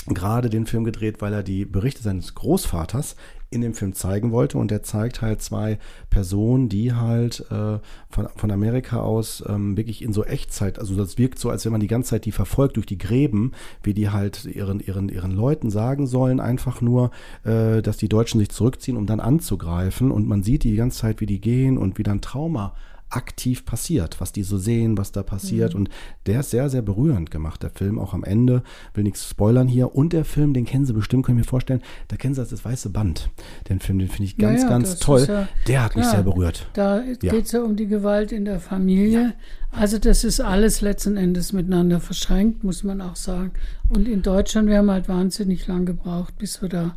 gerade 0.09 0.51
den 0.51 0.66
Film 0.66 0.84
gedreht, 0.84 1.20
weil 1.20 1.32
er 1.32 1.42
die 1.42 1.64
Berichte 1.64 2.03
seines 2.03 2.34
Großvaters 2.34 3.16
in 3.51 3.61
dem 3.61 3.74
Film 3.74 3.92
zeigen 3.92 4.32
wollte. 4.32 4.59
Und 4.59 4.70
der 4.70 4.82
zeigt 4.82 5.22
halt 5.22 5.40
zwei 5.40 5.78
Personen, 6.11 6.68
die 6.68 6.92
halt 6.92 7.44
äh, 7.51 7.78
von, 8.09 8.28
von 8.34 8.51
Amerika 8.51 9.01
aus 9.01 9.42
ähm, 9.49 9.76
wirklich 9.76 10.03
in 10.03 10.12
so 10.12 10.24
Echtzeit, 10.24 10.78
also 10.78 10.97
das 10.97 11.18
wirkt 11.18 11.38
so, 11.38 11.51
als 11.51 11.64
wenn 11.64 11.72
man 11.72 11.80
die 11.80 11.86
ganze 11.86 12.11
Zeit 12.11 12.24
die 12.24 12.32
verfolgt 12.32 12.76
durch 12.76 12.86
die 12.86 12.99
Gräben, 12.99 13.53
wie 13.82 13.94
die 13.94 14.11
halt 14.11 14.44
ihren, 14.44 14.80
ihren, 14.80 15.09
ihren 15.09 15.32
Leuten 15.32 15.70
sagen 15.70 16.07
sollen, 16.07 16.40
einfach 16.40 16.80
nur, 16.80 17.11
äh, 17.44 17.82
dass 17.82 17.97
die 17.97 18.09
Deutschen 18.09 18.40
sich 18.40 18.51
zurückziehen, 18.51 18.97
um 18.97 19.07
dann 19.07 19.20
anzugreifen. 19.20 20.11
Und 20.11 20.26
man 20.26 20.42
sieht 20.42 20.64
die, 20.64 20.70
die 20.70 20.76
ganze 20.76 20.99
Zeit, 20.99 21.20
wie 21.20 21.26
die 21.26 21.40
gehen 21.40 21.78
und 21.78 21.99
wie 21.99 22.03
dann 22.03 22.20
Trauma 22.20 22.74
aktiv 23.09 23.65
passiert, 23.65 24.21
was 24.21 24.33
die 24.33 24.43
so 24.43 24.59
sehen, 24.59 24.99
was 24.99 25.13
da 25.13 25.23
passiert. 25.23 25.75
Mhm. 25.75 25.81
Und 25.81 25.89
der 26.27 26.41
ist 26.41 26.51
sehr, 26.51 26.69
sehr 26.69 26.83
berührend 26.83 27.31
gemacht, 27.31 27.63
der 27.63 27.71
Film, 27.71 27.99
auch 27.99 28.15
am 28.15 28.25
Ende. 28.25 28.63
Will 28.95 29.05
nichts 29.05 29.29
spoilern 29.29 29.69
hier. 29.69 29.95
Und 29.95 30.13
der 30.13 30.25
Film, 30.25 30.53
den 30.53 30.65
kennen 30.65 30.85
Sie 30.85 30.93
bestimmt, 30.93 31.25
können 31.25 31.39
mir 31.39 31.45
vorstellen, 31.45 31.83
da 32.09 32.17
kennen 32.17 32.35
Sie 32.35 32.41
als 32.41 32.51
das 32.51 32.65
Weiße 32.65 32.91
Band. 32.91 33.31
Den 33.69 33.81
Film, 33.81 33.99
den 33.99 34.09
finde 34.09 34.25
ich 34.25 34.37
ganz, 34.37 34.61
ja, 34.61 34.67
ja, 34.67 34.71
ganz 34.71 34.99
toll. 34.99 35.25
Ja, 35.29 35.49
der 35.67 35.85
hat 35.85 35.93
klar, 35.93 36.05
mich 36.05 36.13
sehr 36.13 36.23
berührt. 36.23 36.69
Da 36.75 37.01
geht 37.01 37.47
es 37.47 37.53
ja 37.53 37.63
um 37.63 37.77
die 37.77 37.87
Gewalt 37.87 38.33
in 38.33 38.45
der 38.45 38.61
Familie. 38.61 39.35
Also 39.71 39.99
das 39.99 40.25
ist 40.25 40.41
alles 40.41 40.81
letzten 40.81 41.17
Endes 41.17 41.53
miteinander 41.53 42.01
verschränkt, 42.01 42.65
muss 42.65 42.83
man 42.83 43.01
auch 43.01 43.17
sagen. 43.17 43.53
Und 43.89 44.09
in 44.09 44.23
Deutschland, 44.23 44.69
wir 44.69 44.79
haben 44.79 44.91
halt 44.91 45.09
wahnsinnig 45.09 45.67
lang 45.67 45.85
gebraucht, 45.85 46.39
bis 46.39 46.63
wir 46.63 46.69
da 46.69 46.97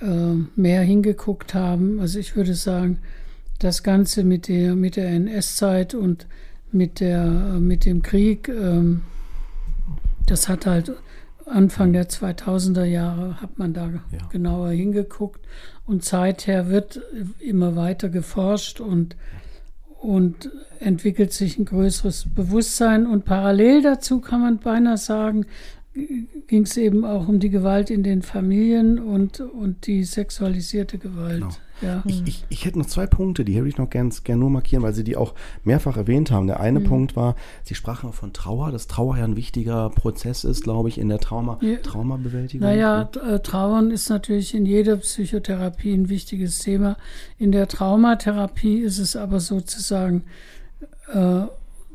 äh, 0.00 0.34
mehr 0.56 0.82
hingeguckt 0.82 1.54
haben. 1.54 2.00
Also 2.00 2.18
ich 2.18 2.34
würde 2.34 2.54
sagen, 2.54 2.98
das 3.58 3.82
Ganze 3.82 4.24
mit 4.24 4.48
der, 4.48 4.74
mit 4.74 4.96
der 4.96 5.08
NS-Zeit 5.08 5.94
und 5.94 6.26
mit, 6.72 7.00
der, 7.00 7.26
mit 7.26 7.84
dem 7.84 8.02
Krieg, 8.02 8.48
ähm, 8.48 9.02
das 10.26 10.48
hat 10.48 10.66
halt 10.66 10.92
Anfang 11.46 11.92
der 11.92 12.08
2000er 12.08 12.84
Jahre 12.84 13.40
hat 13.40 13.58
man 13.58 13.72
da 13.72 13.86
ja. 13.86 14.18
genauer 14.30 14.70
hingeguckt 14.70 15.46
und 15.86 16.04
seither 16.04 16.68
wird 16.68 17.00
immer 17.38 17.76
weiter 17.76 18.08
geforscht 18.08 18.80
und, 18.80 19.16
und 20.00 20.50
entwickelt 20.80 21.32
sich 21.32 21.56
ein 21.56 21.64
größeres 21.64 22.26
Bewusstsein 22.34 23.06
und 23.06 23.24
parallel 23.24 23.82
dazu 23.82 24.20
kann 24.20 24.40
man 24.40 24.58
beinahe 24.58 24.98
sagen, 24.98 25.46
ging 26.46 26.64
es 26.64 26.76
eben 26.76 27.04
auch 27.04 27.28
um 27.28 27.38
die 27.38 27.50
Gewalt 27.50 27.90
in 27.90 28.02
den 28.02 28.22
Familien 28.22 28.98
und, 28.98 29.40
und 29.40 29.86
die 29.86 30.04
sexualisierte 30.04 30.98
Gewalt. 30.98 31.40
Genau. 31.40 31.54
Ja. 31.82 32.02
Ich, 32.06 32.22
ich, 32.26 32.44
ich 32.48 32.64
hätte 32.64 32.78
noch 32.78 32.86
zwei 32.86 33.06
Punkte, 33.06 33.44
die 33.44 33.54
hätte 33.54 33.68
ich 33.68 33.76
noch 33.76 33.90
gerne 33.90 34.10
nur 34.36 34.50
markieren, 34.50 34.82
weil 34.82 34.94
Sie 34.94 35.04
die 35.04 35.16
auch 35.16 35.34
mehrfach 35.64 35.96
erwähnt 35.96 36.30
haben. 36.30 36.46
Der 36.46 36.60
eine 36.60 36.80
mhm. 36.80 36.84
Punkt 36.84 37.16
war, 37.16 37.36
Sie 37.64 37.74
sprachen 37.74 38.12
von 38.12 38.32
Trauer, 38.32 38.72
dass 38.72 38.86
Trauer 38.86 39.18
ja 39.18 39.24
ein 39.24 39.36
wichtiger 39.36 39.90
Prozess 39.90 40.44
ist, 40.44 40.64
glaube 40.64 40.88
ich, 40.88 40.98
in 40.98 41.08
der 41.08 41.18
Trauma, 41.18 41.58
ja. 41.60 41.76
Traumabewältigung. 41.76 42.66
Naja, 42.66 43.10
äh, 43.26 43.40
Trauern 43.40 43.90
ist 43.90 44.08
natürlich 44.08 44.54
in 44.54 44.66
jeder 44.66 44.96
Psychotherapie 44.96 45.92
ein 45.92 46.08
wichtiges 46.08 46.60
Thema. 46.60 46.96
In 47.38 47.52
der 47.52 47.68
Traumatherapie 47.68 48.78
ist 48.78 48.98
es 48.98 49.16
aber 49.16 49.40
sozusagen 49.40 50.24
äh, 51.12 51.42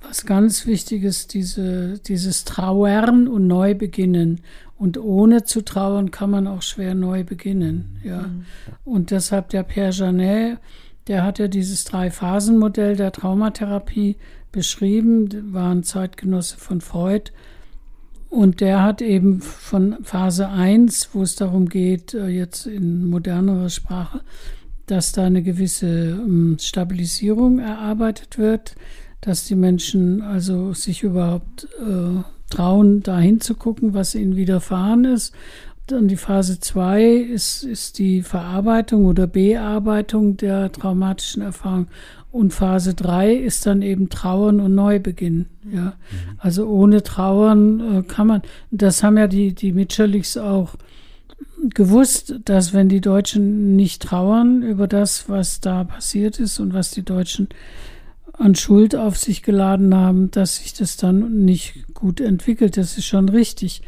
was 0.01 0.25
ganz 0.25 0.65
Wichtiges, 0.65 1.27
diese, 1.27 1.99
dieses 1.99 2.43
Trauern 2.43 3.27
und 3.27 3.47
Neubeginnen. 3.47 4.41
Und 4.82 4.97
ohne 4.97 5.43
zu 5.43 5.61
trauern 5.61 6.09
kann 6.09 6.32
man 6.32 6.47
auch 6.47 6.63
schwer 6.63 6.95
neu 6.95 7.23
beginnen. 7.23 7.99
Ja. 8.03 8.23
Mhm. 8.23 8.45
Und 8.84 9.11
deshalb 9.11 9.49
der 9.49 9.61
Pierre 9.61 9.91
Janet, 9.91 10.57
der 11.05 11.23
hat 11.23 11.38
ja 11.38 11.47
dieses 11.47 11.84
Drei-Phasen-Modell 11.84 12.95
der 12.95 13.11
Traumatherapie 13.11 14.15
beschrieben, 14.51 15.53
war 15.53 15.69
ein 15.69 15.84
Zeitgenosse 15.84 16.57
von 16.57 16.82
Freud. 16.82 17.32
Und 18.32 18.59
der 18.59 18.82
hat 18.82 19.03
eben 19.03 19.41
von 19.41 20.03
Phase 20.03 20.49
1, 20.49 21.09
wo 21.13 21.21
es 21.21 21.36
darum 21.36 21.69
geht, 21.69 22.15
äh, 22.15 22.29
jetzt 22.29 22.65
in 22.65 23.05
modernerer 23.05 23.69
Sprache, 23.69 24.21
dass 24.88 25.11
da 25.11 25.25
eine 25.25 25.43
gewisse 25.43 25.86
ähm, 26.09 26.57
Stabilisierung 26.59 27.59
erarbeitet 27.59 28.39
wird, 28.39 28.73
dass 29.19 29.45
die 29.45 29.53
Menschen 29.53 30.23
also 30.23 30.73
sich 30.73 31.03
überhaupt 31.03 31.67
äh, 31.88 32.23
trauen, 32.52 33.02
da 33.02 33.20
hinzugucken, 33.20 33.93
was 33.93 34.14
ihnen 34.14 34.36
widerfahren 34.36 35.06
ist. 35.06 35.34
Dann 35.88 36.08
die 36.08 36.18
Phase 36.18 36.60
2 36.60 37.14
ist, 37.16 37.64
ist 37.64 37.97
die 37.97 38.22
Verarbeitung 38.22 39.06
oder 39.06 39.28
Bearbeitung 39.28 40.38
der 40.38 40.72
traumatischen 40.72 41.41
Erfahrung. 41.41 41.88
Und 42.32 42.54
Phase 42.54 42.93
3 42.93 43.34
ist 43.34 43.66
dann 43.66 43.82
eben 43.82 44.10
Trauern 44.10 44.62
und 44.62 44.74
Neubeginn. 44.74 45.47
Ja. 45.74 45.82
Mhm. 45.82 45.93
Also 46.38 46.68
ohne 46.68 47.04
Trauern 47.04 47.99
äh, 47.99 48.04
kann 48.04 48.28
man, 48.28 48.41
das 48.70 49.04
haben 49.04 49.18
ja 49.18 49.28
die, 49.28 49.54
die 49.54 49.74
Mitscherlichs 49.74 50.38
auch 50.38 50.76
gewusst, 51.70 52.36
dass 52.45 52.74
wenn 52.74 52.89
die 52.89 53.02
Deutschen 53.02 53.76
nicht 53.76 54.02
trauern 54.02 54.64
über 54.64 54.88
das, 54.88 55.30
was 55.30 55.60
da 55.60 55.84
passiert 55.84 56.39
ist 56.39 56.60
und 56.60 56.74
was 56.74 56.91
die 56.91 57.04
Deutschen 57.04 57.49
an 58.34 58.55
Schuld 58.55 58.95
auf 58.95 59.17
sich 59.17 59.43
geladen 59.43 59.93
haben, 59.95 60.32
dass 60.32 60.57
sich 60.57 60.73
das 60.73 60.97
dann 60.97 61.45
nicht 61.45 61.93
gut 61.93 62.19
entwickelt. 62.19 62.77
Das 62.77 62.97
ist 62.97 63.05
schon 63.05 63.29
richtig. 63.29 63.82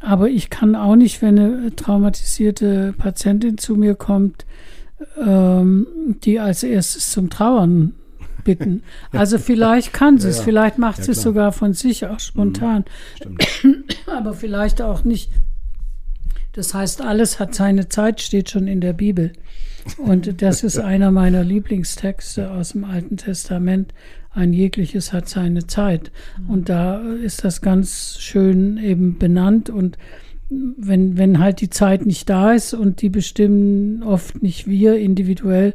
Aber 0.00 0.28
ich 0.28 0.50
kann 0.50 0.74
auch 0.74 0.96
nicht, 0.96 1.22
wenn 1.22 1.38
eine 1.38 1.76
traumatisierte 1.76 2.94
Patientin 2.96 3.58
zu 3.58 3.76
mir 3.76 3.94
kommt, 3.94 4.46
ähm, 5.18 5.86
die 6.24 6.40
als 6.40 6.62
erstes 6.62 7.10
zum 7.10 7.30
Trauern 7.30 7.94
bitten. 8.44 8.82
Also 9.12 9.38
vielleicht 9.38 9.92
kann 9.92 10.18
sie 10.18 10.28
es, 10.28 10.36
ja, 10.36 10.40
ja. 10.40 10.44
vielleicht 10.44 10.78
macht 10.78 10.98
ja, 10.98 11.04
sie 11.04 11.12
es 11.12 11.22
sogar 11.22 11.52
von 11.52 11.74
sich 11.74 12.06
auch 12.06 12.20
spontan. 12.20 12.84
Mhm, 13.62 13.84
Aber 14.06 14.32
vielleicht 14.32 14.80
auch 14.80 15.04
nicht. 15.04 15.30
Das 16.52 16.74
heißt, 16.74 17.02
alles 17.02 17.38
hat 17.38 17.54
seine 17.54 17.88
Zeit, 17.88 18.20
steht 18.20 18.50
schon 18.50 18.66
in 18.66 18.80
der 18.80 18.92
Bibel. 18.92 19.32
Und 19.98 20.42
das 20.42 20.62
ist 20.62 20.78
einer 20.78 21.10
meiner 21.10 21.44
Lieblingstexte 21.44 22.50
aus 22.50 22.72
dem 22.72 22.84
Alten 22.84 23.16
Testament. 23.16 23.92
Ein 24.32 24.52
jegliches 24.52 25.12
hat 25.12 25.28
seine 25.28 25.66
Zeit. 25.66 26.12
Und 26.48 26.68
da 26.68 27.00
ist 27.00 27.44
das 27.44 27.60
ganz 27.60 28.16
schön 28.20 28.78
eben 28.78 29.18
benannt. 29.18 29.70
Und 29.70 29.98
wenn, 30.48 31.16
wenn 31.16 31.38
halt 31.38 31.60
die 31.60 31.70
Zeit 31.70 32.06
nicht 32.06 32.28
da 32.28 32.52
ist 32.52 32.74
und 32.74 33.02
die 33.02 33.08
bestimmen 33.08 34.02
oft 34.02 34.42
nicht 34.42 34.66
wir 34.66 34.98
individuell, 34.98 35.74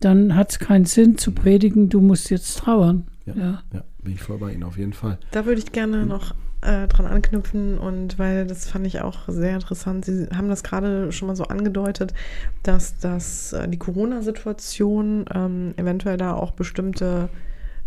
dann 0.00 0.34
hat 0.34 0.50
es 0.50 0.58
keinen 0.58 0.84
Sinn 0.84 1.16
zu 1.18 1.32
predigen, 1.32 1.88
du 1.88 2.00
musst 2.00 2.30
jetzt 2.30 2.58
trauern. 2.58 3.04
Ja, 3.26 3.34
ja. 3.34 3.62
ja, 3.72 3.84
bin 4.02 4.14
ich 4.14 4.20
voll 4.20 4.38
bei 4.38 4.52
Ihnen 4.52 4.64
auf 4.64 4.76
jeden 4.76 4.92
Fall. 4.92 5.18
Da 5.30 5.46
würde 5.46 5.60
ich 5.60 5.72
gerne 5.72 6.04
noch 6.04 6.34
äh, 6.64 6.88
dran 6.88 7.06
anknüpfen 7.06 7.78
und 7.78 8.18
weil 8.18 8.46
das 8.46 8.66
fand 8.68 8.86
ich 8.86 9.00
auch 9.00 9.28
sehr 9.28 9.54
interessant. 9.54 10.04
Sie 10.04 10.28
haben 10.34 10.48
das 10.48 10.62
gerade 10.62 11.12
schon 11.12 11.28
mal 11.28 11.36
so 11.36 11.44
angedeutet, 11.44 12.14
dass 12.62 12.98
das 12.98 13.52
äh, 13.52 13.68
die 13.68 13.78
Corona-Situation 13.78 15.26
ähm, 15.34 15.74
eventuell 15.76 16.16
da 16.16 16.34
auch 16.34 16.52
bestimmte 16.52 17.28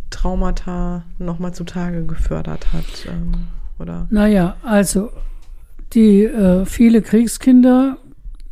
Traumata 0.09 1.03
nochmal 1.17 1.53
zutage 1.53 2.05
gefördert 2.05 2.71
hat, 2.73 3.07
ähm, 3.07 3.47
oder? 3.79 4.07
Naja, 4.09 4.55
also 4.63 5.11
die 5.93 6.23
äh, 6.23 6.65
viele 6.65 7.01
Kriegskinder, 7.01 7.97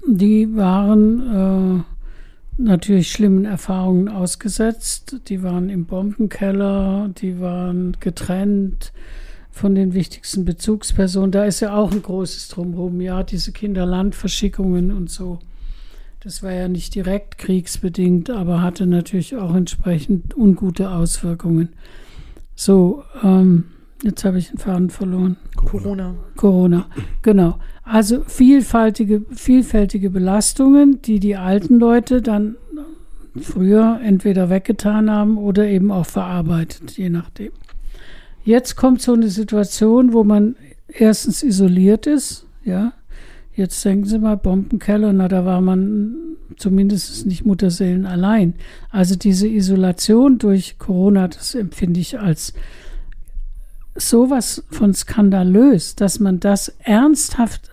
die 0.08 0.56
waren 0.56 1.84
äh, 1.84 1.84
natürlich 2.58 3.12
schlimmen 3.12 3.46
Erfahrungen 3.46 4.10
ausgesetzt. 4.10 5.22
Die 5.28 5.44
waren 5.44 5.70
im 5.70 5.86
Bombenkeller, 5.86 7.10
die 7.18 7.40
waren 7.40 7.98
getrennt, 8.00 8.94
von 9.56 9.74
den 9.74 9.94
wichtigsten 9.94 10.44
Bezugspersonen. 10.44 11.32
Da 11.32 11.46
ist 11.46 11.62
ja 11.62 11.74
auch 11.74 11.90
ein 11.90 12.02
großes 12.02 12.50
Drumherum, 12.50 13.00
ja, 13.00 13.24
diese 13.24 13.54
Kinderlandverschickungen 13.54 14.92
und 14.92 15.10
so. 15.10 15.40
Das 16.20 16.44
war 16.44 16.52
ja 16.52 16.68
nicht 16.68 16.94
direkt 16.94 17.38
kriegsbedingt, 17.38 18.30
aber 18.30 18.62
hatte 18.62 18.86
natürlich 18.86 19.38
auch 19.38 19.56
entsprechend 19.56 20.36
ungute 20.36 20.92
Auswirkungen. 20.92 21.70
So, 22.54 23.06
ähm, 23.24 23.64
jetzt 24.04 24.26
habe 24.26 24.40
ich 24.40 24.50
den 24.50 24.58
Faden 24.58 24.90
verloren. 24.90 25.38
Corona. 25.56 26.16
Corona, 26.36 26.88
genau. 27.22 27.58
Also 27.84 28.24
vielfältige, 28.26 29.24
vielfältige 29.32 30.10
Belastungen, 30.10 31.02
die 31.02 31.22
die 31.22 31.38
alten 31.38 31.80
Leute 31.80 32.22
dann 32.22 32.58
früher 33.40 34.02
entweder 34.04 34.50
weggetan 34.50 35.10
haben 35.10 35.38
oder 35.38 35.66
eben 35.66 35.92
auch 35.92 36.06
verarbeitet, 36.06 36.98
je 36.98 37.10
nachdem. 37.10 37.52
Jetzt 38.46 38.76
kommt 38.76 39.02
so 39.02 39.14
eine 39.14 39.30
Situation, 39.30 40.14
wo 40.14 40.24
man 40.24 40.56
erstens 40.88 41.42
isoliert 41.42 42.06
ist, 42.06 42.46
ja. 42.64 42.94
Jetzt 43.56 43.84
denken 43.86 44.06
Sie 44.06 44.20
mal, 44.20 44.36
Bombenkeller, 44.36 45.14
na, 45.14 45.28
da 45.30 45.46
war 45.46 45.62
man 45.62 46.16
zumindest 46.58 47.26
nicht 47.26 47.46
Mutterseelen 47.46 48.06
allein. 48.06 48.54
Also 48.92 49.16
diese 49.16 49.48
Isolation 49.48 50.38
durch 50.38 50.78
Corona, 50.78 51.30
das 51.30 51.56
empfinde 51.56 52.02
ich 52.02 52.20
als 52.20 52.54
sowas 53.96 54.64
von 54.70 54.94
skandalös, 54.94 55.96
dass 55.96 56.20
man 56.20 56.40
das 56.40 56.76
ernsthaft 56.84 57.72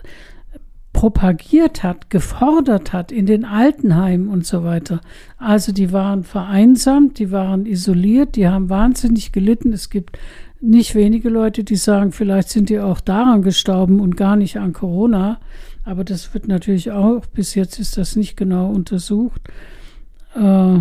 propagiert 0.93 1.83
hat, 1.83 2.09
gefordert 2.09 2.93
hat 2.93 3.11
in 3.11 3.25
den 3.25 3.45
Altenheimen 3.45 4.29
und 4.29 4.45
so 4.45 4.63
weiter. 4.63 5.01
Also 5.37 5.71
die 5.73 5.91
waren 5.91 6.23
vereinsamt, 6.23 7.19
die 7.19 7.31
waren 7.31 7.65
isoliert, 7.65 8.37
die 8.37 8.47
haben 8.47 8.69
wahnsinnig 8.69 9.33
gelitten. 9.33 9.73
Es 9.73 9.89
gibt 9.89 10.17
nicht 10.63 10.95
wenige 10.95 11.29
Leute, 11.29 11.63
die 11.63 11.75
sagen, 11.75 12.11
vielleicht 12.11 12.49
sind 12.49 12.69
die 12.69 12.79
auch 12.79 13.01
daran 13.01 13.41
gestorben 13.41 13.99
und 13.99 14.15
gar 14.15 14.37
nicht 14.37 14.57
an 14.57 14.73
Corona. 14.73 15.39
Aber 15.83 16.03
das 16.05 16.33
wird 16.33 16.47
natürlich 16.47 16.91
auch, 16.91 17.25
bis 17.25 17.53
jetzt 17.55 17.79
ist 17.79 17.97
das 17.97 18.15
nicht 18.15 18.37
genau 18.37 18.69
untersucht. 18.71 19.41
Äh, 20.35 20.79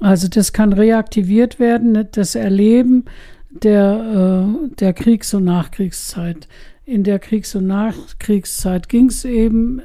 also 0.00 0.28
das 0.28 0.52
kann 0.52 0.72
reaktiviert 0.72 1.58
werden, 1.58 2.08
das 2.12 2.34
Erleben 2.34 3.04
der, 3.50 4.48
äh, 4.64 4.74
der 4.76 4.94
Kriegs- 4.94 5.34
und 5.34 5.44
Nachkriegszeit. 5.44 6.48
In 6.86 7.04
der 7.04 7.18
Kriegs- 7.18 7.54
und 7.54 7.66
Nachkriegszeit 7.66 8.88
ging 8.88 9.08
es 9.08 9.24
eben 9.24 9.82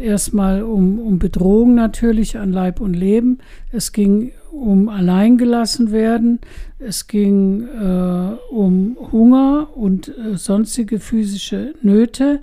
erstmal 0.00 0.62
um, 0.62 0.98
um 0.98 1.18
Bedrohung 1.18 1.74
natürlich 1.74 2.38
an 2.38 2.52
Leib 2.52 2.80
und 2.80 2.94
Leben. 2.94 3.38
Es 3.70 3.92
ging 3.92 4.32
um 4.50 4.88
alleingelassen 4.88 5.92
werden. 5.92 6.40
Es 6.78 7.06
ging 7.06 7.66
äh, 7.66 8.36
um 8.50 8.96
Hunger 9.12 9.68
und 9.74 10.08
äh, 10.08 10.36
sonstige 10.36 10.98
physische 10.98 11.74
Nöte. 11.82 12.40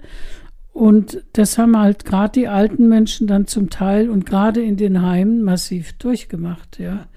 Und 0.74 1.24
das 1.34 1.58
haben 1.58 1.78
halt 1.78 2.05
gerade 2.05 2.34
die 2.34 2.47
alten 2.47 2.88
Menschen 2.88 3.26
dann 3.26 3.47
zum 3.47 3.72
Teil 3.72 4.10
und 4.10 4.26
gerade 4.28 4.62
in 4.62 4.78
den 4.78 5.01
Heimen 5.01 5.41
massiv 5.41 5.93
durchgemacht, 5.93 6.78
ja. 6.80 7.08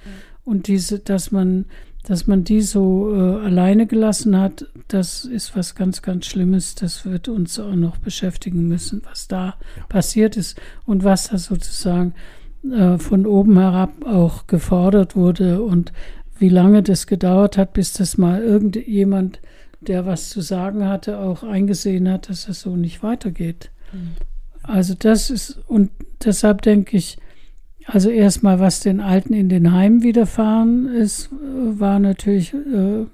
Und 0.45 0.67
diese, 0.67 0.99
dass 0.99 1.31
man, 1.31 1.67
dass 2.03 2.27
man 2.27 2.45
die 2.45 2.63
so 2.63 3.15
äh, 3.15 3.45
alleine 3.45 3.87
gelassen 3.87 4.39
hat, 4.39 4.67
das 4.89 5.25
ist 5.25 5.57
was 5.57 5.75
ganz, 5.75 6.03
ganz 6.03 6.27
Schlimmes. 6.27 6.75
Das 6.75 7.05
wird 7.05 7.29
uns 7.29 7.59
auch 7.59 7.75
noch 7.75 7.99
beschäftigen 7.99 8.67
müssen, 8.69 9.03
was 9.09 9.29
da 9.29 9.55
ja. 9.77 9.85
passiert 9.89 10.37
ist 10.37 10.61
und 10.87 11.05
was 11.05 11.29
da 11.29 11.39
sozusagen 11.39 12.15
äh, 12.71 12.99
von 12.99 13.27
oben 13.27 13.59
herab 13.59 14.05
auch 14.07 14.47
gefordert 14.47 15.15
wurde 15.15 15.63
und 15.63 15.93
wie 16.39 16.49
lange 16.49 16.83
das 16.83 17.07
gedauert 17.07 17.59
hat, 17.59 17.75
bis 17.75 17.93
das 17.93 18.17
mal 18.17 18.43
irgendjemand, 18.43 19.41
der 19.81 20.07
was 20.07 20.31
zu 20.31 20.41
sagen 20.41 20.87
hatte, 20.87 21.19
auch 21.19 21.43
eingesehen 21.43 22.09
hat, 22.09 22.31
dass 22.31 22.49
es 22.49 22.61
so 22.61 22.77
nicht 22.77 23.03
weitergeht. 23.03 23.71
Mhm. 23.93 24.13
Also 24.63 24.95
das 24.99 25.31
ist, 25.31 25.59
und 25.69 25.91
deshalb 26.25 26.63
denke 26.63 26.97
ich, 26.97 27.19
also 27.93 28.09
erstmal, 28.09 28.61
was 28.61 28.81
den 28.81 29.01
Alten 29.01 29.35
in 29.35 29.49
den 29.49 29.73
Heimen 29.73 30.03
widerfahren 30.03 30.87
ist, 30.87 31.29
war 31.33 31.99
natürlich 31.99 32.55
äh, 32.55 33.07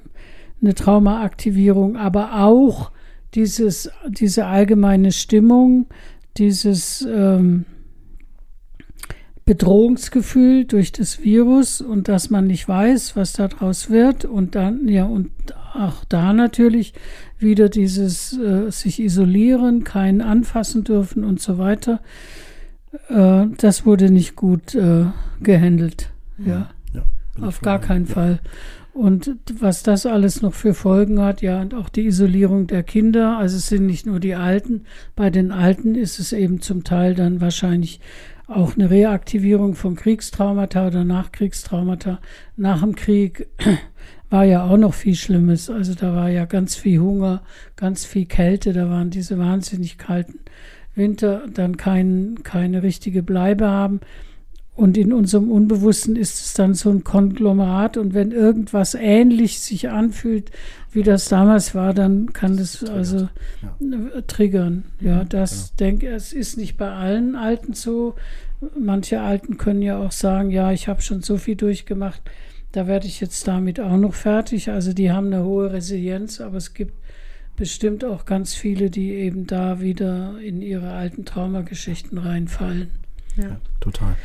eine 0.60 0.74
Traumaaktivierung, 0.74 1.96
aber 1.96 2.42
auch 2.44 2.90
dieses, 3.34 3.90
diese 4.08 4.46
allgemeine 4.46 5.12
Stimmung, 5.12 5.86
dieses 6.36 7.06
ähm, 7.10 7.64
Bedrohungsgefühl 9.46 10.64
durch 10.64 10.92
das 10.92 11.22
Virus 11.22 11.80
und 11.80 12.08
dass 12.08 12.30
man 12.30 12.46
nicht 12.46 12.68
weiß, 12.68 13.16
was 13.16 13.32
daraus 13.32 13.90
wird 13.90 14.24
und 14.24 14.56
dann 14.56 14.88
ja 14.88 15.04
und 15.04 15.30
auch 15.74 16.04
da 16.04 16.32
natürlich 16.32 16.94
wieder 17.38 17.68
dieses 17.68 18.36
äh, 18.36 18.70
sich 18.70 19.00
isolieren, 19.00 19.84
keinen 19.84 20.20
anfassen 20.20 20.84
dürfen 20.84 21.22
und 21.22 21.40
so 21.40 21.58
weiter. 21.58 22.00
Äh, 23.08 23.46
das 23.58 23.86
wurde 23.86 24.10
nicht 24.10 24.36
gut 24.36 24.74
äh, 24.74 25.06
gehandelt. 25.40 26.10
Ja, 26.38 26.70
ja 26.94 27.04
auf 27.40 27.60
gar 27.60 27.80
keinen 27.80 28.06
ja. 28.06 28.14
Fall. 28.14 28.40
Und 28.92 29.36
was 29.60 29.82
das 29.82 30.06
alles 30.06 30.40
noch 30.40 30.54
für 30.54 30.72
Folgen 30.72 31.20
hat, 31.20 31.42
ja, 31.42 31.60
und 31.60 31.74
auch 31.74 31.90
die 31.90 32.06
Isolierung 32.06 32.66
der 32.66 32.82
Kinder. 32.82 33.36
Also 33.36 33.58
es 33.58 33.68
sind 33.68 33.84
nicht 33.84 34.06
nur 34.06 34.20
die 34.20 34.34
Alten. 34.34 34.84
Bei 35.14 35.28
den 35.28 35.52
Alten 35.52 35.94
ist 35.94 36.18
es 36.18 36.32
eben 36.32 36.62
zum 36.62 36.82
Teil 36.82 37.14
dann 37.14 37.42
wahrscheinlich 37.42 38.00
auch 38.46 38.74
eine 38.74 38.88
Reaktivierung 38.88 39.74
von 39.74 39.96
Kriegstraumata 39.96 40.86
oder 40.86 41.04
Nachkriegstraumata. 41.04 42.20
Nach 42.56 42.80
dem 42.80 42.94
Krieg 42.94 43.48
war 44.30 44.44
ja 44.44 44.64
auch 44.64 44.78
noch 44.78 44.94
viel 44.94 45.14
Schlimmes. 45.14 45.68
Also 45.68 45.94
da 45.94 46.14
war 46.14 46.30
ja 46.30 46.46
ganz 46.46 46.74
viel 46.74 47.00
Hunger, 47.00 47.42
ganz 47.76 48.06
viel 48.06 48.24
Kälte, 48.24 48.72
da 48.72 48.88
waren 48.88 49.10
diese 49.10 49.38
wahnsinnig 49.38 49.98
kalten 49.98 50.38
Winter, 50.96 51.44
dann 51.52 51.76
kein, 51.76 52.36
keine 52.42 52.82
richtige 52.82 53.22
Bleibe 53.22 53.66
haben. 53.66 54.00
Und 54.74 54.98
in 54.98 55.14
unserem 55.14 55.50
Unbewussten 55.50 56.16
ist 56.16 56.38
es 56.44 56.52
dann 56.52 56.74
so 56.74 56.90
ein 56.90 57.02
Konglomerat. 57.02 57.96
Und 57.96 58.12
wenn 58.12 58.30
irgendwas 58.30 58.94
ähnlich 58.94 59.60
sich 59.60 59.88
anfühlt, 59.88 60.50
wie 60.92 61.02
das 61.02 61.28
damals 61.30 61.74
war, 61.74 61.94
dann 61.94 62.34
kann 62.34 62.58
das, 62.58 62.80
das 62.80 62.90
also 62.90 63.28
ja. 63.80 64.20
triggern. 64.26 64.84
Ja, 65.00 65.24
das 65.24 65.70
ja. 65.70 65.86
denke 65.86 66.08
es 66.08 66.34
ist 66.34 66.58
nicht 66.58 66.76
bei 66.76 66.90
allen 66.90 67.36
Alten 67.36 67.72
so. 67.72 68.16
Manche 68.78 69.20
Alten 69.20 69.56
können 69.56 69.82
ja 69.82 69.98
auch 69.98 70.12
sagen, 70.12 70.50
ja, 70.50 70.72
ich 70.72 70.88
habe 70.88 71.00
schon 71.00 71.22
so 71.22 71.38
viel 71.38 71.56
durchgemacht, 71.56 72.22
da 72.72 72.86
werde 72.86 73.06
ich 73.06 73.20
jetzt 73.20 73.48
damit 73.48 73.80
auch 73.80 73.96
noch 73.96 74.14
fertig. 74.14 74.70
Also 74.70 74.92
die 74.92 75.10
haben 75.10 75.28
eine 75.28 75.44
hohe 75.44 75.72
Resilienz, 75.72 76.42
aber 76.42 76.58
es 76.58 76.74
gibt 76.74 76.92
bestimmt 77.56 78.04
auch 78.04 78.24
ganz 78.24 78.54
viele, 78.54 78.90
die 78.90 79.12
eben 79.12 79.46
da 79.46 79.80
wieder 79.80 80.38
in 80.40 80.62
ihre 80.62 80.92
alten 80.92 81.24
Traumageschichten 81.24 82.18
reinfallen. 82.18 82.90
Ja, 83.36 83.44
ja 83.44 83.56
total. 83.80 84.16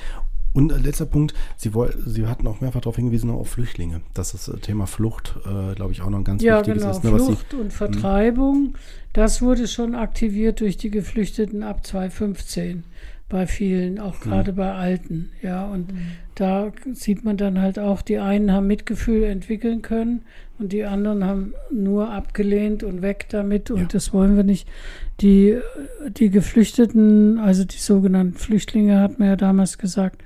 Und 0.53 0.71
äh, 0.71 0.77
letzter 0.77 1.05
Punkt, 1.05 1.33
Sie, 1.55 1.73
woll, 1.73 1.95
Sie 2.05 2.27
hatten 2.27 2.45
auch 2.47 2.61
mehrfach 2.61 2.81
darauf 2.81 2.97
hingewiesen, 2.97 3.29
auf 3.29 3.49
Flüchtlinge, 3.49 4.01
dass 4.13 4.33
das 4.33 4.47
äh, 4.47 4.57
Thema 4.57 4.85
Flucht, 4.85 5.35
äh, 5.45 5.75
glaube 5.75 5.93
ich, 5.93 6.01
auch 6.01 6.09
noch 6.09 6.17
ein 6.19 6.23
ganz 6.23 6.43
ja, 6.43 6.59
wichtiges 6.59 6.81
genau. 6.81 6.95
ist. 6.95 7.03
Ne, 7.03 7.11
Flucht 7.11 7.45
Sie, 7.51 7.55
und 7.55 7.63
hm. 7.63 7.71
Vertreibung, 7.71 8.75
das 9.13 9.41
wurde 9.41 9.67
schon 9.67 9.95
aktiviert 9.95 10.59
durch 10.59 10.77
die 10.77 10.89
Geflüchteten 10.89 11.63
ab 11.63 11.85
2015 11.85 12.83
bei 13.29 13.47
vielen, 13.47 13.97
auch 13.97 14.21
hm. 14.21 14.29
gerade 14.29 14.51
mhm. 14.51 14.55
bei 14.57 14.73
Alten. 14.73 15.29
Ja, 15.41 15.65
und 15.65 15.93
mhm. 15.93 15.99
da 16.35 16.73
sieht 16.93 17.23
man 17.23 17.37
dann 17.37 17.61
halt 17.61 17.79
auch, 17.79 18.01
die 18.01 18.19
einen 18.19 18.51
haben 18.51 18.67
Mitgefühl 18.67 19.23
entwickeln 19.23 19.81
können 19.81 20.23
und 20.61 20.71
die 20.71 20.85
anderen 20.85 21.25
haben 21.25 21.53
nur 21.71 22.11
abgelehnt 22.11 22.83
und 22.83 23.01
weg 23.01 23.25
damit 23.29 23.71
und 23.71 23.81
ja. 23.81 23.87
das 23.91 24.13
wollen 24.13 24.37
wir 24.37 24.43
nicht. 24.43 24.67
Die, 25.19 25.57
die 26.07 26.29
Geflüchteten, 26.29 27.39
also 27.39 27.63
die 27.63 27.77
sogenannten 27.77 28.37
Flüchtlinge, 28.37 28.99
hat 28.99 29.19
man 29.19 29.27
ja 29.27 29.35
damals 29.35 29.77
gesagt, 29.77 30.23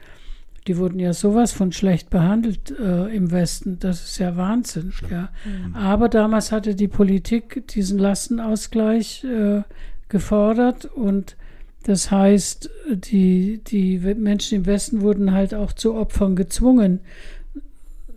die 0.68 0.78
wurden 0.78 1.00
ja 1.00 1.14
sowas 1.14 1.52
von 1.52 1.72
schlecht 1.72 2.10
behandelt 2.10 2.74
äh, 2.80 3.16
im 3.16 3.32
Westen. 3.32 3.78
Das 3.80 4.04
ist 4.04 4.18
ja 4.18 4.36
Wahnsinn. 4.36 4.92
Ja. 5.10 5.30
Mhm. 5.46 5.76
Aber 5.76 6.10
damals 6.10 6.52
hatte 6.52 6.76
die 6.76 6.88
Politik 6.88 7.68
diesen 7.68 8.00
Lastenausgleich 8.00 9.24
äh, 9.24 9.62
gefordert 10.10 10.86
und 10.86 11.38
das 11.84 12.10
heißt, 12.10 12.70
die, 12.90 13.62
die 13.64 14.00
Menschen 14.00 14.60
im 14.60 14.66
Westen 14.66 15.02
wurden 15.02 15.34
halt 15.34 15.54
auch 15.54 15.72
zu 15.72 15.94
Opfern 15.94 16.36
gezwungen. 16.36 17.00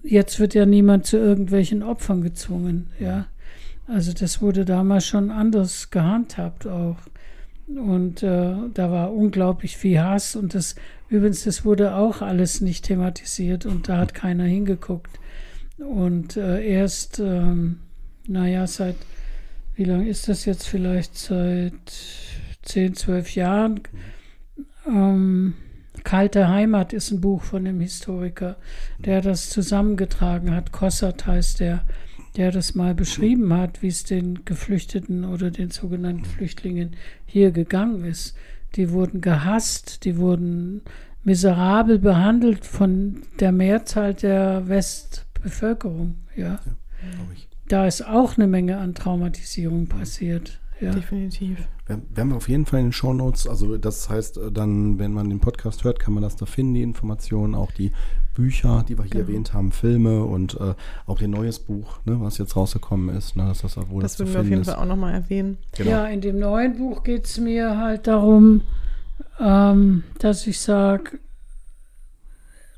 Jetzt 0.02 0.40
wird 0.40 0.54
ja 0.54 0.66
niemand 0.66 1.06
zu 1.06 1.16
irgendwelchen 1.16 1.82
Opfern 1.82 2.22
gezwungen, 2.22 2.88
ja. 2.98 3.26
Also 3.86 4.12
das 4.12 4.42
wurde 4.42 4.64
damals 4.64 5.06
schon 5.06 5.30
anders 5.30 5.90
gehandhabt 5.90 6.66
auch. 6.66 6.98
Und 7.66 8.22
äh, 8.22 8.54
da 8.74 8.90
war 8.90 9.12
unglaublich 9.12 9.76
viel 9.76 10.00
Hass 10.00 10.36
und 10.36 10.54
das 10.54 10.74
übrigens, 11.08 11.44
das 11.44 11.64
wurde 11.64 11.94
auch 11.94 12.22
alles 12.22 12.60
nicht 12.60 12.84
thematisiert 12.84 13.66
und 13.66 13.88
da 13.88 13.98
hat 13.98 14.14
keiner 14.14 14.44
hingeguckt. 14.44 15.18
Und 15.78 16.36
äh, 16.36 16.64
erst, 16.66 17.18
ähm, 17.18 17.80
naja, 18.26 18.66
seit, 18.66 18.96
wie 19.74 19.84
lange 19.84 20.08
ist 20.08 20.28
das 20.28 20.44
jetzt 20.44 20.66
vielleicht? 20.66 21.16
Seit 21.16 21.72
zehn, 22.62 22.94
zwölf 22.94 23.34
Jahren. 23.34 23.80
Ähm, 24.86 25.54
Kalte 26.08 26.48
Heimat 26.48 26.94
ist 26.94 27.10
ein 27.10 27.20
Buch 27.20 27.42
von 27.42 27.66
einem 27.66 27.80
Historiker, 27.80 28.56
der 28.96 29.20
das 29.20 29.50
zusammengetragen 29.50 30.54
hat. 30.54 30.72
Kossert 30.72 31.26
heißt 31.26 31.60
der, 31.60 31.84
der 32.34 32.50
das 32.50 32.74
mal 32.74 32.94
beschrieben 32.94 33.52
hat, 33.52 33.82
wie 33.82 33.88
es 33.88 34.04
den 34.04 34.46
Geflüchteten 34.46 35.26
oder 35.26 35.50
den 35.50 35.70
sogenannten 35.70 36.24
Flüchtlingen 36.24 36.96
hier 37.26 37.50
gegangen 37.50 38.06
ist. 38.06 38.34
Die 38.74 38.90
wurden 38.90 39.20
gehasst, 39.20 40.06
die 40.06 40.16
wurden 40.16 40.80
miserabel 41.24 41.98
behandelt 41.98 42.64
von 42.64 43.20
der 43.38 43.52
Mehrzahl 43.52 44.14
der 44.14 44.66
Westbevölkerung. 44.66 46.14
Ja. 46.34 46.52
ja 46.52 46.58
da 47.68 47.86
ist 47.86 48.00
auch 48.00 48.38
eine 48.38 48.46
Menge 48.46 48.78
an 48.78 48.94
Traumatisierung 48.94 49.88
passiert. 49.88 50.58
Ja. 50.80 50.92
Definitiv. 50.92 51.66
Werden 51.86 52.30
wir 52.30 52.36
auf 52.36 52.48
jeden 52.48 52.66
Fall 52.66 52.80
in 52.80 52.86
den 52.86 52.92
Show 52.92 53.12
Notes, 53.12 53.46
also 53.48 53.78
das 53.78 54.08
heißt 54.08 54.36
äh, 54.36 54.52
dann, 54.52 54.98
wenn 54.98 55.12
man 55.12 55.28
den 55.28 55.40
Podcast 55.40 55.84
hört, 55.84 55.98
kann 55.98 56.14
man 56.14 56.22
das 56.22 56.36
da 56.36 56.46
finden, 56.46 56.74
die 56.74 56.82
Informationen, 56.82 57.54
auch 57.54 57.72
die 57.72 57.92
Bücher, 58.34 58.84
die 58.88 58.96
wir 58.96 59.04
hier 59.04 59.12
genau. 59.12 59.26
erwähnt 59.26 59.54
haben, 59.54 59.72
Filme 59.72 60.24
und 60.24 60.54
äh, 60.60 60.74
auch 61.06 61.20
ihr 61.20 61.26
neues 61.28 61.58
Buch, 61.58 61.98
ne, 62.04 62.20
was 62.20 62.38
jetzt 62.38 62.54
rausgekommen 62.54 63.16
ist. 63.16 63.34
Ne, 63.34 63.46
dass 63.46 63.62
das, 63.62 63.76
wo 63.88 64.00
das, 64.00 64.16
das 64.16 64.20
würden 64.20 64.34
wir 64.34 64.40
auf 64.40 64.48
jeden 64.48 64.60
ist. 64.60 64.68
Fall 64.68 64.76
auch 64.76 64.86
nochmal 64.86 65.14
erwähnen. 65.14 65.58
Genau. 65.76 65.90
Ja, 65.90 66.06
in 66.06 66.20
dem 66.20 66.38
neuen 66.38 66.76
Buch 66.76 67.02
geht 67.02 67.24
es 67.24 67.38
mir 67.38 67.78
halt 67.78 68.06
darum, 68.06 68.60
ähm, 69.40 70.04
dass 70.18 70.46
ich 70.46 70.60
sage, 70.60 71.18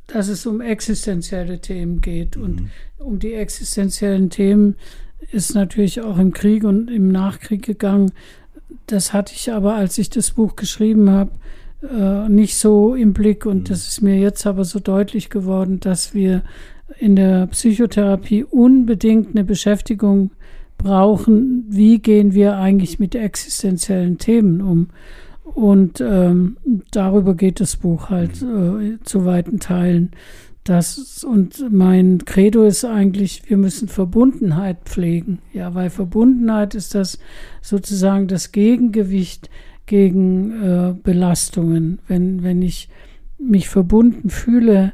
dass 0.06 0.28
es 0.28 0.46
um 0.46 0.60
existenzielle 0.60 1.60
Themen 1.60 2.00
geht. 2.00 2.36
Mhm. 2.36 2.42
Und 2.42 2.70
um 2.98 3.18
die 3.18 3.34
existenziellen 3.34 4.30
Themen 4.30 4.76
ist 5.32 5.54
natürlich 5.54 6.00
auch 6.00 6.18
im 6.18 6.32
Krieg 6.32 6.64
und 6.64 6.90
im 6.90 7.10
Nachkrieg 7.10 7.62
gegangen. 7.62 8.12
Das 8.86 9.12
hatte 9.12 9.32
ich 9.34 9.52
aber, 9.52 9.74
als 9.74 9.98
ich 9.98 10.10
das 10.10 10.32
Buch 10.32 10.56
geschrieben 10.56 11.10
habe, 11.10 11.30
äh, 11.82 12.28
nicht 12.28 12.56
so 12.56 12.94
im 12.94 13.12
Blick. 13.12 13.46
Und 13.46 13.60
mhm. 13.60 13.64
das 13.64 13.88
ist 13.88 14.02
mir 14.02 14.16
jetzt 14.16 14.46
aber 14.46 14.64
so 14.64 14.80
deutlich 14.80 15.30
geworden, 15.30 15.80
dass 15.80 16.14
wir 16.14 16.42
in 16.98 17.16
der 17.16 17.46
Psychotherapie 17.46 18.44
unbedingt 18.44 19.30
eine 19.30 19.44
Beschäftigung 19.44 20.30
brauchen. 20.76 21.64
Wie 21.68 21.98
gehen 21.98 22.34
wir 22.34 22.56
eigentlich 22.56 22.98
mit 22.98 23.14
existenziellen 23.14 24.18
Themen 24.18 24.60
um? 24.60 24.88
Und 25.44 26.00
ähm, 26.00 26.56
darüber 26.92 27.34
geht 27.34 27.60
das 27.60 27.76
Buch 27.76 28.08
halt 28.08 28.42
mhm. 28.42 28.80
äh, 28.80 29.04
zu 29.04 29.24
weiten 29.24 29.58
Teilen. 29.60 30.12
Das, 30.64 31.24
und 31.24 31.72
mein 31.72 32.24
Credo 32.26 32.64
ist 32.64 32.84
eigentlich, 32.84 33.42
wir 33.48 33.56
müssen 33.56 33.88
Verbundenheit 33.88 34.78
pflegen. 34.84 35.38
Ja, 35.52 35.74
weil 35.74 35.88
Verbundenheit 35.88 36.74
ist 36.74 36.94
das 36.94 37.18
sozusagen 37.62 38.28
das 38.28 38.52
Gegengewicht 38.52 39.48
gegen 39.86 40.62
äh, 40.62 40.94
Belastungen. 41.02 42.00
Wenn, 42.06 42.42
wenn 42.42 42.60
ich 42.62 42.88
mich 43.38 43.68
verbunden 43.68 44.28
fühle 44.28 44.92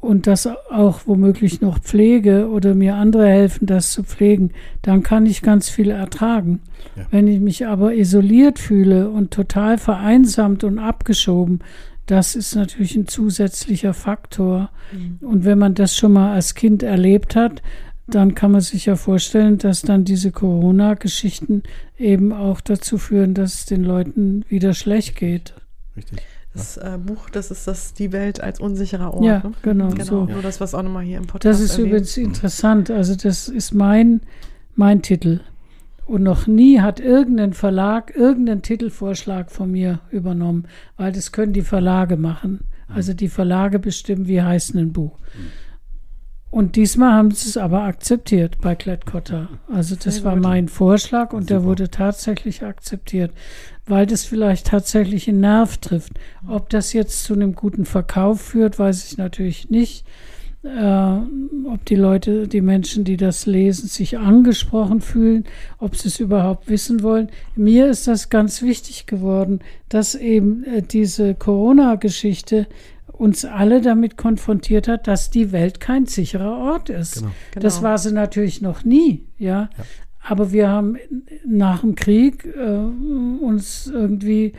und 0.00 0.26
das 0.26 0.46
auch 0.46 1.00
womöglich 1.06 1.60
noch 1.60 1.78
pflege 1.78 2.48
oder 2.48 2.74
mir 2.74 2.94
andere 2.94 3.26
helfen, 3.26 3.66
das 3.66 3.92
zu 3.92 4.02
pflegen, 4.02 4.52
dann 4.82 5.02
kann 5.02 5.26
ich 5.26 5.42
ganz 5.42 5.68
viel 5.68 5.90
ertragen. 5.90 6.60
Ja. 6.96 7.06
Wenn 7.10 7.26
ich 7.26 7.40
mich 7.40 7.66
aber 7.66 7.94
isoliert 7.94 8.58
fühle 8.58 9.10
und 9.10 9.30
total 9.30 9.78
vereinsamt 9.78 10.64
und 10.64 10.78
abgeschoben, 10.78 11.60
das 12.06 12.34
ist 12.34 12.54
natürlich 12.54 12.96
ein 12.96 13.06
zusätzlicher 13.06 13.94
Faktor. 13.94 14.70
Mhm. 14.92 15.18
Und 15.20 15.44
wenn 15.44 15.58
man 15.58 15.74
das 15.74 15.96
schon 15.96 16.12
mal 16.12 16.32
als 16.32 16.54
Kind 16.54 16.82
erlebt 16.82 17.36
hat, 17.36 17.62
dann 18.06 18.34
kann 18.34 18.50
man 18.50 18.60
sich 18.60 18.86
ja 18.86 18.96
vorstellen, 18.96 19.58
dass 19.58 19.82
dann 19.82 20.04
diese 20.04 20.32
Corona-Geschichten 20.32 21.62
eben 21.96 22.32
auch 22.32 22.60
dazu 22.60 22.98
führen, 22.98 23.34
dass 23.34 23.54
es 23.54 23.66
den 23.66 23.84
Leuten 23.84 24.44
wieder 24.48 24.74
schlecht 24.74 25.16
geht. 25.16 25.54
Richtig. 25.96 26.20
Das 26.52 26.76
äh, 26.78 26.98
Buch, 26.98 27.30
das 27.30 27.52
ist 27.52 27.68
das 27.68 27.94
Die 27.94 28.10
Welt 28.10 28.40
als 28.40 28.58
unsicherer 28.58 29.14
Ort. 29.14 29.24
Ja, 29.24 29.38
ne? 29.38 29.52
genau. 29.62 29.90
genau. 29.90 30.04
So. 30.04 30.24
Nur 30.24 30.42
das, 30.42 30.60
was 30.60 30.74
auch 30.74 30.82
nochmal 30.82 31.04
hier 31.04 31.18
im 31.18 31.26
Podcast 31.26 31.44
Das 31.44 31.60
ist 31.60 31.72
erwähnt. 31.72 31.88
übrigens 31.88 32.16
interessant. 32.16 32.90
Also 32.90 33.14
das 33.14 33.48
ist 33.48 33.72
mein, 33.72 34.20
mein 34.74 35.02
Titel. 35.02 35.40
Und 36.10 36.24
noch 36.24 36.48
nie 36.48 36.80
hat 36.80 36.98
irgendein 36.98 37.52
Verlag 37.52 38.16
irgendeinen 38.16 38.62
Titelvorschlag 38.62 39.48
von 39.52 39.70
mir 39.70 40.00
übernommen, 40.10 40.66
weil 40.96 41.12
das 41.12 41.30
können 41.30 41.52
die 41.52 41.62
Verlage 41.62 42.16
machen. 42.16 42.64
Also 42.88 43.14
die 43.14 43.28
Verlage 43.28 43.78
bestimmen, 43.78 44.26
wie 44.26 44.42
heißt 44.42 44.74
ein 44.74 44.92
Buch. 44.92 45.16
Und 46.50 46.74
diesmal 46.74 47.12
haben 47.12 47.30
sie 47.30 47.48
es 47.48 47.56
aber 47.56 47.82
akzeptiert 47.82 48.60
bei 48.60 48.74
Klett-Cotta. 48.74 49.50
Also 49.72 49.94
das 49.94 50.24
war 50.24 50.34
mein 50.34 50.66
Vorschlag 50.66 51.32
und 51.32 51.48
der 51.48 51.62
wurde 51.62 51.90
tatsächlich 51.90 52.64
akzeptiert, 52.64 53.30
weil 53.86 54.04
das 54.04 54.24
vielleicht 54.24 54.66
tatsächlich 54.66 55.28
einen 55.28 55.38
Nerv 55.38 55.78
trifft. 55.78 56.14
Ob 56.48 56.70
das 56.70 56.92
jetzt 56.92 57.22
zu 57.22 57.34
einem 57.34 57.54
guten 57.54 57.84
Verkauf 57.84 58.40
führt, 58.40 58.80
weiß 58.80 59.12
ich 59.12 59.16
natürlich 59.16 59.70
nicht. 59.70 60.04
Äh, 60.62 61.18
ob 61.68 61.84
die 61.86 61.94
Leute, 61.94 62.46
die 62.46 62.60
Menschen, 62.60 63.04
die 63.04 63.16
das 63.16 63.46
lesen, 63.46 63.88
sich 63.88 64.18
angesprochen 64.18 65.00
fühlen, 65.00 65.44
ob 65.78 65.96
sie 65.96 66.08
es 66.08 66.20
überhaupt 66.20 66.68
wissen 66.68 67.02
wollen. 67.02 67.30
Mir 67.56 67.88
ist 67.88 68.06
das 68.06 68.28
ganz 68.28 68.60
wichtig 68.60 69.06
geworden, 69.06 69.60
dass 69.88 70.14
eben 70.14 70.64
äh, 70.64 70.82
diese 70.82 71.34
Corona-Geschichte 71.34 72.66
uns 73.06 73.44
alle 73.44 73.80
damit 73.80 74.18
konfrontiert 74.18 74.86
hat, 74.86 75.06
dass 75.06 75.30
die 75.30 75.52
Welt 75.52 75.80
kein 75.80 76.06
sicherer 76.06 76.56
Ort 76.58 76.90
ist. 76.90 77.20
Genau. 77.20 77.32
Das 77.54 77.76
genau. 77.76 77.88
war 77.88 77.98
sie 77.98 78.12
natürlich 78.12 78.60
noch 78.60 78.84
nie, 78.84 79.26
ja. 79.38 79.70
ja. 79.76 79.84
Aber 80.22 80.52
wir 80.52 80.68
haben 80.68 80.98
nach 81.46 81.80
dem 81.80 81.94
Krieg 81.94 82.44
äh, 82.44 83.42
uns 83.42 83.86
irgendwie 83.86 84.52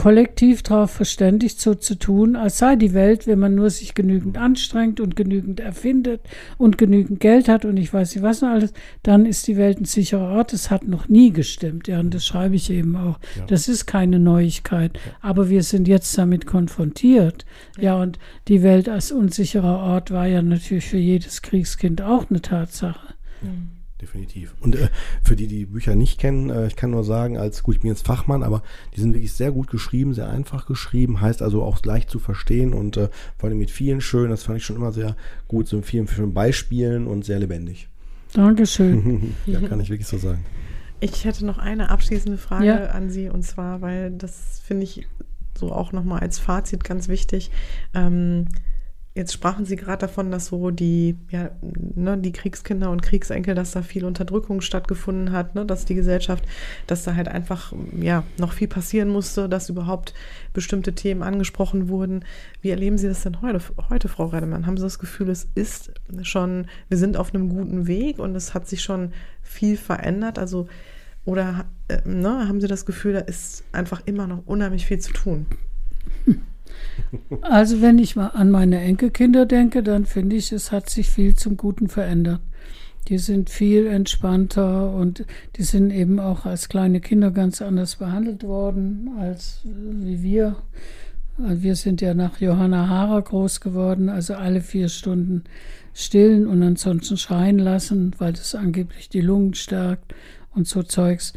kollektiv 0.00 0.62
darauf 0.62 0.90
verständigt, 0.90 1.60
so 1.60 1.74
zu 1.74 1.94
tun, 1.94 2.34
als 2.34 2.56
sei 2.56 2.74
die 2.74 2.94
Welt, 2.94 3.26
wenn 3.26 3.38
man 3.38 3.54
nur 3.54 3.68
sich 3.68 3.92
genügend 3.92 4.38
anstrengt 4.38 4.98
und 4.98 5.14
genügend 5.14 5.60
erfindet 5.60 6.22
und 6.56 6.78
genügend 6.78 7.20
Geld 7.20 7.48
hat 7.48 7.66
und 7.66 7.76
ich 7.76 7.92
weiß 7.92 8.14
nicht 8.14 8.24
was 8.24 8.40
noch 8.40 8.48
alles, 8.48 8.72
dann 9.02 9.26
ist 9.26 9.46
die 9.46 9.58
Welt 9.58 9.78
ein 9.78 9.84
sicherer 9.84 10.30
Ort. 10.30 10.54
Das 10.54 10.70
hat 10.70 10.88
noch 10.88 11.08
nie 11.08 11.32
gestimmt. 11.32 11.86
Ja, 11.86 12.00
und 12.00 12.14
das 12.14 12.24
schreibe 12.24 12.56
ich 12.56 12.70
eben 12.70 12.96
auch. 12.96 13.18
Ja. 13.36 13.44
Das 13.46 13.68
ist 13.68 13.84
keine 13.84 14.18
Neuigkeit. 14.18 14.96
Ja. 14.96 15.12
Aber 15.20 15.50
wir 15.50 15.62
sind 15.62 15.86
jetzt 15.86 16.16
damit 16.16 16.46
konfrontiert. 16.46 17.44
Ja. 17.76 17.82
ja, 17.82 18.00
und 18.00 18.18
die 18.48 18.62
Welt 18.62 18.88
als 18.88 19.12
unsicherer 19.12 19.80
Ort 19.80 20.10
war 20.10 20.26
ja 20.26 20.40
natürlich 20.40 20.86
für 20.86 20.96
jedes 20.96 21.42
Kriegskind 21.42 22.00
auch 22.00 22.30
eine 22.30 22.40
Tatsache. 22.40 23.14
Mhm 23.42 23.79
definitiv. 24.00 24.54
Und 24.60 24.76
äh, 24.76 24.88
für 25.22 25.36
die, 25.36 25.46
die 25.46 25.66
Bücher 25.66 25.94
nicht 25.94 26.18
kennen, 26.18 26.50
äh, 26.50 26.66
ich 26.66 26.76
kann 26.76 26.90
nur 26.90 27.04
sagen, 27.04 27.36
als 27.36 27.62
gut, 27.62 27.76
ich 27.76 27.80
bin 27.80 27.90
jetzt 27.90 28.06
Fachmann, 28.06 28.42
aber 28.42 28.62
die 28.94 29.00
sind 29.00 29.14
wirklich 29.14 29.32
sehr 29.32 29.52
gut 29.52 29.68
geschrieben, 29.70 30.14
sehr 30.14 30.28
einfach 30.28 30.66
geschrieben, 30.66 31.20
heißt 31.20 31.42
also 31.42 31.62
auch 31.62 31.84
leicht 31.84 32.10
zu 32.10 32.18
verstehen 32.18 32.72
und 32.72 32.96
äh, 32.96 33.08
vor 33.38 33.48
allem 33.48 33.58
mit 33.58 33.70
vielen 33.70 34.00
schönen, 34.00 34.30
das 34.30 34.44
fand 34.44 34.58
ich 34.58 34.64
schon 34.64 34.76
immer 34.76 34.92
sehr 34.92 35.16
gut, 35.48 35.68
so 35.68 35.80
vielen, 35.82 36.06
vielen 36.06 36.34
Beispielen 36.34 37.06
und 37.06 37.24
sehr 37.24 37.38
lebendig. 37.38 37.88
Dankeschön. 38.32 39.34
ja, 39.46 39.60
kann 39.60 39.80
ich 39.80 39.90
wirklich 39.90 40.06
so 40.06 40.18
sagen. 40.18 40.44
Ich 41.00 41.24
hätte 41.24 41.46
noch 41.46 41.58
eine 41.58 41.88
abschließende 41.88 42.38
Frage 42.38 42.66
ja. 42.66 42.86
an 42.90 43.10
Sie 43.10 43.28
und 43.28 43.42
zwar, 43.42 43.80
weil 43.80 44.10
das 44.10 44.60
finde 44.64 44.84
ich 44.84 45.06
so 45.58 45.72
auch 45.72 45.92
nochmal 45.92 46.20
als 46.20 46.38
Fazit 46.38 46.84
ganz 46.84 47.08
wichtig. 47.08 47.50
Ähm, 47.94 48.46
Jetzt 49.20 49.34
sprachen 49.34 49.66
Sie 49.66 49.76
gerade 49.76 49.98
davon, 49.98 50.30
dass 50.30 50.46
so 50.46 50.70
die, 50.70 51.14
ja, 51.28 51.50
ne, 51.94 52.16
die 52.16 52.32
Kriegskinder 52.32 52.90
und 52.90 53.02
Kriegsenkel, 53.02 53.54
dass 53.54 53.72
da 53.72 53.82
viel 53.82 54.06
Unterdrückung 54.06 54.62
stattgefunden 54.62 55.32
hat, 55.32 55.54
ne, 55.54 55.66
dass 55.66 55.84
die 55.84 55.94
Gesellschaft, 55.94 56.42
dass 56.86 57.04
da 57.04 57.16
halt 57.16 57.28
einfach 57.28 57.74
ja, 58.00 58.24
noch 58.38 58.54
viel 58.54 58.66
passieren 58.66 59.10
musste, 59.10 59.46
dass 59.46 59.68
überhaupt 59.68 60.14
bestimmte 60.54 60.94
Themen 60.94 61.22
angesprochen 61.22 61.90
wurden. 61.90 62.24
Wie 62.62 62.70
erleben 62.70 62.96
Sie 62.96 63.08
das 63.08 63.22
denn 63.22 63.42
heute, 63.42 63.60
heute 63.90 64.08
Frau 64.08 64.24
Redemann? 64.24 64.64
Haben 64.64 64.78
Sie 64.78 64.84
das 64.84 64.98
Gefühl, 64.98 65.28
es 65.28 65.48
ist 65.54 65.92
schon, 66.22 66.64
wir 66.88 66.96
sind 66.96 67.18
auf 67.18 67.34
einem 67.34 67.50
guten 67.50 67.86
Weg 67.86 68.20
und 68.20 68.34
es 68.34 68.54
hat 68.54 68.68
sich 68.68 68.82
schon 68.82 69.12
viel 69.42 69.76
verändert? 69.76 70.38
Also, 70.38 70.66
oder 71.26 71.66
äh, 71.88 71.98
ne, 72.08 72.48
haben 72.48 72.62
Sie 72.62 72.68
das 72.68 72.86
Gefühl, 72.86 73.12
da 73.12 73.20
ist 73.20 73.64
einfach 73.72 74.00
immer 74.06 74.26
noch 74.26 74.46
unheimlich 74.46 74.86
viel 74.86 74.98
zu 74.98 75.12
tun? 75.12 75.44
Hm. 76.24 76.40
Also 77.42 77.80
wenn 77.80 77.98
ich 77.98 78.16
mal 78.16 78.28
an 78.28 78.50
meine 78.50 78.80
Enkelkinder 78.80 79.46
denke, 79.46 79.82
dann 79.82 80.04
finde 80.04 80.36
ich, 80.36 80.52
es 80.52 80.72
hat 80.72 80.88
sich 80.88 81.08
viel 81.08 81.34
zum 81.34 81.56
Guten 81.56 81.88
verändert. 81.88 82.40
Die 83.08 83.18
sind 83.18 83.50
viel 83.50 83.86
entspannter 83.86 84.92
und 84.92 85.24
die 85.56 85.62
sind 85.62 85.90
eben 85.90 86.20
auch 86.20 86.46
als 86.46 86.68
kleine 86.68 87.00
Kinder 87.00 87.30
ganz 87.30 87.60
anders 87.62 87.96
behandelt 87.96 88.44
worden 88.44 89.10
als 89.18 89.60
wie 89.64 90.22
wir. 90.22 90.56
Wir 91.38 91.74
sind 91.74 92.02
ja 92.02 92.12
nach 92.12 92.40
Johanna 92.40 92.88
Hara 92.88 93.20
groß 93.20 93.60
geworden, 93.60 94.10
also 94.10 94.34
alle 94.34 94.60
vier 94.60 94.88
Stunden 94.88 95.44
stillen 95.94 96.46
und 96.46 96.62
ansonsten 96.62 97.16
schreien 97.16 97.58
lassen, 97.58 98.14
weil 98.18 98.34
das 98.34 98.54
angeblich 98.54 99.08
die 99.08 99.22
Lungen 99.22 99.54
stärkt 99.54 100.14
und 100.54 100.68
so 100.68 100.82
Zeugs. 100.82 101.32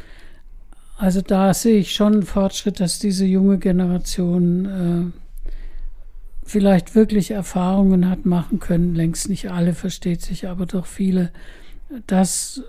Also 0.98 1.22
da 1.22 1.54
sehe 1.54 1.80
ich 1.80 1.94
schon 1.94 2.14
einen 2.14 2.24
Fortschritt, 2.24 2.80
dass 2.80 3.00
diese 3.00 3.26
junge 3.26 3.58
Generation 3.58 4.66
äh, 4.66 5.23
vielleicht 6.46 6.96
wirklich 6.96 7.32
Erfahrungen 7.32 8.10
hat 8.10 8.26
machen 8.26 8.60
können, 8.60 8.96
längst 8.96 9.30
nicht 9.30 9.50
alle, 9.52 9.74
versteht 9.74 10.22
sich, 10.22 10.48
aber 10.48 10.66
doch 10.66 10.86
viele, 10.86 11.32
dass 12.08 12.62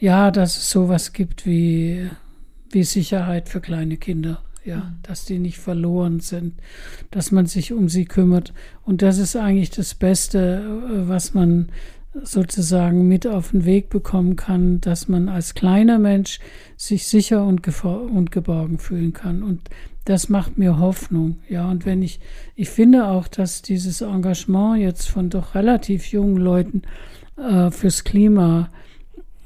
ja, 0.00 0.30
dass 0.30 0.56
es 0.56 0.70
sowas 0.70 1.12
gibt 1.12 1.44
wie, 1.44 2.08
wie 2.70 2.84
Sicherheit 2.84 3.48
für 3.48 3.60
kleine 3.60 3.98
Kinder. 3.98 4.42
Ja, 4.62 4.76
mhm. 4.76 4.98
dass 5.02 5.24
die 5.24 5.38
nicht 5.38 5.58
verloren 5.58 6.20
sind, 6.20 6.54
dass 7.10 7.32
man 7.32 7.46
sich 7.46 7.72
um 7.72 7.88
sie 7.88 8.04
kümmert. 8.04 8.52
Und 8.84 9.00
das 9.00 9.16
ist 9.16 9.34
eigentlich 9.34 9.70
das 9.70 9.94
Beste, 9.94 10.62
was 11.08 11.32
man 11.32 11.70
sozusagen 12.12 13.06
mit 13.06 13.26
auf 13.26 13.52
den 13.52 13.64
Weg 13.64 13.88
bekommen 13.88 14.36
kann, 14.36 14.80
dass 14.80 15.08
man 15.08 15.28
als 15.28 15.54
kleiner 15.54 15.98
Mensch 15.98 16.40
sich 16.76 17.06
sicher 17.06 17.44
und, 17.44 17.66
und 17.84 18.32
geborgen 18.32 18.78
fühlen 18.78 19.12
kann. 19.12 19.42
Und 19.42 19.70
das 20.04 20.28
macht 20.28 20.58
mir 20.58 20.78
Hoffnung. 20.78 21.38
Ja, 21.48 21.70
und 21.70 21.86
wenn 21.86 22.02
ich, 22.02 22.20
ich 22.56 22.68
finde 22.68 23.06
auch, 23.06 23.28
dass 23.28 23.62
dieses 23.62 24.00
Engagement 24.00 24.80
jetzt 24.80 25.08
von 25.08 25.30
doch 25.30 25.54
relativ 25.54 26.06
jungen 26.06 26.36
Leuten 26.36 26.82
äh, 27.36 27.70
fürs 27.70 28.02
Klima 28.02 28.70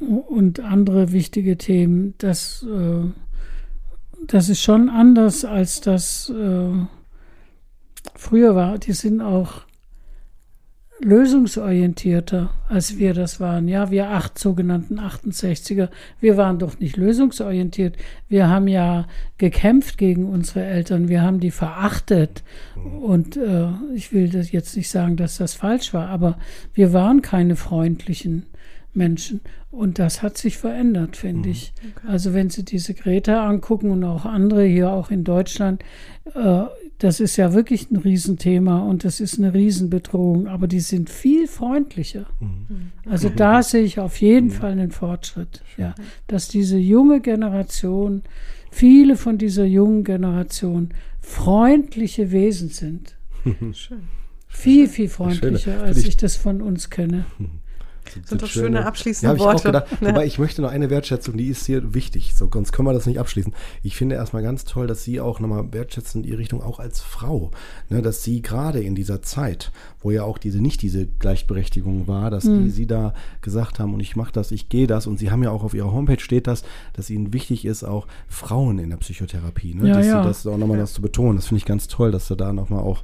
und 0.01 0.61
andere 0.61 1.13
wichtige 1.13 1.59
Themen, 1.59 2.15
das, 2.19 2.65
äh, 2.65 3.11
das 4.27 4.49
ist 4.49 4.63
schon 4.63 4.89
anders 4.89 5.45
als 5.45 5.83
das 5.83 6.31
äh, 6.31 6.71
früher 8.15 8.55
war. 8.55 8.79
Die 8.79 8.93
sind 8.93 9.21
auch 9.21 9.63
lösungsorientierter, 11.01 12.51
als 12.69 12.99
wir 12.99 13.15
das 13.15 13.41
waren. 13.41 13.69
Ja, 13.69 13.91
wir 13.91 14.11
acht 14.11 14.39
sogenannten 14.39 14.99
68er, 14.99 15.89
wir 16.21 16.37
waren 16.37 16.59
doch 16.59 16.79
nicht 16.79 16.97
lösungsorientiert. 16.97 17.97
Wir 18.29 18.49
haben 18.49 18.69
ja 18.69 19.07
gekämpft 19.39 19.99
gegen 19.99 20.27
unsere 20.27 20.65
Eltern, 20.65 21.09
wir 21.09 21.23
haben 21.23 21.41
die 21.41 21.51
verachtet. 21.51 22.43
Und 23.01 23.37
äh, 23.37 23.69
ich 23.95 24.13
will 24.13 24.29
das 24.29 24.53
jetzt 24.53 24.77
nicht 24.77 24.89
sagen, 24.89 25.17
dass 25.17 25.39
das 25.39 25.55
falsch 25.55 25.93
war, 25.93 26.09
aber 26.09 26.39
wir 26.75 26.93
waren 26.93 27.23
keine 27.23 27.57
freundlichen 27.57 28.47
Menschen. 28.93 29.41
Und 29.71 29.99
das 29.99 30.23
hat 30.23 30.39
sich 30.39 30.57
verändert, 30.57 31.17
finde 31.17 31.49
mhm. 31.49 31.53
ich. 31.53 31.73
Okay. 31.79 32.07
Also 32.07 32.33
wenn 32.33 32.49
Sie 32.49 32.65
diese 32.65 32.95
Greta 32.95 33.49
angucken 33.49 33.91
und 33.91 34.05
auch 34.05 34.25
andere 34.25 34.65
hier 34.65 34.91
auch 34.91 35.11
in 35.11 35.25
Deutschland, 35.25 35.83
äh, 36.35 36.63
das 37.05 37.21
ist 37.21 37.37
ja 37.37 37.53
wirklich 37.53 37.91
ein 37.91 37.97
Riesenthema 37.97 38.79
und 38.79 39.05
das 39.05 39.21
ist 39.21 39.39
eine 39.39 39.53
Riesenbedrohung, 39.53 40.49
aber 40.49 40.67
die 40.67 40.81
sind 40.81 41.11
viel 41.11 41.47
freundlicher. 41.47 42.25
Mhm. 42.41 42.93
Also 43.05 43.29
da 43.29 43.63
sehe 43.63 43.83
ich 43.83 43.99
auf 44.01 44.23
jeden 44.23 44.47
mhm. 44.47 44.53
Fall 44.53 44.73
einen 44.73 44.91
Fortschritt, 44.91 45.63
ja, 45.77 45.95
dass 46.29 46.49
diese 46.49 46.79
junge 46.79 47.21
Generation, 47.21 48.23
viele 48.71 49.17
von 49.17 49.37
dieser 49.37 49.67
jungen 49.67 50.03
Generation 50.03 50.95
freundliche 51.21 52.33
Wesen 52.33 52.71
sind. 52.71 53.19
Schön. 53.75 54.05
Viel, 54.49 54.89
viel 54.89 55.11
freundlicher, 55.11 55.83
als 55.83 56.07
ich 56.07 56.17
das 56.17 56.37
von 56.37 56.63
uns 56.63 56.89
kenne. 56.89 57.27
Das 58.05 58.29
sind 58.29 58.43
doch 58.43 58.49
schöne, 58.49 58.87
abschließende 58.87 59.37
ja, 59.37 59.41
Worte. 59.41 59.57
Ich 59.57 59.61
auch 59.61 59.65
gedacht, 59.65 59.87
ja. 60.01 60.09
Wobei 60.09 60.27
ich 60.27 60.39
möchte 60.39 60.63
noch 60.63 60.71
eine 60.71 60.91
Wertschätzung, 60.91 61.37
die 61.37 61.49
ist 61.49 61.67
hier 61.67 61.95
wichtig, 61.95 62.35
so, 62.35 62.49
sonst 62.53 62.73
können 62.73 62.87
wir 62.87 62.93
das 62.93 63.07
nicht 63.07 63.19
abschließen. 63.19 63.53
Ich 63.83 63.97
finde 63.97 64.15
erstmal 64.15 64.43
ganz 64.43 64.65
toll, 64.65 64.87
dass 64.87 65.03
Sie 65.03 65.21
auch 65.21 65.41
nochmal 65.41 65.73
wertschätzen 65.73 66.23
in 66.23 66.29
die 66.29 66.35
Richtung, 66.35 66.63
auch 66.63 66.79
als 66.79 67.01
Frau, 67.01 67.51
ne, 67.89 68.03
dass 68.03 68.23
Sie 68.23 68.43
gerade 68.43 68.81
in 68.81 68.95
dieser 68.95 69.23
Zeit, 69.23 69.73
wo 70.01 70.11
ja 70.11 70.25
auch 70.25 70.39
diese 70.39 70.61
nicht 70.61 70.83
diese 70.83 71.07
Gleichberechtigung 71.07 72.07
war, 72.07 72.31
dass 72.31 72.45
mhm. 72.45 72.65
die 72.65 72.71
Sie 72.71 72.87
da 72.87 73.15
gesagt 73.41 73.79
haben 73.79 73.95
und 73.95 74.01
ich 74.01 74.17
mache 74.17 74.33
das, 74.33 74.51
ich 74.51 74.69
gehe 74.69 74.87
das 74.87 75.07
und 75.07 75.19
Sie 75.19 75.31
haben 75.31 75.43
ja 75.43 75.51
auch 75.51 75.65
auf 75.65 75.75
Ihrer 75.75 75.93
Homepage 75.93 76.21
steht 76.21 76.47
das, 76.47 76.63
dass 76.93 77.11
Ihnen 77.11 77.33
wichtig 77.33 77.65
ist, 77.65 77.85
auch 77.85 78.07
Frauen 78.29 78.79
in 78.79 78.91
der 78.91 78.99
Psychotherapie, 78.99 79.75
ne, 79.75 79.89
ja, 79.89 79.95
dass 79.97 80.07
ja. 80.07 80.23
Sie 80.23 80.29
das 80.29 80.47
auch 80.47 80.59
nochmal 80.59 80.79
das 80.79 80.93
zu 80.93 81.03
betonen. 81.03 81.37
Das 81.37 81.47
finde 81.47 81.59
ich 81.59 81.65
ganz 81.65 81.89
toll, 81.89 82.11
dass 82.11 82.29
Sie 82.29 82.37
da 82.37 82.53
nochmal 82.53 82.81
auch 82.81 83.03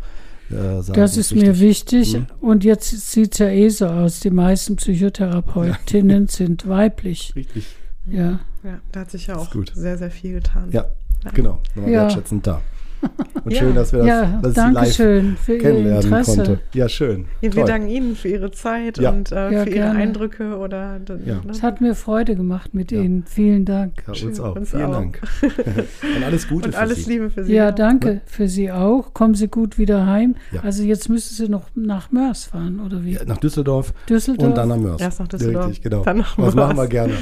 äh, 0.51 0.82
sagen. 0.82 1.01
Das 1.01 1.16
ist 1.16 1.35
mir 1.35 1.59
wichtig. 1.60 2.14
Mhm. 2.14 2.27
Und 2.40 2.64
jetzt 2.64 3.10
sieht 3.10 3.32
es 3.32 3.39
ja 3.39 3.48
eh 3.48 3.68
so 3.68 3.86
aus. 3.86 4.20
Die 4.20 4.31
meisten 4.31 4.77
Psychotherapeutinnen 4.77 6.27
ja. 6.27 6.31
sind 6.32 6.68
weiblich. 6.68 7.32
Richtig. 7.36 7.66
Ja. 8.06 8.40
ja. 8.62 8.81
Da 8.93 9.01
hat 9.01 9.10
sich 9.10 9.27
ja 9.28 9.36
auch 9.36 9.55
sehr, 9.74 9.98
sehr 9.98 10.10
viel 10.10 10.35
getan. 10.35 10.70
Ja, 10.70 10.86
ja. 11.24 11.31
genau. 11.32 11.60
Nochmal 11.74 11.93
ja. 11.93 12.02
wertschätzend 12.02 12.47
da. 12.47 12.62
Und 13.44 13.52
ja. 13.52 13.59
schön, 13.60 13.74
dass 13.74 13.93
wir 13.93 14.01
das, 14.01 14.09
ja, 14.09 14.39
dass 14.43 14.55
danke 14.55 14.86
schön 14.86 15.36
für 15.36 15.56
kennenlernen 15.59 16.02
Ihr 16.02 16.05
Interesse. 16.05 16.36
konnte. 16.36 16.60
Ja, 16.74 16.89
schön. 16.89 17.24
Ja, 17.40 17.55
wir 17.55 17.64
danken 17.64 17.89
Ihnen 17.89 18.16
für 18.16 18.28
Ihre 18.28 18.51
Zeit 18.51 18.98
ja. 18.98 19.10
und 19.10 19.32
äh, 19.32 19.48
für 19.48 19.55
Ihre 19.55 19.70
gerne. 19.70 19.98
Eindrücke 19.98 20.59
oder. 20.59 21.01
Ja. 21.24 21.40
Es 21.48 21.62
hat 21.62 21.81
mir 21.81 21.94
Freude 21.94 22.36
gemacht 22.36 22.74
mit 22.74 22.93
Ihnen. 22.93 23.24
Vielen 23.27 23.64
Dank. 23.64 24.02
Ja, 24.06 24.27
uns 24.27 24.40
auch. 24.40 24.56
Uns 24.56 24.70
Vielen 24.70 24.85
auch. 24.85 24.93
Dank. 24.93 25.20
und 25.43 26.24
alles 26.24 26.48
Gute 26.48 26.66
und 26.66 26.74
für 26.74 26.81
alles 26.81 27.05
Sie. 27.05 27.12
Liebe 27.12 27.31
für 27.31 27.44
Sie. 27.44 27.55
Ja, 27.55 27.72
danke 27.72 28.20
für 28.27 28.48
Sie 28.48 28.70
auch. 28.70 29.14
Kommen 29.14 29.35
Sie 29.35 29.48
gut 29.48 29.78
wieder 29.78 30.06
heim. 30.06 30.35
Also 30.62 30.82
jetzt 30.82 31.09
müssen 31.09 31.35
Sie 31.35 31.48
noch 31.51 31.68
nach 31.74 32.12
Mörs 32.12 32.44
fahren 32.44 32.81
oder 32.81 33.05
wie? 33.05 33.18
nach 33.27 33.39
Düsseldorf. 33.39 33.93
Düsseldorf. 34.09 34.48
Und 34.48 34.56
dann 34.56 34.68
nach 34.68 34.77
Mörs. 34.77 35.01
Erst 35.01 35.20
nach 35.20 35.28
Düsseldorf. 35.28 35.66
Richtig, 35.68 35.82
genau. 35.82 36.02
Dann 36.02 36.18
nach 36.18 36.36
Mörs. 36.36 36.48
Das 36.48 36.55
machen 36.55 36.77
wir 36.77 36.89
gerne. 36.89 37.14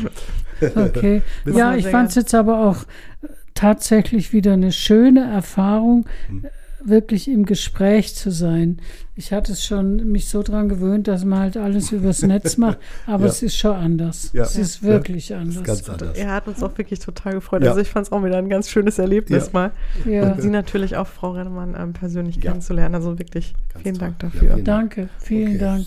Okay. 0.74 1.22
ja, 1.46 1.74
ich 1.76 1.86
fand 1.86 2.10
es 2.10 2.16
jetzt 2.16 2.34
aber 2.34 2.66
auch 2.66 2.84
tatsächlich 3.58 4.32
wieder 4.32 4.52
eine 4.52 4.70
schöne 4.70 5.24
Erfahrung, 5.24 6.06
hm. 6.28 6.46
wirklich 6.84 7.26
im 7.26 7.44
Gespräch 7.44 8.14
zu 8.14 8.30
sein. 8.30 8.80
Ich 9.16 9.32
hatte 9.32 9.50
es 9.50 9.64
schon 9.64 10.12
mich 10.12 10.28
so 10.28 10.44
dran 10.44 10.68
gewöhnt, 10.68 11.08
dass 11.08 11.24
man 11.24 11.40
halt 11.40 11.56
alles 11.56 11.90
übers 11.98 12.22
Netz 12.22 12.56
macht, 12.56 12.78
aber 13.04 13.24
ja. 13.24 13.30
es 13.30 13.42
ist 13.42 13.56
schon 13.56 13.74
anders. 13.74 14.30
Ja. 14.32 14.44
Es 14.44 14.56
ist 14.56 14.84
wirklich 14.84 15.30
ja. 15.30 15.40
anders. 15.40 15.64
ganz 15.64 15.88
anders. 15.88 16.16
Er 16.16 16.32
hat 16.32 16.46
uns 16.46 16.62
auch 16.62 16.78
wirklich 16.78 17.00
total 17.00 17.32
gefreut. 17.34 17.66
Also 17.66 17.80
ich 17.80 17.88
fand 17.88 18.06
es 18.06 18.12
auch 18.12 18.22
wieder 18.22 18.38
ein 18.38 18.48
ganz 18.48 18.70
schönes 18.70 19.00
Erlebnis 19.00 19.52
mal. 19.52 19.72
Und 20.04 20.40
Sie 20.40 20.50
natürlich 20.50 20.96
auch, 20.96 21.08
Frau 21.08 21.32
Rennemann, 21.32 21.74
ähm, 21.76 21.94
persönlich 21.94 22.40
kennenzulernen. 22.40 22.94
Also 22.94 23.18
wirklich 23.18 23.54
ganz 23.72 23.82
vielen 23.82 23.96
toll. 23.96 24.08
Dank 24.08 24.18
dafür. 24.20 24.40
Vielen 24.40 24.64
Danke, 24.64 25.08
vielen 25.18 25.56
okay. 25.56 25.58
Dank. 25.58 25.86